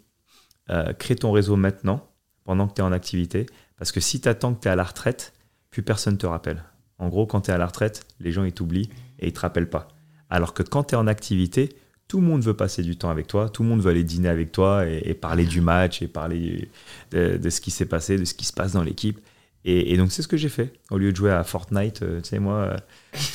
euh, 0.69 0.93
crée 0.93 1.15
ton 1.15 1.31
réseau 1.31 1.55
maintenant, 1.55 2.07
pendant 2.43 2.67
que 2.67 2.73
tu 2.73 2.81
es 2.81 2.83
en 2.83 2.91
activité, 2.91 3.47
parce 3.77 3.91
que 3.91 3.99
si 3.99 4.21
tu 4.21 4.29
attends 4.29 4.53
que 4.53 4.61
tu 4.61 4.67
es 4.67 4.71
à 4.71 4.75
la 4.75 4.83
retraite, 4.83 5.33
plus 5.71 5.81
personne 5.81 6.17
te 6.17 6.25
rappelle. 6.25 6.63
En 6.99 7.09
gros, 7.09 7.25
quand 7.25 7.41
tu 7.41 7.51
es 7.51 7.53
à 7.53 7.57
la 7.57 7.65
retraite, 7.65 8.05
les 8.19 8.31
gens 8.31 8.43
ils 8.43 8.53
t'oublient 8.53 8.89
et 9.19 9.27
ils 9.27 9.33
te 9.33 9.39
rappellent 9.39 9.69
pas. 9.69 9.87
Alors 10.29 10.53
que 10.53 10.63
quand 10.63 10.85
tu 10.85 10.95
es 10.95 10.97
en 10.97 11.07
activité, 11.07 11.69
tout 12.07 12.19
le 12.19 12.27
monde 12.27 12.41
veut 12.41 12.55
passer 12.55 12.83
du 12.83 12.97
temps 12.97 13.09
avec 13.09 13.27
toi, 13.27 13.49
tout 13.49 13.63
le 13.63 13.69
monde 13.69 13.81
veut 13.81 13.91
aller 13.91 14.03
dîner 14.03 14.29
avec 14.29 14.51
toi 14.51 14.85
et, 14.87 15.13
parler 15.13 15.45
du 15.45 15.61
match 15.61 16.01
et 16.01 16.07
parler 16.07 16.69
de 17.11 17.49
ce 17.49 17.61
qui 17.61 17.71
s'est 17.71 17.85
passé, 17.85 18.17
de 18.17 18.25
ce 18.25 18.33
qui 18.33 18.45
se 18.45 18.53
passe 18.53 18.73
dans 18.73 18.83
l'équipe. 18.83 19.19
Et, 19.65 19.97
donc 19.97 20.11
c'est 20.11 20.21
ce 20.21 20.27
que 20.27 20.37
j'ai 20.37 20.49
fait. 20.49 20.73
Au 20.89 20.97
lieu 20.97 21.11
de 21.11 21.17
jouer 21.17 21.31
à 21.31 21.43
Fortnite, 21.43 22.01
euh, 22.01 22.21
tu 22.21 22.29
sais, 22.29 22.39
moi, 22.39 22.79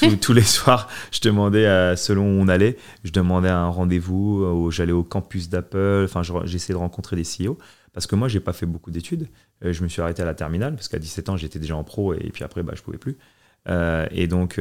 euh, 0.03 0.17
tous, 0.21 0.33
les 0.33 0.43
soirs, 0.43 0.89
je 1.13 1.21
demandais, 1.21 1.67
à, 1.67 1.97
selon 1.97 2.25
où 2.25 2.43
on 2.43 2.49
allait, 2.49 2.77
je 3.05 3.13
demandais 3.13 3.51
un 3.51 3.69
rendez-vous, 3.69 4.43
euh, 4.43 4.71
j'allais 4.71 4.93
au 4.93 5.05
campus 5.05 5.51
d'Apple, 5.51 6.05
enfin 6.05 6.23
j'essayais 6.45 6.75
de 6.75 6.79
rencontrer 6.79 7.17
des 7.17 7.25
CEO. 7.25 7.59
Parce 7.93 8.07
que 8.07 8.17
moi, 8.17 8.27
j'ai 8.27 8.41
pas 8.41 8.53
fait 8.53 8.67
beaucoup 8.67 8.91
d'études. 8.91 9.29
je 9.63 9.83
me 9.85 9.89
suis 9.89 10.03
arrêté 10.03 10.21
à 10.23 10.25
la 10.25 10.35
terminale, 10.35 10.75
parce 10.75 10.89
qu'à 10.89 10.99
17 10.99 11.29
ans, 11.29 11.37
j'étais 11.37 11.61
déjà 11.61 11.77
en 11.77 11.85
pro, 11.85 12.13
et 12.13 12.31
puis 12.33 12.43
après, 12.43 12.65
bah, 12.65 12.73
je 12.75 12.83
pouvais 12.83 12.99
plus. 12.99 13.17
et 13.69 14.27
donc, 14.27 14.59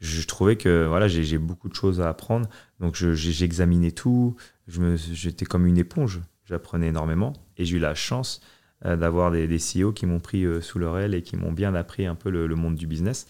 je 0.00 0.26
trouvais 0.26 0.54
que 0.54 0.86
voilà, 0.86 1.08
j'ai 1.08 1.38
beaucoup 1.38 1.68
de 1.68 1.74
choses 1.74 2.00
à 2.00 2.08
apprendre. 2.08 2.48
Donc 2.78 2.94
j'examinais 2.94 3.90
tout, 3.90 4.36
j'étais 4.68 5.44
comme 5.44 5.66
une 5.66 5.76
éponge, 5.76 6.20
j'apprenais 6.44 6.86
énormément, 6.86 7.32
et 7.56 7.64
j'ai 7.64 7.78
eu 7.78 7.80
la 7.80 7.96
chance 7.96 8.40
euh, 8.42 8.46
d'avoir 8.84 9.30
des, 9.30 9.46
des, 9.46 9.58
CEO 9.58 9.92
qui 9.92 10.06
m'ont 10.06 10.20
pris 10.20 10.44
euh, 10.44 10.60
sous 10.60 10.78
leur 10.78 10.98
aile 10.98 11.14
et 11.14 11.22
qui 11.22 11.36
m'ont 11.36 11.52
bien 11.52 11.74
appris 11.74 12.06
un 12.06 12.14
peu 12.14 12.30
le, 12.30 12.54
monde 12.54 12.76
du 12.76 12.86
business. 12.86 13.26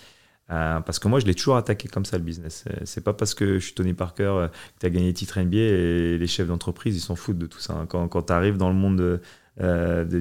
Euh, 0.50 0.80
parce 0.80 0.98
que 0.98 1.08
moi, 1.08 1.20
je 1.20 1.26
l'ai 1.26 1.34
toujours 1.34 1.56
attaqué 1.56 1.88
comme 1.88 2.04
ça, 2.04 2.16
le 2.16 2.24
business. 2.24 2.64
C'est 2.84 3.02
pas 3.02 3.12
parce 3.12 3.34
que 3.34 3.58
je 3.58 3.64
suis 3.64 3.74
Tony 3.74 3.92
Parker 3.92 4.48
que 4.74 4.80
tu 4.80 4.86
as 4.86 4.90
gagné 4.90 5.08
le 5.08 5.14
titre 5.14 5.40
NBA 5.40 5.56
et 5.56 6.18
les 6.18 6.26
chefs 6.26 6.48
d'entreprise, 6.48 6.96
ils 6.96 7.00
s'en 7.00 7.16
foutent 7.16 7.38
de 7.38 7.46
tout 7.46 7.60
ça. 7.60 7.74
Hein. 7.74 7.86
Quand, 7.86 8.08
quand 8.08 8.22
tu 8.22 8.32
arrives 8.32 8.56
dans 8.56 8.68
le 8.68 8.74
monde 8.74 9.20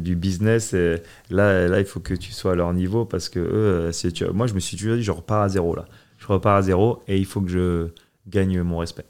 du 0.01 0.15
business, 0.15 0.73
là, 0.73 1.67
là, 1.67 1.80
il 1.80 1.86
faut 1.86 1.99
que 1.99 2.13
tu 2.13 2.32
sois 2.32 2.53
à 2.53 2.55
leur 2.55 2.73
niveau 2.73 3.05
parce 3.05 3.30
que 3.30 3.39
eux, 3.39 4.32
moi, 4.34 4.47
je 4.47 4.53
me 4.53 4.59
suis 4.59 4.75
toujours 4.75 4.97
dit, 4.97 5.03
je 5.03 5.11
repars 5.11 5.43
à 5.43 5.49
zéro 5.49 5.75
là. 5.75 5.86
Je 6.17 6.28
repars 6.28 6.55
à 6.55 6.61
zéro 6.61 7.01
et 7.07 7.17
il 7.17 7.25
faut 7.25 7.41
que 7.41 7.49
je 7.49 7.88
gagne 8.28 8.61
mon 8.63 8.80
respect. 8.80 9.05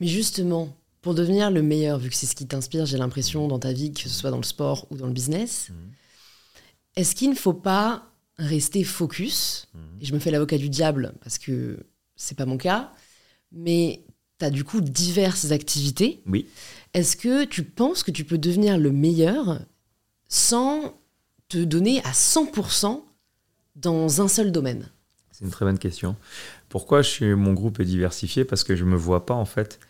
Mais 0.00 0.06
justement, 0.06 0.74
pour 1.02 1.14
devenir 1.14 1.50
le 1.50 1.62
meilleur, 1.62 1.98
vu 1.98 2.10
que 2.10 2.14
c'est 2.14 2.26
ce 2.26 2.34
qui 2.34 2.46
t'inspire, 2.46 2.86
j'ai 2.86 2.98
l'impression, 2.98 3.48
dans 3.48 3.58
ta 3.58 3.72
vie, 3.72 3.92
que 3.92 4.02
ce 4.02 4.08
soit 4.08 4.30
dans 4.30 4.36
le 4.36 4.42
sport 4.42 4.86
ou 4.90 4.96
dans 4.96 5.06
le 5.06 5.12
business, 5.12 5.70
mhm. 5.70 5.92
est-ce 6.96 7.14
qu'il 7.14 7.30
ne 7.30 7.34
faut 7.34 7.54
pas 7.54 8.06
rester 8.38 8.84
focus 8.84 9.68
mhm. 9.74 9.80
Et 10.00 10.04
je 10.04 10.14
me 10.14 10.18
fais 10.18 10.30
l'avocat 10.30 10.58
du 10.58 10.68
diable 10.68 11.14
parce 11.22 11.38
que 11.38 11.78
c'est 12.16 12.36
pas 12.36 12.46
mon 12.46 12.58
cas, 12.58 12.92
mais 13.52 14.04
tu 14.38 14.44
as 14.44 14.50
du 14.50 14.64
coup 14.64 14.80
diverses 14.80 15.52
activités. 15.52 16.22
Oui. 16.26 16.46
Est-ce 16.92 17.16
que 17.16 17.44
tu 17.44 17.62
penses 17.62 18.02
que 18.02 18.10
tu 18.10 18.24
peux 18.24 18.38
devenir 18.38 18.78
le 18.78 18.92
meilleur 18.92 19.60
sans 20.28 20.94
te 21.48 21.58
donner 21.58 22.02
à 22.04 22.12
100% 22.12 23.02
dans 23.76 24.20
un 24.20 24.28
seul 24.28 24.52
domaine? 24.52 24.88
C'est 25.30 25.44
une 25.44 25.50
très 25.50 25.64
bonne 25.64 25.78
question. 25.78 26.16
Pourquoi 26.68 27.00
je 27.00 27.08
suis, 27.08 27.34
mon 27.34 27.54
groupe 27.54 27.80
est 27.80 27.84
diversifié? 27.84 28.44
Parce 28.44 28.64
que 28.64 28.76
je 28.76 28.84
me 28.84 28.96
vois 28.96 29.24
pas 29.24 29.34
en 29.34 29.46
fait 29.46 29.80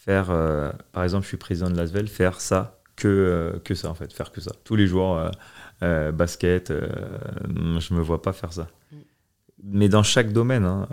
faire, 0.00 0.30
euh, 0.30 0.70
par 0.92 1.04
exemple, 1.04 1.24
je 1.24 1.28
suis 1.28 1.36
président 1.36 1.68
de 1.68 1.76
l'ASVEL, 1.76 2.08
faire 2.08 2.40
ça 2.40 2.80
que, 2.96 3.06
euh, 3.06 3.58
que 3.60 3.74
ça, 3.74 3.90
en 3.90 3.94
fait, 3.94 4.12
faire 4.12 4.32
que 4.32 4.40
ça. 4.40 4.52
Tous 4.64 4.74
les 4.74 4.86
jours, 4.86 5.22
euh, 5.82 6.10
basket, 6.10 6.72
je 6.72 7.94
me 7.94 8.00
vois 8.00 8.22
pas 8.22 8.32
faire 8.32 8.52
ça. 8.52 8.68
Mais 9.62 9.90
dans 9.90 10.02
chaque 10.02 10.32
domaine, 10.32 10.64
hein, 10.64 10.88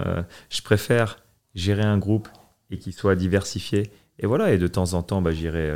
je 0.49 0.61
préfère 0.61 1.19
gérer 1.55 1.83
un 1.83 1.97
groupe 1.97 2.27
et 2.69 2.77
qu'il 2.77 2.91
soit 2.93 3.15
diversifié. 3.15 3.91
Et 4.19 4.25
voilà, 4.25 4.51
et 4.51 4.57
de 4.57 4.67
temps 4.67 4.93
en 4.93 5.03
temps, 5.03 5.21
bah, 5.21 5.31
j'irai 5.31 5.73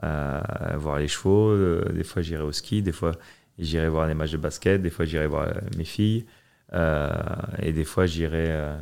voir 0.00 0.98
les 0.98 1.08
chevaux, 1.08 1.54
des 1.90 2.04
fois 2.04 2.22
j'irai 2.22 2.42
au 2.42 2.52
ski, 2.52 2.80
des 2.80 2.92
fois 2.92 3.12
j'irai 3.58 3.88
voir 3.90 4.06
les 4.06 4.14
matchs 4.14 4.32
de 4.32 4.38
basket, 4.38 4.80
des 4.80 4.88
fois 4.88 5.04
j'irai 5.04 5.26
voir 5.26 5.48
mes 5.76 5.84
filles, 5.84 6.24
et 6.72 7.72
des 7.72 7.84
fois 7.84 8.06
j'irai 8.06 8.78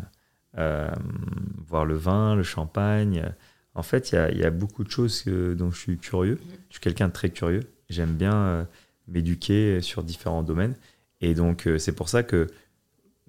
voir 0.54 1.84
le 1.84 1.94
vin, 1.94 2.36
le 2.36 2.44
champagne. 2.44 3.34
En 3.74 3.82
fait, 3.82 4.12
il 4.12 4.38
y, 4.38 4.44
a, 4.44 4.50
beaucoup 4.50 4.82
de 4.82 4.90
choses 4.90 5.24
dont 5.26 5.70
je 5.70 5.78
suis 5.78 5.98
curieux. 5.98 6.38
Je 6.68 6.74
suis 6.74 6.80
quelqu'un 6.80 7.08
de 7.08 7.12
très 7.12 7.30
curieux. 7.30 7.62
J'aime 7.88 8.14
bien 8.14 8.34
euh, 8.34 8.64
m'éduquer 9.06 9.80
sur 9.80 10.02
différents 10.02 10.42
domaines. 10.42 10.74
Et 11.20 11.34
donc, 11.34 11.66
euh, 11.66 11.78
c'est 11.78 11.92
pour 11.92 12.08
ça 12.08 12.22
que 12.22 12.48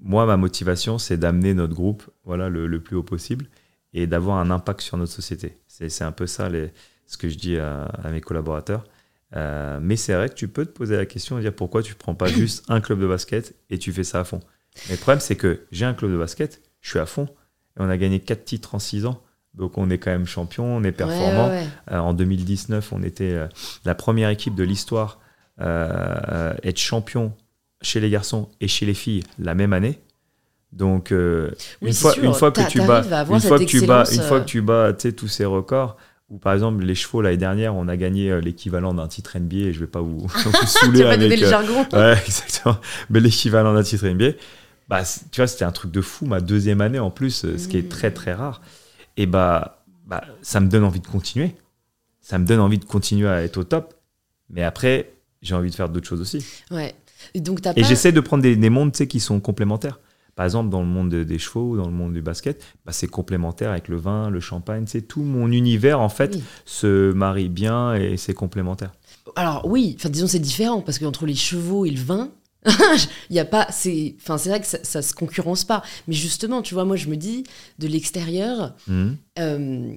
moi, 0.02 0.26
ma 0.26 0.38
motivation, 0.38 0.98
c'est 0.98 1.18
d'amener 1.18 1.54
notre 1.54 1.76
groupe 1.76 2.04
voilà, 2.24 2.50
le, 2.50 2.80
plus 2.80 2.96
haut 2.96 3.04
possible 3.04 3.46
et 3.94 4.08
d'avoir 4.08 4.38
un 4.38 4.50
impact 4.50 4.82
sur 4.82 4.98
notre 4.98 5.12
société. 5.12 5.58
C'est 5.68 6.04
un 6.04 6.12
peu 6.12 6.26
ça, 6.26 6.50
ce 7.06 7.18
que 7.18 7.30
je 7.30 7.38
dis 7.38 7.58
à, 7.58 7.84
à 7.84 8.10
mes 8.10 8.22
collaborateurs. 8.22 8.84
Euh, 9.36 9.80
mais 9.82 9.96
c'est 9.96 10.14
vrai 10.14 10.30
que 10.30 10.34
tu 10.34 10.48
peux 10.48 10.66
te 10.66 10.72
poser 10.72 10.98
la 10.98 11.06
question 11.06 11.38
et 11.38 11.42
dire 11.42 11.54
pourquoi 11.54 11.84
tu 11.84 11.96
prends 11.96 12.16
pas 12.16 12.28
juste 12.32 12.66
un 12.70 12.82
club 12.82 13.00
de 13.00 13.08
basket 13.08 13.56
et 13.70 13.78
tu 13.78 13.92
fais 13.92 14.04
ça 14.04 14.22
à 14.22 14.24
fond. 14.24 14.40
Mais 14.88 14.96
le 14.96 15.00
problème, 15.00 15.20
c'est 15.20 15.36
que 15.36 15.62
j'ai 15.72 15.86
un 15.86 15.94
club 15.94 16.12
de 16.12 16.18
basket, 16.18 16.62
je 16.82 16.90
suis 16.90 17.00
à 17.00 17.06
fond, 17.06 17.26
et 17.26 17.82
on 17.82 17.90
a 17.90 17.98
gagné 17.98 18.20
4 18.20 18.44
titres 18.44 18.76
en 18.76 18.80
6 18.80 19.06
ans. 19.06 19.22
Donc 19.54 19.78
on 19.78 19.90
est 19.90 19.98
quand 19.98 20.12
même 20.12 20.26
champion, 20.26 20.66
on 20.66 20.84
est 20.84 20.92
performant. 20.92 21.48
Ouais, 21.48 21.52
ouais, 21.52 21.64
ouais. 21.64 21.94
Euh, 21.94 22.00
en 22.00 22.14
2019, 22.14 22.94
on 22.94 23.04
était 23.04 23.32
euh, 23.32 23.48
la 23.86 23.96
première 23.96 24.30
équipe 24.30 24.56
de 24.56 24.64
l'histoire 24.64 25.20
euh, 25.60 26.54
être 26.64 26.80
champion 26.80 27.34
chez 27.82 28.00
les 28.00 28.10
garçons 28.10 28.50
et 28.62 28.68
chez 28.68 28.86
les 28.86 28.94
filles 28.94 29.24
la 29.38 29.54
même 29.54 29.74
année. 29.74 30.00
Donc 30.72 31.12
euh, 31.12 31.52
Oui, 31.82 31.90
une 31.90 31.94
fois 31.94 32.14
sûr, 32.14 32.24
une 32.24 32.34
fois 32.34 32.52
que 32.52 32.62
tu 32.68 32.80
une 32.80 32.86
fois 32.86 33.02
que 33.04 33.86
bats 33.86 34.04
excellence, 34.04 34.14
une 34.14 34.22
fois 34.22 34.40
que 34.40 34.46
tu 34.46 34.62
bats 34.62 34.94
tu 34.94 35.10
sais, 35.10 35.14
tous 35.14 35.28
ces 35.28 35.44
records 35.44 35.98
ou 36.30 36.38
par 36.38 36.54
exemple 36.54 36.84
les 36.84 36.96
chevaux 36.96 37.22
l'année 37.22 37.36
dernière 37.36 37.76
on 37.76 37.90
a 37.90 37.98
gagné 37.98 38.40
l'équivalent 38.40 38.94
d'un 38.94 39.10
titre 39.10 39.38
NBA 39.38 39.58
et 39.58 39.74
je 39.74 39.82
vais 39.82 39.88
pas 39.88 40.00
vous, 40.00 40.20
vous 40.28 40.52
saouler 40.66 41.04
pas 41.04 41.12
avec 41.12 41.38
le 41.40 41.48
jargon 41.48 41.84
exactement. 42.26 42.78
Mais 43.10 43.20
l'équivalent 43.20 43.74
d'un 43.74 43.84
titre 43.84 44.08
NBA, 44.08 44.38
bah, 44.88 45.04
tu 45.32 45.42
vois, 45.42 45.48
c'était 45.48 45.66
un 45.66 45.72
truc 45.72 45.92
de 45.92 46.02
fou, 46.02 46.26
ma 46.26 46.40
deuxième 46.40 46.80
année 46.80 47.00
en 47.00 47.12
plus, 47.12 47.46
ce 47.58 47.68
qui 47.68 47.78
est 47.78 47.90
très 47.90 48.12
très 48.12 48.34
rare. 48.34 48.62
Et 49.18 49.26
bah, 49.26 49.84
bah, 50.06 50.24
ça 50.42 50.60
me 50.60 50.68
donne 50.68 50.84
envie 50.84 51.00
de 51.00 51.08
continuer. 51.08 51.56
Ça 52.22 52.38
me 52.40 52.46
donne 52.46 52.60
envie 52.60 52.78
de 52.78 52.86
continuer 52.86 53.28
à 53.28 53.44
être 53.44 53.58
au 53.58 53.64
top. 53.64 53.94
Mais 54.50 54.64
après, 54.64 55.14
j'ai 55.42 55.56
envie 55.56 55.70
de 55.70 55.76
faire 55.76 55.90
d'autres 55.90 56.08
choses 56.08 56.22
aussi. 56.22 56.46
Ouais. 56.70 56.94
Et 57.34 57.42
donc, 57.42 57.60
Et 57.60 57.62
pas... 57.62 57.74
j'essaie 57.82 58.12
de 58.12 58.20
prendre 58.20 58.44
des, 58.44 58.56
des 58.56 58.70
mondes 58.70 58.92
tu 58.92 58.98
sais, 59.00 59.08
qui 59.08 59.20
sont 59.20 59.40
complémentaires. 59.40 60.00
Par 60.36 60.46
exemple, 60.46 60.70
dans 60.70 60.82
le 60.82 60.88
monde 60.88 61.10
de- 61.10 61.24
des 61.24 61.38
chevaux 61.40 61.72
ou 61.72 61.78
dans 61.78 61.86
le 61.88 61.92
monde 61.92 62.14
du 62.14 62.22
basket, 62.22 62.64
bah, 62.86 62.92
c'est 62.94 63.08
complémentaire 63.08 63.72
avec 63.72 63.88
le 63.90 63.98
vin, 63.98 64.30
le 64.30 64.40
champagne. 64.40 64.86
C'est 64.88 65.02
tout 65.02 65.22
mon 65.24 65.52
univers, 65.52 66.00
en 66.00 66.10
fait, 66.10 66.36
Oui. 66.36 66.44
se 66.66 67.12
marie 67.12 67.50
bien 67.50 67.94
et 67.96 68.18
c'est 68.18 68.34
complémentaire. 68.34 68.92
Alors 69.36 69.66
oui, 69.68 69.96
enfin 70.00 70.10
disons 70.10 70.28
c'est 70.28 70.40
différent 70.40 70.82
parce 70.82 71.00
qu'entre 71.00 71.26
les 71.26 71.36
chevaux 71.36 71.86
et 71.86 71.92
le 71.92 72.02
vin, 72.02 72.32
il 73.30 73.36
y 73.36 73.40
a 73.40 73.46
pas, 73.46 73.68
c'est, 73.72 74.16
enfin 74.22 74.38
c'est 74.38 74.50
vrai 74.50 74.60
que 74.62 74.68
ça, 74.68 74.78
ça 74.84 75.02
se 75.02 75.14
concurrence 75.14 75.64
pas. 75.66 75.82
Mais 76.08 76.14
justement, 76.14 76.62
tu 76.62 76.74
vois, 76.74 76.86
moi 76.86 76.96
je 76.96 77.08
me 77.08 77.16
dis 77.18 77.44
de 77.80 77.88
l'extérieur, 77.88 78.76
Mhm. 78.88 79.18
euh, 79.40 79.94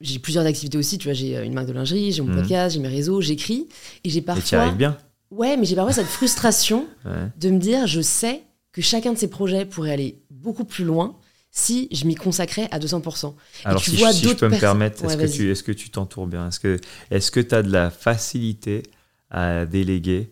j'ai 0.00 0.18
plusieurs 0.18 0.46
activités 0.46 0.78
aussi. 0.78 0.98
Tu 0.98 1.04
vois, 1.08 1.14
j'ai 1.14 1.36
euh, 1.36 1.44
une 1.44 1.54
marque 1.54 1.68
de 1.68 1.72
lingerie, 1.72 2.12
j'ai 2.12 2.22
mon 2.22 2.28
Mhm. 2.28 2.36
podcast, 2.36 2.74
j'ai 2.74 2.80
mes 2.80 2.88
réseaux, 2.88 3.20
j'écris 3.20 3.68
et 4.04 4.10
j'ai 4.10 4.18
Et 4.18 4.22
tu 4.22 4.26
y 4.26 4.32
parfois, 4.40 4.58
arrives 4.60 4.76
bien. 4.76 4.98
ouais, 5.30 5.56
mais 5.56 5.64
j'ai 5.66 5.74
parfois 5.76 5.92
cette 5.92 6.06
frustration 6.06 6.86
Ouais. 7.04 7.28
de 7.36 7.50
me 7.50 7.58
dire, 7.58 7.86
je 7.86 8.00
sais 8.00 8.42
que 8.72 8.82
chacun 8.82 9.12
de 9.12 9.18
ces 9.18 9.28
projets 9.28 9.64
pourrait 9.64 9.92
aller 9.92 10.18
beaucoup 10.30 10.64
plus 10.64 10.84
loin 10.84 11.16
si 11.50 11.88
je 11.90 12.04
m'y 12.04 12.14
consacrais 12.14 12.68
à 12.70 12.78
200%. 12.78 13.34
Alors, 13.64 13.82
tu 13.82 13.90
si, 13.90 13.96
vois 13.96 14.12
je, 14.12 14.18
si 14.18 14.28
je 14.28 14.34
peux 14.34 14.48
me 14.48 14.58
permettre, 14.58 15.04
est-ce 15.04 15.16
que, 15.16 15.26
tu, 15.26 15.50
est 15.50 15.62
que 15.62 15.72
tu 15.72 15.90
t'entoures 15.90 16.26
bien? 16.26 16.46
Est-ce 16.48 16.60
que 16.60 16.78
est 17.10 17.48
tu 17.48 17.54
as 17.54 17.62
de 17.62 17.72
la 17.72 17.90
facilité 17.90 18.82
à 19.30 19.64
déléguer 19.66 20.30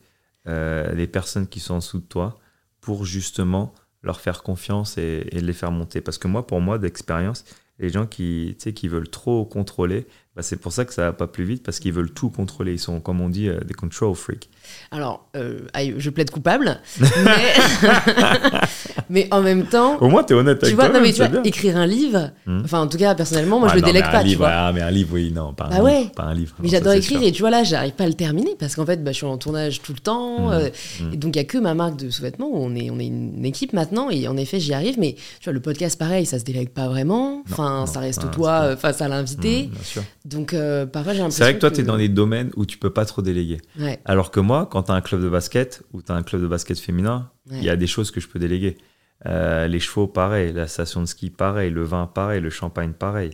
euh, 0.49 0.93
les 0.95 1.07
personnes 1.07 1.47
qui 1.47 1.61
sont 1.61 1.75
en 1.75 1.79
dessous 1.79 1.99
de 1.99 2.05
toi 2.05 2.39
pour 2.81 3.05
justement 3.05 3.75
leur 4.03 4.21
faire 4.21 4.43
confiance 4.43 4.99
et, 4.99 5.25
les 5.33 5.53
faire 5.53 5.73
monter 5.73 6.01
Parce 6.01 6.19
que 6.19 6.29
moi, 6.29 6.47
pour 6.47 6.61
moi, 6.61 6.79
d'expérience, 6.79 7.45
les 7.79 7.89
gens 7.89 8.07
qui, 8.07 8.57
qui 8.57 8.89
veulent 8.89 9.09
trop 9.09 9.45
contrôler, 9.45 10.07
bah, 10.35 10.43
c'est 10.43 10.57
pour 10.57 10.73
ça 10.73 10.85
que 10.85 10.95
ça 10.95 11.03
va 11.03 11.13
pas 11.13 11.27
plus 11.27 11.45
vite, 11.45 11.63
parce 11.63 11.81
qu'ils 11.81 11.93
veulent 11.93 12.13
tout 12.13 12.31
contrôler. 12.31 12.73
Ils 12.73 12.79
sont, 12.79 13.01
comme 13.01 13.21
on 13.21 13.29
dit, 13.29 13.49
euh, 13.49 13.61
des 13.61 13.75
control 13.75 14.15
freaks. 14.15 14.49
Alors, 14.91 15.27
euh, 15.37 15.61
je 15.99 16.11
plaide 16.11 16.31
coupable, 16.31 16.79
mais, 17.01 17.07
mais 19.11 19.29
en 19.31 19.43
même 19.43 19.67
temps, 19.67 19.99
Au 20.01 20.09
moins, 20.09 20.25
tu 20.25 20.33
es 20.33 20.37
honnête 20.37 20.59
tu 20.59 20.67
avec 20.67 20.75
vois, 20.77 20.85
non, 20.87 20.91
toi-même, 20.93 21.09
mais 21.09 21.13
tu 21.13 21.19
vois, 21.21 21.29
bien. 21.29 21.43
écrire 21.43 21.77
un 21.77 21.87
livre, 21.87 22.31
Hmm. 22.47 22.61
enfin 22.65 22.81
en 22.81 22.87
tout 22.87 22.99
cas 22.99 23.15
personnellement, 23.15 23.59
moi 23.59 23.69
Ah 23.71 23.75
je 23.75 23.77
le 23.77 23.81
non, 23.83 23.87
mais 23.89 23.93
délègue 23.95 24.11
pas, 24.13 24.21
tu 24.23 24.29
livre, 24.29 24.39
vois. 24.41 24.51
ah, 24.53 24.73
mais 24.73 24.81
un 24.83 24.91
livre, 24.91 25.11
oui, 25.15 25.33
non, 25.35 25.53
pas 25.53 25.65
un 25.65 25.69
Bah 25.69 25.75
livre. 25.77 25.85
ouais. 25.87 26.07
Pas 26.15 26.23
un 26.25 26.35
livre. 26.35 26.55
Mais 26.61 26.69
j'adore 26.69 26.93
écrire 26.93 27.19
sûr. 27.19 27.29
et 27.29 27.33
tu 27.33 27.43
vois 27.43 27.51
là, 27.51 27.65
j'arrive 27.65 27.93
pas 27.93 28.05
à 28.05 28.09
le 28.09 28.15
terminer 28.15 28.55
parce 28.59 28.77
qu'en 28.77 28.87
fait, 28.87 29.03
bah, 29.03 29.13
je 29.13 29.17
suis 29.17 29.27
en 29.27 29.37
tournage 29.39 29.83
tout 29.83 29.93
le 29.93 29.99
temps. 29.99 30.49
Hmm. 30.49 30.53
euh, 30.53 30.69
Hmm. 31.01 31.13
Et 31.13 31.17
donc 31.17 31.37
il 31.37 31.39
y 31.39 31.43
a 31.43 31.45
que 31.45 31.59
ma 31.59 31.75
marque 31.75 31.97
de 31.97 32.11
sous-vêtements 32.11 32.49
on 32.53 32.75
est, 32.75 32.91
on 32.91 32.99
est 32.99 33.07
une 33.07 33.45
équipe 33.45 33.73
maintenant 33.73 34.09
et 34.11 34.29
en 34.29 34.37
effet 34.37 34.61
j'y 34.61 34.73
arrive. 34.75 34.99
Mais 34.99 35.15
tu 35.41 35.45
vois, 35.45 35.53
le 35.53 35.61
podcast 35.61 35.99
pareil, 35.99 36.27
ça 36.27 36.39
se 36.39 36.45
délègue 36.45 36.71
pas 36.71 36.89
vraiment. 36.89 37.43
Enfin, 37.51 37.81
non, 37.81 37.87
ça 37.87 38.01
reste 38.01 38.23
ah, 38.25 38.29
toi 38.29 38.51
euh, 38.63 38.77
face 38.77 39.01
à 39.03 39.09
l'invité. 39.09 39.65
Mmh, 39.65 39.71
bien 39.75 39.83
sûr. 39.83 40.03
Donc 40.25 40.55
euh, 40.55 40.87
parfois 40.87 41.13
j'ai 41.13 41.19
l'impression 41.19 41.39
C'est 41.39 41.45
vrai 41.45 41.55
que 41.55 41.61
toi, 41.61 41.71
tu 41.71 41.81
es 41.81 41.85
dans 41.85 41.97
des 41.97 42.09
domaines 42.09 42.51
où 42.57 42.65
tu 42.67 42.79
peux 42.79 42.91
pas 42.91 43.05
trop 43.05 43.23
déléguer. 43.23 43.59
Ouais, 43.79 43.99
Alors 44.05 44.31
que 44.31 44.41
moi, 44.41 44.56
quand 44.65 44.85
tu 44.85 44.93
as 44.93 44.95
un 44.95 45.01
club 45.03 45.23
de 45.23 45.29
basket 45.29 45.83
ou 45.93 46.01
tu 46.01 46.11
as 46.11 46.15
un 46.15 46.23
club 46.23 46.41
de 46.41 46.47
basket 46.47 46.79
féminin, 46.79 47.31
il 47.47 47.53
ouais. 47.53 47.63
y 47.65 47.69
a 47.71 47.77
des 47.77 47.87
choses 47.87 48.11
que 48.11 48.21
je 48.21 48.29
peux 48.29 48.39
déléguer. 48.39 48.79
Euh, 49.27 49.67
les 49.67 49.81
chevaux, 49.81 50.07
pareil. 50.07 50.53
La 50.53 50.67
station 50.69 51.01
de 51.01 51.07
ski, 51.07 51.31
pareil. 51.31 51.71
Le 51.71 51.83
vin, 51.85 52.07
pareil. 52.07 52.41
Le 52.41 52.51
champagne, 52.51 52.93
pareil. 52.93 53.33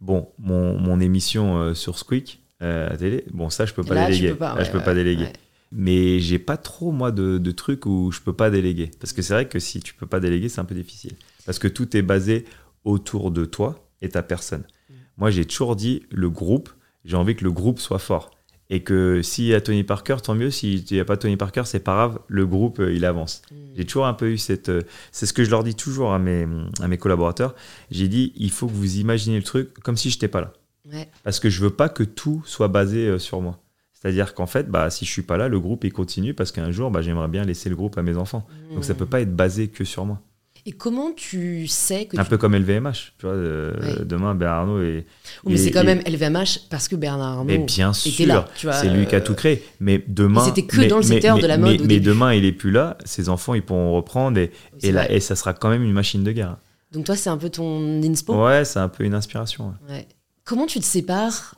Bon, 0.00 0.28
mon, 0.38 0.78
mon 0.78 1.00
émission 1.00 1.58
euh, 1.58 1.74
sur 1.74 1.98
Squeak 1.98 2.42
euh, 2.62 2.88
à 2.90 2.96
télé, 2.96 3.24
bon, 3.32 3.50
ça, 3.50 3.66
je 3.66 3.72
peux 3.72 3.84
pas 3.84 3.94
Là, 3.94 4.06
déléguer. 4.06 4.30
peux 4.30 4.36
pas, 4.36 4.54
Là, 4.54 4.64
je 4.64 4.70
peux 4.70 4.78
ouais, 4.78 4.84
pas 4.84 4.94
déléguer. 4.94 5.28
Mais 5.70 6.18
j'ai 6.20 6.38
pas 6.38 6.56
trop, 6.56 6.92
moi, 6.92 7.12
de, 7.12 7.38
de 7.38 7.50
trucs 7.50 7.86
où 7.86 8.10
je 8.12 8.20
peux 8.20 8.32
pas 8.32 8.50
déléguer. 8.50 8.90
Parce 9.00 9.12
que 9.12 9.22
c'est 9.22 9.32
vrai 9.32 9.48
que 9.48 9.58
si 9.58 9.80
tu 9.80 9.94
peux 9.94 10.06
pas 10.06 10.20
déléguer, 10.20 10.48
c'est 10.48 10.60
un 10.60 10.64
peu 10.64 10.74
difficile. 10.74 11.14
Parce 11.46 11.58
que 11.58 11.68
tout 11.68 11.96
est 11.96 12.02
basé 12.02 12.44
autour 12.84 13.30
de 13.30 13.44
toi 13.44 13.88
et 14.00 14.08
ta 14.08 14.22
personne. 14.22 14.62
Mm. 14.62 14.94
Moi, 15.16 15.30
j'ai 15.30 15.44
toujours 15.44 15.76
dit, 15.76 16.02
le 16.10 16.30
groupe, 16.30 16.68
j'ai 17.04 17.16
envie 17.16 17.34
que 17.34 17.44
le 17.44 17.52
groupe 17.52 17.78
soit 17.78 17.98
fort. 17.98 18.30
Et 18.74 18.82
que 18.82 19.20
s'il 19.20 19.44
y 19.44 19.54
a 19.54 19.60
Tony 19.60 19.84
Parker, 19.84 20.16
tant 20.22 20.34
mieux. 20.34 20.50
S'il 20.50 20.82
n'y 20.90 20.98
a 20.98 21.04
pas 21.04 21.18
Tony 21.18 21.36
Parker, 21.36 21.62
c'est 21.66 21.80
pas 21.84 21.92
grave. 21.92 22.18
Le 22.28 22.46
groupe, 22.46 22.80
euh, 22.80 22.92
il 22.94 23.04
avance. 23.04 23.42
Hmm. 23.50 23.54
J'ai 23.76 23.84
toujours 23.84 24.06
un 24.06 24.14
peu 24.14 24.30
eu 24.30 24.38
cette. 24.38 24.70
euh, 24.70 24.80
C'est 25.10 25.26
ce 25.26 25.34
que 25.34 25.44
je 25.44 25.50
leur 25.50 25.62
dis 25.62 25.74
toujours 25.74 26.14
à 26.14 26.18
mes, 26.18 26.46
à 26.80 26.88
mes 26.88 26.96
collaborateurs. 26.96 27.54
J'ai 27.90 28.08
dit, 28.08 28.32
il 28.36 28.50
faut 28.50 28.66
que 28.66 28.72
vous 28.72 28.96
imaginez 28.96 29.36
le 29.36 29.42
truc 29.42 29.74
comme 29.80 29.98
si 29.98 30.08
je 30.08 30.16
n'étais 30.16 30.28
pas 30.28 30.40
là. 30.40 30.52
Ouais. 30.90 31.08
Parce 31.22 31.38
que 31.38 31.50
je 31.50 31.60
veux 31.60 31.70
pas 31.70 31.90
que 31.90 32.02
tout 32.02 32.42
soit 32.46 32.68
basé 32.68 33.06
euh, 33.08 33.18
sur 33.18 33.42
moi. 33.42 33.58
C'est-à-dire 33.92 34.32
qu'en 34.34 34.46
fait, 34.46 34.70
bah, 34.70 34.88
si 34.90 35.04
je 35.04 35.10
suis 35.10 35.22
pas 35.22 35.36
là, 35.36 35.48
le 35.48 35.60
groupe 35.60 35.84
il 35.84 35.92
continue 35.92 36.32
parce 36.34 36.50
qu'un 36.50 36.70
jour, 36.72 36.90
bah, 36.90 37.02
j'aimerais 37.02 37.28
bien 37.28 37.44
laisser 37.44 37.68
le 37.68 37.76
groupe 37.76 37.98
à 37.98 38.02
mes 38.02 38.16
enfants. 38.16 38.46
Donc 38.74 38.84
ça 38.84 38.94
Hmm. 38.94 38.96
peut 38.96 39.06
pas 39.06 39.20
être 39.20 39.36
basé 39.36 39.68
que 39.68 39.84
sur 39.84 40.06
moi. 40.06 40.20
Et 40.64 40.70
comment 40.72 41.10
tu 41.12 41.66
sais 41.66 42.06
que 42.06 42.16
Un 42.16 42.22
tu... 42.22 42.30
peu 42.30 42.38
comme 42.38 42.54
LVMH. 42.54 43.14
Tu 43.18 43.26
vois, 43.26 43.34
euh, 43.34 43.72
Ouais. 43.80 44.04
demain, 44.04 44.34
Bernard 44.36 44.60
Arnault 44.60 44.80
est. 44.82 45.06
Oui, 45.44 45.52
mais 45.52 45.54
et- 45.54 45.56
c'est 45.56 45.70
quand 45.72 45.82
même 45.82 46.00
LVMH 46.06 46.68
parce 46.70 46.86
que 46.86 46.94
Bernard 46.94 47.38
Arnault 47.38 47.44
Mais 47.44 47.58
bien 47.58 47.90
était 47.90 48.10
sûr, 48.10 48.26
là. 48.28 48.48
Tu 48.56 48.66
vois, 48.66 48.74
c'est 48.76 48.88
lui 48.88 49.06
qui 49.06 49.14
a 49.16 49.18
euh, 49.18 49.22
tout 49.24 49.34
créé. 49.34 49.64
Mais 49.80 50.04
demain. 50.06 50.44
C'était 50.44 50.62
que 50.62 50.76
mais- 50.76 50.86
dans 50.86 50.98
le 50.98 51.02
mais- 51.02 51.08
secteur 51.08 51.36
mais- 51.36 51.42
de 51.42 51.46
la 51.48 51.56
mais- 51.58 51.70
mode 51.72 51.80
au 51.80 51.84
Mais 51.86 51.98
demain, 51.98 52.32
il 52.34 52.44
est 52.44 52.52
plus 52.52 52.70
là. 52.70 52.96
Ses 53.04 53.28
enfants, 53.28 53.54
ils 53.54 53.62
pourront 53.62 53.92
reprendre 53.92 54.38
et, 54.38 54.52
et, 54.82 54.92
là, 54.92 55.10
et 55.10 55.18
ça 55.18 55.34
sera 55.34 55.52
quand 55.52 55.68
même 55.68 55.82
une 55.82 55.92
machine 55.92 56.22
de 56.22 56.30
guerre. 56.30 56.56
Donc 56.92 57.06
toi, 57.06 57.16
c'est 57.16 57.30
un 57.30 57.38
peu 57.38 57.50
ton 57.50 58.00
inspo? 58.02 58.44
Ouais, 58.46 58.64
c'est 58.64 58.78
un 58.78 58.88
peu 58.88 59.02
une 59.04 59.14
inspiration. 59.14 59.74
ouais. 59.88 59.94
Ouais. 59.96 60.06
Comment 60.44 60.66
tu 60.66 60.78
te 60.78 60.84
sépares? 60.84 61.56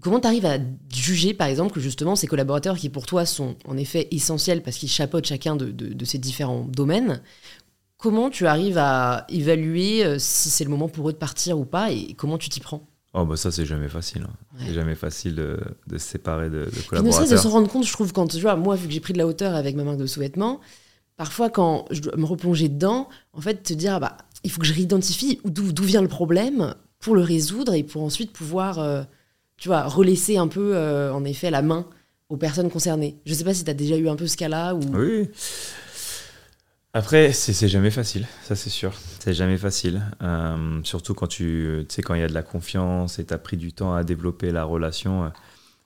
Comment 0.00 0.20
tu 0.20 0.26
arrives 0.28 0.46
à 0.46 0.56
juger, 0.94 1.34
par 1.34 1.48
exemple, 1.48 1.72
que 1.74 1.80
justement 1.80 2.14
ces 2.14 2.28
collaborateurs 2.28 2.76
qui 2.78 2.88
pour 2.88 3.06
toi 3.06 3.26
sont 3.26 3.56
en 3.66 3.76
effet 3.76 4.06
essentiels 4.12 4.62
parce 4.62 4.76
qu'ils 4.76 4.88
chapeautent 4.88 5.26
chacun 5.26 5.56
de, 5.56 5.66
de- 5.66 5.92
de 5.92 6.04
ces 6.04 6.16
différents 6.18 6.62
domaines, 6.64 7.20
comment 8.00 8.30
tu 8.30 8.46
arrives 8.46 8.78
à 8.78 9.26
évaluer 9.28 10.04
euh, 10.04 10.16
si 10.18 10.50
c'est 10.50 10.64
le 10.64 10.70
moment 10.70 10.88
pour 10.88 11.08
eux 11.08 11.12
de 11.12 11.18
partir 11.18 11.58
ou 11.58 11.64
pas 11.64 11.90
et 11.92 12.14
comment 12.14 12.38
tu 12.38 12.48
t'y 12.48 12.60
prends? 12.60 12.86
Oh, 13.12 13.24
bah 13.24 13.36
ça, 13.36 13.50
c'est 13.50 13.66
jamais 13.66 13.88
facile. 13.88 14.22
hein. 14.22 14.30
Ouais. 14.56 14.64
C'est 14.68 14.74
jamais 14.74 14.94
facile 14.94 15.34
de, 15.34 15.58
de 15.88 15.98
se 15.98 16.06
séparer 16.06 16.48
de, 16.48 16.58
de 16.60 16.64
Puis 16.66 16.76
ne 16.78 16.82
de 16.82 16.86
collaborateurs. 16.88 17.42
se 17.42 17.48
rendre 17.48 17.68
compte, 17.68 17.84
je 17.84 17.92
trouve, 17.92 18.12
quand 18.12 18.26
tu 18.28 18.40
vois, 18.40 18.54
moi, 18.56 18.76
vu 18.76 18.86
que 18.86 18.92
j'ai 18.92 19.00
pris 19.00 19.12
de 19.12 19.18
la 19.18 19.26
hauteur 19.26 19.54
avec 19.56 19.74
ma 19.74 19.82
marque 19.84 19.98
de 19.98 20.06
sous-vêtements, 20.06 20.60
parfois 21.16 21.50
quand 21.50 21.86
je 21.90 22.00
dois 22.02 22.16
me 22.16 22.24
replonger 22.24 22.68
dedans, 22.68 23.08
en 23.32 23.40
fait, 23.40 23.62
te 23.64 23.72
dire, 23.72 23.94
ah 23.94 24.00
bah, 24.00 24.16
il 24.44 24.50
faut 24.50 24.60
que 24.60 24.66
je 24.66 24.72
réidentifie 24.74 25.40
d'où 25.44 25.72
d'où 25.72 25.82
vient 25.82 26.02
le 26.02 26.08
problème 26.08 26.74
pour 27.00 27.14
le 27.16 27.22
résoudre 27.22 27.74
et 27.74 27.82
pour 27.82 28.02
ensuite 28.04 28.32
pouvoir, 28.32 28.78
euh, 28.78 29.02
tu 29.56 29.66
vois, 29.68 29.82
relaisser 29.88 30.36
un 30.36 30.46
peu, 30.48 30.76
euh, 30.76 31.12
en 31.12 31.24
effet, 31.24 31.50
la 31.50 31.62
main 31.62 31.86
aux 32.28 32.36
personnes 32.36 32.70
concernées. 32.70 33.18
Je 33.26 33.34
sais 33.34 33.42
pas 33.44 33.54
si 33.54 33.64
tu 33.64 33.70
as 33.70 33.74
déjà 33.74 33.96
eu 33.96 34.08
un 34.08 34.14
peu 34.16 34.28
ce 34.28 34.36
cas-là 34.36 34.74
ou. 34.76 34.80
Oui. 34.94 35.28
Après, 36.92 37.32
c'est 37.32 37.68
jamais 37.68 37.92
facile, 37.92 38.26
ça 38.42 38.56
c'est 38.56 38.70
sûr. 38.70 38.92
C'est 39.20 39.32
jamais 39.32 39.56
facile. 39.58 40.02
Euh, 40.22 40.80
surtout 40.82 41.14
quand 41.14 41.28
tu, 41.28 41.84
sais, 41.88 42.02
quand 42.02 42.14
il 42.14 42.20
y 42.20 42.24
a 42.24 42.28
de 42.28 42.34
la 42.34 42.42
confiance 42.42 43.20
et 43.20 43.24
tu 43.24 43.32
as 43.32 43.38
pris 43.38 43.56
du 43.56 43.72
temps 43.72 43.94
à 43.94 44.02
développer 44.02 44.50
la 44.50 44.64
relation, 44.64 45.24
euh, 45.24 45.28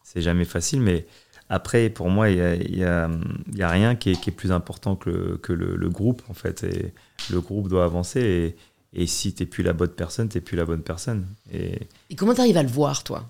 c'est 0.03 0.23
jamais 0.23 0.47
facile. 0.47 0.81
Mais 0.81 1.07
après, 1.51 1.91
pour 1.91 2.09
moi, 2.09 2.31
il 2.31 2.37
n'y 2.37 2.43
a, 2.43 2.55
y 2.57 2.85
a- 2.85 3.11
il 3.53 3.59
y 3.59 3.63
a 3.63 3.69
rien 3.69 3.97
qui 3.97 4.13
est, 4.13 4.17
qui 4.21 4.31
est 4.31 4.33
plus 4.33 4.51
important 4.51 4.97
que, 4.97 5.11
le, 5.11 5.37
que 5.37 5.53
le, 5.53 5.77
le 5.77 5.91
groupe, 5.91 6.23
en 6.31 6.35
fait. 6.35 6.65
Et 6.65 6.95
le 7.31 7.41
groupe 7.43 7.69
doit 7.69 7.85
avancer. 7.85 8.57
Et, 8.95 9.03
et 9.03 9.07
si 9.07 9.35
tu 9.35 9.43
n'es 9.43 9.47
plus 9.47 9.63
la 9.63 9.75
bonne 9.75 9.91
personne, 9.91 10.31
tu 10.31 10.39
n'es 10.39 10.41
plus 10.41 10.57
la 10.57 10.65
bonne 10.65 10.83
personne. 10.83 11.27
Et, 11.53 11.81
Et 12.09 12.17
comment 12.17 12.33
tu 12.33 12.41
arrives 12.41 12.57
à 12.57 12.63
le 12.63 12.69
voir, 12.71 13.05
toi? 13.05 13.29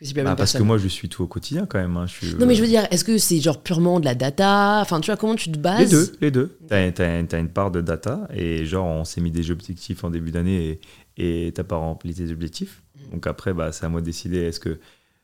Que 0.00 0.20
bah, 0.22 0.34
parce 0.36 0.52
que 0.54 0.62
moi, 0.62 0.76
je 0.78 0.88
suis 0.88 1.08
tout 1.08 1.22
au 1.22 1.26
quotidien 1.26 1.66
quand 1.66 1.78
même. 1.78 1.96
hein. 1.96 2.06
Je 2.06 2.12
suis, 2.26 2.34
Non, 2.36 2.46
mais 2.46 2.54
je 2.54 2.60
veux 2.62 2.66
dire, 2.68 2.86
est-ce 2.90 3.04
que 3.04 3.16
c'est 3.18 3.40
genre 3.40 3.62
purement 3.62 4.00
de 4.00 4.04
la 4.04 4.14
data? 4.14 4.80
Enfin, 4.80 5.00
tu 5.00 5.06
vois, 5.10 5.16
comment 5.16 5.34
tu 5.36 5.50
te 5.50 5.58
bases? 5.58 5.80
Les 5.80 5.86
deux, 5.88 6.12
les 6.20 6.30
deux. 6.30 6.58
Tu 6.68 6.74
as, 7.02 7.38
une 7.38 7.48
part 7.48 7.70
de 7.70 7.80
data 7.80 8.26
et 8.34 8.64
genre 8.66 8.86
on 8.86 9.04
s'est 9.04 9.20
mis 9.20 9.30
des 9.30 9.50
objectifs 9.50 10.04
en 10.04 10.10
début 10.10 10.30
d'année 10.30 10.80
et 11.16 11.52
tu 11.54 11.60
n'as 11.60 11.64
pas 11.64 11.76
rempli 11.76 12.12
tes 12.14 12.30
objectifs. 12.30 12.82
Donc 13.12 13.26
après, 13.26 13.54
bah, 13.54 13.72
c'est 13.72 13.86
à 13.86 13.88
moi 13.88 14.00
de 14.00 14.06
décider 14.06 14.38
est-ce 14.38 14.60
que 14.60 14.78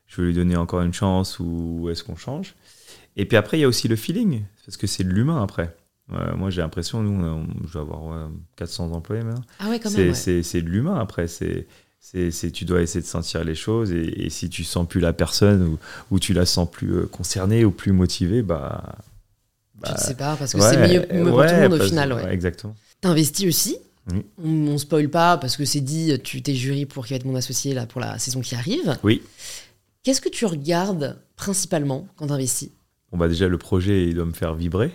je 0.07 0.21
veux 0.21 0.27
lui 0.27 0.33
donner 0.33 0.55
encore 0.55 0.81
une 0.81 0.93
chance 0.93 1.39
ou 1.39 1.87
est-ce 1.91 2.03
qu'on 2.03 2.15
change? 2.15 2.55
Et 3.17 3.25
puis 3.25 3.37
après, 3.37 3.57
il 3.57 3.61
y 3.61 3.63
a 3.65 3.67
aussi 3.67 3.87
le 3.87 3.95
feeling 3.97 4.43
parce 4.65 4.77
que 4.77 4.87
c'est 4.87 5.03
de 5.03 5.09
l'humain 5.09 5.43
après. 5.43 5.75
Euh, 6.13 6.35
moi, 6.35 6.49
j'ai 6.49 6.61
l'impression, 6.61 7.01
nous, 7.03 7.23
on- 7.25 7.47
je 7.67 7.73
dois 7.73 7.81
avoir 7.81 8.03
ouais, 8.03 8.31
400 8.57 8.91
employés 8.91 9.23
maintenant. 9.23 9.43
Ah 9.59 9.69
ouais, 9.69 9.79
quand 9.79 9.91
même. 9.91 10.09
ouais. 10.09 10.13
c'est- 10.13 10.43
c'est 10.43 10.61
de 10.61 10.69
l'humain 10.69 10.95
après. 10.99 11.27
C'est 11.27 11.67
c'est, 12.01 12.51
tu 12.51 12.65
dois 12.65 12.81
essayer 12.81 13.01
de 13.01 13.05
sentir 13.07 13.43
les 13.45 13.55
choses 13.55 13.91
et, 13.91 14.25
et 14.25 14.29
si 14.29 14.49
tu 14.49 14.65
sens 14.65 14.85
plus 14.87 14.99
la 14.99 15.13
personne 15.13 15.63
ou, 15.63 15.79
ou 16.09 16.19
tu 16.19 16.33
la 16.33 16.45
sens 16.45 16.69
plus 16.69 16.93
euh, 16.93 17.05
concernée 17.05 17.63
ou 17.63 17.71
plus 17.71 17.93
motivée, 17.93 18.41
bah. 18.41 18.95
Tu 19.75 19.89
bah, 19.89 19.93
te 19.93 20.01
sépares 20.01 20.37
parce 20.37 20.53
que 20.53 20.57
ouais, 20.59 20.69
c'est 20.69 20.77
mieux, 20.77 21.05
mieux 21.11 21.29
pour 21.29 21.37
ouais, 21.37 21.47
tout 21.47 21.55
le 21.55 21.69
monde 21.69 21.79
au 21.79 21.83
final. 21.83 22.13
Ouais. 22.13 22.33
exactement. 22.33 22.75
T'investis 22.99 23.47
aussi. 23.47 23.77
Oui. 24.11 24.25
On, 24.43 24.67
on 24.67 24.77
spoil 24.77 25.09
pas 25.09 25.37
parce 25.37 25.55
que 25.57 25.63
c'est 25.63 25.79
dit, 25.79 26.19
tu 26.23 26.41
t'es 26.41 26.53
jury 26.55 26.85
pour 26.85 27.05
qui 27.05 27.13
va 27.13 27.17
être 27.17 27.25
mon 27.25 27.35
associé 27.35 27.73
là 27.73 27.85
pour 27.85 28.01
la 28.01 28.19
saison 28.19 28.41
qui 28.41 28.55
arrive. 28.55 28.97
Oui. 29.03 29.21
Qu'est-ce 30.03 30.21
que 30.21 30.29
tu 30.29 30.45
regardes 30.45 31.17
principalement 31.35 32.07
quand 32.15 32.27
t'investis? 32.27 32.71
Bon, 33.11 33.17
bah 33.17 33.27
déjà, 33.27 33.47
le 33.47 33.57
projet, 33.57 34.07
il 34.07 34.15
doit 34.15 34.25
me 34.25 34.33
faire 34.33 34.55
vibrer. 34.55 34.91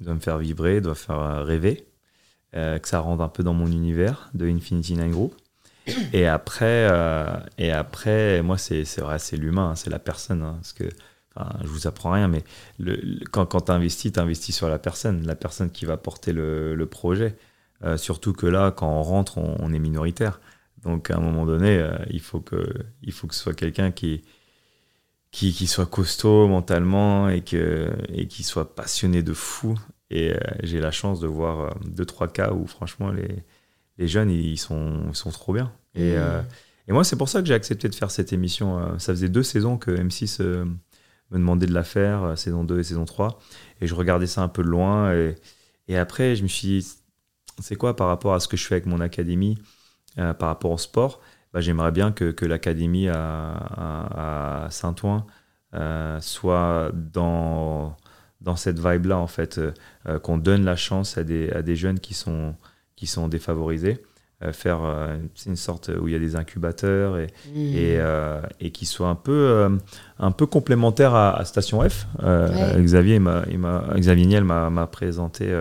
Il 0.00 0.06
doit 0.06 0.14
me 0.14 0.20
faire 0.20 0.38
vibrer, 0.38 0.76
il 0.76 0.82
doit 0.82 0.94
faire 0.94 1.18
euh, 1.18 1.42
rêver. 1.42 1.86
euh, 2.56 2.78
que 2.78 2.88
ça 2.88 3.00
rentre 3.00 3.22
un 3.22 3.28
peu 3.28 3.42
dans 3.42 3.54
mon 3.54 3.66
univers 3.66 4.30
de 4.34 4.48
Infinity 4.48 4.94
Nine 4.94 5.10
Group. 5.10 5.34
Et 6.12 6.26
après, 6.26 6.88
euh, 6.90 7.36
et 7.58 7.70
après 7.70 8.42
moi, 8.42 8.58
c'est 8.58 8.98
vrai, 8.98 9.18
c'est 9.18 9.36
l'humain, 9.36 9.70
hein, 9.70 9.74
c'est 9.76 9.90
la 9.90 9.98
personne. 9.98 10.42
hein, 10.42 10.54
parce 10.56 10.72
que, 10.72 10.84
je 11.62 11.68
vous 11.68 11.86
apprends 11.86 12.12
rien, 12.12 12.28
mais 12.28 12.44
quand, 13.30 13.46
quand 13.46 13.62
tu 13.62 13.72
investis, 13.72 14.12
tu 14.12 14.20
investis 14.20 14.56
sur 14.56 14.68
la 14.68 14.78
personne, 14.78 15.26
la 15.26 15.34
personne 15.34 15.70
qui 15.70 15.84
va 15.84 15.96
porter 15.96 16.32
le, 16.32 16.86
projet. 16.90 17.36
Euh, 17.84 17.96
surtout 17.98 18.32
que 18.32 18.46
là, 18.46 18.70
quand 18.70 18.88
on 18.88 19.02
rentre, 19.02 19.38
on, 19.38 19.72
est 19.72 19.78
minoritaire. 19.78 20.40
Donc, 20.82 21.10
à 21.10 21.16
un 21.16 21.20
moment 21.20 21.44
donné, 21.44 21.78
euh, 21.78 21.96
il, 22.10 22.20
faut 22.20 22.40
que, 22.40 22.64
il 23.02 23.12
faut 23.12 23.26
que 23.26 23.34
ce 23.34 23.42
soit 23.42 23.54
quelqu'un 23.54 23.90
qui, 23.90 24.22
qui, 25.30 25.52
qui 25.52 25.66
soit 25.66 25.86
costaud 25.86 26.48
mentalement 26.48 27.28
et, 27.28 27.42
que, 27.42 27.92
et 28.08 28.28
qui 28.28 28.42
soit 28.42 28.74
passionné 28.74 29.22
de 29.22 29.34
fou. 29.34 29.78
Et 30.10 30.32
j'ai 30.62 30.80
la 30.80 30.90
chance 30.92 31.20
de 31.20 31.26
voir 31.26 31.60
euh, 31.60 31.70
deux, 31.84 32.06
trois 32.06 32.28
cas 32.28 32.52
où, 32.52 32.66
franchement, 32.66 33.10
les, 33.10 33.44
les 33.98 34.08
jeunes, 34.08 34.30
ils 34.30 34.58
sont, 34.58 35.04
ils 35.08 35.16
sont 35.16 35.30
trop 35.30 35.52
bien. 35.52 35.72
Et, 35.94 36.12
Mmh. 36.12 36.14
euh, 36.16 36.42
et 36.88 36.92
moi, 36.92 37.04
c'est 37.04 37.16
pour 37.16 37.28
ça 37.28 37.40
que 37.40 37.46
j'ai 37.48 37.54
accepté 37.54 37.88
de 37.88 37.94
faire 37.94 38.10
cette 38.10 38.32
émission. 38.32 38.78
Euh, 38.78 38.98
Ça 38.98 39.12
faisait 39.12 39.28
deux 39.28 39.42
saisons 39.42 39.78
que 39.78 39.90
M6 39.90 40.38
euh, 40.40 40.64
me 41.30 41.38
demandait 41.38 41.66
de 41.66 41.74
la 41.74 41.84
faire, 41.84 42.36
saison 42.38 42.64
2 42.64 42.78
et 42.80 42.84
saison 42.84 43.04
3. 43.04 43.38
Et 43.80 43.86
je 43.86 43.94
regardais 43.94 44.26
ça 44.26 44.42
un 44.42 44.48
peu 44.48 44.62
de 44.62 44.68
loin. 44.68 45.12
Et, 45.14 45.34
et 45.88 45.96
après, 45.98 46.36
je 46.36 46.42
me 46.42 46.48
suis 46.48 46.68
dit, 46.80 46.86
c'est 47.60 47.76
quoi 47.76 47.96
par 47.96 48.08
rapport 48.08 48.34
à 48.34 48.40
ce 48.40 48.48
que 48.48 48.56
je 48.56 48.64
fais 48.66 48.74
avec 48.76 48.86
mon 48.86 49.00
académie, 49.00 49.58
euh, 50.18 50.34
par 50.34 50.48
rapport 50.48 50.72
au 50.72 50.78
sport? 50.78 51.20
Bah, 51.52 51.60
J'aimerais 51.60 51.92
bien 51.92 52.12
que, 52.12 52.30
que 52.32 52.46
l'académie 52.46 53.08
à, 53.08 53.52
à- 53.52 54.64
à 54.66 54.70
Saint-Ouen 54.70 55.26
soit 56.20 56.90
dans, 56.94 57.96
dans 58.40 58.56
cette 58.56 58.78
vibe-là, 58.78 59.18
en 59.18 59.26
fait, 59.26 59.60
qu'on 60.22 60.38
donne 60.38 60.64
la 60.64 60.76
chance 60.76 61.18
à 61.18 61.24
des, 61.24 61.50
à 61.50 61.62
des 61.62 61.76
jeunes 61.76 62.00
qui 62.00 62.14
sont, 62.14 62.54
qui 62.96 63.06
sont 63.06 63.28
défavorisés. 63.28 64.02
euh, 64.42 64.52
faire 64.52 64.80
euh, 64.84 65.16
une 65.46 65.56
sorte 65.56 65.90
où 65.98 66.08
il 66.08 66.12
y 66.12 66.14
a 66.14 66.18
des 66.18 66.36
incubateurs 66.36 67.16
et, 67.16 67.28
Mmh. 67.54 67.56
et, 67.56 67.96
euh, 67.98 68.42
et 68.60 68.70
qui 68.70 68.84
soit 68.84 69.08
un 69.08 69.14
peu, 69.14 69.78
un 70.18 70.30
peu 70.30 70.44
complémentaire 70.44 71.14
à, 71.14 71.34
à 71.38 71.44
Station 71.46 71.80
F. 71.88 72.06
Ouais. 72.22 72.82
Xavier, 72.82 73.16
il 73.16 73.58
Xavier 74.00 74.26
Niel 74.26 74.44
m'a 74.44 74.86
présenté 74.88 75.58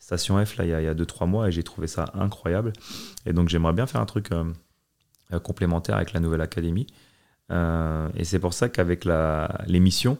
Station 0.00 0.44
F 0.44 0.56
là, 0.56 0.64
il 0.64 0.70
y 0.70 0.74
a- 0.74 0.80
il 0.80 0.84
y 0.84 0.88
a 0.88 0.94
2-3 0.94 1.26
mois 1.28 1.46
et 1.48 1.52
j'ai 1.52 1.62
trouvé 1.62 1.86
ça 1.86 2.06
incroyable. 2.14 2.72
Et 3.26 3.32
donc 3.32 3.48
j'aimerais 3.48 3.72
bien 3.72 3.86
faire 3.86 4.00
un 4.00 4.06
truc 4.06 4.30
complémentaire 5.42 5.96
avec 5.96 6.12
la 6.12 6.20
nouvelle 6.20 6.40
académie. 6.40 6.86
Euh, 7.52 8.08
et 8.16 8.24
c'est 8.24 8.38
pour 8.40 8.54
ça 8.54 8.68
qu'avec 8.68 9.04
la- 9.04 9.60
l'émission, 9.66 10.18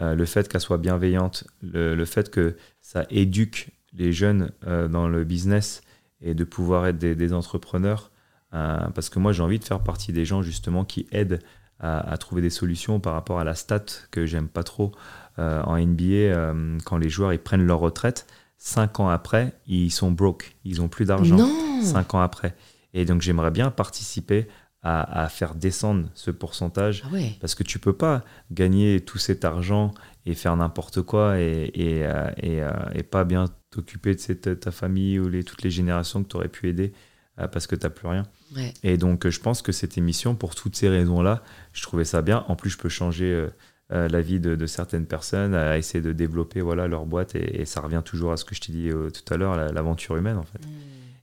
euh, 0.00 0.14
le 0.14 0.24
fait 0.24 0.48
qu'elle 0.48 0.60
soit 0.60 0.78
bienveillante, 0.78 1.44
le, 1.62 1.94
le 1.94 2.04
fait 2.04 2.30
que 2.30 2.56
ça 2.80 3.06
éduque 3.10 3.70
les 3.92 4.12
jeunes 4.12 4.50
euh, 4.66 4.88
dans 4.88 5.08
le 5.08 5.22
business 5.24 5.82
et 6.20 6.34
de 6.34 6.44
pouvoir 6.44 6.86
être 6.86 6.98
des, 6.98 7.14
des 7.14 7.32
entrepreneurs, 7.32 8.10
euh, 8.54 8.78
parce 8.94 9.08
que 9.08 9.18
moi 9.18 9.32
j'ai 9.32 9.42
envie 9.42 9.58
de 9.58 9.64
faire 9.64 9.80
partie 9.80 10.12
des 10.12 10.24
gens 10.24 10.42
justement 10.42 10.84
qui 10.84 11.06
aident 11.12 11.40
à, 11.80 11.98
à 12.12 12.16
trouver 12.18 12.40
des 12.42 12.50
solutions 12.50 13.00
par 13.00 13.14
rapport 13.14 13.40
à 13.40 13.44
la 13.44 13.54
stat 13.54 13.84
que 14.10 14.26
j'aime 14.26 14.48
pas 14.48 14.62
trop 14.62 14.92
euh, 15.38 15.60
en 15.64 15.76
NBA 15.78 16.04
euh, 16.04 16.78
quand 16.84 16.96
les 16.96 17.08
joueurs 17.08 17.32
ils 17.32 17.38
prennent 17.40 17.64
leur 17.66 17.80
retraite. 17.80 18.26
Cinq 18.56 19.00
ans 19.00 19.08
après, 19.08 19.52
ils 19.66 19.90
sont 19.90 20.10
broke, 20.12 20.56
ils 20.64 20.80
ont 20.80 20.88
plus 20.88 21.04
d'argent 21.06 21.36
Non 21.36 21.82
cinq 21.82 22.14
ans 22.14 22.20
après. 22.20 22.54
Et 22.94 23.04
donc 23.04 23.20
j'aimerais 23.20 23.50
bien 23.50 23.70
participer 23.72 24.46
à, 24.82 25.24
à 25.24 25.28
faire 25.28 25.54
descendre 25.54 26.08
ce 26.14 26.30
pourcentage 26.30 27.02
Ah 27.06 27.12
ouais. 27.12 27.36
parce 27.40 27.54
que 27.54 27.62
tu 27.64 27.78
peux 27.78 27.92
pas 27.92 28.22
gagner 28.52 29.00
tout 29.00 29.18
cet 29.18 29.44
argent 29.44 29.92
et 30.26 30.34
faire 30.34 30.56
n'importe 30.56 31.02
quoi 31.02 31.38
et, 31.38 31.70
et, 31.74 32.06
euh, 32.06 32.30
et, 32.38 32.62
euh, 32.62 32.70
et 32.94 33.02
pas 33.02 33.24
bien 33.24 33.44
t'occuper 33.70 34.14
de 34.14 34.54
ta 34.54 34.70
famille 34.70 35.18
ou 35.18 35.28
les, 35.28 35.44
toutes 35.44 35.62
les 35.62 35.70
générations 35.70 36.22
que 36.22 36.28
tu 36.28 36.36
aurais 36.36 36.48
pu 36.48 36.68
aider 36.68 36.92
euh, 37.38 37.46
parce 37.48 37.66
que 37.66 37.76
tu 37.76 37.84
n'as 37.84 37.90
plus 37.90 38.08
rien. 38.08 38.22
Ouais. 38.56 38.72
Et 38.82 38.96
donc 38.96 39.28
je 39.28 39.40
pense 39.40 39.60
que 39.60 39.70
cette 39.72 39.98
émission, 39.98 40.34
pour 40.34 40.54
toutes 40.54 40.76
ces 40.76 40.88
raisons-là, 40.88 41.42
je 41.72 41.82
trouvais 41.82 42.04
ça 42.06 42.22
bien. 42.22 42.44
En 42.48 42.56
plus, 42.56 42.70
je 42.70 42.78
peux 42.78 42.88
changer 42.88 43.48
euh, 43.92 44.08
la 44.08 44.20
vie 44.22 44.40
de, 44.40 44.54
de 44.54 44.66
certaines 44.66 45.04
personnes, 45.06 45.54
à 45.54 45.76
essayer 45.76 46.00
de 46.00 46.12
développer 46.12 46.62
voilà, 46.62 46.86
leur 46.88 47.04
boîte 47.04 47.34
et, 47.34 47.60
et 47.60 47.64
ça 47.66 47.82
revient 47.82 48.02
toujours 48.02 48.32
à 48.32 48.38
ce 48.38 48.46
que 48.46 48.54
je 48.54 48.60
t'ai 48.62 48.72
dit 48.72 48.88
euh, 48.88 49.10
tout 49.10 49.34
à 49.34 49.36
l'heure, 49.36 49.56
la- 49.56 49.72
l'aventure 49.72 50.16
humaine 50.16 50.38
en 50.38 50.44
fait. 50.44 50.64
Mmh. 50.64 50.70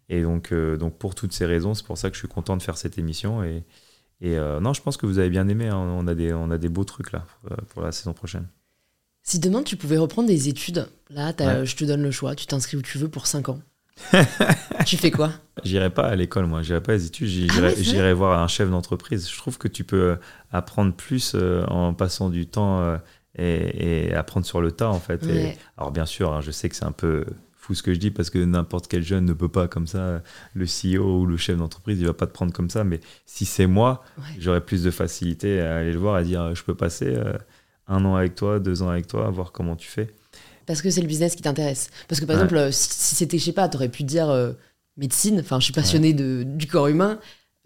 Et 0.09 0.21
donc, 0.21 0.51
euh, 0.51 0.77
donc 0.77 0.97
pour 0.99 1.15
toutes 1.15 1.33
ces 1.33 1.45
raisons, 1.45 1.73
c'est 1.73 1.85
pour 1.85 1.97
ça 1.97 2.09
que 2.09 2.15
je 2.15 2.19
suis 2.19 2.27
content 2.27 2.55
de 2.57 2.61
faire 2.61 2.77
cette 2.77 2.97
émission. 2.99 3.43
Et, 3.43 3.63
et 4.19 4.37
non, 4.37 4.73
je 4.73 4.81
pense 4.83 4.97
que 4.97 5.05
vous 5.07 5.17
avez 5.17 5.29
bien 5.31 5.47
aimé. 5.47 5.69
hein. 5.69 5.77
On, 5.77 6.05
a 6.05 6.13
des, 6.13 6.33
on 6.33 6.51
a 6.51 6.57
des 6.59 6.69
beaux 6.69 6.83
trucs 6.83 7.11
là 7.13 7.25
pour 7.69 7.81
la 7.81 7.91
saison 7.91 8.13
prochaine. 8.13 8.45
Si 9.23 9.39
demain 9.39 9.63
tu 9.63 9.75
pouvais 9.75 9.97
reprendre 9.97 10.27
des 10.27 10.49
études, 10.49 10.87
là 11.09 11.31
Ouais. 11.39 11.65
je 11.65 11.75
te 11.75 11.85
donne 11.85 12.01
le 12.03 12.11
choix, 12.11 12.35
tu 12.35 12.45
t'inscris 12.47 12.77
où 12.77 12.81
tu 12.81 12.97
veux 12.97 13.07
pour 13.09 13.27
5 13.27 13.49
ans. 13.49 13.59
tu 14.85 14.97
fais 14.97 15.11
quoi? 15.11 15.31
J'irai 15.63 15.89
pas 15.91 16.07
à 16.07 16.15
l'école, 16.15 16.47
moi. 16.47 16.63
J'irai 16.63 16.81
pas 16.81 16.95
aux 16.95 16.97
études. 16.97 17.51
Ah 17.61 17.69
J'irai 17.77 18.07
ouais, 18.07 18.13
voir 18.13 18.41
un 18.41 18.47
chef 18.47 18.69
d'entreprise. 18.69 19.29
Je 19.29 19.37
trouve 19.37 19.57
que 19.59 19.67
tu 19.67 19.83
peux 19.83 20.01
euh, 20.01 20.15
apprendre 20.51 20.93
plus 20.93 21.33
euh, 21.35 21.63
en 21.67 21.93
passant 21.93 22.29
du 22.29 22.47
temps 22.47 22.81
euh, 22.81 22.97
et, 23.37 24.07
et 24.09 24.13
apprendre 24.15 24.45
sur 24.45 24.59
le 24.61 24.71
tas, 24.71 24.89
en 24.89 24.99
fait. 24.99 25.23
Et- 25.27 25.55
alors, 25.77 25.91
bien 25.91 26.05
sûr, 26.07 26.33
hein, 26.33 26.41
je 26.41 26.49
sais 26.49 26.67
que 26.69 26.75
c'est 26.75 26.85
un 26.85 26.91
peu 26.93 27.25
fou 27.53 27.75
ce 27.75 27.83
que 27.83 27.93
je 27.93 27.99
dis 27.99 28.09
parce 28.09 28.31
que 28.31 28.39
n'importe 28.43 28.87
quel 28.87 29.03
jeune 29.03 29.25
ne 29.25 29.33
peut 29.33 29.49
pas 29.49 29.67
comme 29.67 29.85
ça. 29.85 30.23
Le 30.55 30.65
CEO 30.65 31.19
ou 31.21 31.25
le 31.27 31.37
chef 31.37 31.57
d'entreprise, 31.57 31.99
il 31.99 32.07
va 32.07 32.13
pas 32.13 32.25
te 32.25 32.31
prendre 32.33 32.53
comme 32.53 32.71
ça. 32.71 32.83
Mais 32.83 33.01
si 33.27 33.45
c'est 33.45 33.67
moi, 33.67 34.03
Ouais. 34.17 34.23
j'aurais 34.39 34.61
plus 34.61 34.81
de 34.83 34.89
facilité 34.89 35.61
à 35.61 35.75
aller 35.77 35.91
le 35.91 35.99
voir 35.99 36.17
et 36.17 36.23
dire 36.23 36.55
je 36.55 36.63
peux 36.63 36.73
passer 36.75 37.13
un 37.91 38.03
an 38.05 38.15
avec 38.15 38.35
toi, 38.35 38.59
deux 38.59 38.81
ans 38.81 38.89
avec 38.89 39.07
toi, 39.07 39.29
voir 39.29 39.51
comment 39.51 39.75
tu 39.75 39.87
fais. 39.87 40.09
Parce 40.65 40.81
que 40.81 40.89
c'est 40.89 41.01
le 41.01 41.07
business 41.07 41.35
qui 41.35 41.41
t'intéresse. 41.41 41.89
Parce 42.07 42.19
que 42.21 42.25
par 42.25 42.35
Ouais. 42.37 42.43
exemple, 42.43 42.57
euh, 42.57 42.71
si, 42.71 42.89
si 42.91 43.15
c'était, 43.15 43.37
je 43.37 43.43
sais 43.45 43.51
pas, 43.53 43.67
t'aurais 43.67 43.89
pu 43.89 44.03
dire 44.03 44.29
euh, 44.29 44.53
médecine, 44.97 45.39
enfin 45.39 45.59
je 45.59 45.65
suis 45.65 45.73
passionné 45.73 46.13
de, 46.13 46.43
du 46.45 46.67
corps 46.67 46.87
humain, 46.87 47.19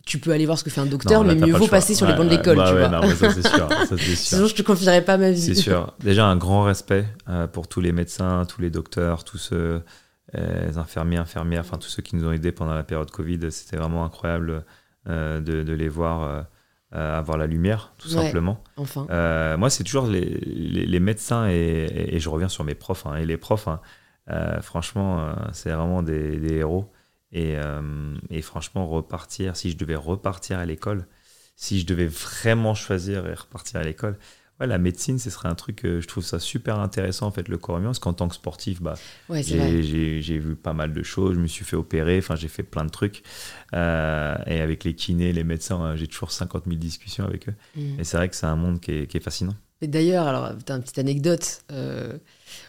tu 0.05 0.19
peux 0.19 0.31
aller 0.31 0.45
voir 0.45 0.57
ce 0.57 0.63
que 0.63 0.69
fait 0.69 0.81
un 0.81 0.85
docteur, 0.85 1.21
Non, 1.23 1.27
là, 1.29 1.35
mais 1.35 1.45
mieux 1.47 1.53
pas 1.53 1.59
vaut 1.59 1.67
passer 1.67 1.93
sur 1.95 2.07
les 2.07 2.13
bancs 2.13 2.25
de 2.25 2.31
l'école, 2.35 2.57
bah 2.57 2.69
tu 2.71 2.77
vois. 2.77 2.89
non, 2.89 3.01
ça, 3.15 3.31
c'est 3.33 3.47
sûr. 3.47 3.69
ça, 3.69 3.85
sûr. 3.97 4.17
Sinon, 4.17 4.45
je 4.47 4.53
te 4.55 4.61
confierais 4.61 5.03
pas 5.03 5.17
ma 5.17 5.31
vie. 5.31 5.41
C'est 5.41 5.55
sûr. 5.55 5.93
Déjà, 6.03 6.25
un 6.27 6.37
grand 6.37 6.63
respect 6.63 7.05
euh, 7.27 7.47
pour 7.47 7.67
tous 7.67 7.81
les 7.81 7.91
médecins, 7.91 8.45
tous 8.45 8.61
les 8.61 8.69
docteurs, 8.69 9.23
tous 9.23 9.37
ceux, 9.39 9.81
euh, 10.35 10.67
les 10.67 10.77
infirmiers, 10.77 11.17
infirmières, 11.17 11.61
enfin 11.61 11.77
tous 11.77 11.89
ceux 11.89 12.01
qui 12.03 12.15
nous 12.15 12.27
ont 12.27 12.31
aidés 12.31 12.51
pendant 12.51 12.73
la 12.75 12.83
période 12.83 13.09
Covid. 13.11 13.39
C'était 13.51 13.77
vraiment 13.77 14.05
incroyable 14.05 14.63
de, 15.07 15.39
de 15.41 15.73
les 15.73 15.89
voir 15.89 16.45
euh, 16.95 17.17
avoir 17.17 17.37
la 17.37 17.45
lumière, 17.47 17.93
tout 17.97 18.07
Ouais. 18.09 18.23
simplement. 18.23 18.63
Enfin. 18.77 19.05
Euh, 19.09 19.57
moi, 19.57 19.69
c'est 19.69 19.83
toujours 19.83 20.07
les, 20.07 20.21
les- 20.21 20.85
les 20.85 20.99
médecins 20.99 21.47
et, 21.49 21.53
et- 21.53 22.15
et 22.15 22.19
je 22.19 22.29
reviens 22.29 22.47
sur 22.49 22.63
mes 22.63 22.75
profs. 22.75 23.05
hein, 23.05 23.15
et 23.17 23.25
les 23.25 23.37
profs, 23.37 23.67
hein, 23.67 23.81
euh, 24.29 24.61
franchement, 24.61 25.35
c'est 25.53 25.71
vraiment 25.71 26.01
des, 26.03 26.37
des 26.39 26.55
héros. 26.55 26.91
Et, 27.31 27.55
et 28.29 28.41
franchement, 28.41 28.87
repartir, 28.87 29.57
si 29.57 29.69
je 29.71 29.77
devais 29.77 29.95
repartir 29.95 30.57
à 30.57 30.65
l'école, 30.65 31.05
si 31.57 31.79
je 31.81 31.85
devais 31.85 32.07
vraiment 32.07 32.73
choisir 32.75 33.27
et 33.27 33.33
repartir 33.33 33.81
à 33.81 33.83
l'école, 33.83 34.17
ouais, 34.59 34.67
la 34.67 34.77
médecine, 34.77 35.19
ce 35.19 35.29
serait 35.29 35.49
un 35.49 35.55
truc, 35.55 35.81
je 35.83 36.05
trouve 36.07 36.23
ça 36.23 36.39
super 36.39 36.79
intéressant, 36.79 37.27
en 37.27 37.31
fait, 37.31 37.47
le 37.47 37.57
corps 37.57 37.77
humain, 37.77 37.87
parce 37.87 37.99
qu'en 37.99 38.13
tant 38.13 38.27
que 38.27 38.35
sportif, 38.35 38.81
bah, 38.81 38.95
Ouais, 39.29 39.43
j'ai- 39.43 40.37
vu 40.39 40.55
pas 40.55 40.73
mal 40.73 40.93
de 40.93 41.03
choses, 41.03 41.35
je 41.35 41.39
me 41.39 41.47
suis 41.47 41.65
fait 41.65 41.75
opérer, 41.75 42.17
enfin 42.19 42.35
j'ai 42.35 42.47
fait 42.47 42.63
plein 42.63 42.85
de 42.85 42.89
trucs. 42.89 43.23
Euh, 43.73 44.35
et 44.47 44.61
avec 44.61 44.83
les 44.83 44.93
kinés, 44.95 45.33
les 45.33 45.43
médecins, 45.43 45.81
euh, 45.83 45.95
j'ai 45.95 46.07
toujours 46.07 46.31
50 46.31 46.63
000 46.65 46.77
discussions 46.77 47.25
avec 47.25 47.49
eux. 47.49 47.53
Mm. 47.75 47.99
Et 47.99 48.03
c'est 48.03 48.17
vrai 48.17 48.29
que 48.29 48.35
c'est 48.35 48.45
un 48.45 48.55
monde 48.55 48.79
qui 48.79 48.91
est, 48.91 49.07
qui 49.07 49.17
est 49.17 49.21
fascinant. 49.21 49.53
Et 49.81 49.87
d'ailleurs, 49.87 50.27
alors, 50.27 50.45
une 50.47 50.81
petite 50.81 50.99
anecdote. 50.99 51.61
euh, 51.71 52.13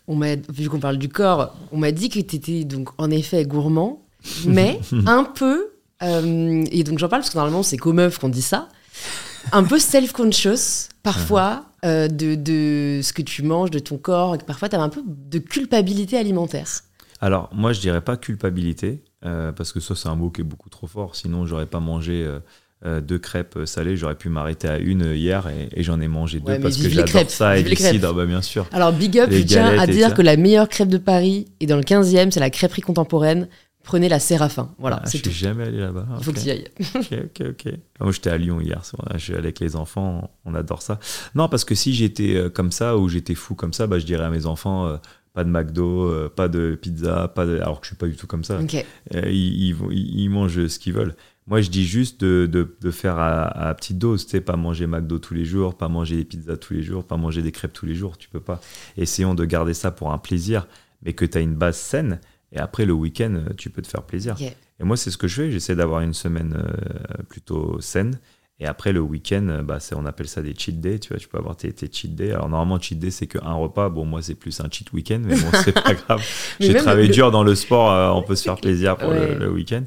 on 0.09 0.17
m'a, 0.17 0.35
vu 0.37 0.69
qu'on 0.69 0.81
parle 0.81 0.99
du 0.99 1.09
corps, 1.09 1.55
on 1.73 1.79
m'a 1.79 1.93
dit 1.93 2.09
que 2.09 2.19
t'étais 2.21 2.65
donc 2.65 2.89
en 2.99 3.11
effet 3.11 3.45
gourmand, 3.45 4.03
mais 4.47 4.81
un 5.07 5.25
peu. 5.25 5.69
euh, 6.03 6.65
et 6.71 6.83
donc 6.85 6.99
j'en 6.99 7.09
parle 7.09 7.23
parce 7.23 7.31
que 7.31 7.37
normalement 7.39 7.63
c'est 7.63 7.77
qu'aux 7.77 7.93
meufs 7.93 8.19
qu'on 8.19 8.29
dit 8.29 8.43
ça. 8.43 8.69
Un 9.53 9.63
peu 9.63 9.79
self-conscious, 9.79 10.89
parfois, 11.05 11.67
euh, 11.87 12.09
de, 12.09 12.35
de 12.35 13.01
ce 13.03 13.13
que 13.13 13.23
tu 13.23 13.43
manges, 13.43 13.71
de 13.71 13.79
ton 13.79 13.97
corps, 13.97 14.35
et 14.35 14.39
que 14.39 14.45
parfois 14.45 14.69
t'avais 14.69 14.83
un 14.83 14.89
peu 14.89 15.03
de 15.07 15.39
culpabilité 15.39 16.19
alimentaire. 16.19 16.69
Alors, 17.21 17.49
moi, 17.55 17.73
je 17.73 17.81
dirais 17.81 18.01
pas 18.01 18.17
culpabilité, 18.17 19.05
euh, 19.25 19.53
parce 19.53 19.73
que 19.73 19.81
ça, 19.81 19.95
c'est 19.95 20.09
un 20.09 20.17
mot 20.17 20.31
qui 20.31 20.41
est 20.41 20.45
beaucoup 20.45 20.69
trop 20.69 20.87
fort. 20.87 21.15
Sinon, 21.15 21.47
j'aurais 21.47 21.67
pas 21.67 21.81
mangé 21.81 22.27
euh, 22.85 23.01
deux 23.01 23.19
crêpes 23.19 23.59
salées. 23.65 23.97
J'aurais 23.97 24.17
pu 24.17 24.29
m'arrêter 24.29 24.69
à 24.69 24.79
une 24.79 25.13
hier 25.15 25.47
et, 25.49 25.69
et 25.73 25.83
j'en 25.83 26.01
ai 26.01 26.09
mangé 26.09 26.41
deux 26.41 26.53
Ouais, 26.53 26.59
parce 26.59 26.77
que 26.77 26.89
j'adore 26.89 27.31
ça 27.31 27.57
et 27.57 27.63
les 27.63 27.77
cidre, 27.77 28.13
bah, 28.13 28.27
bien 28.27 28.43
sûr. 28.43 28.67
Alors, 28.73 28.93
big 28.93 29.19
up, 29.19 29.31
je 29.31 29.43
tiens 29.43 29.79
à 29.79 29.87
dire 29.87 30.13
que 30.13 30.23
la 30.23 30.37
meilleure 30.37 30.69
crêpe 30.69 30.89
de 30.89 30.99
Paris 30.99 31.47
est 31.61 31.67
dans 31.67 31.77
le 31.77 31.83
15e, 31.83 32.31
c'est 32.31 32.41
la 32.41 32.51
crêperie 32.51 32.83
contemporaine. 32.83 33.49
Prenez 33.87 34.09
la 34.11 34.19
Séraphin. 34.21 34.75
Voilà, 34.79 35.01
Ah, 35.03 35.07
c'est 35.07 35.19
je 35.19 35.23
tout. 35.23 35.31
suis 35.31 35.39
jamais 35.39 35.65
allé 35.65 35.79
là-bas. 35.79 36.07
Il 36.19 36.25
faut 36.25 36.33
que 36.33 36.39
tu 36.41 36.47
y 36.47 36.51
ailles. 36.51 36.69
Ok, 36.95 37.13
ok, 37.41 37.47
ok. 37.51 37.73
Moi, 38.01 38.13
j'étais 38.13 38.31
à 38.31 38.37
Lyon 38.37 38.61
hier. 38.61 38.83
vrai, 38.99 39.15
Je 39.19 39.25
suis 39.25 39.33
allé 39.33 39.45
avec 39.45 39.61
les 39.61 39.77
enfants. 39.77 40.31
On 40.45 40.55
adore 40.55 40.83
ça. 40.83 40.99
Non, 41.35 41.49
parce 41.49 41.65
que 41.65 41.75
si 41.75 41.95
j'étais 41.95 42.35
euh, 42.37 42.51
comme 42.51 42.73
ça 42.73 42.99
ou 42.99 43.09
j'étais 43.09 43.35
fou 43.35 43.55
comme 43.55 43.73
ça, 43.73 43.87
bah, 43.87 43.99
je 43.99 44.05
dirais 44.05 44.25
à 44.25 44.31
mes 44.31 44.45
enfants 44.47 44.87
euh, 44.87 44.97
pas 45.33 45.45
de 45.45 45.51
McDo, 45.51 46.05
euh, 46.11 46.29
pas 46.35 46.49
de 46.49 46.79
pizza, 46.81 47.29
pas 47.29 47.47
de... 47.47 47.57
alors 47.61 47.81
que 47.81 47.87
je 47.87 47.91
suis 47.91 47.97
pas 47.97 48.07
du 48.07 48.17
tout 48.17 48.27
comme 48.27 48.45
ça. 48.45 48.59
Ok. 48.61 48.75
Euh, 49.15 49.31
ils, 49.31 50.29
mangent 50.31 50.67
ce 50.67 50.79
qu'ils 50.79 50.93
veulent. 50.93 51.15
Moi, 51.47 51.61
je 51.61 51.71
dis 51.71 51.87
juste 51.87 52.21
de, 52.25 52.47
de- 52.51 52.77
de 52.81 52.91
faire 52.91 53.19
à, 53.19 53.45
à 53.69 53.73
petite 53.75 53.99
dose, 53.99 54.25
tu 54.25 54.33
sais, 54.33 54.41
pas 54.41 54.57
manger 54.57 54.89
McDo 54.89 55.19
tous 55.21 55.35
les 55.35 55.45
jours, 55.45 55.77
pas 55.77 55.89
manger 55.89 56.17
des 56.17 56.25
pizzas 56.25 56.57
tous 56.57 56.75
les 56.75 56.83
jours, 56.83 57.05
pas 57.05 57.17
manger 57.17 57.41
des 57.43 57.53
crêpes 57.53 57.73
tous 57.73 57.87
les 57.87 57.95
jours, 57.95 58.19
tu 58.19 58.29
peux 58.29 58.41
pas. 58.41 58.61
Essayons 58.97 59.35
de 59.35 59.45
garder 59.45 59.73
ça 59.75 59.93
pour 59.93 60.11
un 60.13 60.19
plaisir, 60.19 60.67
mais 61.05 61.13
que 61.13 61.25
tu 61.25 61.39
as 61.39 61.43
une 61.43 61.55
base 61.55 61.77
saine, 61.77 62.19
et 62.57 62.59
après 62.59 62.87
le 62.87 62.95
week-end, 62.95 63.35
euh, 63.35 63.53
tu 63.57 63.71
peux 63.71 63.83
te 63.83 63.87
faire 63.87 64.03
plaisir. 64.03 64.37
Et 64.41 64.85
moi, 64.85 64.97
c'est 64.97 65.11
ce 65.11 65.19
que 65.19 65.29
je 65.29 65.43
fais, 65.43 65.51
j'essaie 65.51 65.77
d'avoir 65.77 66.01
une 66.01 66.15
semaine 66.15 66.55
euh, 66.57 67.23
plutôt 67.29 67.81
saine, 67.81 68.19
et 68.59 68.65
après 68.67 68.93
le 68.93 69.01
week-end, 69.01 69.47
euh, 69.51 69.63
bah, 69.63 69.79
on 69.95 70.07
appelle 70.07 70.29
ça 70.29 70.41
des 70.41 70.55
cheat 70.57 70.81
days, 70.81 70.99
tu 70.99 71.11
vois, 71.11 71.19
tu 71.19 71.29
peux 71.29 71.37
avoir 71.37 71.57
tes, 71.57 71.71
tes 71.73 71.91
cheat 71.93 72.15
days. 72.15 72.31
Alors 72.33 72.49
normalement, 72.49 72.81
cheat 72.81 72.99
day, 72.99 73.11
c'est 73.11 73.27
qu'un 73.27 73.53
repas, 73.53 73.91
bon, 73.91 74.07
moi, 74.07 74.23
c'est 74.23 74.35
plus 74.35 74.59
un 74.61 74.69
cheat 74.71 74.91
week-end, 74.95 75.21
mais 75.23 75.35
bon, 75.35 75.47
c'est 75.63 75.73
pas 75.73 75.93
grave. 76.09 76.23
J'ai 76.59 76.73
travaillé 76.75 77.09
le- 77.09 77.13
dur 77.13 77.31
dans 77.31 77.43
le 77.43 77.55
sport, 77.55 77.91
euh, 77.91 78.09
on 78.11 78.23
peut 78.23 78.35
se 78.35 78.45
faire 78.45 78.57
plaisir 78.61 78.97
pour 78.97 79.11
Ouais. 79.11 79.35
le, 79.35 79.41
le 79.47 79.51
week-end. 79.53 79.83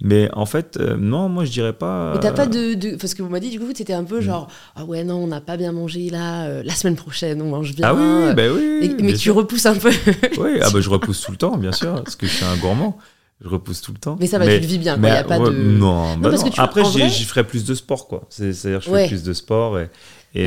Mais 0.00 0.28
en 0.32 0.46
fait, 0.46 0.76
euh, 0.78 0.96
non, 0.96 1.28
moi 1.28 1.44
je 1.44 1.50
dirais 1.50 1.72
pas. 1.72 2.12
Mais 2.14 2.20
t'as 2.20 2.32
pas 2.32 2.46
de, 2.46 2.74
de- 2.74 2.96
Parce 2.96 3.14
que 3.14 3.22
vous 3.22 3.28
m'avez 3.28 3.46
dit, 3.46 3.50
du 3.50 3.58
coup, 3.58 3.66
c'était 3.74 3.92
un 3.94 4.04
peu 4.04 4.18
Mm. 4.18 4.22
genre 4.22 4.48
Ah 4.76 4.84
ouais, 4.84 5.02
non, 5.02 5.16
on 5.16 5.26
n'a 5.26 5.40
pas 5.40 5.56
bien 5.56 5.72
mangé 5.72 6.08
là, 6.10 6.62
la 6.62 6.74
semaine 6.74 6.94
prochaine, 6.96 7.42
on 7.42 7.50
mange 7.50 7.74
bien. 7.74 7.88
Ah 7.88 7.94
oui, 7.94 8.00
oui, 8.28 8.34
bah 8.34 8.42
oui. 8.54 8.86
et- 8.98 9.02
mais 9.02 9.12
tu 9.14 9.18
sûr. 9.18 9.34
repousses 9.34 9.66
un 9.66 9.74
peu. 9.74 9.90
Oui, 10.38 10.58
ah 10.62 10.68
bah, 10.72 10.80
je 10.80 10.88
repousse 10.94 11.20
tout 11.22 11.32
le 11.32 11.36
temps, 11.38 11.56
bien 11.56 11.72
sûr, 11.72 11.94
parce 11.94 12.14
que 12.14 12.26
je 12.26 12.32
suis 12.32 12.44
un 12.44 12.56
gourmand. 12.58 12.96
Je 13.44 13.48
repousse 13.50 13.82
tout 13.82 13.92
le 13.92 13.98
temps. 13.98 14.16
Mais 14.18 14.26
ça 14.26 14.38
va, 14.38 14.46
tu 14.46 14.52
le 14.58 14.66
vis 14.66 14.78
bien, 14.78 14.94
quoi. 14.94 15.02
Mais, 15.02 15.10
a 15.10 15.22
pas 15.24 15.38
ouais, 15.38 15.50
de. 15.50 15.54
Non, 15.54 16.16
bah 16.16 16.30
parce 16.30 16.42
non. 16.42 16.48
que 16.48 16.54
tu 16.54 16.60
après 16.60 16.82
j'y 16.84 17.24
ferai 17.24 17.44
plus 17.44 17.64
de 17.64 17.74
sport, 17.74 18.08
quoi. 18.08 18.22
C'est- 18.30 18.52
C'est-à-dire 18.54 18.80
je 18.80 18.90
fais 18.90 19.06
plus 19.08 19.22
de 19.22 19.32
sport 19.34 19.78
et. 19.78 19.88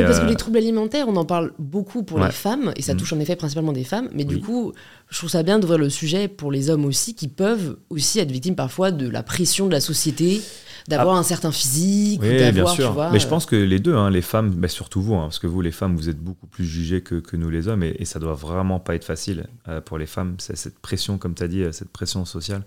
parce 0.04 0.20
que 0.20 0.26
euh, 0.26 0.28
les 0.30 0.36
troubles 0.36 0.58
alimentaires, 0.58 1.06
on 1.08 1.16
en 1.16 1.24
parle 1.24 1.54
beaucoup 1.60 2.02
pour 2.04 2.18
Ouais. 2.18 2.26
les 2.26 2.32
femmes, 2.34 2.74
et 2.76 2.82
ça 2.82 2.94
Mm. 2.94 2.98
touche 2.98 3.14
en 3.14 3.20
effet 3.20 3.36
principalement 3.36 3.72
des 3.72 3.84
femmes. 3.84 4.10
Mais 4.14 4.24
du 4.26 4.40
coup, 4.40 4.74
je 5.10 5.18
trouve 5.20 5.30
ça 5.30 5.44
bien 5.44 5.60
d'ouvrir 5.60 5.78
le 5.78 5.90
sujet 5.92 6.28
pour 6.28 6.52
les 6.52 6.70
hommes 6.72 6.86
aussi, 6.86 7.14
qui 7.14 7.28
peuvent 7.28 7.78
aussi 7.90 8.20
être 8.20 8.32
victimes 8.32 8.56
parfois 8.56 8.90
de 8.92 9.08
la 9.08 9.22
pression 9.24 9.68
de 9.68 9.72
la 9.72 9.80
société, 9.80 10.42
d'avoir 10.88 11.16
un 11.18 11.24
certain 11.24 11.52
physique, 11.52 12.22
ou 12.22 12.26
Ah. 12.26 12.30
Oui, 12.30 12.52
bien 12.52 12.66
sûr. 12.68 12.88
tu 12.88 12.94
vois. 12.94 13.10
mais 13.12 13.20
je 13.20 13.26
euh, 13.26 13.30
pense 13.30 13.46
que 13.46 13.56
les 13.56 13.80
deux, 13.80 13.96
hein, 13.96 14.10
les 14.10 14.22
femmes, 14.22 14.52
bah, 14.52 14.68
surtout 14.68 15.02
vous, 15.02 15.16
hein, 15.16 15.24
parce 15.24 15.40
que 15.40 15.48
vous, 15.48 15.62
les 15.62 15.72
femmes, 15.72 15.96
vous 15.96 16.08
êtes 16.10 16.20
beaucoup 16.20 16.48
plus 16.48 16.66
jugées 16.66 17.02
que, 17.02 17.16
que 17.16 17.36
nous, 17.36 17.50
les 17.50 17.68
hommes, 17.68 17.84
et, 17.84 17.96
et 18.00 18.06
ça 18.06 18.20
doit 18.20 18.34
vraiment 18.36 18.80
pas 18.80 18.96
être 18.96 19.04
facile 19.06 19.48
euh, 19.68 19.82
pour 19.82 19.98
les 19.98 20.06
femmes, 20.06 20.36
c'est 20.40 20.56
cette 20.56 20.80
pression, 20.80 21.18
comme 21.18 21.34
tu 21.36 21.44
as 21.44 21.48
dit, 21.48 21.64
euh, 21.64 21.72
cette 21.72 21.90
pression 21.90 22.24
sociale. 22.26 22.64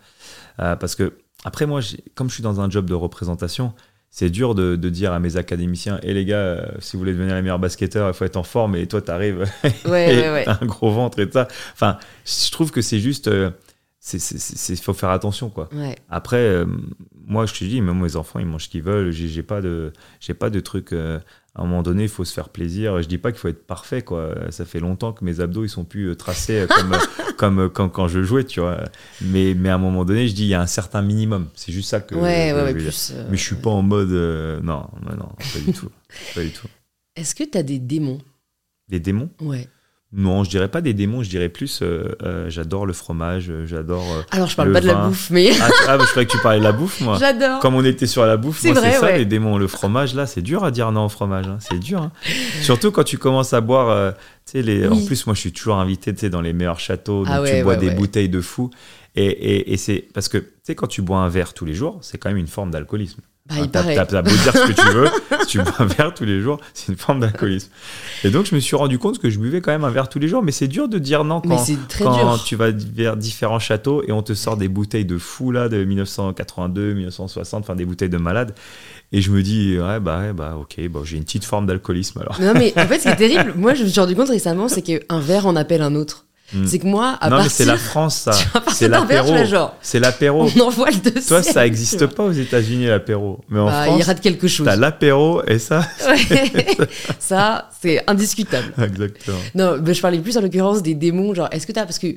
Euh, 0.60 0.76
parce 0.76 0.94
que, 0.94 1.14
après, 1.44 1.64
moi, 1.66 1.80
comme 2.14 2.28
je 2.28 2.34
suis 2.34 2.42
dans 2.42 2.60
un 2.60 2.68
job 2.68 2.86
de 2.86 2.94
représentation, 2.94 3.72
c'est 4.12 4.28
dur 4.28 4.54
de, 4.56 4.74
de 4.76 4.88
dire 4.90 5.12
à 5.12 5.20
mes 5.20 5.36
académiciens, 5.36 6.00
hé 6.02 6.12
les 6.12 6.24
gars, 6.24 6.36
euh, 6.36 6.66
si 6.80 6.94
vous 6.96 6.98
voulez 6.98 7.12
devenir 7.12 7.36
les 7.36 7.42
meilleurs 7.42 7.60
basketteurs, 7.60 8.08
il 8.08 8.12
faut 8.14 8.24
être 8.24 8.36
en 8.36 8.42
forme, 8.42 8.74
et 8.76 8.86
toi, 8.88 9.00
tu 9.00 9.10
arrives 9.10 9.48
Ouais, 9.86 10.14
et 10.14 10.18
ouais, 10.20 10.30
ouais. 10.32 10.44
t'as 10.44 10.58
un 10.60 10.66
gros 10.66 10.90
ventre 10.90 11.20
et 11.20 11.26
tout 11.26 11.34
ça. 11.34 11.46
Enfin, 11.72 11.96
je 12.26 12.50
trouve 12.50 12.70
que 12.72 12.82
c'est 12.82 12.98
juste. 12.98 13.28
euh, 13.28 13.50
c'est- 14.02 14.76
faut 14.82 14.94
faire 14.94 15.10
attention, 15.10 15.48
quoi. 15.50 15.68
Après, 16.08 16.38
euh, 16.38 16.64
moi, 17.30 17.46
je 17.46 17.54
te 17.54 17.64
dis, 17.64 17.80
même 17.80 17.98
mes 18.02 18.16
enfants, 18.16 18.38
ils 18.40 18.44
mangent 18.46 18.64
ce 18.64 18.68
qu'ils 18.68 18.82
veulent. 18.82 19.10
J'ai 19.12 19.42
pas 19.42 19.62
de, 19.62 19.92
j'ai 20.20 20.34
pas 20.34 20.50
de 20.50 20.60
truc. 20.60 20.92
euh, 20.92 21.18
à 21.56 21.62
un 21.62 21.64
moment 21.64 21.82
donné, 21.82 22.04
il 22.04 22.08
faut 22.08 22.24
se 22.24 22.32
faire 22.32 22.48
plaisir. 22.48 23.02
Je 23.02 23.08
dis 23.08 23.18
pas 23.18 23.32
qu'il 23.32 23.40
faut 23.40 23.48
être 23.48 23.66
parfait, 23.66 24.02
quoi. 24.02 24.34
Ça 24.50 24.64
fait 24.64 24.78
longtemps 24.78 25.12
que 25.12 25.24
mes 25.24 25.40
abdos, 25.40 25.64
ils 25.64 25.68
sont 25.68 25.84
plus 25.84 26.10
euh, 26.10 26.14
tracés 26.14 26.60
euh, 26.60 26.66
comme, 26.68 26.92
euh, 26.92 26.98
comme 27.38 27.58
euh, 27.58 27.68
quand, 27.68 27.88
quand 27.88 28.06
je 28.08 28.22
jouais, 28.22 28.44
tu 28.44 28.60
vois. 28.60 28.84
Mais, 29.20 29.54
mais 29.54 29.68
à 29.68 29.74
un 29.74 29.78
moment 29.78 30.04
donné, 30.04 30.28
je 30.28 30.34
dis, 30.34 30.42
il 30.44 30.48
y 30.48 30.54
a 30.54 30.60
un 30.60 30.66
certain 30.66 31.02
minimum. 31.02 31.48
C'est 31.54 31.72
juste 31.72 31.88
ça 31.90 32.00
que. 32.00 32.14
ouais, 32.14 32.50
que 32.52 32.62
ouais, 32.62 32.68
je 32.68 32.72
plus. 32.84 33.12
euh, 33.14 33.26
Mais 33.30 33.36
je 33.36 33.42
suis 33.42 33.56
pas 33.56 33.70
en 33.70 33.82
mode. 33.82 34.10
euh, 34.12 34.60
non, 34.60 34.86
non, 35.02 35.16
non, 35.16 35.28
pas 35.38 35.58
du 35.64 35.72
tout. 35.72 35.90
Pas 36.34 36.42
du 36.42 36.50
tout. 36.50 36.68
Est-ce 37.16 37.34
que 37.34 37.44
t'as 37.44 37.62
des 37.64 37.78
démons? 37.80 38.20
Des 38.88 39.00
démons? 39.00 39.30
Ouais. 39.40 39.68
Non, 40.12 40.42
je 40.42 40.50
dirais 40.50 40.66
pas 40.66 40.80
des 40.80 40.92
démons, 40.92 41.22
je 41.22 41.30
dirais 41.30 41.48
plus. 41.48 41.82
euh, 41.82 42.16
euh, 42.24 42.50
j'adore 42.50 42.84
le 42.84 42.92
fromage, 42.92 43.48
euh, 43.48 43.64
j'adore. 43.64 44.02
euh, 44.12 44.22
Alors, 44.32 44.48
je 44.48 44.56
parle 44.56 44.68
Le 44.68 44.74
pas 44.74 44.80
de 44.80 44.86
la 44.88 45.06
bouffe, 45.06 45.30
mais 45.30 45.50
Ah, 45.61 45.68
ah, 45.86 45.98
bah, 45.98 46.04
je 46.04 46.11
croyais 46.11 46.26
que 46.26 46.32
tu 46.32 46.38
parlais 46.42 46.58
de 46.58 46.64
la 46.64 46.72
bouffe, 46.72 47.00
moi. 47.00 47.16
j'adore. 47.20 47.61
Comme 47.61 47.76
on 47.76 47.84
était 47.84 48.08
sur 48.08 48.26
la 48.26 48.36
bouffe, 48.36 48.58
C'est 48.58 48.72
moi, 48.72 48.80
vrai, 48.80 48.90
c'est 48.92 48.98
ça 48.98 49.06
ouais. 49.06 49.18
les 49.18 49.24
démons. 49.24 49.56
Le 49.56 49.68
fromage, 49.68 50.14
là, 50.16 50.26
c'est 50.26 50.42
dur 50.42 50.64
à 50.64 50.72
dire 50.72 50.90
non 50.90 51.04
au 51.04 51.08
fromage. 51.08 51.46
hein. 51.46 51.58
C'est 51.61 51.78
dur. 51.78 52.02
hein. 52.02 52.12
Surtout 52.61 52.90
quand 52.90 53.04
tu 53.04 53.18
commences 53.18 53.52
à 53.52 53.61
boire. 53.61 54.14
tu 54.46 54.52
sais, 54.52 54.62
les... 54.62 54.88
En 54.88 55.00
plus, 55.06 55.26
moi, 55.26 55.34
je 55.36 55.40
suis 55.40 55.52
toujours 55.52 55.76
invité 55.76 56.12
tu 56.12 56.20
sais, 56.20 56.28
dans 56.30 56.40
les 56.40 56.52
meilleurs 56.52 56.80
châteaux. 56.80 57.24
Donc, 57.24 57.28
Ah 57.32 57.40
ouais, 57.42 57.58
tu 57.58 57.62
bois 57.62 57.74
ouais, 57.74 57.78
des 57.78 57.90
bouteilles 57.90 58.28
de 58.28 58.40
fou. 58.40 58.70
Et, 59.14 59.26
et, 59.26 59.72
et 59.72 59.76
c'est 59.76 60.08
parce 60.12 60.28
que, 60.28 60.38
tu 60.38 60.46
sais, 60.64 60.74
quand 60.74 60.86
tu 60.88 61.02
bois 61.02 61.18
un 61.18 61.28
verre 61.28 61.54
tous 61.54 61.64
les 61.64 61.74
jours, 61.74 61.98
c'est 62.02 62.18
quand 62.18 62.30
même 62.30 62.36
une 62.38 62.46
forme 62.48 62.72
d'alcoolisme. 62.72 63.20
Enfin, 63.51 63.62
il 63.62 63.70
t'as-. 63.70 63.82
T'as 63.82 64.07
t'as 64.07 64.22
beau 64.22 64.30
dire 64.30 64.53
ce 64.53 64.72
que 64.72 64.72
tu 64.72 64.88
veux, 64.94 65.09
si 65.42 65.46
tu 65.46 65.59
bois 65.59 65.72
un 65.78 65.86
verre 65.86 66.14
tous 66.14 66.24
les 66.24 66.40
jours, 66.40 66.61
c'est 66.74 66.92
une 66.92 66.98
forme 66.98 67.20
d'alcoolisme. 67.20 67.70
Et 68.24 68.30
donc, 68.30 68.46
je 68.46 68.55
me 68.55 68.61
suis 68.61 68.76
rendu 68.76 68.98
compte 68.98 69.18
que 69.18 69.30
je 69.30 69.38
buvais 69.38 69.61
quand 69.61 69.72
même 69.72 69.84
un 69.84 69.90
verre 69.90 70.09
tous 70.09 70.18
les 70.18 70.28
jours, 70.28 70.42
mais 70.42 70.53
c'est 70.53 70.68
dur 70.68 70.88
de 70.88 70.98
dire 70.98 71.24
non 71.24 71.40
quand, 71.40 72.38
tu 72.44 72.57
vas 72.57 72.70
vers 72.70 73.16
différents 73.16 73.59
châteaux 73.59 74.03
et 74.07 74.12
on 74.12 74.22
te 74.22 74.34
sort 74.34 74.57
des 74.57 74.68
bouteilles 74.68 75.05
de 75.05 75.18
fou 75.18 75.51
là, 75.51 75.68
de 75.68 75.84
1982, 75.84 76.94
1960, 76.94 77.64
enfin 77.64 77.74
des 77.74 77.84
bouteilles 77.84 78.09
de 78.09 78.18
malades. 78.18 78.55
Et 79.12 79.20
je 79.22 79.30
me 79.32 79.42
dis, 79.42 79.76
ouais, 79.78 79.98
bah, 79.98 80.20
ouais, 80.20 80.32
bah 80.32 80.57
ok, 80.61 80.88
bon, 80.88 81.05
j'ai 81.05 81.16
une 81.16 81.24
petite 81.24 81.44
forme 81.44 81.66
d'alcoolisme 81.66 82.20
alors. 82.20 82.40
Non, 82.40 82.53
mais 82.55 82.72
en 82.76 82.86
fait, 82.86 82.98
ce 82.98 83.03
qui 83.05 83.09
est 83.09 83.16
terrible, 83.34 83.55
moi, 83.57 83.74
je 83.74 83.82
me 83.82 83.88
suis 83.88 84.01
rendu 84.01 84.14
compte 84.14 84.28
récemment, 84.28 84.68
c'est 84.68 84.82
qu'un 84.82 85.20
verre 85.20 85.46
en 85.46 85.57
appelle 85.57 85.82
un 85.82 85.94
autre. 85.94 86.26
Hmm. 86.53 86.66
C'est 86.66 86.78
que 86.80 86.86
moi, 86.86 87.16
à 87.20 87.30
non, 87.30 87.36
mais 87.36 87.42
partir, 87.42 87.57
c'est 87.57 87.64
la 87.64 87.76
France, 87.90 88.16
ça. 88.16 88.32
C'est 88.72 88.88
l'apéro. 88.88 89.32
C'est 89.82 90.01
l'apéro. 90.01 90.48
on 90.57 90.61
envoie 90.61 90.90
le 90.90 90.96
deuxième. 90.96 91.22
Toi, 91.24 91.42
ça 91.44 91.62
n'existe 91.62 92.07
pas 92.07 92.24
aux 92.24 92.32
États-Unis, 92.32 92.86
l'apéro. 92.86 93.40
Mais 93.48 93.61
en 93.61 93.66
Bah, 93.66 93.84
il 93.86 93.90
France, 93.92 94.05
rate 94.07 94.20
quelque 94.20 94.48
chose. 94.48 94.64
t'as 94.66 94.76
l'apéro 94.76 95.42
et 95.46 95.59
ça. 95.59 95.86
Ouais. 96.07 96.66
ça, 97.18 97.70
c'est 97.80 98.03
indiscutable. 98.11 98.72
Exactement. 98.82 99.38
Non, 99.55 99.78
mais 99.80 99.94
je 99.94 100.01
parlais 100.03 100.18
plus 100.18 100.36
en 100.36 100.40
l'occurrence 100.40 100.82
des 100.82 100.94
démons. 100.94 101.34
Genre, 101.34 101.48
est-ce 101.53 101.66
que 101.66 101.72
t'as. 101.72 101.84
Parce 101.84 101.98
que, 101.98 102.16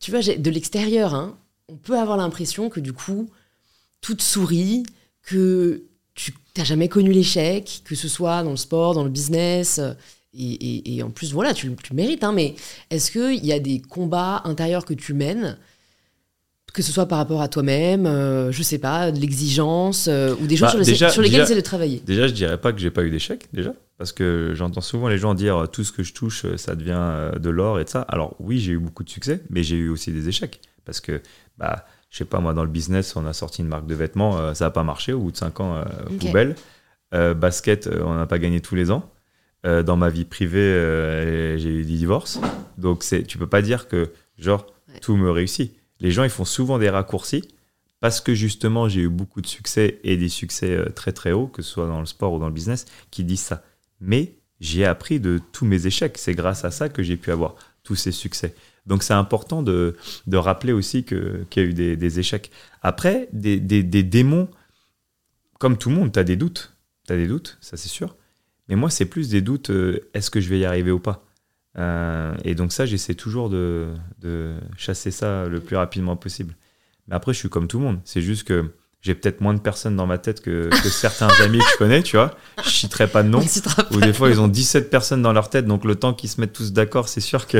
tu 0.00 0.10
vois, 0.10 0.20
de 0.20 0.50
l'extérieur, 0.50 1.14
hein, 1.14 1.34
on 1.68 1.76
peut 1.76 1.98
avoir 1.98 2.16
l'impression 2.18 2.68
que 2.68 2.80
du 2.80 2.92
coup, 2.92 3.30
tout 4.02 4.14
te 4.14 4.22
sourit, 4.22 4.82
que 5.22 5.84
tu 6.14 6.34
n'as 6.58 6.64
jamais 6.64 6.88
connu 6.88 7.12
l'échec, 7.12 7.80
que 7.84 7.94
ce 7.94 8.08
soit 8.08 8.42
dans 8.42 8.50
le 8.50 8.56
sport, 8.56 8.94
dans 8.94 9.04
le 9.04 9.10
business. 9.10 9.80
Et, 10.36 10.52
et- 10.52 10.96
et 10.96 11.02
en 11.02 11.10
plus, 11.10 11.32
voilà, 11.32 11.54
tu, 11.54 11.70
tu 11.82 11.90
le 11.92 11.96
mérites. 11.96 12.24
hein, 12.24 12.32
mais 12.32 12.54
est-ce 12.90 13.10
qu'il 13.10 13.44
y 13.44 13.52
a 13.52 13.58
des 13.60 13.80
combats 13.80 14.42
intérieurs 14.44 14.84
que 14.84 14.94
tu 14.94 15.14
mènes 15.14 15.58
que 16.72 16.82
ce 16.82 16.90
soit 16.90 17.06
par 17.06 17.18
rapport 17.18 17.40
à 17.40 17.46
toi-même, 17.46 18.04
euh, 18.04 18.50
je 18.50 18.60
sais 18.64 18.78
pas, 18.78 19.12
de 19.12 19.20
l'exigence, 19.20 20.08
euh, 20.08 20.34
ou 20.42 20.48
des 20.48 20.56
choses 20.56 20.62
Bah, 20.66 20.70
sur, 20.70 20.78
les- 20.80 20.84
déjà- 20.86 21.08
sur 21.08 21.22
lesquelles 21.22 21.34
déjà- 21.42 21.46
tu 21.46 21.52
essaies 21.52 21.60
de 21.60 21.64
travailler? 21.64 22.02
Déjà, 22.04 22.26
je 22.26 22.32
dirais 22.32 22.60
pas 22.60 22.72
que 22.72 22.80
j'ai 22.80 22.90
pas 22.90 23.04
eu 23.04 23.10
d'échec, 23.10 23.46
déjà. 23.52 23.72
Parce 23.96 24.10
que 24.10 24.54
j'entends 24.56 24.80
souvent 24.80 25.06
les 25.06 25.16
gens 25.18 25.34
dire 25.34 25.68
tout 25.70 25.84
ce 25.84 25.92
que 25.92 26.02
je 26.02 26.12
touche, 26.12 26.44
ça 26.56 26.74
devient 26.74 26.96
euh, 26.98 27.38
de 27.38 27.48
l'or 27.48 27.78
et 27.78 27.84
de 27.84 27.88
ça. 27.88 28.00
Alors, 28.02 28.34
oui, 28.40 28.58
j'ai 28.58 28.72
eu 28.72 28.78
beaucoup 28.80 29.04
de 29.04 29.08
succès, 29.08 29.40
mais 29.50 29.62
j'ai 29.62 29.76
eu 29.76 29.88
aussi 29.88 30.10
des 30.10 30.28
échecs. 30.28 30.60
Parce 30.84 31.00
que, 31.00 31.22
bah, 31.58 31.86
je 32.10 32.18
sais 32.18 32.24
pas, 32.24 32.40
moi, 32.40 32.54
dans 32.54 32.64
le 32.64 32.70
business, 32.70 33.14
on 33.14 33.24
a 33.24 33.32
sorti 33.32 33.62
une 33.62 33.68
marque 33.68 33.86
de 33.86 33.94
vêtements, 33.94 34.36
euh, 34.38 34.54
ça 34.54 34.64
n'a 34.64 34.70
pas 34.72 34.82
marché. 34.82 35.12
Au 35.12 35.20
bout 35.20 35.30
de 35.30 35.36
5 35.36 35.60
ans, 35.60 35.84
poubelle. 36.18 36.56
Basket, 37.12 37.88
on 38.04 38.14
n'a 38.14 38.26
pas 38.26 38.40
gagné 38.40 38.60
tous 38.60 38.74
les 38.74 38.90
ans. 38.90 39.08
Euh, 39.64 39.82
dans 39.82 39.96
ma 39.96 40.10
vie 40.10 40.24
privée, 40.26 40.58
euh, 40.60 41.56
j'ai 41.56 41.70
eu 41.70 41.84
des 41.84 41.96
divorces. 41.96 42.38
Donc, 42.76 43.02
c'est, 43.02 43.22
tu 43.22 43.38
peux 43.38 43.46
pas 43.46 43.62
dire 43.62 43.88
que, 43.88 44.10
genre, 44.38 44.66
Ouais. 44.92 45.00
tout 45.00 45.16
me 45.16 45.30
réussit. 45.30 45.74
Les 46.00 46.10
gens, 46.10 46.22
ils 46.24 46.30
font 46.30 46.44
souvent 46.44 46.78
des 46.78 46.90
raccourcis 46.90 47.48
parce 48.00 48.20
que 48.20 48.34
justement, 48.34 48.88
j'ai 48.88 49.00
eu 49.02 49.08
beaucoup 49.08 49.40
de 49.40 49.46
succès 49.46 49.98
et 50.04 50.16
des 50.18 50.28
succès 50.28 50.70
euh, 50.76 50.90
très 50.90 51.12
très 51.12 51.32
hauts, 51.32 51.46
que 51.46 51.62
ce 51.62 51.70
soit 51.70 51.86
dans 51.86 52.00
le 52.00 52.06
sport 52.06 52.34
ou 52.34 52.38
dans 52.38 52.48
le 52.48 52.52
business, 52.52 52.84
qui 53.10 53.24
disent 53.24 53.40
ça. 53.40 53.62
Mais 54.00 54.34
j'ai 54.60 54.84
appris 54.84 55.18
de 55.20 55.40
tous 55.52 55.64
mes 55.64 55.86
échecs. 55.86 56.18
C'est 56.18 56.34
grâce 56.34 56.64
à 56.66 56.70
ça 56.70 56.88
que 56.90 57.02
j'ai 57.02 57.16
pu 57.16 57.30
avoir 57.30 57.54
tous 57.82 57.94
ces 57.96 58.12
succès. 58.12 58.54
Donc 58.86 59.02
c'est 59.02 59.14
important 59.14 59.62
de, 59.62 59.96
de 60.26 60.36
rappeler 60.36 60.72
aussi 60.74 61.04
que- 61.04 61.44
qu'il 61.48 61.62
y 61.62 61.66
a 61.66 61.68
eu 61.70 61.72
des, 61.72 61.96
des 61.96 62.18
échecs. 62.18 62.50
Après, 62.82 63.28
des, 63.32 63.58
des- 63.58 63.82
des 63.82 64.02
démons, 64.02 64.48
comme 65.58 65.78
tout 65.78 65.88
le 65.88 65.94
monde, 65.96 66.12
tu 66.12 66.18
as 66.18 66.24
des 66.24 66.36
doutes. 66.36 66.74
Tu 67.06 67.12
as 67.14 67.16
des 67.16 67.26
doutes, 67.26 67.56
ça 67.62 67.76
c'est 67.78 67.88
sûr. 67.88 68.16
Mais 68.68 68.76
moi, 68.76 68.90
c'est 68.90 69.04
plus 69.06 69.28
des 69.28 69.40
doutes, 69.42 69.70
euh, 69.70 70.08
est-ce 70.14 70.30
que 70.30 70.40
je 70.40 70.48
vais 70.48 70.58
y 70.58 70.64
arriver 70.64 70.90
ou 70.90 71.00
pas 71.00 71.24
Euh, 71.76 72.34
Et 72.44 72.54
donc 72.54 72.72
ça, 72.72 72.86
j'essaie 72.86 73.14
toujours 73.14 73.50
de, 73.50 73.94
de 74.20 74.54
chasser 74.76 75.10
ça 75.10 75.46
le 75.48 75.60
plus 75.60 75.76
rapidement 75.76 76.16
possible. 76.16 76.54
Mais 77.08 77.14
après, 77.14 77.32
je 77.34 77.38
suis 77.40 77.50
comme 77.50 77.68
tout 77.68 77.78
le 77.78 77.84
monde. 77.84 78.00
C'est 78.04 78.22
juste 78.22 78.44
que 78.44 78.72
j'ai 79.04 79.14
peut-être 79.14 79.42
moins 79.42 79.52
de 79.52 79.60
personnes 79.60 79.96
dans 79.96 80.06
ma 80.06 80.16
tête 80.16 80.40
que, 80.40 80.70
que 80.70 80.88
certains 80.88 81.28
amis 81.44 81.58
que 81.58 81.64
je 81.74 81.76
connais, 81.76 82.02
tu 82.02 82.16
vois. 82.16 82.34
Je 82.64 82.70
citerai 82.70 83.06
pas 83.06 83.22
de 83.22 83.28
nom. 83.28 83.40
Ne. 83.90 83.96
Ou 83.96 84.00
des 84.00 84.12
fois, 84.14 84.30
ils 84.30 84.40
ont 84.40 84.48
17 84.48 84.88
personnes 84.88 85.20
dans 85.20 85.32
leur 85.32 85.50
tête, 85.50 85.66
donc 85.66 85.84
le 85.84 85.94
temps 85.94 86.14
qu'ils 86.14 86.30
se 86.30 86.40
mettent 86.40 86.52
tous 86.54 86.72
d'accord, 86.72 87.08
c'est 87.08 87.20
sûr 87.20 87.46
que 87.46 87.58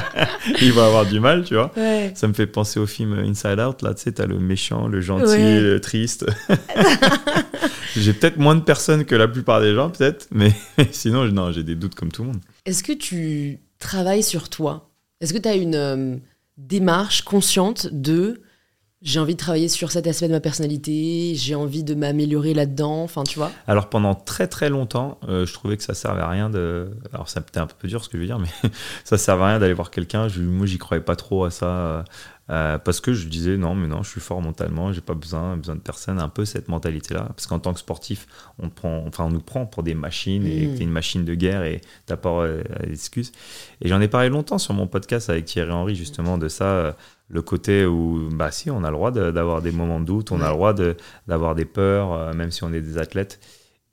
ils 0.62 0.72
vont 0.72 0.82
avoir 0.84 1.06
du 1.06 1.18
mal, 1.18 1.44
tu 1.44 1.54
vois. 1.54 1.72
Ouais. 1.76 2.12
Ça 2.14 2.28
me 2.28 2.32
fait 2.32 2.46
penser 2.46 2.78
au 2.78 2.86
film 2.86 3.14
Inside 3.18 3.58
Out, 3.58 3.82
là, 3.82 3.94
tu 3.94 4.02
sais, 4.02 4.12
t'as 4.12 4.26
le 4.26 4.38
méchant, 4.38 4.86
le 4.86 5.00
gentil, 5.00 5.24
Ouais. 5.32 5.60
le 5.60 5.80
triste. 5.80 6.26
j'ai 7.96 8.12
peut-être 8.12 8.38
moins 8.38 8.54
de 8.54 8.60
personnes 8.60 9.04
que 9.04 9.14
la 9.14 9.28
plupart 9.28 9.60
des 9.60 9.74
gens, 9.74 9.90
peut-être, 9.90 10.28
mais 10.30 10.52
sinon, 10.92 11.24
non, 11.26 11.50
j'ai 11.52 11.62
des 11.64 11.74
doutes 11.74 11.94
comme 11.94 12.12
tout 12.12 12.22
le 12.22 12.28
monde. 12.28 12.40
Est-ce 12.64 12.82
que 12.82 12.92
tu 12.92 13.58
travailles 13.78 14.22
sur 14.22 14.48
toi? 14.48 14.88
Est-ce 15.20 15.32
que 15.32 15.38
tu 15.38 15.48
as 15.48 15.54
une 15.54 15.74
euh, 15.74 16.16
démarche 16.58 17.22
consciente 17.22 17.88
de 17.92 18.40
j'ai 19.06 19.20
envie 19.20 19.34
de 19.34 19.38
travailler 19.38 19.68
sur 19.68 19.90
cet 19.92 20.06
aspect 20.06 20.26
de 20.28 20.32
ma 20.32 20.40
personnalité, 20.40 21.32
j'ai 21.36 21.54
envie 21.54 21.82
de 21.84 21.94
m'améliorer 21.94 22.52
là-dedans, 22.54 23.02
enfin 23.04 23.22
tu 23.24 23.38
vois. 23.38 23.50
Alors 23.66 23.88
pendant 23.88 24.14
très 24.14 24.48
très 24.48 24.68
longtemps, 24.68 25.18
euh, 25.28 25.46
je 25.46 25.52
trouvais 25.54 25.76
que 25.76 25.82
ça 25.84 25.94
servait 25.94 26.20
à 26.22 26.28
rien 26.28 26.50
de. 26.50 26.90
Alors 27.12 27.28
ça 27.28 27.40
peut-être 27.40 27.58
un 27.62 27.66
peu 27.68 27.88
dur 27.88 28.02
ce 28.04 28.08
que 28.08 28.18
je 28.18 28.22
veux 28.22 28.26
dire, 28.26 28.38
mais 28.62 28.70
ça 29.04 29.16
servait 29.16 29.44
à 29.44 29.46
rien 29.48 29.58
d'aller 29.60 29.72
voir 29.74 29.90
quelqu'un. 29.90 30.28
Je- 30.28 30.42
Moi, 30.42 30.66
j'y 30.66 30.78
croyais 30.78 31.02
pas 31.02 31.16
trop 31.16 31.44
à 31.44 31.50
ça. 31.50 31.66
euh, 31.66 32.02
euh, 32.48 32.78
parce 32.78 33.00
que 33.00 33.12
je 33.12 33.26
disais 33.26 33.56
non, 33.56 33.74
mais 33.74 33.88
non, 33.88 34.04
je 34.04 34.10
suis 34.10 34.20
fort 34.20 34.40
mentalement, 34.40 34.92
j'ai 34.92 35.00
pas 35.00 35.14
besoin, 35.14 35.56
besoin 35.56 35.74
de 35.74 35.80
personne. 35.80 36.20
Un 36.20 36.28
peu 36.28 36.44
cette 36.44 36.68
mentalité-là. 36.68 37.24
Parce 37.34 37.48
qu'en 37.48 37.58
tant 37.58 37.72
que 37.72 37.80
sportif, 37.80 38.28
on, 38.60 38.68
prend, 38.70 39.04
enfin, 39.08 39.24
on 39.24 39.30
nous 39.30 39.40
prend 39.40 39.66
pour 39.66 39.82
des 39.82 39.94
machines 39.94 40.46
et 40.46 40.66
Mm. 40.66 40.72
que 40.72 40.78
t'es 40.78 40.84
une 40.84 40.90
machine 40.92 41.24
de 41.24 41.34
guerre 41.34 41.64
et 41.64 41.80
t'as 42.06 42.16
pas 42.16 42.30
euh, 42.42 42.62
d'excuses. 42.86 43.32
Et 43.82 43.88
j'en 43.88 44.00
ai 44.00 44.06
parlé 44.06 44.28
longtemps 44.28 44.58
sur 44.58 44.74
mon 44.74 44.86
podcast 44.86 45.28
avec 45.28 45.44
Thierry 45.46 45.72
Henry, 45.72 45.96
justement, 45.96 46.38
de 46.38 46.46
ça. 46.46 46.96
Le 47.28 47.42
côté 47.42 47.84
où, 47.86 48.28
bah 48.32 48.50
si, 48.52 48.70
on 48.70 48.84
a 48.84 48.90
le 48.90 48.96
droit 48.96 49.10
de- 49.10 49.30
d'avoir 49.30 49.60
des 49.62 49.72
moments 49.72 50.00
de 50.00 50.04
doute, 50.04 50.30
on 50.32 50.40
a 50.40 50.48
le 50.48 50.54
droit 50.54 50.74
de- 50.74 50.96
d'avoir 51.26 51.54
des 51.54 51.64
peurs, 51.64 52.12
euh, 52.12 52.32
même 52.34 52.50
si 52.52 52.62
on 52.64 52.72
est 52.72 52.80
des 52.80 52.98
athlètes. 52.98 53.40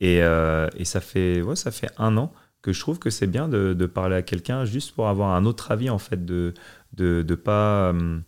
Et, 0.01 0.21
euh, 0.21 0.67
et 0.77 0.85
ça, 0.85 1.01
fait, 1.01 1.41
ouais, 1.41 1.55
ça 1.55 1.71
fait 1.71 1.89
un 1.97 2.17
an 2.17 2.31
que 2.61 2.71
je 2.73 2.79
trouve 2.79 2.99
que 2.99 3.09
c'est 3.09 3.27
bien 3.27 3.47
de, 3.49 3.73
de 3.73 3.85
parler 3.85 4.15
à 4.15 4.21
quelqu'un 4.21 4.65
juste 4.65 4.93
pour 4.95 5.07
avoir 5.09 5.35
un 5.35 5.45
autre 5.45 5.71
avis, 5.71 5.89
en 5.89 5.97
fait, 5.99 6.25
de 6.25 6.53
de, 6.93 7.23
de 7.23 7.35
pas. 7.35 7.91
euh, 7.93 8.19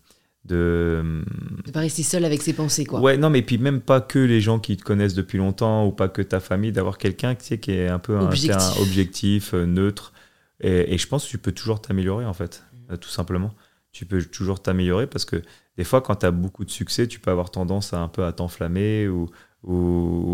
de, 0.45 1.23
De 1.65 1.71
pas 1.71 1.79
rester 1.79 2.03
seul 2.03 2.23
avec 2.25 2.41
ses 2.41 2.53
pensées, 2.53 2.85
quoi. 2.85 2.99
Ouais, 2.99 3.17
non, 3.17 3.29
mais 3.29 3.41
puis 3.41 3.57
même 3.57 3.81
pas 3.81 3.99
que 4.01 4.19
les 4.19 4.41
gens 4.41 4.59
qui 4.59 4.77
te 4.77 4.83
connaissent 4.83 5.13
depuis 5.15 5.37
longtemps 5.37 5.85
ou 5.87 5.91
pas 5.91 6.07
que 6.09 6.21
ta 6.21 6.39
famille, 6.39 6.71
d'avoir 6.71 6.97
quelqu'un 6.97 7.33
tu 7.35 7.45
sais, 7.45 7.57
qui 7.59 7.71
est 7.71 7.87
un 7.89 7.99
peu 7.99 8.15
un 8.17 8.25
Objectif. 8.25 8.51
terrain 8.51 8.73
objectif, 8.81 9.53
neutre. 9.53 10.13
Et, 10.61 10.93
et 10.93 10.97
je 10.97 11.07
pense 11.07 11.25
que 11.25 11.29
tu 11.31 11.37
peux 11.37 11.51
toujours 11.51 11.81
t'améliorer, 11.81 12.25
en 12.25 12.33
fait, 12.33 12.63
Mm. 12.73 12.93
euh, 12.93 12.97
tout 12.97 13.09
simplement. 13.09 13.53
Tu 13.95 14.05
peux 14.05 14.21
toujours 14.21 14.61
t'améliorer 14.61 15.07
parce 15.07 15.23
que 15.23 15.41
des 15.77 15.85
fois, 15.85 16.01
quand 16.01 16.15
tu 16.17 16.25
as 16.25 16.31
beaucoup 16.31 16.65
de 16.65 16.69
succès, 16.69 17.07
tu 17.07 17.19
peux 17.21 17.31
avoir 17.31 17.49
tendance 17.49 17.93
à 17.93 17.99
un 17.99 18.09
peu 18.09 18.25
à 18.25 18.33
t'enflammer 18.33 19.07
ou, 19.07 19.29
ou, 19.63 19.73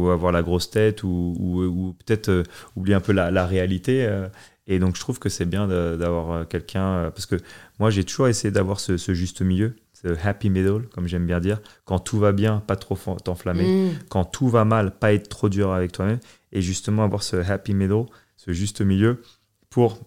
ou 0.05 0.09
avoir 0.09 0.31
la 0.31 0.41
grosse 0.41 0.71
tête 0.71 1.03
ou, 1.03 1.35
ou- 1.39 1.63
ou 1.63 1.93
peut-être 1.93 2.29
euh, 2.29 2.43
oublier 2.75 2.95
un 2.95 3.01
peu 3.01 3.11
la, 3.13 3.29
la 3.29 3.45
réalité. 3.45 4.05
euh. 4.05 4.27
et 4.65 4.79
donc, 4.79 4.95
je 4.95 5.01
trouve 5.01 5.19
que 5.19 5.29
c'est 5.29 5.45
bien 5.45 5.67
d'avoir 5.67 6.31
euh, 6.31 6.43
quelqu'un. 6.45 7.11
parce 7.11 7.27
que 7.27 7.35
moi, 7.79 7.91
j'ai 7.91 8.03
toujours 8.03 8.27
essayé 8.27 8.51
d'avoir 8.51 8.79
ce, 8.79 8.97
ce 8.97 9.13
juste 9.13 9.41
milieu, 9.43 9.75
ce 9.93 10.07
happy 10.25 10.49
middle, 10.49 10.87
comme 10.93 11.07
j'aime 11.07 11.27
bien 11.27 11.39
dire. 11.39 11.61
Quand 11.85 11.99
tout 11.99 12.17
va 12.17 12.31
bien, 12.31 12.61
pas 12.65 12.75
trop 12.75 12.97
t'enflammer 13.23 13.65
Mm. 13.67 13.91
quand 14.09 14.25
tout 14.25 14.47
va 14.49 14.65
mal, 14.65 14.97
pas 14.97 15.13
être 15.13 15.29
trop 15.29 15.49
dur 15.49 15.71
avec 15.71 15.91
toi-même 15.91 16.19
et 16.51 16.63
justement 16.63 17.03
avoir 17.03 17.21
ce 17.21 17.35
happy 17.35 17.75
middle, 17.75 18.05
ce 18.37 18.53
juste 18.53 18.81
milieu 18.81 19.21
pour 19.69 19.99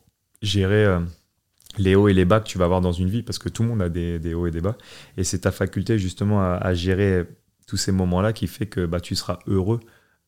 gérer 0.43 0.85
euh, 0.87 0.99
les 1.79 1.95
hauts 1.95 2.09
et 2.09 2.13
les 2.15 2.25
bas 2.25 2.41
que 2.41 2.47
tu 2.47 2.59
vas 2.59 2.65
avoir 2.67 2.81
dans 2.81 2.93
une 2.93 3.09
vie 3.09 3.23
parce 3.23 3.39
que 3.39 3.49
tout 3.49 3.63
le 3.63 3.69
monde 3.71 3.83
a 3.83 3.89
des, 3.89 4.19
des 4.19 4.35
hauts 4.35 4.47
et 4.47 4.51
des 4.51 4.61
bas 4.61 4.77
et 5.17 5.25
c'est 5.25 5.41
ta 5.41 5.51
faculté 5.51 5.99
justement 5.99 6.41
à, 6.43 6.55
à 6.61 6.75
gérer 6.75 7.25
tous 7.67 7.77
ces 7.77 7.93
moments-là 7.93 8.33
qui 8.33 8.47
fait 8.47 8.67
que 8.67 8.87
bah, 8.87 9.01
tu 9.01 9.15
seras 9.15 9.39
heureux 9.47 9.81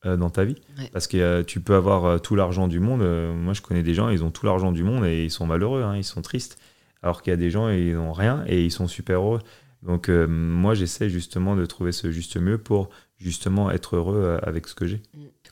euh, 0.05 0.17
dans 0.17 0.29
ta 0.29 0.43
vie 0.45 0.55
Ouais. 0.77 0.89
parce 0.91 1.07
que 1.07 1.17
euh, 1.17 1.43
tu 1.43 1.59
peux 1.61 1.75
avoir 1.75 2.05
euh, 2.05 2.17
tout 2.19 2.35
l'argent 2.35 2.67
du 2.67 2.79
monde 2.79 3.01
moi 3.35 3.53
je 3.53 3.61
connais 3.61 3.83
des 3.83 3.93
gens 3.93 4.09
ils 4.09 4.23
ont 4.23 4.31
tout 4.31 4.45
l'argent 4.45 4.71
du 4.71 4.83
monde 4.83 5.05
et 5.05 5.23
ils 5.25 5.31
sont 5.31 5.45
malheureux 5.47 5.83
hein, 5.83 5.95
ils 5.95 6.03
sont 6.03 6.21
tristes 6.21 6.57
alors 7.01 7.21
qu'il 7.21 7.31
y 7.31 7.33
a 7.33 7.37
des 7.37 7.49
gens 7.49 7.69
ils 7.69 7.93
n'ont 7.95 8.13
rien 8.13 8.43
et 8.47 8.63
ils 8.65 8.71
sont 8.71 8.87
super 8.87 9.19
heureux 9.21 9.41
donc 9.83 10.09
moi 10.09 10.73
j'essaie 10.73 11.09
justement 11.09 11.55
de 11.55 11.65
trouver 11.65 11.91
ce 11.91 12.11
juste 12.11 12.35
milieu 12.37 12.57
pour 12.57 12.89
justement 13.19 13.71
être 13.71 13.95
heureux 13.95 14.37
avec 14.43 14.67
ce 14.67 14.75
que 14.75 14.85
j'ai. 14.85 15.01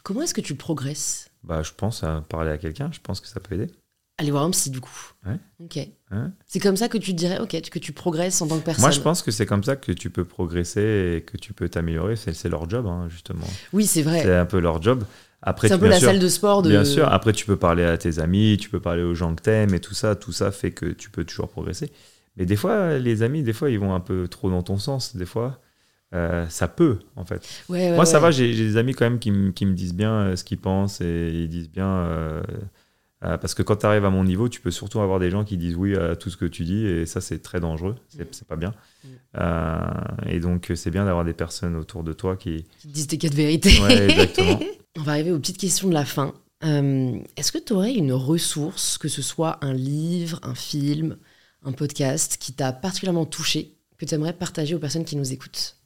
Comment 0.04 0.22
est-ce 0.24 0.34
que 0.34 0.42
tu 0.42 0.56
progresses? 0.56 1.30
Bah, 1.44 1.62
je 1.64 1.72
pense 1.76 2.04
à 2.04 2.22
parler 2.28 2.50
à 2.52 2.58
quelqu'un, 2.58 2.90
je 2.92 3.00
pense 3.02 3.22
que 3.22 3.28
ça 3.28 3.40
peut 3.40 3.56
aider. 3.56 3.68
Aller 4.18 4.32
voir 4.32 4.44
un 4.44 4.52
psy, 4.52 4.70
du 4.70 4.80
coup. 4.80 5.12
Ouais. 5.26 5.38
Ok. 5.60 5.76
Ouais. 5.76 6.18
C'est 6.48 6.60
comme 6.62 6.78
ça 6.78 6.88
que 6.88 6.98
tu 6.98 7.12
te 7.12 7.18
dirais, 7.18 7.40
ok, 7.40 7.60
que 7.70 7.80
tu 7.80 7.92
progresses 7.92 8.42
en 8.42 8.48
tant 8.48 8.58
que 8.60 8.64
personne. 8.64 8.84
Moi, 8.84 8.92
je 8.92 9.02
pense 9.02 9.22
que 9.22 9.32
c'est 9.32 9.46
comme 9.46 9.64
ça 9.64 9.76
que 9.76 9.92
tu 9.92 10.10
peux 10.10 10.24
progresser 10.24 11.16
et 11.18 11.22
que 11.22 11.36
tu 11.36 11.52
peux 11.52 11.68
t'améliorer. 11.68 12.16
C'est 12.16 12.34
c'est 12.34 12.48
leur 12.48 12.70
job, 12.70 12.88
hein, 12.88 13.08
justement. 13.10 13.46
Oui, 13.74 13.86
c'est 13.86 14.04
vrai. 14.04 14.22
C'est 14.24 14.34
un 14.36 14.46
peu 14.46 14.60
leur 14.60 14.82
job. 14.82 15.04
C'est 15.62 15.74
un 15.74 15.78
peu 15.78 15.88
la 15.90 16.00
sûr, 16.00 16.08
salle 16.08 16.20
de 16.20 16.28
sport 16.30 16.62
de. 16.64 16.70
Bien 16.70 16.86
sûr. 16.86 17.08
Après, 17.12 17.34
tu 17.34 17.46
peux 17.46 17.58
parler 17.58 17.84
à 17.84 17.98
tes 17.98 18.18
amis, 18.20 18.58
tu 18.60 18.70
peux 18.70 18.80
parler 18.80 19.04
aux 19.04 19.14
gens 19.14 19.36
que 19.36 19.42
t'aimes 19.44 19.74
et 19.74 19.80
tout 19.80 19.94
ça. 19.94 20.16
Tout 20.16 20.32
ça 20.32 20.52
fait 20.52 20.72
que 20.72 20.86
tu 20.88 21.10
peux 21.12 21.24
toujours 21.26 21.50
progresser. 21.50 21.92
Mais 22.38 22.46
des 22.46 22.56
fois, 22.56 22.98
les 22.98 23.22
amis, 23.22 23.44
des 23.44 23.54
fois, 23.54 23.70
ils 23.70 23.78
vont 23.80 23.94
un 23.94 24.00
peu 24.00 24.28
trop 24.28 24.50
dans 24.50 24.64
ton 24.64 24.78
sens. 24.78 25.16
Des 25.16 25.26
fois, 25.26 25.60
euh, 26.14 26.48
ça 26.50 26.68
peut, 26.70 27.00
en 27.18 27.26
fait. 27.26 27.46
Ouais, 27.70 27.94
Moi, 27.94 28.06
ça 28.06 28.20
va, 28.20 28.32
j'ai 28.32 28.56
des 28.56 28.78
amis 28.78 28.94
quand 28.94 29.06
même 29.06 29.20
qui, 29.20 29.30
me- 29.32 29.52
qui 29.52 29.66
me 29.66 29.74
disent 29.74 29.94
bien 29.94 30.12
euh, 30.14 30.36
ce 30.36 30.44
qu'ils 30.46 30.58
pensent 30.58 31.02
et 31.02 31.32
ils 31.34 31.50
disent 31.50 31.70
bien. 31.70 31.88
euh, 31.90 32.42
euh, 33.26 33.38
parce 33.38 33.54
que 33.54 33.64
quand 33.64 33.78
tu 33.78 33.86
arrives 33.86 34.06
à 34.06 34.10
mon 34.10 34.24
niveau, 34.24 34.50
tu 34.50 34.62
peux 34.62 34.72
surtout 34.72 35.00
avoir 35.00 35.20
des 35.20 35.32
gens 35.32 35.44
qui 35.44 35.58
disent 35.58 35.76
oui 35.76 35.96
à 35.96 36.16
tout 36.16 36.30
ce 36.30 36.38
que 36.38 36.46
tu 36.46 36.64
dis 36.64 36.86
et 36.86 37.06
ça, 37.06 37.22
c'est 37.22 37.40
très 37.40 37.60
dangereux. 37.60 37.96
C'est 38.10 38.34
c'est 38.36 38.48
pas 38.48 38.56
bien. 38.56 38.74
Mm. 39.04 39.08
Euh, 39.38 39.80
et 40.28 40.40
donc, 40.40 40.72
c'est 40.76 40.92
bien 40.92 41.06
d'avoir 41.06 41.26
des 41.26 41.34
personnes 41.34 41.76
autour 41.76 42.04
de 42.04 42.14
toi 42.14 42.36
qui. 42.36 42.66
Disent 42.84 43.08
tes 43.08 43.18
quatre 43.18 43.34
vérités. 43.34 43.80
Ouais, 43.82 44.10
exactement. 44.10 44.60
On 44.98 45.02
va 45.02 45.14
arriver 45.14 45.32
aux 45.32 45.40
petites 45.40 45.58
questions 45.58 45.90
de 45.90 45.94
la 45.94 46.06
fin. 46.06 46.34
Euh, 46.64 47.20
Est-ce 47.36 47.52
que 47.52 47.58
tu 47.58 47.74
aurais 47.74 47.94
une 47.94 48.14
ressource, 48.14 48.98
que 48.98 49.08
ce 49.08 49.22
soit 49.22 49.58
un 49.62 49.74
livre, 49.74 50.40
un 50.44 50.56
film, 50.56 51.18
un 51.64 51.74
podcast, 51.74 52.38
qui 52.40 52.54
t'a 52.54 52.72
particulièrement 52.72 53.26
touché, 53.26 53.76
que 53.98 54.06
tu 54.06 54.16
aimerais 54.16 54.34
partager 54.34 54.76
aux 54.76 54.80
personnes 54.80 55.04
qui 55.04 55.16
nous 55.16 55.34
écoutent? 55.34 55.78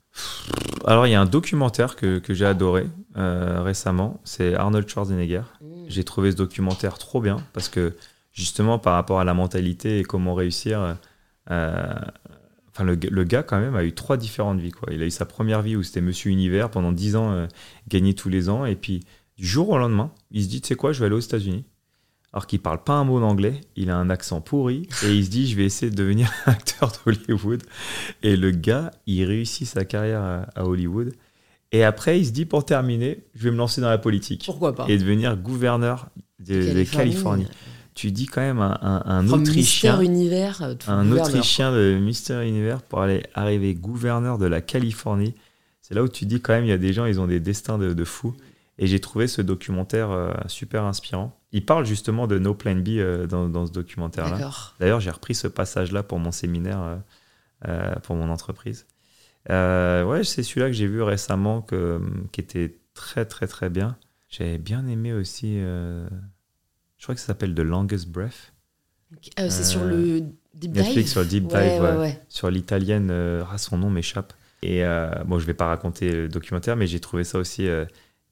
Alors, 0.86 1.08
il 1.08 1.12
y 1.12 1.16
a 1.16 1.22
un 1.22 1.26
documentaire 1.26 1.96
que, 1.96 2.20
que 2.20 2.34
j'ai 2.34 2.46
adoré 2.46 2.88
euh, 3.18 3.62
récemment. 3.62 4.20
C'est 4.24 4.54
Arnold 4.56 4.88
Schwarzenegger. 4.88 5.42
J'ai 5.90 6.04
trouvé 6.04 6.32
ce 6.32 6.38
documentaire 6.38 6.98
trop 6.98 7.20
bien 7.20 7.38
parce 7.52 7.68
que 7.68 7.96
justement 8.32 8.80
par 8.80 8.94
rapport 8.94 9.20
à 9.20 9.24
la 9.24 9.34
mentalité 9.34 10.00
et 10.00 10.04
comment 10.04 10.36
réussir, 10.36 10.98
euh, 11.50 11.96
enfin 12.70 12.84
le, 12.84 13.24
gars 13.24 13.44
quand 13.44 13.60
même 13.60 13.76
a 13.76 13.84
eu 13.84 13.94
trois 13.94 14.16
différentes 14.16 14.60
vies 14.60 14.72
quoi. 14.72 14.94
Il 14.94 15.02
a 15.02 15.06
eu 15.06 15.12
sa 15.12 15.26
première 15.26 15.64
vie 15.64 15.76
où 15.76 15.84
c'était 15.84 16.02
Monsieur 16.02 16.30
Univers 16.30 16.70
pendant 16.70 16.92
10 16.92 17.16
ans, 17.16 17.32
euh, 17.32 17.48
gagné 17.88 18.14
tous 18.14 18.30
les 18.30 18.50
ans 18.50 18.66
et 18.66 18.76
puis 18.76 19.02
du 19.36 19.48
jour 19.48 19.70
au 19.70 19.78
lendemain, 19.78 20.12
il 20.32 20.44
se 20.44 20.48
dit 20.48 20.62
tu 20.62 20.68
sais 20.68 20.76
quoi, 20.76 20.94
je 20.94 21.00
vais 21.00 21.08
aller 21.08 21.16
aux 21.16 21.20
États-Unis. 21.20 21.66
Alors 22.32 22.46
qu'il 22.46 22.60
parle 22.60 22.84
pas 22.84 22.94
un 22.94 23.04
mot 23.04 23.20
d'anglais, 23.20 23.60
il 23.76 23.90
a 23.90 23.98
un 23.98 24.12
accent 24.12 24.40
pourri 24.42 24.88
et 25.04 25.12
il 25.12 25.26
se 25.26 25.32
dit 25.32 25.48
je 25.48 25.56
vais 25.56 25.66
essayer 25.66 25.90
de 25.90 25.96
devenir 25.96 26.32
acteur 26.46 26.92
d'Hollywood. 27.04 27.64
Et 28.22 28.36
le 28.36 28.52
gars, 28.52 28.92
il 29.08 29.24
réussit 29.26 29.68
sa 29.68 29.86
carrière 29.86 30.46
à 30.56 30.66
Hollywood. 30.66 31.14
Et 31.72 31.84
après, 31.84 32.20
il 32.20 32.26
se 32.26 32.32
dit 32.32 32.46
pour 32.46 32.66
terminer, 32.66 33.24
je 33.36 33.44
vais 33.44 33.52
me 33.52 33.58
lancer 33.58 33.80
dans 33.82 33.90
la 33.90 33.98
politique 33.98 34.44
Pourquoi 34.46 34.74
pas? 34.76 34.86
Et 34.90 34.98
devenir 34.98 35.38
gouverneur 35.38 36.10
de, 36.40 36.74
de 36.74 36.84
Californie. 36.84 37.48
Tu 37.94 38.12
dis 38.12 38.28
quand 38.28 38.42
même 38.42 38.60
un, 38.60 38.80
un, 38.82 39.02
un 39.06 39.30
Autrichien, 39.30 40.00
Univers, 40.00 40.62
euh, 40.62 40.76
un 40.88 41.12
Autrichien 41.12 41.72
de 41.72 42.00
Mister 42.00 42.48
Univers 42.48 42.82
pour 42.82 43.02
aller 43.02 43.24
arriver 43.34 43.76
gouverneur 43.76 44.38
de 44.38 44.46
la 44.46 44.62
Californie. 44.62 45.36
C'est 45.82 45.96
là 45.96 46.04
où 46.04 46.08
tu 46.08 46.26
dis 46.26 46.40
quand 46.40 46.54
même, 46.54 46.64
il 46.64 46.70
y 46.70 46.74
a 46.74 46.78
des 46.78 46.94
gens, 46.94 47.06
ils 47.06 47.20
ont 47.20 47.28
des 47.28 47.40
destins 47.40 47.78
de, 47.78 47.94
de 47.94 48.04
fous. 48.06 48.36
Et 48.78 48.88
j'ai 48.88 49.00
trouvé 49.02 49.28
ce 49.28 49.42
documentaire 49.42 50.12
euh, 50.12 50.32
super 50.48 50.86
inspirant. 50.86 51.38
Il 51.52 51.66
parle 51.66 51.86
justement 51.86 52.26
de 52.28 52.40
No 52.40 52.54
Plan 52.54 52.76
B 52.76 52.90
euh, 52.90 53.28
dans, 53.28 53.50
dans 53.50 53.68
ce 53.68 53.74
documentaire-là. 53.74 54.52
D'ailleurs, 54.80 55.02
j'ai 55.02 55.12
repris 55.12 55.36
ce 55.36 55.48
passage-là 55.48 56.02
pour 56.02 56.20
mon 56.20 56.32
séminaire, 56.32 57.00
euh, 57.68 57.96
pour 58.04 58.16
mon 58.16 58.30
entreprise. 58.30 58.86
Euh, 59.50 60.04
ouais, 60.04 60.24
c'est 60.24 60.44
celui-là 60.44 60.68
que 60.68 60.74
j'ai 60.74 60.88
vu 60.88 61.02
récemment, 61.02 61.62
que, 61.62 62.00
qui 62.32 62.42
était 62.42 62.78
très, 62.94 63.26
très, 63.26 63.48
très 63.48 63.70
bien. 63.70 63.98
J'avais 64.30 64.58
bien 64.58 64.86
aimé 64.88 65.12
aussi, 65.14 65.56
euh, 65.60 66.08
je 66.98 67.04
crois 67.06 67.16
que 67.16 67.22
ça 67.22 67.28
s'appelle 67.28 67.56
The 67.56 67.60
Longest 67.62 68.10
Breath, 68.10 68.54
Euh, 69.40 69.50
c'est 69.50 69.62
Euh, 69.62 69.64
sur 69.64 69.84
le 69.86 70.22
Deep 70.54 70.72
Dive 70.72 70.84
Netflix 70.84 71.12
sur 71.12 71.22
le 71.22 71.28
Deep 71.28 71.48
Dive, 71.48 71.58
Ouais, 71.58 71.80
ouais, 71.80 71.90
ouais. 71.92 71.98
ouais. 71.98 72.22
sur 72.30 72.52
l'italienne, 72.52 73.10
euh, 73.12 73.44
ah, 73.52 73.58
son 73.58 73.78
nom 73.78 73.90
m'échappe. 73.90 74.34
Et 74.62 74.84
euh, 74.84 75.10
bon, 75.26 75.40
je 75.40 75.46
vais 75.48 75.54
pas 75.56 75.68
raconter 75.68 76.12
le 76.12 76.28
documentaire, 76.30 76.76
mais 76.76 76.86
j'ai 76.86 77.00
trouvé 77.00 77.24
ça 77.24 77.40
aussi 77.40 77.68
euh, 77.68 77.86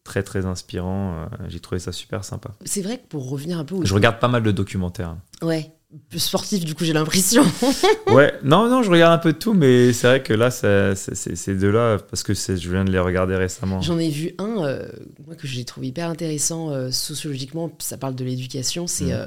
très, 0.04 0.22
très 0.24 0.46
inspirant. 0.46 1.16
euh, 1.16 1.26
j'ai 1.48 1.60
trouvé 1.62 1.80
ça 1.80 1.92
super 1.92 2.24
sympa. 2.26 2.52
C'est 2.66 2.82
vrai 2.82 2.98
que 3.00 3.08
pour 3.08 3.30
revenir 3.30 3.58
un 3.58 3.66
peu 3.66 3.76
au... 3.76 3.86
Je 3.86 3.94
regarde 3.94 4.20
pas 4.20 4.28
mal 4.28 4.44
de 4.44 4.52
documentaires. 4.52 5.16
Ouais, 5.42 5.72
sportif 6.18 6.66
du 6.66 6.76
coup 6.76 6.84
j'ai 6.86 6.94
l'impression. 6.94 7.44
Ouais, 8.08 8.34
non, 8.44 8.70
non, 8.70 8.84
je 8.84 8.90
regarde 8.90 9.14
un 9.14 9.18
peu 9.22 9.34
de 9.34 9.38
tout, 9.38 9.54
mais 9.54 9.92
c'est 9.94 10.08
vrai 10.08 10.24
que 10.24 10.34
là, 10.34 10.50
ça- 10.50 10.96
c'est- 10.96 11.14
c'est- 11.16 11.36
ces 11.36 11.56
deux-là, 11.56 11.98
parce 12.10 12.24
que 12.24 12.34
je 12.34 12.70
viens 12.72 12.86
de 12.86 12.92
les 12.92 13.00
regarder 13.00 13.36
récemment. 13.36 13.82
J'en 13.82 14.00
ai 14.00 14.10
vu 14.10 14.32
un 14.40 14.64
euh, 14.66 14.88
moi, 15.26 15.36
que 15.36 15.46
j'ai 15.48 15.66
trouvé 15.66 15.88
hyper 15.88 16.10
intéressant 16.10 16.72
euh, 16.72 16.90
sociologiquement, 16.92 17.70
ça 17.80 17.98
parle 17.98 18.16
de 18.16 18.24
l'éducation, 18.24 18.88
c'est 18.88 19.06
Mm. 19.06 19.12
euh, 19.12 19.26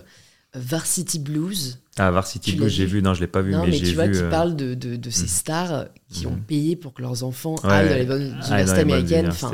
Varsity 0.54 1.18
Blues. 1.20 1.78
Ah, 1.98 2.10
Varsity 2.10 2.52
Tu 2.52 2.56
Blues, 2.56 2.72
j'ai 2.72 2.86
vu 2.86 3.02
non, 3.02 3.14
je 3.14 3.20
l'ai 3.20 3.26
pas 3.26 3.42
vu, 3.42 3.52
non, 3.52 3.60
mais, 3.64 3.66
mais, 3.70 3.72
j'ai 3.76 3.86
tu 3.90 3.94
vois, 3.94 4.08
qui 4.08 4.20
parle 4.30 4.56
de, 4.56 4.74
de, 4.74 4.96
de 4.96 5.10
ces 5.10 5.22
Mhm. 5.22 5.28
stars 5.28 5.84
qui 6.10 6.26
ont 6.26 6.32
Mhm. 6.32 6.40
payé 6.42 6.74
pour 6.76 6.92
que 6.94 7.02
leurs 7.02 7.22
enfants 7.22 7.54
ouais, 7.62 7.70
aillent 7.70 7.88
dans 7.90 7.94
les 7.96 8.04
bonnes 8.04 8.34
ah, 8.42 8.46
universités 8.48 8.80
américaines. 8.80 9.28
Enfin, 9.28 9.52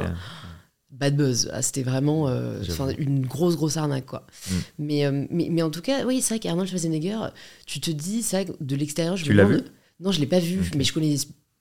bad 0.99 1.17
buzz. 1.17 1.49
Ah, 1.53 1.63
C'était 1.63 1.83
vraiment 1.83 2.29
euh, 2.29 2.63
une 2.99 3.27
grosse, 3.27 3.57
grosse 3.57 3.77
arnaque. 3.77 4.07
Quoi. 4.07 4.27
Mm. 4.51 4.55
Mais, 4.79 5.05
euh, 5.07 5.27
mais, 5.31 5.49
mais 5.51 5.63
en 5.63 5.71
tout 5.71 5.83
cas, 5.83 6.05
oui, 6.07 6.21
c'est 6.23 6.35
vrai 6.35 6.39
qu'Arnold 6.41 6.69
Schwarzenegger, 6.69 7.19
tu 7.67 7.81
te 7.81 7.91
dis, 7.91 8.23
ça 8.23 8.41
de 8.45 8.77
l'extérieur, 8.77 9.17
je 9.17 9.25
Tu 9.25 9.31
me 9.33 9.37
demande- 9.37 9.53
vu? 9.53 9.63
Non, 10.01 10.13
je 10.13 10.21
l'ai 10.21 10.27
pas 10.27 10.41
vu, 10.41 10.61
mais 10.77 10.85
je 10.85 10.93
connais 10.93 11.15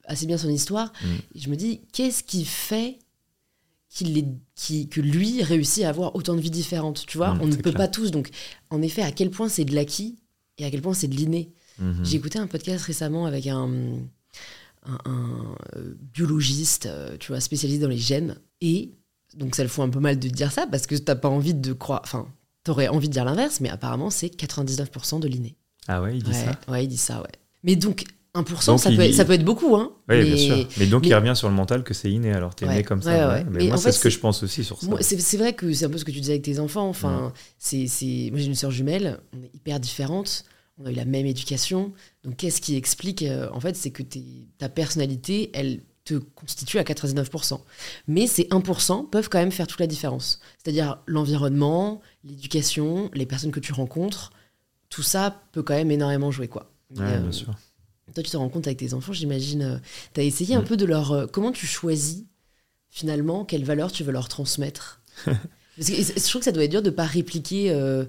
assez 0.04 0.26
bien 0.26 0.38
son 0.38 0.50
histoire. 0.50 0.92
Mm. 1.02 1.06
Et 1.34 1.38
je 1.40 1.48
me 1.50 1.56
dis, 1.56 1.80
qu'est-ce 1.92 2.22
qui 2.22 2.44
fait 2.44 2.98
qu'il 3.88 4.18
est, 4.18 4.26
qui, 4.54 4.88
que 4.88 5.00
lui 5.00 5.42
réussit 5.42 5.84
à 5.84 5.88
avoir 5.88 6.14
autant 6.16 6.34
de 6.34 6.40
vies 6.40 6.50
différentes 6.50 7.04
Tu 7.06 7.16
vois, 7.16 7.34
Mm, 7.34 7.38
on 7.42 7.46
ne 7.46 7.52
c'est 7.52 7.56
peut 7.58 7.70
clair. 7.70 7.86
pas 7.86 7.88
tous. 7.88 8.10
Donc, 8.10 8.30
en 8.70 8.82
effet, 8.82 9.02
à 9.02 9.12
quel 9.12 9.30
point 9.30 9.48
c'est 9.48 9.64
de 9.64 9.74
l'acquis 9.74 10.16
et 10.58 10.64
à 10.64 10.70
quel 10.70 10.82
point 10.82 10.92
c'est 10.94 11.08
de 11.08 11.14
l'inné? 11.16 11.52
Mhm. 11.78 12.04
J'ai 12.04 12.16
écouté 12.16 12.38
un 12.38 12.46
podcast 12.46 12.84
récemment 12.84 13.26
avec 13.26 13.46
un, 13.46 13.70
un, 14.86 14.98
un, 15.04 15.56
euh, 15.76 15.94
biologiste, 16.14 16.88
tu 17.20 17.28
vois, 17.32 17.40
spécialisé 17.40 17.78
dans 17.80 17.88
les 17.88 17.98
gènes. 17.98 18.36
Et 18.60 18.92
donc 19.36 19.54
ça 19.54 19.62
le 19.62 19.68
fout 19.68 19.84
un 19.84 19.90
peu 19.90 20.00
mal 20.00 20.18
de 20.18 20.28
dire 20.28 20.52
ça 20.52 20.66
parce 20.66 20.86
que 20.86 20.94
t'as 20.96 21.14
pas 21.14 21.28
envie 21.28 21.54
de 21.54 21.72
croire. 21.72 22.00
Enfin, 22.04 22.26
t'aurais 22.64 22.88
envie 22.88 23.08
de 23.08 23.12
dire 23.12 23.24
l'inverse, 23.24 23.60
mais 23.60 23.68
apparemment 23.68 24.10
c'est 24.10 24.28
99% 24.28 25.20
de 25.20 25.28
l'inné. 25.28 25.56
Ah 25.88 26.02
ouais, 26.02 26.16
il 26.16 26.22
dit 26.22 26.30
ouais, 26.30 26.36
ça 26.36 26.58
Ouais, 26.72 26.84
il 26.84 26.88
dit 26.88 26.96
ça, 26.96 27.20
ouais. 27.22 27.28
Mais 27.62 27.76
donc 27.76 28.04
1%, 28.34 28.66
Donc, 28.66 28.80
ça, 28.80 28.90
peut 28.90 29.00
être, 29.00 29.10
dit- 29.10 29.16
ça 29.16 29.24
peut 29.24 29.32
être 29.32 29.44
beaucoup, 29.44 29.76
hein. 29.76 29.92
Oui, 30.10 30.16
mais 30.18 30.24
bien 30.24 30.36
sûr. 30.36 30.68
Mais 30.78 30.86
donc, 30.86 31.02
mais- 31.04 31.08
il 31.08 31.14
revient 31.14 31.32
sur 31.34 31.48
le 31.48 31.54
mental 31.54 31.82
que 31.84 31.94
c'est 31.94 32.10
inné, 32.10 32.32
alors 32.32 32.54
t'es 32.54 32.66
Ouais. 32.66 32.74
né 32.76 32.82
comme 32.82 33.00
ça. 33.00 33.10
Ouais, 33.28 33.34
ouais. 33.34 33.44
Mais 33.50 33.58
Mais 33.60 33.66
moi, 33.68 33.76
c'est 33.78 33.92
ce 33.92 34.00
que 34.00 34.10
je 34.10 34.18
pense 34.18 34.42
aussi 34.42 34.62
sur 34.62 34.78
ça. 34.80 34.88
C'est 35.00 35.36
vrai 35.38 35.54
que 35.54 35.72
c'est 35.72 35.86
un 35.86 35.90
peu 35.90 35.96
ce 35.96 36.04
que 36.04 36.10
tu 36.10 36.20
disais 36.20 36.32
avec 36.34 36.42
tes 36.42 36.58
enfants. 36.58 36.88
Enfin, 36.88 37.32
c'est, 37.58 37.86
c'est... 37.86 38.28
Moi, 38.30 38.40
j'ai 38.40 38.46
une 38.46 38.54
sœur 38.54 38.70
jumelle, 38.70 39.20
on 39.32 39.42
est 39.42 39.50
hyper 39.54 39.80
différentes, 39.80 40.44
on 40.78 40.84
a 40.84 40.90
eu 40.90 40.94
la 40.94 41.06
même 41.06 41.24
éducation. 41.24 41.92
Donc, 42.24 42.36
qu'est-ce 42.36 42.60
qui 42.60 42.76
explique 42.76 43.22
euh, 43.22 43.48
En 43.52 43.60
fait, 43.60 43.74
c'est 43.74 43.90
que 43.90 44.02
t'es- 44.02 44.48
ta 44.58 44.68
personnalité, 44.68 45.50
elle 45.54 45.80
te 46.06 46.14
constitue 46.14 46.78
à 46.78 46.84
99%. 46.84 47.60
Mais 48.08 48.26
ces 48.26 48.44
1% 48.44 49.10
peuvent 49.10 49.28
quand 49.28 49.38
même 49.38 49.52
faire 49.52 49.66
toute 49.66 49.80
la 49.80 49.86
différence. 49.86 50.40
C'est-à-dire 50.62 50.98
l'environnement, 51.06 52.00
l'éducation, 52.24 53.10
les 53.12 53.26
personnes 53.26 53.50
que 53.50 53.60
tu 53.60 53.72
rencontres, 53.74 54.32
tout 54.88 55.02
ça 55.02 55.42
peut 55.52 55.62
quand 55.62 55.74
même 55.74 55.90
énormément 55.90 56.30
jouer, 56.30 56.48
quoi. 56.48 56.70
Ouais, 56.96 57.02
euh, 57.02 57.18
bien 57.18 57.32
sûr. 57.32 57.54
toi, 58.14 58.22
tu 58.22 58.30
te 58.30 58.36
rends 58.36 58.48
compte 58.48 58.66
avec 58.68 58.78
tes 58.78 58.94
enfants, 58.94 59.12
j'imagine. 59.12 59.82
tu 60.14 60.20
as 60.20 60.24
essayé 60.24 60.54
un 60.54 60.62
peu 60.62 60.76
de 60.76 60.86
leur. 60.86 61.12
euh, 61.12 61.26
comment 61.26 61.52
tu 61.52 61.66
choisis 61.66 62.24
finalement 62.88 63.44
quelles 63.44 63.64
valeurs 63.64 63.90
tu 63.92 64.04
veux 64.04 64.12
leur 64.12 64.28
transmettre? 64.28 65.02
Parce 65.24 65.88
que 65.90 65.92
et 65.92 66.04
je 66.04 66.28
trouve 66.28 66.40
que 66.40 66.44
ça 66.46 66.52
doit 66.52 66.64
être 66.64 66.70
dur 66.70 66.82
de 66.82 66.90
pas 66.90 67.04
répliquer 67.04 67.70
euh, 67.70 68.04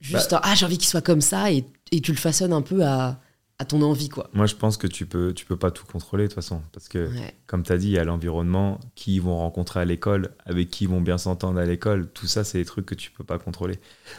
juste 0.00 0.32
Bah 0.32 0.38
un, 0.38 0.50
ah 0.50 0.54
j'ai 0.56 0.66
envie 0.66 0.78
qu'il 0.78 0.88
soit 0.88 1.00
comme 1.00 1.20
ça 1.22 1.50
et, 1.52 1.64
et 1.92 2.00
tu 2.00 2.10
le 2.12 2.18
façonnes 2.18 2.52
un 2.52 2.60
peu 2.62 2.84
à, 2.84 3.20
à 3.58 3.64
ton 3.64 3.80
envie 3.82 4.08
quoi. 4.10 4.28
Moi, 4.34 4.46
je 4.46 4.54
pense 4.54 4.76
que 4.76 4.86
tu 4.86 5.06
peux, 5.06 5.32
tu 5.32 5.46
peux 5.46 5.56
pas 5.56 5.70
tout 5.70 5.86
contrôler 5.86 6.24
de 6.24 6.28
toute 6.28 6.34
façon. 6.34 6.60
Parce 6.72 6.88
que, 6.88 7.08
Ouais. 7.08 7.34
comme 7.46 7.62
tu 7.62 7.72
as 7.72 7.78
dit, 7.78 7.86
il 7.88 7.92
y 7.92 7.98
a 7.98 8.04
l'environnement, 8.04 8.78
qui 8.94 9.14
ils 9.14 9.22
vont 9.22 9.36
rencontrer 9.38 9.80
à 9.80 9.84
l'école, 9.86 10.30
avec 10.44 10.70
qui 10.70 10.84
ils 10.84 10.90
vont 10.90 11.00
bien 11.00 11.16
s'entendre 11.18 11.58
à 11.58 11.64
l'école. 11.64 12.08
Tout 12.12 12.26
ça, 12.26 12.44
c'est 12.44 12.58
des 12.58 12.64
trucs 12.66 12.84
que 12.86 12.94
tu 12.94 13.10
peux 13.10 13.24
pas 13.24 13.38
contrôler. 13.38 13.78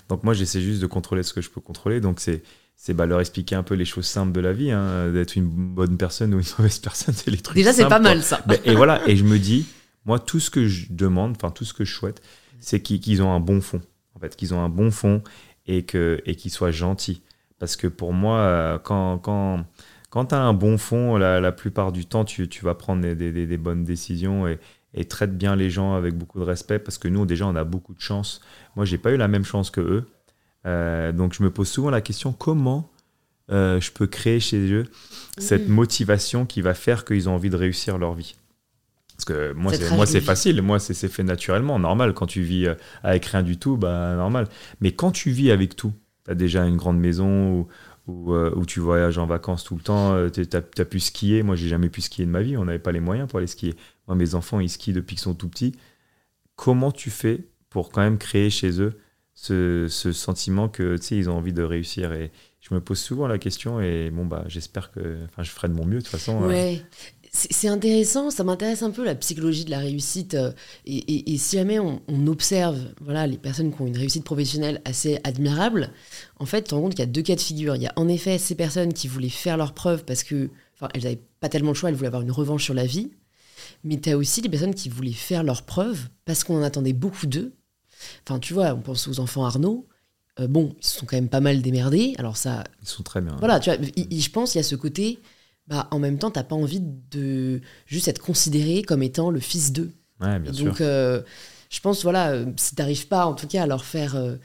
Donc, 0.10 0.24
moi, 0.24 0.34
j'essaie 0.34 0.62
juste 0.62 0.82
de 0.82 0.88
contrôler 0.88 1.22
ce 1.24 1.34
que 1.34 1.42
je 1.42 1.50
peux 1.50 1.62
contrôler. 1.62 2.02
Donc, 2.02 2.20
c'est 2.20 2.42
c'est 2.80 2.94
bah, 2.94 3.06
leur 3.08 3.20
expliquer 3.20 3.56
un 3.56 3.64
peu 3.64 3.74
les 3.74 3.86
choses 3.86 4.06
simples 4.06 4.32
de 4.32 4.40
la 4.40 4.54
vie. 4.54 4.70
hein. 4.72 5.12
D'être 5.12 5.36
une 5.36 5.48
bonne 5.48 5.98
personne 5.98 6.34
ou 6.34 6.40
une 6.40 6.46
mauvaise 6.60 6.80
personne, 6.80 7.14
c'est 7.16 7.32
les 7.32 7.38
trucs 7.38 7.56
Déjà 7.58 7.74
c'est 7.74 7.88
pas 7.88 8.00
mal 8.00 8.22
ça. 8.24 8.44
Et 8.66 8.76
voilà, 8.76 9.08
et 9.10 9.16
je 9.16 9.24
me 9.24 9.38
dis, 9.40 9.66
moi, 10.06 10.20
tout 10.20 10.40
ce 10.40 10.50
que 10.52 10.68
je 10.68 10.88
demande, 10.92 11.36
enfin, 11.36 11.52
tout 11.52 11.66
ce 11.66 11.74
que 11.74 11.86
je 11.86 11.94
souhaite, 11.94 12.22
c'est 12.60 12.80
qu'ils 12.82 13.00
qu'ils 13.00 13.22
ont 13.22 13.32
un 13.34 13.40
bon 13.40 13.62
fond. 13.62 13.82
En 14.16 14.20
fait, 14.20 14.36
qu'ils 14.36 14.54
ont 14.56 14.62
un 14.62 14.70
bon 14.70 14.90
fond 14.92 15.22
et 15.68 15.84
que 15.86 16.22
et 16.26 16.36
qu'ils 16.36 16.50
soient 16.52 16.72
gentils. 16.72 17.22
Parce 17.60 17.76
que 17.76 17.88
pour 17.88 18.14
moi, 18.14 18.40
euh, 18.40 18.78
quand, 18.80 19.18
quand, 19.20 19.66
quand 20.10 20.26
tu 20.28 20.36
as 20.36 20.42
un 20.42 20.54
bon 20.54 20.78
fond, 20.78 21.18
la, 21.18 21.40
la 21.42 21.52
plupart 21.52 21.92
du 21.92 22.06
temps, 22.06 22.26
tu, 22.26 22.48
tu 22.50 22.64
vas 22.66 22.76
prendre 22.76 23.02
des, 23.02 23.16
des- 23.16 23.58
bonnes 23.58 23.84
décisions 23.84 24.48
et, 24.48 24.60
et 24.94 25.06
traite 25.06 25.38
bien 25.38 25.56
les 25.56 25.70
gens 25.70 25.96
avec 25.96 26.16
beaucoup 26.16 26.40
de 26.40 26.44
respect. 26.46 26.80
Parce 26.80 26.98
que 26.98 27.08
nous, 27.08 27.26
déjà, 27.26 27.46
on 27.48 27.56
a 27.56 27.64
beaucoup 27.64 27.94
de 27.94 28.02
chance. 28.02 28.42
Moi, 28.76 28.86
j'ai 28.86 28.98
pas 28.98 29.12
eu 29.12 29.18
la 29.18 29.28
même 29.28 29.46
chance 29.46 29.72
que 29.72 29.82
eux. 29.82 30.08
Euh, 30.66 31.12
donc, 31.12 31.34
je 31.34 31.44
me 31.44 31.50
pose 31.52 31.68
souvent 31.70 31.90
la 31.90 32.02
question 32.02 32.34
comment 32.34 32.90
euh, 33.52 33.80
je 33.82 33.92
peux 33.92 34.08
créer 34.08 34.40
chez 34.40 34.72
eux 34.74 34.86
cette 35.40 35.68
Mhm. 35.68 35.76
motivation 35.76 36.46
qui 36.46 36.62
va 36.62 36.74
faire 36.74 37.06
qu'ils 37.06 37.30
ont 37.30 37.36
envie 37.36 37.50
de 37.50 37.56
réussir 37.58 37.98
leur 37.98 38.14
vie? 38.14 38.36
Parce 39.16 39.26
que 39.26 39.54
moi, 39.54 39.74
c'est, 39.74 39.90
moi, 39.96 40.06
c'est 40.06 40.22
facile. 40.22 40.62
Moi, 40.62 40.80
c'est, 40.80 41.08
fait 41.08 41.24
naturellement, 41.24 41.80
normal. 41.80 42.14
Quand 42.14 42.28
tu 42.28 42.42
vis 42.42 42.68
avec 43.04 43.26
rien 43.26 43.44
du 43.44 43.58
tout, 43.58 43.78
bah, 43.78 44.16
normal. 44.16 44.48
Mais 44.82 44.92
quand 44.92 45.12
tu 45.12 45.32
vis 45.32 45.52
avec 45.52 45.76
tout, 45.76 45.94
tu 46.28 46.32
as 46.32 46.36
déjà 46.36 46.66
une 46.66 46.78
grande 46.78 47.00
maison 47.00 47.52
où, 47.52 47.68
où, 48.08 48.34
euh, 48.34 48.64
tu 48.66 48.80
voyages 48.80 49.18
en 49.18 49.26
vacances 49.26 49.64
tout 49.64 49.76
le 49.76 49.82
temps, 49.82 50.30
tu 50.30 50.46
as, 50.54 50.86
pu 50.86 51.00
skier. 51.00 51.42
Moi, 51.42 51.56
j'ai 51.56 51.68
jamais 51.68 51.90
pu 51.90 52.02
skier 52.02 52.26
de 52.26 52.32
ma 52.32 52.42
vie. 52.42 52.56
On 52.58 52.66
n'avait 52.66 52.80
pas 52.80 52.92
les 52.92 53.00
moyens 53.00 53.28
pour 53.28 53.40
aller 53.40 53.48
skier. 53.48 53.76
Moi, 54.08 54.16
mes 54.16 54.36
enfants, 54.36 54.60
ils 54.60 54.70
skient 54.70 54.94
depuis 54.94 55.16
qu'ils 55.16 55.24
sont 55.24 55.34
tout 55.34 55.50
petits. 55.50 55.74
Comment 56.56 56.92
tu 56.92 57.10
fais 57.10 57.48
pour 57.70 57.90
quand 57.90 58.02
même 58.02 58.18
créer 58.18 58.50
chez 58.50 58.82
eux 58.82 59.00
ce, 59.34 59.88
ce 59.90 60.12
sentiment 60.12 60.70
que, 60.70 60.98
ils 61.12 61.30
ont 61.30 61.38
envie 61.38 61.54
de 61.54 61.64
réussir? 61.64 62.14
Et, 62.14 62.32
je 62.70 62.76
me 62.76 62.82
pose 62.82 63.00
souvent 63.00 63.28
la 63.28 63.38
question 63.38 63.80
et 63.80 64.10
bon 64.12 64.26
bah 64.26 64.44
j'espère 64.48 64.92
que 64.92 65.24
enfin 65.26 65.44
je 65.44 65.52
ferai 65.52 65.70
de 65.70 65.74
mon 65.74 65.86
mieux 65.86 66.00
de 66.00 66.02
toute 66.02 66.10
façon 66.10 66.44
euh. 66.44 66.76
C'est 66.92 67.17
c'est 67.32 67.68
intéressant, 67.68 68.32
ça 68.32 68.44
m'intéresse 68.44 68.82
un 68.84 68.92
peu 68.92 69.04
la 69.04 69.16
psychologie 69.16 69.66
de 69.66 69.70
la 69.72 69.80
réussite. 69.80 70.34
euh, 70.34 70.52
Et, 70.86 70.98
et- 70.98 71.34
et 71.34 71.38
si 71.38 71.56
jamais 71.58 71.80
on, 71.80 72.02
on 72.08 72.28
observe 72.28 72.78
voilà, 73.02 73.28
les 73.28 73.38
personnes 73.38 73.74
qui 73.74 73.82
ont 73.82 73.88
une 73.88 73.98
réussite 73.98 74.24
professionnelle 74.24 74.82
assez 74.86 75.20
admirable, 75.24 75.92
en 76.40 76.46
fait, 76.46 76.64
tu 76.64 76.70
te 76.70 76.76
rends 76.76 76.82
compte 76.82 76.92
qu'il 76.94 77.00
y 77.02 77.04
a 77.04 77.06
deux 77.12 77.22
cas 77.22 77.36
de 77.36 77.42
figure. 77.42 77.76
Il 77.76 77.82
y 77.84 77.88
a 77.88 77.94
en 77.96 78.08
effet 78.08 78.38
ces 78.38 78.56
personnes 78.56 78.94
qui 78.94 79.08
voulaient 79.08 79.30
faire 79.30 79.58
leurs 79.58 79.74
preuves 79.74 80.04
parce 80.06 80.24
que, 80.24 80.50
enfin, 80.76 80.90
elles 80.94 81.04
n'avaient 81.04 81.22
pas 81.40 81.50
tellement 81.50 81.72
le 81.72 81.76
choix, 81.76 81.90
elles 81.90 81.96
voulaient 81.96 82.08
avoir 82.08 82.22
une 82.24 82.32
revanche 82.32 82.64
sur 82.64 82.74
la 82.74 82.86
vie. 82.86 83.12
Mais 83.84 84.00
tu 84.00 84.10
as 84.10 84.18
aussi 84.18 84.42
les 84.42 84.50
personnes 84.50 84.74
qui 84.76 84.90
voulaient 84.90 85.12
faire 85.12 85.44
leurs 85.44 85.64
preuves 85.64 86.10
parce 86.26 86.44
qu'on 86.44 86.58
en 86.58 86.64
attendait 86.64 86.94
beaucoup 86.94 87.28
d'eux. 87.28 87.54
Enfin, 88.28 88.40
tu 88.40 88.54
vois, 88.54 88.74
on 88.74 88.82
pense 88.82 89.08
aux 89.08 89.20
enfants 89.20 89.46
Arnaud. 89.46 89.88
Euh, 90.40 90.48
bon, 90.48 90.76
ils 90.80 90.86
se 90.86 91.00
sont 91.00 91.06
quand 91.08 91.18
même 91.18 91.30
pas 91.30 91.40
mal 91.42 91.62
démerdés. 91.62 92.14
Alors 92.20 92.38
ça, 92.38 92.64
ils 92.82 92.88
sont 92.88 93.04
très 93.04 93.22
bien 93.22 93.36
voilà, 93.40 93.60
tu 93.60 93.72
vois, 93.72 93.80
il- 93.96 94.08
il- 94.12 94.22
je 94.22 94.30
pense 94.30 94.52
qu'il 94.52 94.60
y 94.60 94.64
a 94.64 94.64
ce 94.64 94.76
côté, 94.76 95.20
bah, 95.68 95.88
en 95.92 96.00
même 96.00 96.18
temps, 96.18 96.32
t'as 96.32 96.44
pas 96.44 96.56
envie 96.56 96.82
de 96.82 97.62
juste 97.86 98.08
être 98.08 98.22
considéré 98.22 98.84
comme 98.84 99.04
étant 99.04 99.30
le 99.30 99.40
fils 99.40 99.72
d'eux. 99.74 99.92
ouais 100.22 100.40
bien 100.40 100.52
Et 100.52 100.56
sûr 100.56 100.66
Donc, 100.66 100.82
euh, 100.82 101.22
je 101.70 101.80
pense, 101.82 102.04
voilà, 102.04 102.32
euh, 102.32 102.46
si 102.56 102.76
t'arrives 102.76 103.08
pas, 103.08 103.26
en 103.26 103.34
tout 103.34 103.48
cas, 103.48 103.64
à 103.64 103.68
leur 103.68 103.84
faire 103.84 104.16
euh, 104.16 104.36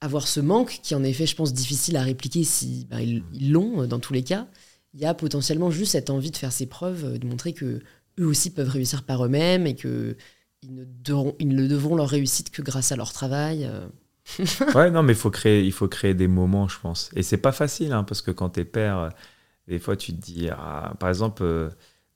avoir 0.00 0.26
ce 0.26 0.40
manque, 0.40 0.80
qui 0.82 0.94
en 0.94 1.02
effet, 1.04 1.26
je 1.26 1.36
pense, 1.36 1.52
difficile 1.52 1.96
à 1.96 2.02
répliquer 2.02 2.42
si 2.44 2.86
bah, 2.90 3.02
ils 3.02 3.22
ils 3.34 3.52
l'ont, 3.52 3.86
dans 3.86 3.98
tous 3.98 4.14
les 4.14 4.22
cas, 4.22 4.46
il 4.94 5.00
y 5.00 5.04
a 5.04 5.12
potentiellement 5.14 5.70
juste 5.70 5.92
cette 5.92 6.10
envie 6.10 6.30
de 6.30 6.36
faire 6.36 6.52
ses 6.52 6.66
preuves, 6.66 7.18
de 7.18 7.26
montrer 7.26 7.52
que 7.52 7.80
eux 8.18 8.26
aussi 8.26 8.50
peuvent 8.50 8.68
réussir 8.68 9.04
par 9.04 9.24
eux-mêmes 9.24 9.66
et 9.66 9.74
que 9.74 10.16
ils 10.62 10.74
ne, 10.74 10.84
devront, 10.84 11.34
ils 11.38 11.48
ne 11.48 11.66
devront 11.66 11.96
leur 11.96 12.08
réussite 12.08 12.50
que 12.50 12.62
grâce 12.62 12.92
à 12.92 12.96
leur 12.96 13.12
travail. 13.12 13.68
ouais 14.74 14.90
non 14.90 15.02
mais 15.02 15.14
il 15.14 15.18
faut 15.18 15.30
créer 15.30 15.64
il 15.64 15.72
faut 15.72 15.88
créer 15.88 16.14
des 16.14 16.28
moments 16.28 16.68
je 16.68 16.78
pense 16.78 17.10
et 17.16 17.24
c'est 17.24 17.38
pas 17.38 17.50
facile 17.50 17.92
hein, 17.92 18.04
parce 18.04 18.22
que 18.22 18.30
quand 18.30 18.50
t'es 18.50 18.64
père 18.64 19.10
des 19.72 19.78
fois 19.78 19.96
tu 19.96 20.12
te 20.12 20.20
dis 20.20 20.50
ah, 20.50 20.92
par 21.00 21.08
exemple 21.08 21.42
euh, 21.42 21.70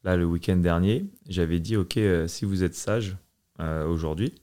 là 0.04 0.14
le 0.16 0.26
week-end 0.26 0.56
dernier 0.56 1.06
j'avais 1.26 1.58
dit 1.58 1.76
ok 1.78 1.96
euh, 1.96 2.28
si 2.28 2.44
vous 2.44 2.62
êtes 2.64 2.74
sage 2.74 3.16
euh, 3.60 3.86
aujourd'hui 3.86 4.34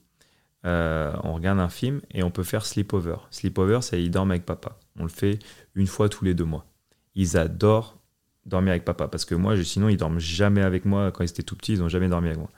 on 0.64 1.34
regarde 1.34 1.60
un 1.60 1.68
film 1.68 2.00
et 2.10 2.22
on 2.22 2.30
peut 2.30 2.42
faire 2.42 2.64
sleepover. 2.64 3.16
Sleepover 3.30 3.80
c'est 3.82 4.02
ils 4.02 4.10
dorment 4.10 4.30
avec 4.30 4.46
papa. 4.46 4.78
On 4.98 5.02
le 5.02 5.10
fait 5.10 5.38
une 5.74 5.86
fois 5.86 6.08
tous 6.08 6.24
les 6.24 6.32
deux 6.32 6.46
mois. 6.46 6.64
Ils 7.14 7.36
adorent 7.36 7.98
dormir 8.46 8.70
avec 8.70 8.84
papa 8.86 9.06
parce 9.08 9.26
que 9.26 9.34
moi 9.34 9.56
je- 9.56 9.62
sinon 9.62 9.90
ils 9.90 9.98
dorment 9.98 10.18
jamais 10.18 10.62
avec 10.62 10.86
moi. 10.86 11.12
Quand 11.12 11.22
ils 11.22 11.28
étaient 11.30 11.42
tout 11.42 11.54
petits 11.54 11.74
ils 11.74 11.82
ont 11.82 11.90
jamais 11.90 12.08
dormi 12.08 12.28
avec 12.28 12.38
moi. 12.38 12.50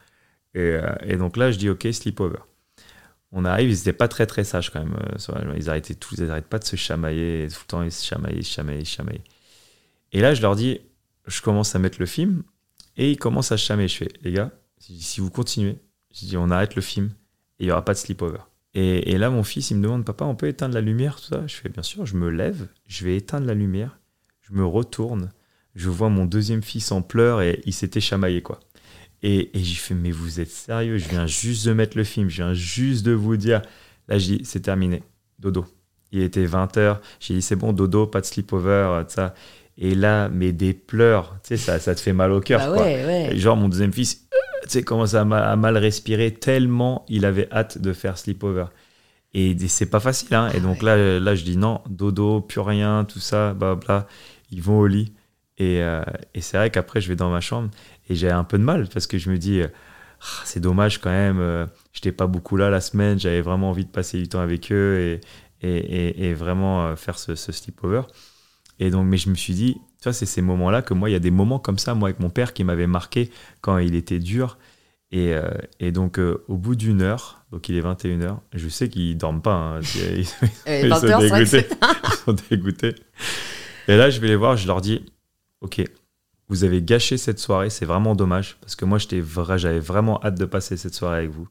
Et, 0.55 1.17
donc 1.17 1.37
là 1.37 1.51
je 1.51 1.59
dis 1.59 1.69
ok 1.69 1.89
sleepover. 1.93 2.39
On 3.33 3.45
arrive, 3.45 3.71
ils 3.71 3.77
n'étaient 3.77 3.93
pas 3.93 4.09
très 4.09 4.27
très 4.27 4.45
sages 4.45 4.71
quand 4.71 4.81
même. 4.85 4.97
Ils 5.57 5.69
arrêtaient 5.69 5.97
ils 6.19 6.31
arrêtent 6.31 6.47
pas 6.49 6.59
de 6.61 6.65
se 6.65 6.77
chamailler, 6.77 7.49
tout 7.51 7.61
le 7.65 7.67
temps 7.67 7.83
ils 7.83 7.93
se 7.93 8.05
chamaillaient, 8.07 8.43
se 8.43 8.53
chamaillaient, 8.55 8.85
chamaillaient. 8.85 9.25
Et 10.13 10.21
là, 10.21 10.35
je 10.35 10.43
leur 10.43 10.57
dis, 10.57 10.81
je 11.27 11.41
commence 11.43 11.75
à 11.75 11.79
mettre 11.79 11.99
le 12.01 12.07
film 12.07 12.43
et 12.97 13.11
ils 13.11 13.19
commencent 13.19 13.53
à 13.53 13.57
se 13.57 13.65
chamailler. 13.65 13.89
Je 13.89 13.97
fais, 13.97 14.09
les 14.23 14.33
gars, 14.33 14.53
si 14.79 15.21
vous 15.21 15.31
continuez, 15.31 15.79
je 16.15 16.27
dis, 16.27 16.37
on 16.37 16.51
arrête 16.51 16.75
le 16.75 16.83
film 16.83 17.11
et 17.59 17.65
il 17.65 17.67
y 17.69 17.71
aura 17.71 17.85
pas 17.85 17.93
de 17.93 17.99
sleepover. 17.99 18.39
Et, 18.75 19.13
et 19.13 19.19
là, 19.19 19.31
mon 19.31 19.43
fils, 19.43 19.71
il 19.71 19.79
me 19.79 19.83
demande, 19.83 20.05
papa, 20.05 20.25
on 20.25 20.35
peut 20.35 20.49
éteindre 20.49 20.75
la 20.75 20.81
lumière, 20.81 21.17
tout 21.17 21.29
ça? 21.29 21.47
Je 21.47 21.55
fais, 21.55 21.69
bien 21.69 21.83
sûr, 21.83 22.05
je 22.05 22.17
me 22.17 22.29
lève, 22.29 22.69
je 22.87 23.05
vais 23.05 23.17
éteindre 23.17 23.47
la 23.47 23.55
lumière, 23.55 23.99
je 24.43 24.53
me 24.53 24.65
retourne, 24.65 25.33
je 25.75 25.89
vois 25.89 26.11
mon 26.11 26.27
deuxième 26.27 26.63
fils 26.63 26.93
en 26.93 27.03
pleurs 27.03 27.41
et 27.41 27.63
il 27.65 27.73
s'était 27.73 28.01
chamaillé, 28.01 28.43
quoi. 28.43 28.61
Et, 29.23 29.59
et 29.59 29.65
j'ai 29.65 29.77
fait, 29.77 29.95
mais 29.95 30.11
vous 30.11 30.41
êtes 30.41 30.51
sérieux? 30.51 30.99
Je 30.99 31.09
viens 31.09 31.27
juste 31.27 31.67
de 31.67 31.73
mettre 31.73 31.97
le 31.97 32.05
film, 32.05 32.29
je 32.29 32.37
viens 32.37 32.55
juste 32.55 33.05
de 33.05 33.13
vous 33.13 33.37
dire. 33.37 33.63
Là, 34.09 34.19
je 34.19 34.27
dis, 34.27 34.41
c'est 34.45 34.61
terminé. 34.61 35.03
Dodo. 35.39 35.65
Il 36.13 36.21
était 36.21 36.47
20h. 36.47 37.01
J'ai 37.19 37.35
dit, 37.35 37.43
c'est 37.43 37.57
bon, 37.57 37.73
dodo, 37.73 38.07
pas 38.07 38.21
de 38.21 38.27
sleepover, 38.27 38.71
euh, 38.71 39.05
tout 39.05 39.11
ça. 39.15 39.35
Et 39.79 39.95
là, 39.95 40.29
mais 40.31 40.53
des 40.53 40.73
pleurs, 40.75 41.39
tu 41.43 41.49
sais, 41.49 41.57
ça, 41.59 41.79
ça 41.79 41.95
te 41.95 42.01
fait 42.01 42.13
mal 42.15 42.33
au 42.33 42.41
cœur, 42.41 42.61
Bah 42.61 42.71
quoi. 42.73 42.83
ouais, 42.85 43.05
ouais. 43.05 43.35
Et 43.35 43.39
genre, 43.39 43.57
mon 43.57 43.69
deuxième 43.69 43.93
fils, 43.93 44.27
euh, 44.35 44.37
tu 44.65 44.71
sais, 44.71 44.83
commence 44.83 45.15
à, 45.15 45.25
ma- 45.25 45.47
à 45.51 45.57
mal 45.57 45.77
respirer 45.77 46.33
tellement 46.35 47.05
il 47.09 47.25
avait 47.27 47.49
hâte 47.53 47.79
de 47.79 47.93
faire 47.93 48.17
sleepover. 48.19 48.67
Et 49.35 49.57
c'est 49.69 49.87
pas 49.91 50.01
facile, 50.01 50.35
hein. 50.35 50.51
Et 50.55 50.59
Ah 50.59 50.61
donc 50.61 50.83
ouais. 50.83 50.87
là, 50.87 51.21
là, 51.21 51.35
je 51.35 51.45
dis 51.45 51.57
non, 51.57 51.83
dodo, 51.91 52.41
plus 52.41 52.61
rien, 52.61 53.05
tout 53.05 53.19
ça, 53.21 53.53
bla 53.55 53.75
bla. 53.75 54.07
Ils 54.51 54.63
vont 54.63 54.79
au 54.79 54.87
lit. 54.87 55.13
Et, 55.59 55.83
euh, 55.83 56.03
et 56.35 56.41
c'est 56.41 56.57
vrai 56.59 56.71
qu'après, 56.71 57.01
je 57.01 57.09
vais 57.09 57.17
dans 57.17 57.31
ma 57.31 57.41
chambre 57.41 57.71
et 58.09 58.15
j'ai 58.15 58.31
un 58.31 58.45
peu 58.45 58.59
de 58.59 58.63
mal 58.65 58.89
parce 58.89 59.07
que 59.07 59.19
je 59.19 59.31
me 59.31 59.39
dis, 59.39 59.61
euh, 59.63 59.69
Ah, 60.23 60.43
c'est 60.45 60.61
dommage 60.61 60.99
quand 61.01 61.11
même, 61.11 61.39
euh, 61.41 61.67
j'étais 61.93 62.13
pas 62.13 62.27
beaucoup 62.27 62.57
là 62.57 62.71
la 62.71 62.81
semaine, 62.81 63.19
j'avais 63.21 63.43
vraiment 63.43 63.71
envie 63.71 63.85
de 63.85 63.91
passer 63.91 64.19
du 64.19 64.29
temps 64.29 64.41
avec 64.41 64.73
eux 64.73 64.99
et, 65.01 65.21
et, 65.67 65.77
et- 65.77 66.29
et 66.31 66.35
vraiment 66.35 66.87
euh, 66.87 66.97
faire 66.97 67.19
ce, 67.19 67.35
ce 67.35 67.53
sleepover. 67.53 68.03
Et 68.79 68.91
donc, 68.91 69.07
mais 69.07 69.17
je 69.17 69.31
me 69.31 69.35
suis 69.35 69.55
dit, 69.55 69.77
vois, 70.03 70.13
c'est 70.13 70.27
ces 70.27 70.43
moments-là 70.43 70.83
que 70.83 70.95
moi, 70.95 71.09
il 71.11 71.13
y 71.13 71.17
a 71.17 71.21
des 71.21 71.31
moments 71.31 71.59
comme 71.59 71.79
ça, 71.79 71.95
moi, 71.95 72.09
avec 72.09 72.21
mon 72.21 72.31
père, 72.31 72.53
qui 72.53 72.65
m'avaient 72.65 72.87
marqué 72.87 73.31
quand 73.61 73.79
il 73.79 73.95
était 73.95 74.19
dur. 74.19 74.59
Et, 75.13 75.35
euh, 75.35 75.49
et 75.81 75.93
donc, 75.93 76.19
euh, 76.19 76.45
au 76.49 76.57
bout 76.57 76.75
d'une 76.75 77.01
heure, 77.01 77.45
donc 77.53 77.69
il 77.69 77.77
est 77.77 77.81
21h, 77.81 78.39
je 78.53 78.69
sais 78.69 78.89
qu'ils 78.89 79.17
dorment 79.17 79.41
pas. 79.43 79.55
hein, 79.55 79.81
ils, 79.81 80.21
ils- 80.21 80.29
ils 80.83 80.89
20 80.89 81.01
sont 81.01 81.07
dégoûtés. 81.21 81.69
Ils 82.05 82.13
sont 82.25 82.37
dégoûtés. 82.51 82.95
Et 83.89 83.97
là, 83.97 84.11
je 84.11 84.21
vais 84.21 84.29
les 84.29 84.37
voir, 84.37 84.57
je 84.57 84.67
leur 84.67 84.81
dis, 84.81 85.07
OK, 85.61 85.83
vous 86.49 86.65
avez 86.65 86.83
gâché 86.83 87.17
cette 87.19 87.39
soirée, 87.39 87.71
c'est 87.71 87.87
vraiment 87.87 88.15
dommage, 88.15 88.57
parce 88.61 88.77
que 88.77 88.85
moi, 88.85 88.99
j'étais 88.99 89.21
vrai, 89.21 89.59
j'avais 89.59 89.81
vraiment 89.81 90.23
hâte 90.25 90.39
de 90.39 90.45
passer 90.45 90.77
cette 90.77 90.95
soirée 90.95 91.19
avec 91.19 91.31
vous. 91.31 91.49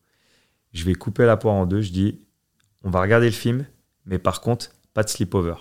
Je 0.73 0.83
vais 0.83 0.93
couper 0.95 1.25
la 1.25 1.37
poire 1.37 1.55
en 1.55 1.65
deux, 1.65 1.81
je 1.81 1.91
dis, 1.91 2.19
on 2.83 2.89
va 2.89 3.01
regarder 3.01 3.27
le 3.27 3.31
film, 3.31 3.65
mais 4.05 4.19
par 4.19 4.41
contre, 4.41 4.69
pas 4.93 5.03
de 5.03 5.09
sleepover. 5.09 5.55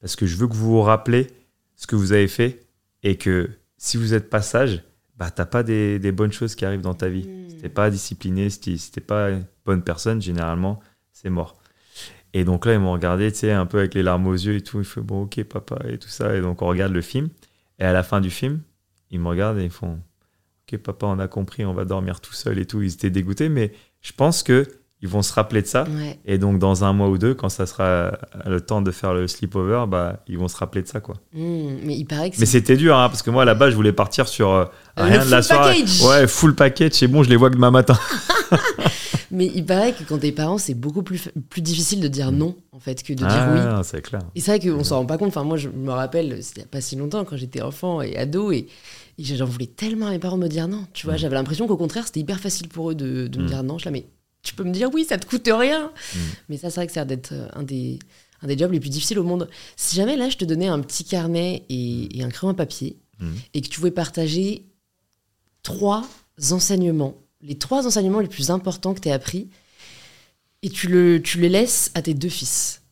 Parce 0.00 0.16
que 0.16 0.26
je 0.26 0.36
veux 0.36 0.46
que 0.46 0.54
vous 0.54 0.70
vous 0.70 0.82
rappelez 0.82 1.28
ce 1.74 1.86
que 1.86 1.96
vous 1.96 2.12
avez 2.12 2.28
fait, 2.28 2.66
et 3.02 3.16
que 3.16 3.50
si 3.76 3.96
vous 3.96 4.14
êtes 4.14 4.30
pas 4.30 4.42
sage, 4.42 4.82
bah, 5.16 5.30
t'as 5.30 5.46
pas 5.46 5.62
des, 5.62 5.98
des 5.98 6.12
bonnes 6.12 6.32
choses 6.32 6.54
qui 6.54 6.64
arrivent 6.64 6.82
dans 6.82 6.94
ta 6.94 7.08
vie. 7.08 7.26
Mm. 7.26 7.50
Si 7.50 7.56
t'es 7.56 7.68
pas 7.68 7.90
discipliné, 7.90 8.50
si 8.50 8.90
t'es 8.92 9.00
pas 9.00 9.30
une 9.30 9.44
bonne 9.64 9.82
personne, 9.82 10.20
généralement, 10.20 10.80
c'est 11.12 11.30
mort. 11.30 11.56
Et 12.32 12.44
donc 12.44 12.66
là, 12.66 12.74
ils 12.74 12.80
m'ont 12.80 12.92
regardé, 12.92 13.32
tu 13.32 13.38
sais, 13.38 13.52
un 13.52 13.66
peu 13.66 13.78
avec 13.78 13.94
les 13.94 14.02
larmes 14.02 14.26
aux 14.26 14.34
yeux 14.34 14.56
et 14.56 14.60
tout. 14.60 14.78
Il 14.78 14.84
fait 14.84 15.00
bon, 15.00 15.22
ok, 15.22 15.42
papa, 15.44 15.78
et 15.88 15.98
tout 15.98 16.08
ça. 16.08 16.36
Et 16.36 16.40
donc, 16.40 16.60
on 16.60 16.66
regarde 16.66 16.92
le 16.92 17.00
film. 17.00 17.28
Et 17.78 17.84
à 17.84 17.92
la 17.92 18.02
fin 18.02 18.20
du 18.20 18.30
film, 18.30 18.60
ils 19.10 19.20
me 19.20 19.28
regardent 19.28 19.58
et 19.58 19.64
ils 19.64 19.70
font 19.70 19.98
Ok, 20.68 20.78
papa, 20.80 21.06
on 21.06 21.18
a 21.20 21.28
compris, 21.28 21.64
on 21.64 21.72
va 21.72 21.84
dormir 21.84 22.20
tout 22.20 22.32
seul 22.32 22.58
et 22.58 22.66
tout. 22.66 22.82
Ils 22.82 22.92
étaient 22.92 23.10
dégoûtés, 23.10 23.48
mais 23.48 23.72
je 24.00 24.12
pense 24.12 24.42
que 24.42 24.66
ils 25.02 25.08
vont 25.08 25.22
se 25.22 25.32
rappeler 25.32 25.60
de 25.62 25.66
ça. 25.66 25.84
Ouais. 25.84 26.18
Et 26.24 26.38
donc, 26.38 26.58
dans 26.58 26.84
un 26.84 26.92
mois 26.92 27.08
ou 27.08 27.18
deux, 27.18 27.34
quand 27.34 27.48
ça 27.50 27.66
sera 27.66 28.12
le 28.46 28.60
temps 28.60 28.80
de 28.82 28.90
faire 28.90 29.12
le 29.14 29.28
sleepover, 29.28 29.84
bah, 29.88 30.22
ils 30.26 30.38
vont 30.38 30.48
se 30.48 30.56
rappeler 30.56 30.82
de 30.82 30.88
ça, 30.88 31.00
quoi. 31.00 31.16
Mm, 31.34 31.76
mais 31.84 31.96
il 31.96 32.04
paraît 32.06 32.30
que 32.30 32.36
Mais 32.40 32.46
c'était 32.46 32.76
dur, 32.76 32.96
hein, 32.96 33.08
parce 33.08 33.22
que 33.22 33.30
moi, 33.30 33.44
là-bas, 33.44 33.70
je 33.70 33.76
voulais 33.76 33.92
partir 33.92 34.26
sur 34.28 34.50
euh, 34.50 34.64
Euh, 34.98 35.04
rien 35.04 35.18
le 35.20 35.26
de 35.26 35.30
la 35.30 35.42
full 35.42 35.56
soirée. 35.56 35.74
package. 35.80 36.02
Ouais, 36.02 36.26
full 36.26 36.54
package. 36.54 36.92
C'est 36.94 37.08
bon, 37.08 37.22
je 37.22 37.28
les 37.28 37.36
vois 37.36 37.50
que 37.50 37.56
demain 37.56 37.70
matin. 37.70 37.98
Mais 39.30 39.50
il 39.54 39.66
paraît 39.66 39.92
que 39.92 40.04
quand 40.04 40.18
t'es 40.18 40.32
parent, 40.32 40.56
c'est 40.56 40.74
beaucoup 40.74 41.02
plus, 41.02 41.28
plus 41.50 41.60
difficile 41.60 42.00
de 42.00 42.08
dire 42.08 42.30
non, 42.32 42.54
en 42.72 42.78
fait, 42.78 43.02
que 43.02 43.12
de 43.12 43.18
dire 43.18 43.26
Ah, 43.28 43.50
oui. 43.52 43.60
non, 43.60 43.82
c'est 43.82 44.00
clair. 44.00 44.22
Et 44.34 44.40
c'est 44.40 44.56
vrai 44.56 44.60
qu'on 44.70 44.84
s'en 44.84 44.98
rend 44.98 45.06
pas 45.06 45.18
compte. 45.18 45.28
Enfin, 45.28 45.42
moi, 45.44 45.56
je 45.56 45.68
me 45.68 45.90
rappelle, 45.90 46.42
c'était 46.42 46.60
il 46.60 46.64
y 46.64 46.66
a 46.66 46.68
pas 46.68 46.80
si 46.80 46.96
longtemps, 46.96 47.24
quand 47.24 47.36
j'étais 47.36 47.60
enfant 47.60 48.00
et 48.02 48.16
ado, 48.16 48.52
et, 48.52 48.68
j'en 49.18 49.44
voulais 49.46 49.66
tellement 49.66 50.06
à 50.06 50.10
mes 50.10 50.18
parents 50.18 50.38
de 50.38 50.44
me 50.44 50.48
dire 50.48 50.68
non. 50.68 50.84
Tu 50.92 51.06
vois, 51.06 51.16
Mm. 51.16 51.18
j'avais 51.18 51.34
l'impression 51.34 51.66
qu'au 51.66 51.76
contraire, 51.76 52.06
c'était 52.06 52.20
hyper 52.20 52.38
facile 52.38 52.68
pour 52.68 52.92
eux 52.92 52.94
de, 52.94 53.26
de 53.26 53.42
me 53.42 53.48
dire 53.48 53.62
non. 53.62 53.78
Je 53.78 53.84
là, 53.86 53.90
mais 53.90 54.06
tu 54.46 54.54
peux 54.54 54.64
me 54.64 54.72
dire 54.72 54.88
oui, 54.94 55.04
ça 55.04 55.18
te 55.18 55.26
coûte 55.26 55.48
rien. 55.52 55.86
Mm. 56.14 56.18
Mais 56.48 56.56
ça, 56.56 56.70
c'est 56.70 56.76
vrai 56.80 56.86
que 56.86 56.92
ça 56.92 57.00
a 57.02 57.04
l'air 57.04 57.16
d'être 57.16 57.32
euh, 57.32 57.48
un 57.54 57.62
des, 57.62 57.98
un 58.42 58.46
des 58.46 58.56
jobs 58.56 58.72
les 58.72 58.80
plus 58.80 58.88
difficiles 58.90 59.18
au 59.18 59.24
monde. 59.24 59.48
Si 59.76 59.96
jamais 59.96 60.16
là, 60.16 60.28
je 60.28 60.36
te 60.36 60.44
donnais 60.44 60.68
un 60.68 60.80
petit 60.80 61.04
carnet 61.04 61.64
et, 61.68 62.18
et 62.18 62.22
un 62.22 62.28
crayon 62.30 62.52
à 62.52 62.54
papier, 62.54 62.96
Mm. 63.18 63.32
et 63.54 63.62
que 63.62 63.68
tu 63.68 63.78
pouvais 63.80 63.90
partager 63.90 64.66
trois 65.62 66.06
enseignements, 66.50 67.14
les 67.40 67.56
trois 67.56 67.86
enseignements 67.86 68.20
les 68.20 68.28
plus 68.28 68.50
importants 68.50 68.92
que 68.94 69.00
tu 69.00 69.08
as 69.08 69.14
appris, 69.14 69.48
et 70.62 70.68
tu, 70.68 70.88
le, 70.88 71.20
tu 71.22 71.40
les 71.40 71.48
laisses 71.48 71.90
à 71.94 72.02
tes 72.02 72.12
deux 72.14 72.28
fils, 72.28 72.82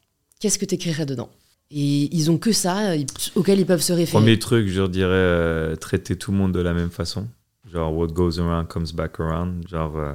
qu'est-ce 0.40 0.58
que 0.58 0.64
tu 0.64 0.74
écrirais 0.76 1.06
dedans? 1.06 1.28
Et 1.70 2.14
ils 2.14 2.30
ont 2.30 2.38
que 2.38 2.52
ça 2.52 2.94
ils- 2.96 3.06
auquel 3.34 3.58
ils 3.60 3.66
peuvent 3.66 3.82
se 3.82 3.92
référer. 3.92 4.18
Premier 4.18 4.38
truc, 4.38 4.68
je 4.68 4.82
dirais 4.86 5.10
euh, 5.12 5.76
traiter 5.76 6.16
tout 6.16 6.30
le 6.32 6.38
monde 6.38 6.52
de 6.52 6.60
la 6.60 6.72
même 6.72 6.90
façon. 6.90 7.26
Genre, 7.72 7.92
what 7.94 8.08
goes 8.08 8.38
around 8.38 8.68
comes 8.68 8.92
back 8.94 9.18
around. 9.20 9.66
Genre, 9.68 9.96
euh, 9.96 10.12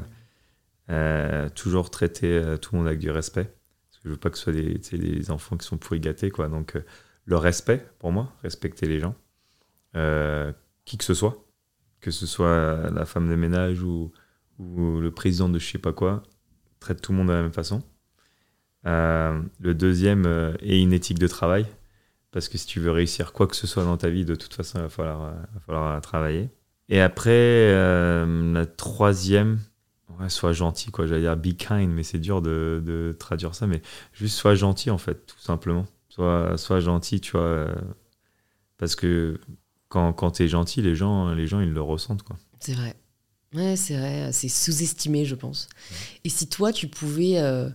euh, 0.90 1.50
toujours 1.50 1.92
traiter 1.92 2.34
euh, 2.34 2.58
tout 2.58 2.74
le 2.74 2.80
monde 2.80 2.88
avec 2.88 3.00
du 3.00 3.12
respect. 3.12 3.46
Parce 3.46 3.98
que 3.98 4.04
je 4.06 4.10
veux 4.10 4.18
pas 4.18 4.30
que 4.30 4.38
ce 4.38 4.44
soit 4.44 4.54
des, 4.54 5.32
enfants 5.32 5.58
qui 5.58 5.66
sont 5.66 5.78
pourris 5.78 6.00
gâtés, 6.00 6.32
quoi. 6.32 6.48
Donc, 6.48 6.76
euh, 6.76 6.84
le 7.26 7.38
respect, 7.38 7.86
pour 8.00 8.12
moi, 8.12 8.34
respecter 8.42 8.88
les 8.88 9.00
gens. 9.00 9.16
Euh, 9.96 10.52
qui 10.86 10.98
que 10.98 11.04
ce 11.04 11.14
soit. 11.14 11.46
Que 12.02 12.12
ce 12.12 12.26
soit 12.26 12.90
la 12.92 13.06
femme 13.06 13.30
de 13.30 13.36
ménage 13.36 13.84
ou, 13.84 14.12
le 14.60 15.10
président 15.10 15.48
de 15.48 15.60
je 15.60 15.72
sais 15.72 15.78
pas 15.78 15.94
quoi. 15.94 16.24
Traite 16.80 17.02
tout 17.02 17.12
le 17.12 17.18
monde 17.18 17.28
de 17.28 17.34
la 17.34 17.42
même 17.42 17.54
façon. 17.54 17.84
Le 18.84 19.74
deuxième 19.74 20.26
est 20.62 20.82
une 20.82 20.94
éthique 20.94 21.20
de 21.20 21.28
travail. 21.28 21.66
Parce 22.32 22.50
que 22.50 22.58
si 22.58 22.66
tu 22.66 22.80
veux 22.80 22.92
réussir 22.92 23.34
quoi 23.34 23.48
que 23.48 23.56
ce 23.56 23.68
soit 23.68 23.84
dans 23.84 23.98
ta 23.98 24.10
vie, 24.10 24.26
de 24.26 24.36
toute 24.36 24.54
façon, 24.54 24.80
il 24.80 24.84
va 24.84 24.90
falloir, 24.90 25.20
va 25.20 25.60
falloir 25.66 26.02
travailler. 26.02 26.50
Et 26.90 27.00
après, 27.00 27.74
la 27.74 28.66
troisième, 28.66 29.60
ouais, 30.20 30.30
sois 30.30 30.54
gentil, 30.54 30.92
quoi. 30.92 31.08
J'allais 31.08 31.22
dire 31.22 31.38
be 31.38 31.56
kind, 31.56 31.92
mais 31.92 32.04
c'est 32.04 32.20
dur 32.20 32.42
de, 32.42 32.82
de 32.86 33.16
traduire 33.18 33.56
ça. 33.56 33.68
Mais 33.68 33.82
juste 34.14 34.36
sois 34.38 34.56
gentil, 34.56 34.90
en 34.90 34.98
fait, 34.98 35.26
tout 35.26 35.40
simplement. 35.40 35.86
Sois, 36.10 36.58
sois 36.58 36.80
gentil, 36.80 37.22
tu 37.22 37.32
vois. 37.32 37.42
euh, 37.42 37.76
parce 38.78 38.96
que 38.96 39.40
quand, 39.90 40.14
quand 40.14 40.32
tu 40.32 40.44
es 40.44 40.48
gentil, 40.48 40.82
les 40.82 40.96
gens, 40.96 41.34
les 41.34 41.48
gens, 41.48 41.60
ils 41.60 41.72
le 41.74 41.82
ressentent, 41.82 42.24
quoi. 42.24 42.38
C'est 42.60 42.74
vrai. 42.74 42.96
Ouais, 43.54 43.76
c'est 43.76 43.98
vrai. 43.98 44.32
C'est 44.32 44.48
sous-estimé, 44.50 45.26
je 45.26 45.36
pense. 45.36 45.68
Et 46.24 46.30
si 46.30 46.48
toi, 46.48 46.72
tu 46.72 46.88
pouvais 46.88 47.40
euh, 47.40 47.70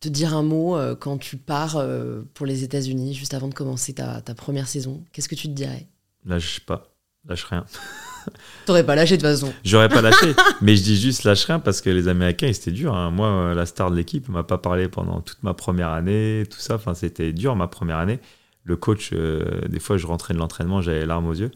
te 0.00 0.08
dire 0.08 0.34
un 0.34 0.42
mot 0.42 0.76
euh, 0.76 0.94
quand 0.94 1.18
tu 1.18 1.36
pars 1.36 1.76
euh, 1.76 2.22
pour 2.34 2.46
les 2.46 2.62
États-Unis, 2.62 3.14
juste 3.14 3.34
avant 3.34 3.48
de 3.48 3.54
commencer 3.54 3.94
ta, 3.94 4.20
ta 4.20 4.34
première 4.34 4.68
saison, 4.68 5.04
qu'est-ce 5.12 5.28
que 5.28 5.34
tu 5.34 5.48
te 5.48 5.52
dirais? 5.52 5.88
Lâche 6.24 6.60
pas, 6.60 6.94
lâche 7.24 7.44
rien. 7.44 7.64
T'aurais 8.66 8.84
pas 8.84 8.94
lâché 8.94 9.16
de 9.16 9.22
toute 9.22 9.30
façon. 9.30 9.52
J'aurais 9.64 9.88
pas 9.88 10.00
lâché, 10.02 10.34
mais 10.60 10.76
je 10.76 10.82
dis 10.82 10.96
juste 11.00 11.24
lâche 11.24 11.44
rien 11.44 11.58
parce 11.58 11.80
que 11.80 11.90
les 11.90 12.08
Américains, 12.08 12.52
c'était 12.52 12.70
dur. 12.72 12.94
hein. 12.94 13.10
Moi, 13.10 13.26
euh, 13.28 13.54
la 13.54 13.66
star 13.66 13.90
de 13.90 13.96
l'équipe 13.96 14.28
m'a 14.28 14.42
pas 14.44 14.58
parlé 14.58 14.88
pendant 14.88 15.20
toute 15.20 15.42
ma 15.42 15.54
première 15.54 15.88
année, 15.90 16.44
tout 16.50 16.58
ça. 16.60 16.74
Enfin, 16.76 16.94
c'était 16.94 17.32
dur 17.32 17.56
ma 17.56 17.68
première 17.68 17.98
année. 17.98 18.18
Le 18.64 18.76
coach, 18.76 19.10
euh, 19.12 19.66
des 19.68 19.80
fois, 19.80 19.96
je 19.98 20.06
rentrais 20.06 20.34
de 20.34 20.38
l'entraînement, 20.38 20.80
j'avais 20.80 21.00
les 21.00 21.06
larmes 21.06 21.26
aux 21.26 21.34
yeux. 21.34 21.50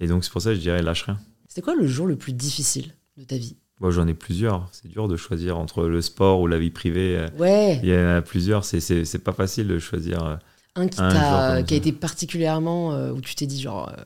Et 0.00 0.06
donc, 0.06 0.24
c'est 0.24 0.32
pour 0.32 0.42
ça 0.42 0.50
que 0.50 0.56
je 0.56 0.60
dirais 0.60 0.82
lâche 0.82 1.04
rien. 1.04 1.18
C'était 1.48 1.62
quoi 1.62 1.74
le 1.74 1.86
jour 1.86 2.06
le 2.06 2.16
plus 2.16 2.32
difficile 2.32 2.94
de 3.16 3.24
ta 3.24 3.36
vie? 3.36 3.56
Moi, 3.80 3.92
j'en 3.92 4.08
ai 4.08 4.14
plusieurs. 4.14 4.68
C'est 4.72 4.88
dur 4.88 5.06
de 5.06 5.16
choisir 5.16 5.56
entre 5.56 5.84
le 5.84 6.02
sport 6.02 6.40
ou 6.40 6.48
la 6.48 6.58
vie 6.58 6.70
privée. 6.70 7.26
Ouais, 7.38 7.78
Il 7.84 7.88
y 7.88 7.94
en 7.94 8.08
a 8.16 8.22
plusieurs. 8.22 8.64
C'est- 8.64 9.18
pas 9.22 9.32
facile 9.32 9.68
de 9.68 9.78
choisir. 9.78 10.24
euh. 10.24 10.34
un 10.74 10.88
qui, 10.88 11.00
Un 11.00 11.54
comme 11.56 11.64
qui 11.64 11.74
a 11.74 11.76
été 11.76 11.92
particulièrement 11.92 12.92
euh, 12.92 13.12
où 13.12 13.20
tu 13.20 13.34
t'es 13.36 13.46
dit 13.46 13.60
genre 13.62 13.88
euh, 13.88 14.02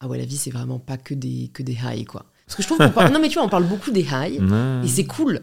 ah 0.00 0.08
ouais 0.08 0.18
la 0.18 0.24
vie 0.24 0.36
c'est 0.36 0.50
vraiment 0.50 0.78
pas 0.78 0.96
que 0.96 1.14
des 1.14 1.50
que 1.52 1.62
des 1.62 1.76
highs 1.76 2.04
quoi. 2.06 2.26
Parce 2.46 2.56
que 2.56 2.62
je 2.62 2.68
trouve 2.68 2.78
qu'on 2.78 2.90
parle 2.90 3.12
non 3.14 3.20
mais 3.20 3.28
tu 3.28 3.34
vois 3.34 3.44
on 3.44 3.48
parle 3.48 3.66
beaucoup 3.66 3.90
des 3.90 4.06
highs 4.08 4.40
et 4.84 4.88
c'est 4.88 5.06
cool. 5.06 5.42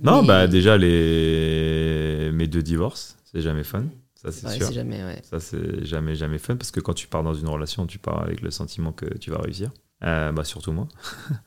Non, 0.00 0.22
Mais- 0.22 0.26
bah 0.28 0.46
déjà, 0.48 0.76
les... 0.76 2.30
mes 2.32 2.48
deux 2.48 2.62
divorces, 2.62 3.16
c'est 3.24 3.40
jamais 3.40 3.62
fun. 3.62 3.84
Ça, 4.16 4.32
c'est 4.32 4.46
Ouais, 4.48 4.56
sûr. 4.56 4.72
jamais 4.72 5.02
ouais. 5.04 5.22
Ça, 5.22 5.38
c'est 5.38 5.84
jamais, 5.86 6.14
jamais 6.16 6.38
fun 6.38 6.56
parce 6.56 6.72
que 6.72 6.80
quand 6.80 6.92
tu 6.92 7.06
pars 7.06 7.22
dans 7.22 7.34
une 7.34 7.46
relation, 7.48 7.86
tu 7.86 7.98
pars 7.98 8.20
avec 8.22 8.40
le 8.42 8.50
sentiment 8.50 8.90
que 8.92 9.16
tu 9.18 9.30
vas 9.30 9.38
réussir. 9.38 9.70
Euh, 10.02 10.32
bah, 10.32 10.44
surtout 10.44 10.72
moi. 10.72 10.88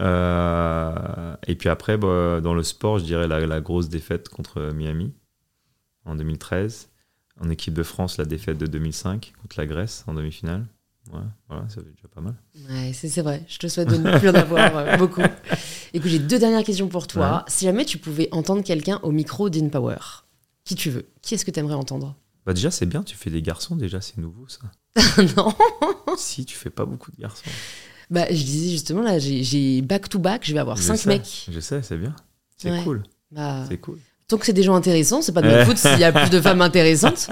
Euh, 0.00 1.36
et 1.46 1.54
puis 1.54 1.68
après, 1.68 1.96
bah, 1.96 2.40
dans 2.40 2.54
le 2.54 2.62
sport, 2.62 2.98
je 2.98 3.04
dirais 3.04 3.28
la, 3.28 3.40
la 3.46 3.60
grosse 3.60 3.88
défaite 3.88 4.28
contre 4.28 4.72
Miami 4.72 5.12
en 6.04 6.14
2013. 6.14 6.88
En 7.40 7.50
équipe 7.50 7.74
de 7.74 7.82
France, 7.82 8.18
la 8.18 8.24
défaite 8.24 8.58
de 8.58 8.66
2005 8.66 9.32
contre 9.40 9.58
la 9.58 9.66
Grèce 9.66 10.04
en 10.06 10.14
demi-finale. 10.14 10.66
Ouais, 11.12 11.18
voilà, 11.48 11.68
ça 11.68 11.76
fait 11.82 11.90
déjà 11.90 12.08
pas 12.14 12.20
mal. 12.22 12.34
Ouais, 12.70 12.92
c'est 12.94 13.20
vrai. 13.20 13.44
Je 13.46 13.58
te 13.58 13.66
souhaite 13.68 13.88
de 13.88 13.96
ne 13.96 14.18
plus 14.18 14.30
en 14.30 14.34
avoir 14.34 14.76
euh, 14.78 14.96
beaucoup. 14.98 15.20
Écoute, 15.92 16.10
j'ai 16.10 16.18
deux 16.18 16.38
dernières 16.38 16.64
questions 16.64 16.88
pour 16.88 17.06
toi. 17.06 17.36
Ouais. 17.36 17.42
Si 17.48 17.66
jamais 17.66 17.84
tu 17.84 17.98
pouvais 17.98 18.28
entendre 18.32 18.62
quelqu'un 18.62 18.98
au 19.02 19.10
micro 19.12 19.50
d'InPower, 19.50 19.98
qui 20.64 20.74
tu 20.74 20.88
veux? 20.90 21.06
Qui 21.20 21.34
est-ce 21.34 21.44
que 21.44 21.50
tu 21.50 21.60
aimerais 21.60 21.74
entendre? 21.74 22.16
Bah 22.46 22.54
déjà, 22.54 22.70
c'est 22.70 22.86
bien, 22.86 23.02
tu 23.02 23.14
fais 23.14 23.28
des 23.30 23.42
garçons, 23.42 23.76
déjà, 23.76 24.00
c'est 24.00 24.18
nouveau 24.18 24.46
ça. 24.48 24.60
Non. 25.36 25.54
si, 26.16 26.44
tu 26.46 26.56
fais 26.56 26.70
pas 26.70 26.86
beaucoup 26.86 27.10
de 27.12 27.16
garçons. 27.20 27.44
Bah, 28.10 28.26
je 28.30 28.42
disais 28.42 28.70
justement 28.70 29.02
là, 29.02 29.18
j'ai- 29.18 29.42
j'ai 29.44 29.80
back 29.82 30.08
to 30.08 30.18
back, 30.18 30.42
je 30.46 30.52
vais 30.52 30.58
avoir 30.58 30.76
Je 30.76 30.82
cinq 30.82 30.96
sais, 30.96 31.08
mecs. 31.08 31.46
Je 31.50 31.60
sais, 31.60 31.82
c'est 31.82 31.96
bien. 31.96 32.14
C'est 32.56 32.70
Ouais. 32.70 32.82
cool. 32.84 33.02
Bah, 33.30 33.64
C'est 33.68 33.78
cool. 33.78 33.98
tant 34.28 34.38
que 34.38 34.46
c'est 34.46 34.52
des 34.52 34.62
gens 34.62 34.74
intéressants, 34.74 35.20
c'est 35.22 35.32
pas 35.32 35.42
de 35.42 35.48
ma 35.48 35.64
faute 35.66 35.78
s'il 35.78 35.98
y 35.98 36.04
a 36.04 36.12
plus 36.12 36.30
de 36.30 36.40
femmes 36.40 36.60
intéressantes. 36.62 37.28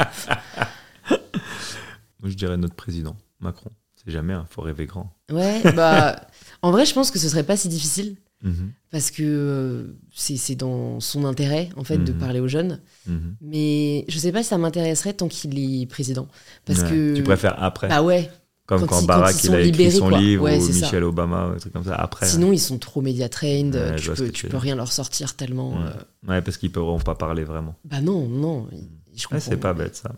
Moi, 1.09 2.28
je 2.31 2.35
dirais 2.35 2.57
notre 2.57 2.74
président, 2.74 3.16
Macron. 3.41 3.71
C'est 4.03 4.11
jamais, 4.12 4.35
il 4.35 4.47
faut 4.49 4.62
rêver 4.62 4.87
grand. 4.87 5.12
Ouais, 5.31 5.61
bah, 5.77 6.27
en 6.62 6.71
vrai, 6.71 6.87
je 6.87 6.95
pense 6.95 7.11
que 7.11 7.19
ce 7.19 7.29
serait 7.29 7.45
pas 7.45 7.57
si 7.57 7.69
difficile 7.69 8.17
Mhm, 8.43 8.73
parce 8.91 9.11
que 9.11 9.23
euh, 9.23 9.99
c'est 10.15 10.55
dans 10.55 10.99
son 11.01 11.27
intérêt 11.27 11.69
en 11.77 11.85
fait 11.85 11.99
de 11.99 12.12
Mhm. 12.12 12.19
parler 12.19 12.41
aux 12.41 12.49
jeunes. 12.49 12.81
mhm. 13.07 13.37
Mais 13.43 14.07
je 14.09 14.19
sais 14.19 14.33
pas 14.33 14.43
si 14.43 14.49
ça 14.49 14.57
m'intéresserait 14.57 15.12
tant 15.12 15.29
qu'il 15.29 15.59
est 15.83 15.85
président. 15.85 16.27
Parce 16.65 16.81
Ouais. 16.81 16.89
que. 16.89 17.15
Tu 17.17 17.23
préfères 17.23 17.62
après 17.62 17.89
Bah 17.89 18.03
ouais. 18.03 18.31
Comme 18.65 18.87
quand 18.87 19.03
Barack 19.03 19.35
quand 19.35 19.41
il 19.45 19.55
a 19.55 19.59
écrit 19.61 19.71
libérés, 19.73 19.91
son 19.91 20.09
quoi. 20.09 20.19
livre 20.21 20.45
Ouais, 20.45 20.57
ou 20.59 20.67
ça. 20.73 20.73
Michelle 20.87 21.05
Obama 21.05 21.49
ou 21.49 21.51
un 21.51 21.59
truc 21.59 21.73
comme 21.75 21.85
ça. 21.85 21.97
Après, 21.97 22.25
Sinon, 22.25 22.51
ils 22.53 22.59
sont 22.61 22.79
trop 22.79 23.03
média 23.03 23.29
trained. 23.29 23.75
Ouais, 23.75 23.97
tu 23.97 24.11
peux, 24.12 24.31
tu 24.31 24.47
peux 24.49 24.57
rien 24.57 24.75
leur 24.77 24.91
sortir 24.93 25.35
tellement. 25.37 25.73
Ouais. 25.73 25.89
euh, 25.89 26.29
ouais, 26.31 26.41
parce 26.41 26.57
qu'ils 26.57 26.71
pourront 26.73 26.99
pas 27.01 27.17
parler 27.17 27.45
vraiment. 27.45 27.75
Bah 27.85 28.01
non, 28.01 28.27
non. 28.27 28.69
Je 29.15 29.25
comprends. 29.27 29.41
C'est 29.41 29.57
pas 29.59 29.75
bête 29.75 29.97
ça. 29.97 30.12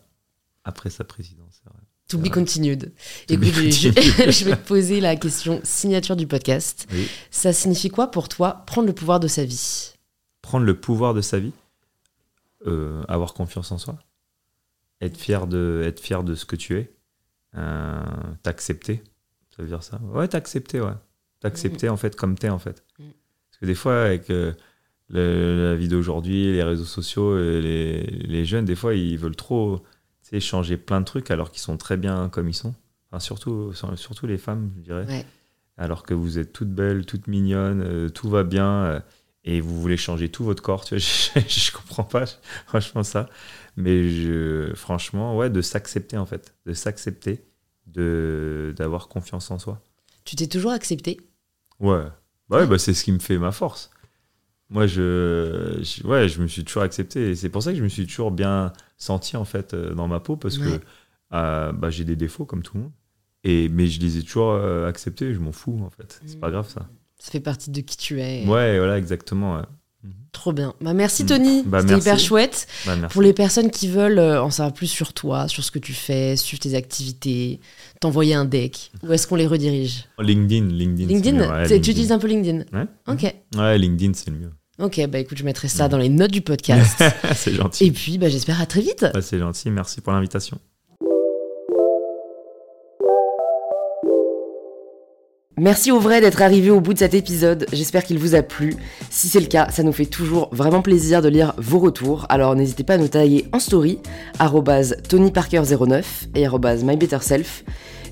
Après 0.65 0.91
sa 0.91 1.03
présidence, 1.03 1.61
c'est 1.65 1.69
vrai. 1.73 1.82
To 2.13 2.19
be 2.19 2.29
vrai. 2.29 2.31
continued. 2.31 2.93
To 3.29 3.37
be 3.37 3.45
Écoute, 3.45 3.73
je, 3.73 4.45
vais 4.45 4.57
te 4.57 4.67
poser 4.67 5.01
la 5.01 5.17
question 5.17 5.61
signature 5.65 6.15
du 6.15 6.27
podcast. 6.27 6.87
Oui. 6.93 7.09
Ça 7.31 7.53
signifie 7.53 7.89
quoi 7.89 8.11
pour 8.11 8.29
toi 8.29 8.63
prendre 8.67 8.87
le 8.87 8.93
pouvoir 8.93 9.19
de 9.19 9.29
sa 9.29 9.45
vie? 9.45 9.95
Prendre 10.43 10.67
le 10.67 10.79
pouvoir 10.79 11.15
de 11.15 11.21
sa 11.21 11.39
vie, 11.39 11.53
euh, 12.67 13.03
avoir 13.09 13.33
confiance 13.33 13.73
en 13.73 13.79
soi, 13.79 13.97
être 15.01 15.17
fier 15.17 15.47
de, 15.47 15.83
être 15.87 16.01
fier 16.01 16.23
de 16.23 16.35
ce 16.35 16.45
que 16.45 16.57
tu 16.57 16.77
es, 16.77 16.93
euh, 17.57 18.03
t'accepter? 18.43 19.03
Ça 19.57 19.63
veut 19.63 19.69
dire 19.69 19.83
ça? 19.83 20.01
Ouais, 20.13 20.29
t'accepter, 20.29 20.81
ouais. 20.81 20.93
T'accepter 21.41 21.89
en 21.89 21.97
fait 21.97 22.15
comme 22.15 22.37
t'es 22.39 22.51
en 22.51 22.59
fait. 22.59 22.85
Mm. 22.99 23.05
Parce 23.51 23.59
que 23.61 23.67
des 23.67 23.75
fois, 23.75 24.03
avec 24.03 24.31
euh, 24.31 24.53
le- 25.09 25.71
la 25.71 25.77
vie 25.77 25.89
d'aujourd'hui, 25.89 26.53
les 26.53 26.63
réseaux 26.63 26.85
sociaux, 26.85 27.37
les, 27.37 28.03
les 28.03 28.45
jeunes, 28.45 28.65
des 28.65 28.77
fois, 28.77 28.95
ils 28.95 29.19
veulent 29.19 29.37
trop 29.37 29.83
sais, 30.37 30.41
changer 30.41 30.77
plein 30.77 31.01
de 31.01 31.05
trucs 31.07 31.31
alors 31.31 31.51
qu'ils 31.51 31.61
sont 31.63 31.77
très 31.77 31.97
bien 31.97 32.29
comme 32.29 32.49
ils 32.49 32.55
sont. 32.55 32.75
Enfin, 33.11 33.21
surtout, 33.21 33.73
surtout 33.97 34.27
les 34.27 34.39
femmes, 34.39 34.73
je 34.79 34.83
dirais. 34.83 35.07
Ouais. 35.07 35.27
Alors 35.79 36.03
que 36.03 36.15
vous 36.15 36.39
êtes 36.39 36.53
toutes 36.53 36.71
belles, 36.71 37.07
toutes 37.07 37.27
mignonnes, 37.27 37.83
euh, 37.83 38.09
tout 38.09 38.29
va 38.29 38.43
bien, 38.45 38.85
euh, 38.85 39.01
et 39.45 39.61
vous 39.61 39.81
voulez 39.81 39.97
changer 39.97 40.29
tout 40.31 40.45
votre 40.45 40.63
corps. 40.63 40.85
Tu 40.85 40.95
vois, 40.95 40.99
je, 41.37 41.41
je 41.49 41.73
comprends 41.73 42.05
pas, 42.05 42.25
franchement, 42.67 43.03
ça. 43.03 43.29
Mais 43.77 44.09
je, 44.11 44.73
franchement, 44.75 45.37
ouais, 45.37 45.51
de 45.51 45.61
s'accepter, 45.63 46.17
en 46.19 46.27
fait. 46.27 46.55
De 46.67 46.75
s'accepter, 46.75 47.45
de, 47.87 48.75
d'avoir 48.77 49.09
confiance 49.09 49.51
en 49.51 49.59
soi. 49.59 49.81
Tu 50.25 50.37
t'es 50.37 50.47
toujours 50.47 50.73
accepté? 50.73 51.21
Ouais. 51.81 52.05
Bah 52.49 52.59
ouais, 52.59 52.67
bah 52.67 52.79
c'est 52.79 52.95
ce 52.95 53.03
qui 53.05 53.13
me 53.13 53.19
fait 53.19 53.39
ma 53.39 53.51
force. 53.51 53.91
Moi, 54.71 54.87
je, 54.87 55.79
je- 55.83 56.07
ouais, 56.07 56.29
je 56.29 56.41
me 56.41 56.47
suis 56.47 56.65
toujours 56.65 56.83
accepté. 56.83 57.31
Et 57.31 57.35
c'est 57.35 57.49
pour 57.49 57.63
ça 57.63 57.73
que 57.73 57.79
je 57.79 57.83
me 57.83 57.89
suis 57.89 58.07
toujours 58.07 58.31
bien 58.31 58.73
senti, 59.03 59.37
en 59.37 59.45
fait, 59.45 59.75
euh, 59.75 59.95
dans 59.95 60.09
ma 60.09 60.21
peau, 60.21 60.37
parce 60.37 60.59
Ouais. 60.59 60.65
que 60.79 60.81
euh, 61.35 61.73
bah, 61.73 61.91
j'ai 61.91 62.05
des 62.05 62.17
défauts, 62.17 62.45
comme 62.45 62.63
tout 62.63 62.77
le 62.77 62.83
monde. 62.85 62.93
Et, 63.45 63.69
mais 63.69 63.87
je 63.89 64.01
les 64.01 64.19
ai 64.19 64.23
toujours 64.23 64.51
euh, 64.51 64.87
acceptés, 64.89 65.35
je 65.35 65.41
m'en 65.41 65.53
fous, 65.53 65.81
en 65.85 65.91
fait. 65.91 66.21
C'est 66.27 66.39
pas 66.39 66.51
grave, 66.51 66.69
ça. 66.69 66.89
Ça 67.19 67.31
fait 67.31 67.41
partie 67.41 67.71
de 67.71 67.81
qui 67.81 67.97
tu 67.97 68.21
es. 68.21 68.45
Ouais, 68.47 68.79
voilà, 68.79 68.99
exactement. 68.99 69.57
ouais. 69.57 69.63
Trop 70.33 70.53
bien. 70.53 70.75
Bah, 70.81 70.95
merci. 70.95 71.25
Tony. 71.27 71.63
Bah, 71.65 71.81
C'était 71.83 71.99
hyper 71.99 72.19
chouette. 72.19 72.67
Bah. 72.87 72.97
Pour 73.11 73.23
les 73.23 73.33
personnes 73.33 73.71
qui 73.71 73.87
veulent 73.87 74.19
en 74.19 74.51
savoir 74.51 74.73
plus 74.73 74.87
sur 74.89 75.13
toi, 75.13 75.47
sur 75.47 75.63
ce 75.63 75.71
que 75.71 75.79
tu 75.79 75.93
fais, 75.93 76.37
suivre 76.37 76.61
tes 76.61 76.75
activités, 76.75 77.61
t'envoyer 78.01 78.35
un 78.35 78.45
deck, 78.45 78.91
où 79.03 79.13
est-ce 79.13 79.27
qu'on 79.27 79.37
les 79.37 79.47
redirige? 79.47 80.07
LinkedIn, 80.19 80.67
LinkedIn. 80.69 81.07
LinkedIn, 81.09 81.39
ouais, 81.39 81.63
Tu- 81.63 81.69
Tu 81.69 81.75
LinkedIn. 81.75 81.91
utilises 81.93 82.13
un 82.13 82.19
peu 82.19 82.27
LinkedIn? 82.29 82.65
Ouais. 82.73 82.87
Ok. 83.07 83.35
Ouais, 83.57 83.79
LinkedIn, 83.79 84.13
c'est 84.15 84.31
le 84.31 84.37
mieux. 84.39 84.51
Ok, 84.79 85.07
bah 85.07 85.19
écoute, 85.19 85.37
je 85.37 85.45
mettrai 85.45 85.69
ça 85.69 85.89
dans 85.89 85.99
les 85.99 86.09
notes 86.09 86.31
du 86.31 86.41
podcast. 86.41 87.05
c'est 87.35 87.53
gentil. 87.53 87.85
Et 87.85 87.91
puis, 87.91 88.17
bah, 88.17 88.29
j'espère 88.29 88.61
à 88.61 88.67
très 88.67 88.81
vite. 88.81 89.05
Ouais, 89.15 89.21
c'est 89.21 89.39
gentil. 89.39 89.71
Merci 89.71 90.01
pour 90.01 90.13
l'invitation. 90.13 90.59
Merci 95.59 95.93
au 95.93 96.01
vrai 96.01 96.23
d'être 96.23 96.41
arrivé 96.41 96.71
au 96.71 96.81
bout 96.81 96.95
de 96.95 96.99
cet 96.99 97.13
épisode, 97.13 97.67
j'espère 97.73 98.05
qu'il 98.05 98.19
vous 98.19 98.35
a 98.35 98.43
plu. 98.43 98.75
Si 99.11 99.29
c'est 99.29 99.39
le 99.39 99.47
cas, 99.47 99.69
ça 99.71 99.83
nous 99.83 99.93
fait 99.93 100.07
toujours 100.07 100.49
vraiment 100.51 100.81
plaisir 100.81 101.21
de 101.21 101.29
lire 101.29 101.53
vos 101.59 101.79
retours, 101.79 102.25
alors 102.31 102.57
n'hésitez 102.57 102.85
pas 102.85 102.95
à 102.95 102.99
nous 102.99 103.07
tailler 103.07 103.47
en 103.53 103.61
story, 103.61 103.99
arrobase 104.39 104.97
tonyparker09 105.09 106.05
et 106.35 106.47
arrobase 106.47 106.83
mybetterself, 106.85 107.65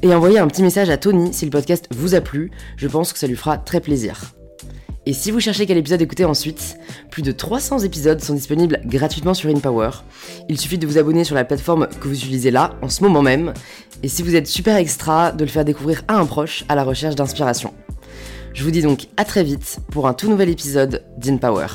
et 0.02 0.14
envoyer 0.14 0.38
un 0.38 0.46
petit 0.48 0.62
message 0.62 0.90
à 0.90 0.98
Tony 0.98 1.32
si 1.32 1.46
le 1.46 1.50
podcast 1.50 1.88
vous 1.90 2.14
a 2.14 2.20
plu, 2.20 2.50
je 2.76 2.86
pense 2.86 3.12
que 3.12 3.18
ça 3.18 3.26
lui 3.26 3.36
fera 3.36 3.56
très 3.56 3.80
plaisir. 3.80 4.34
Et 5.06 5.14
si 5.14 5.30
vous 5.30 5.40
cherchez 5.40 5.66
quel 5.66 5.78
épisode 5.78 6.02
écouter 6.02 6.26
ensuite, 6.26 6.76
plus 7.10 7.22
de 7.22 7.32
300 7.32 7.80
épisodes 7.80 8.20
sont 8.20 8.34
disponibles 8.34 8.80
gratuitement 8.84 9.32
sur 9.32 9.48
InPower. 9.48 9.90
Il 10.48 10.60
suffit 10.60 10.76
de 10.76 10.86
vous 10.86 10.98
abonner 10.98 11.24
sur 11.24 11.34
la 11.34 11.44
plateforme 11.44 11.88
que 11.88 12.06
vous 12.06 12.14
utilisez 12.14 12.50
là, 12.50 12.74
en 12.82 12.90
ce 12.90 13.02
moment 13.02 13.22
même, 13.22 13.54
et 14.02 14.08
si 14.08 14.22
vous 14.22 14.36
êtes 14.36 14.46
super 14.46 14.76
extra, 14.76 15.32
de 15.32 15.44
le 15.44 15.50
faire 15.50 15.64
découvrir 15.64 16.02
à 16.06 16.16
un 16.16 16.26
proche 16.26 16.64
à 16.68 16.74
la 16.74 16.84
recherche 16.84 17.14
d'inspiration. 17.14 17.72
Je 18.52 18.62
vous 18.62 18.70
dis 18.70 18.82
donc 18.82 19.06
à 19.16 19.24
très 19.24 19.42
vite 19.42 19.78
pour 19.90 20.06
un 20.06 20.12
tout 20.12 20.28
nouvel 20.28 20.50
épisode 20.50 21.02
d'InPower. 21.16 21.66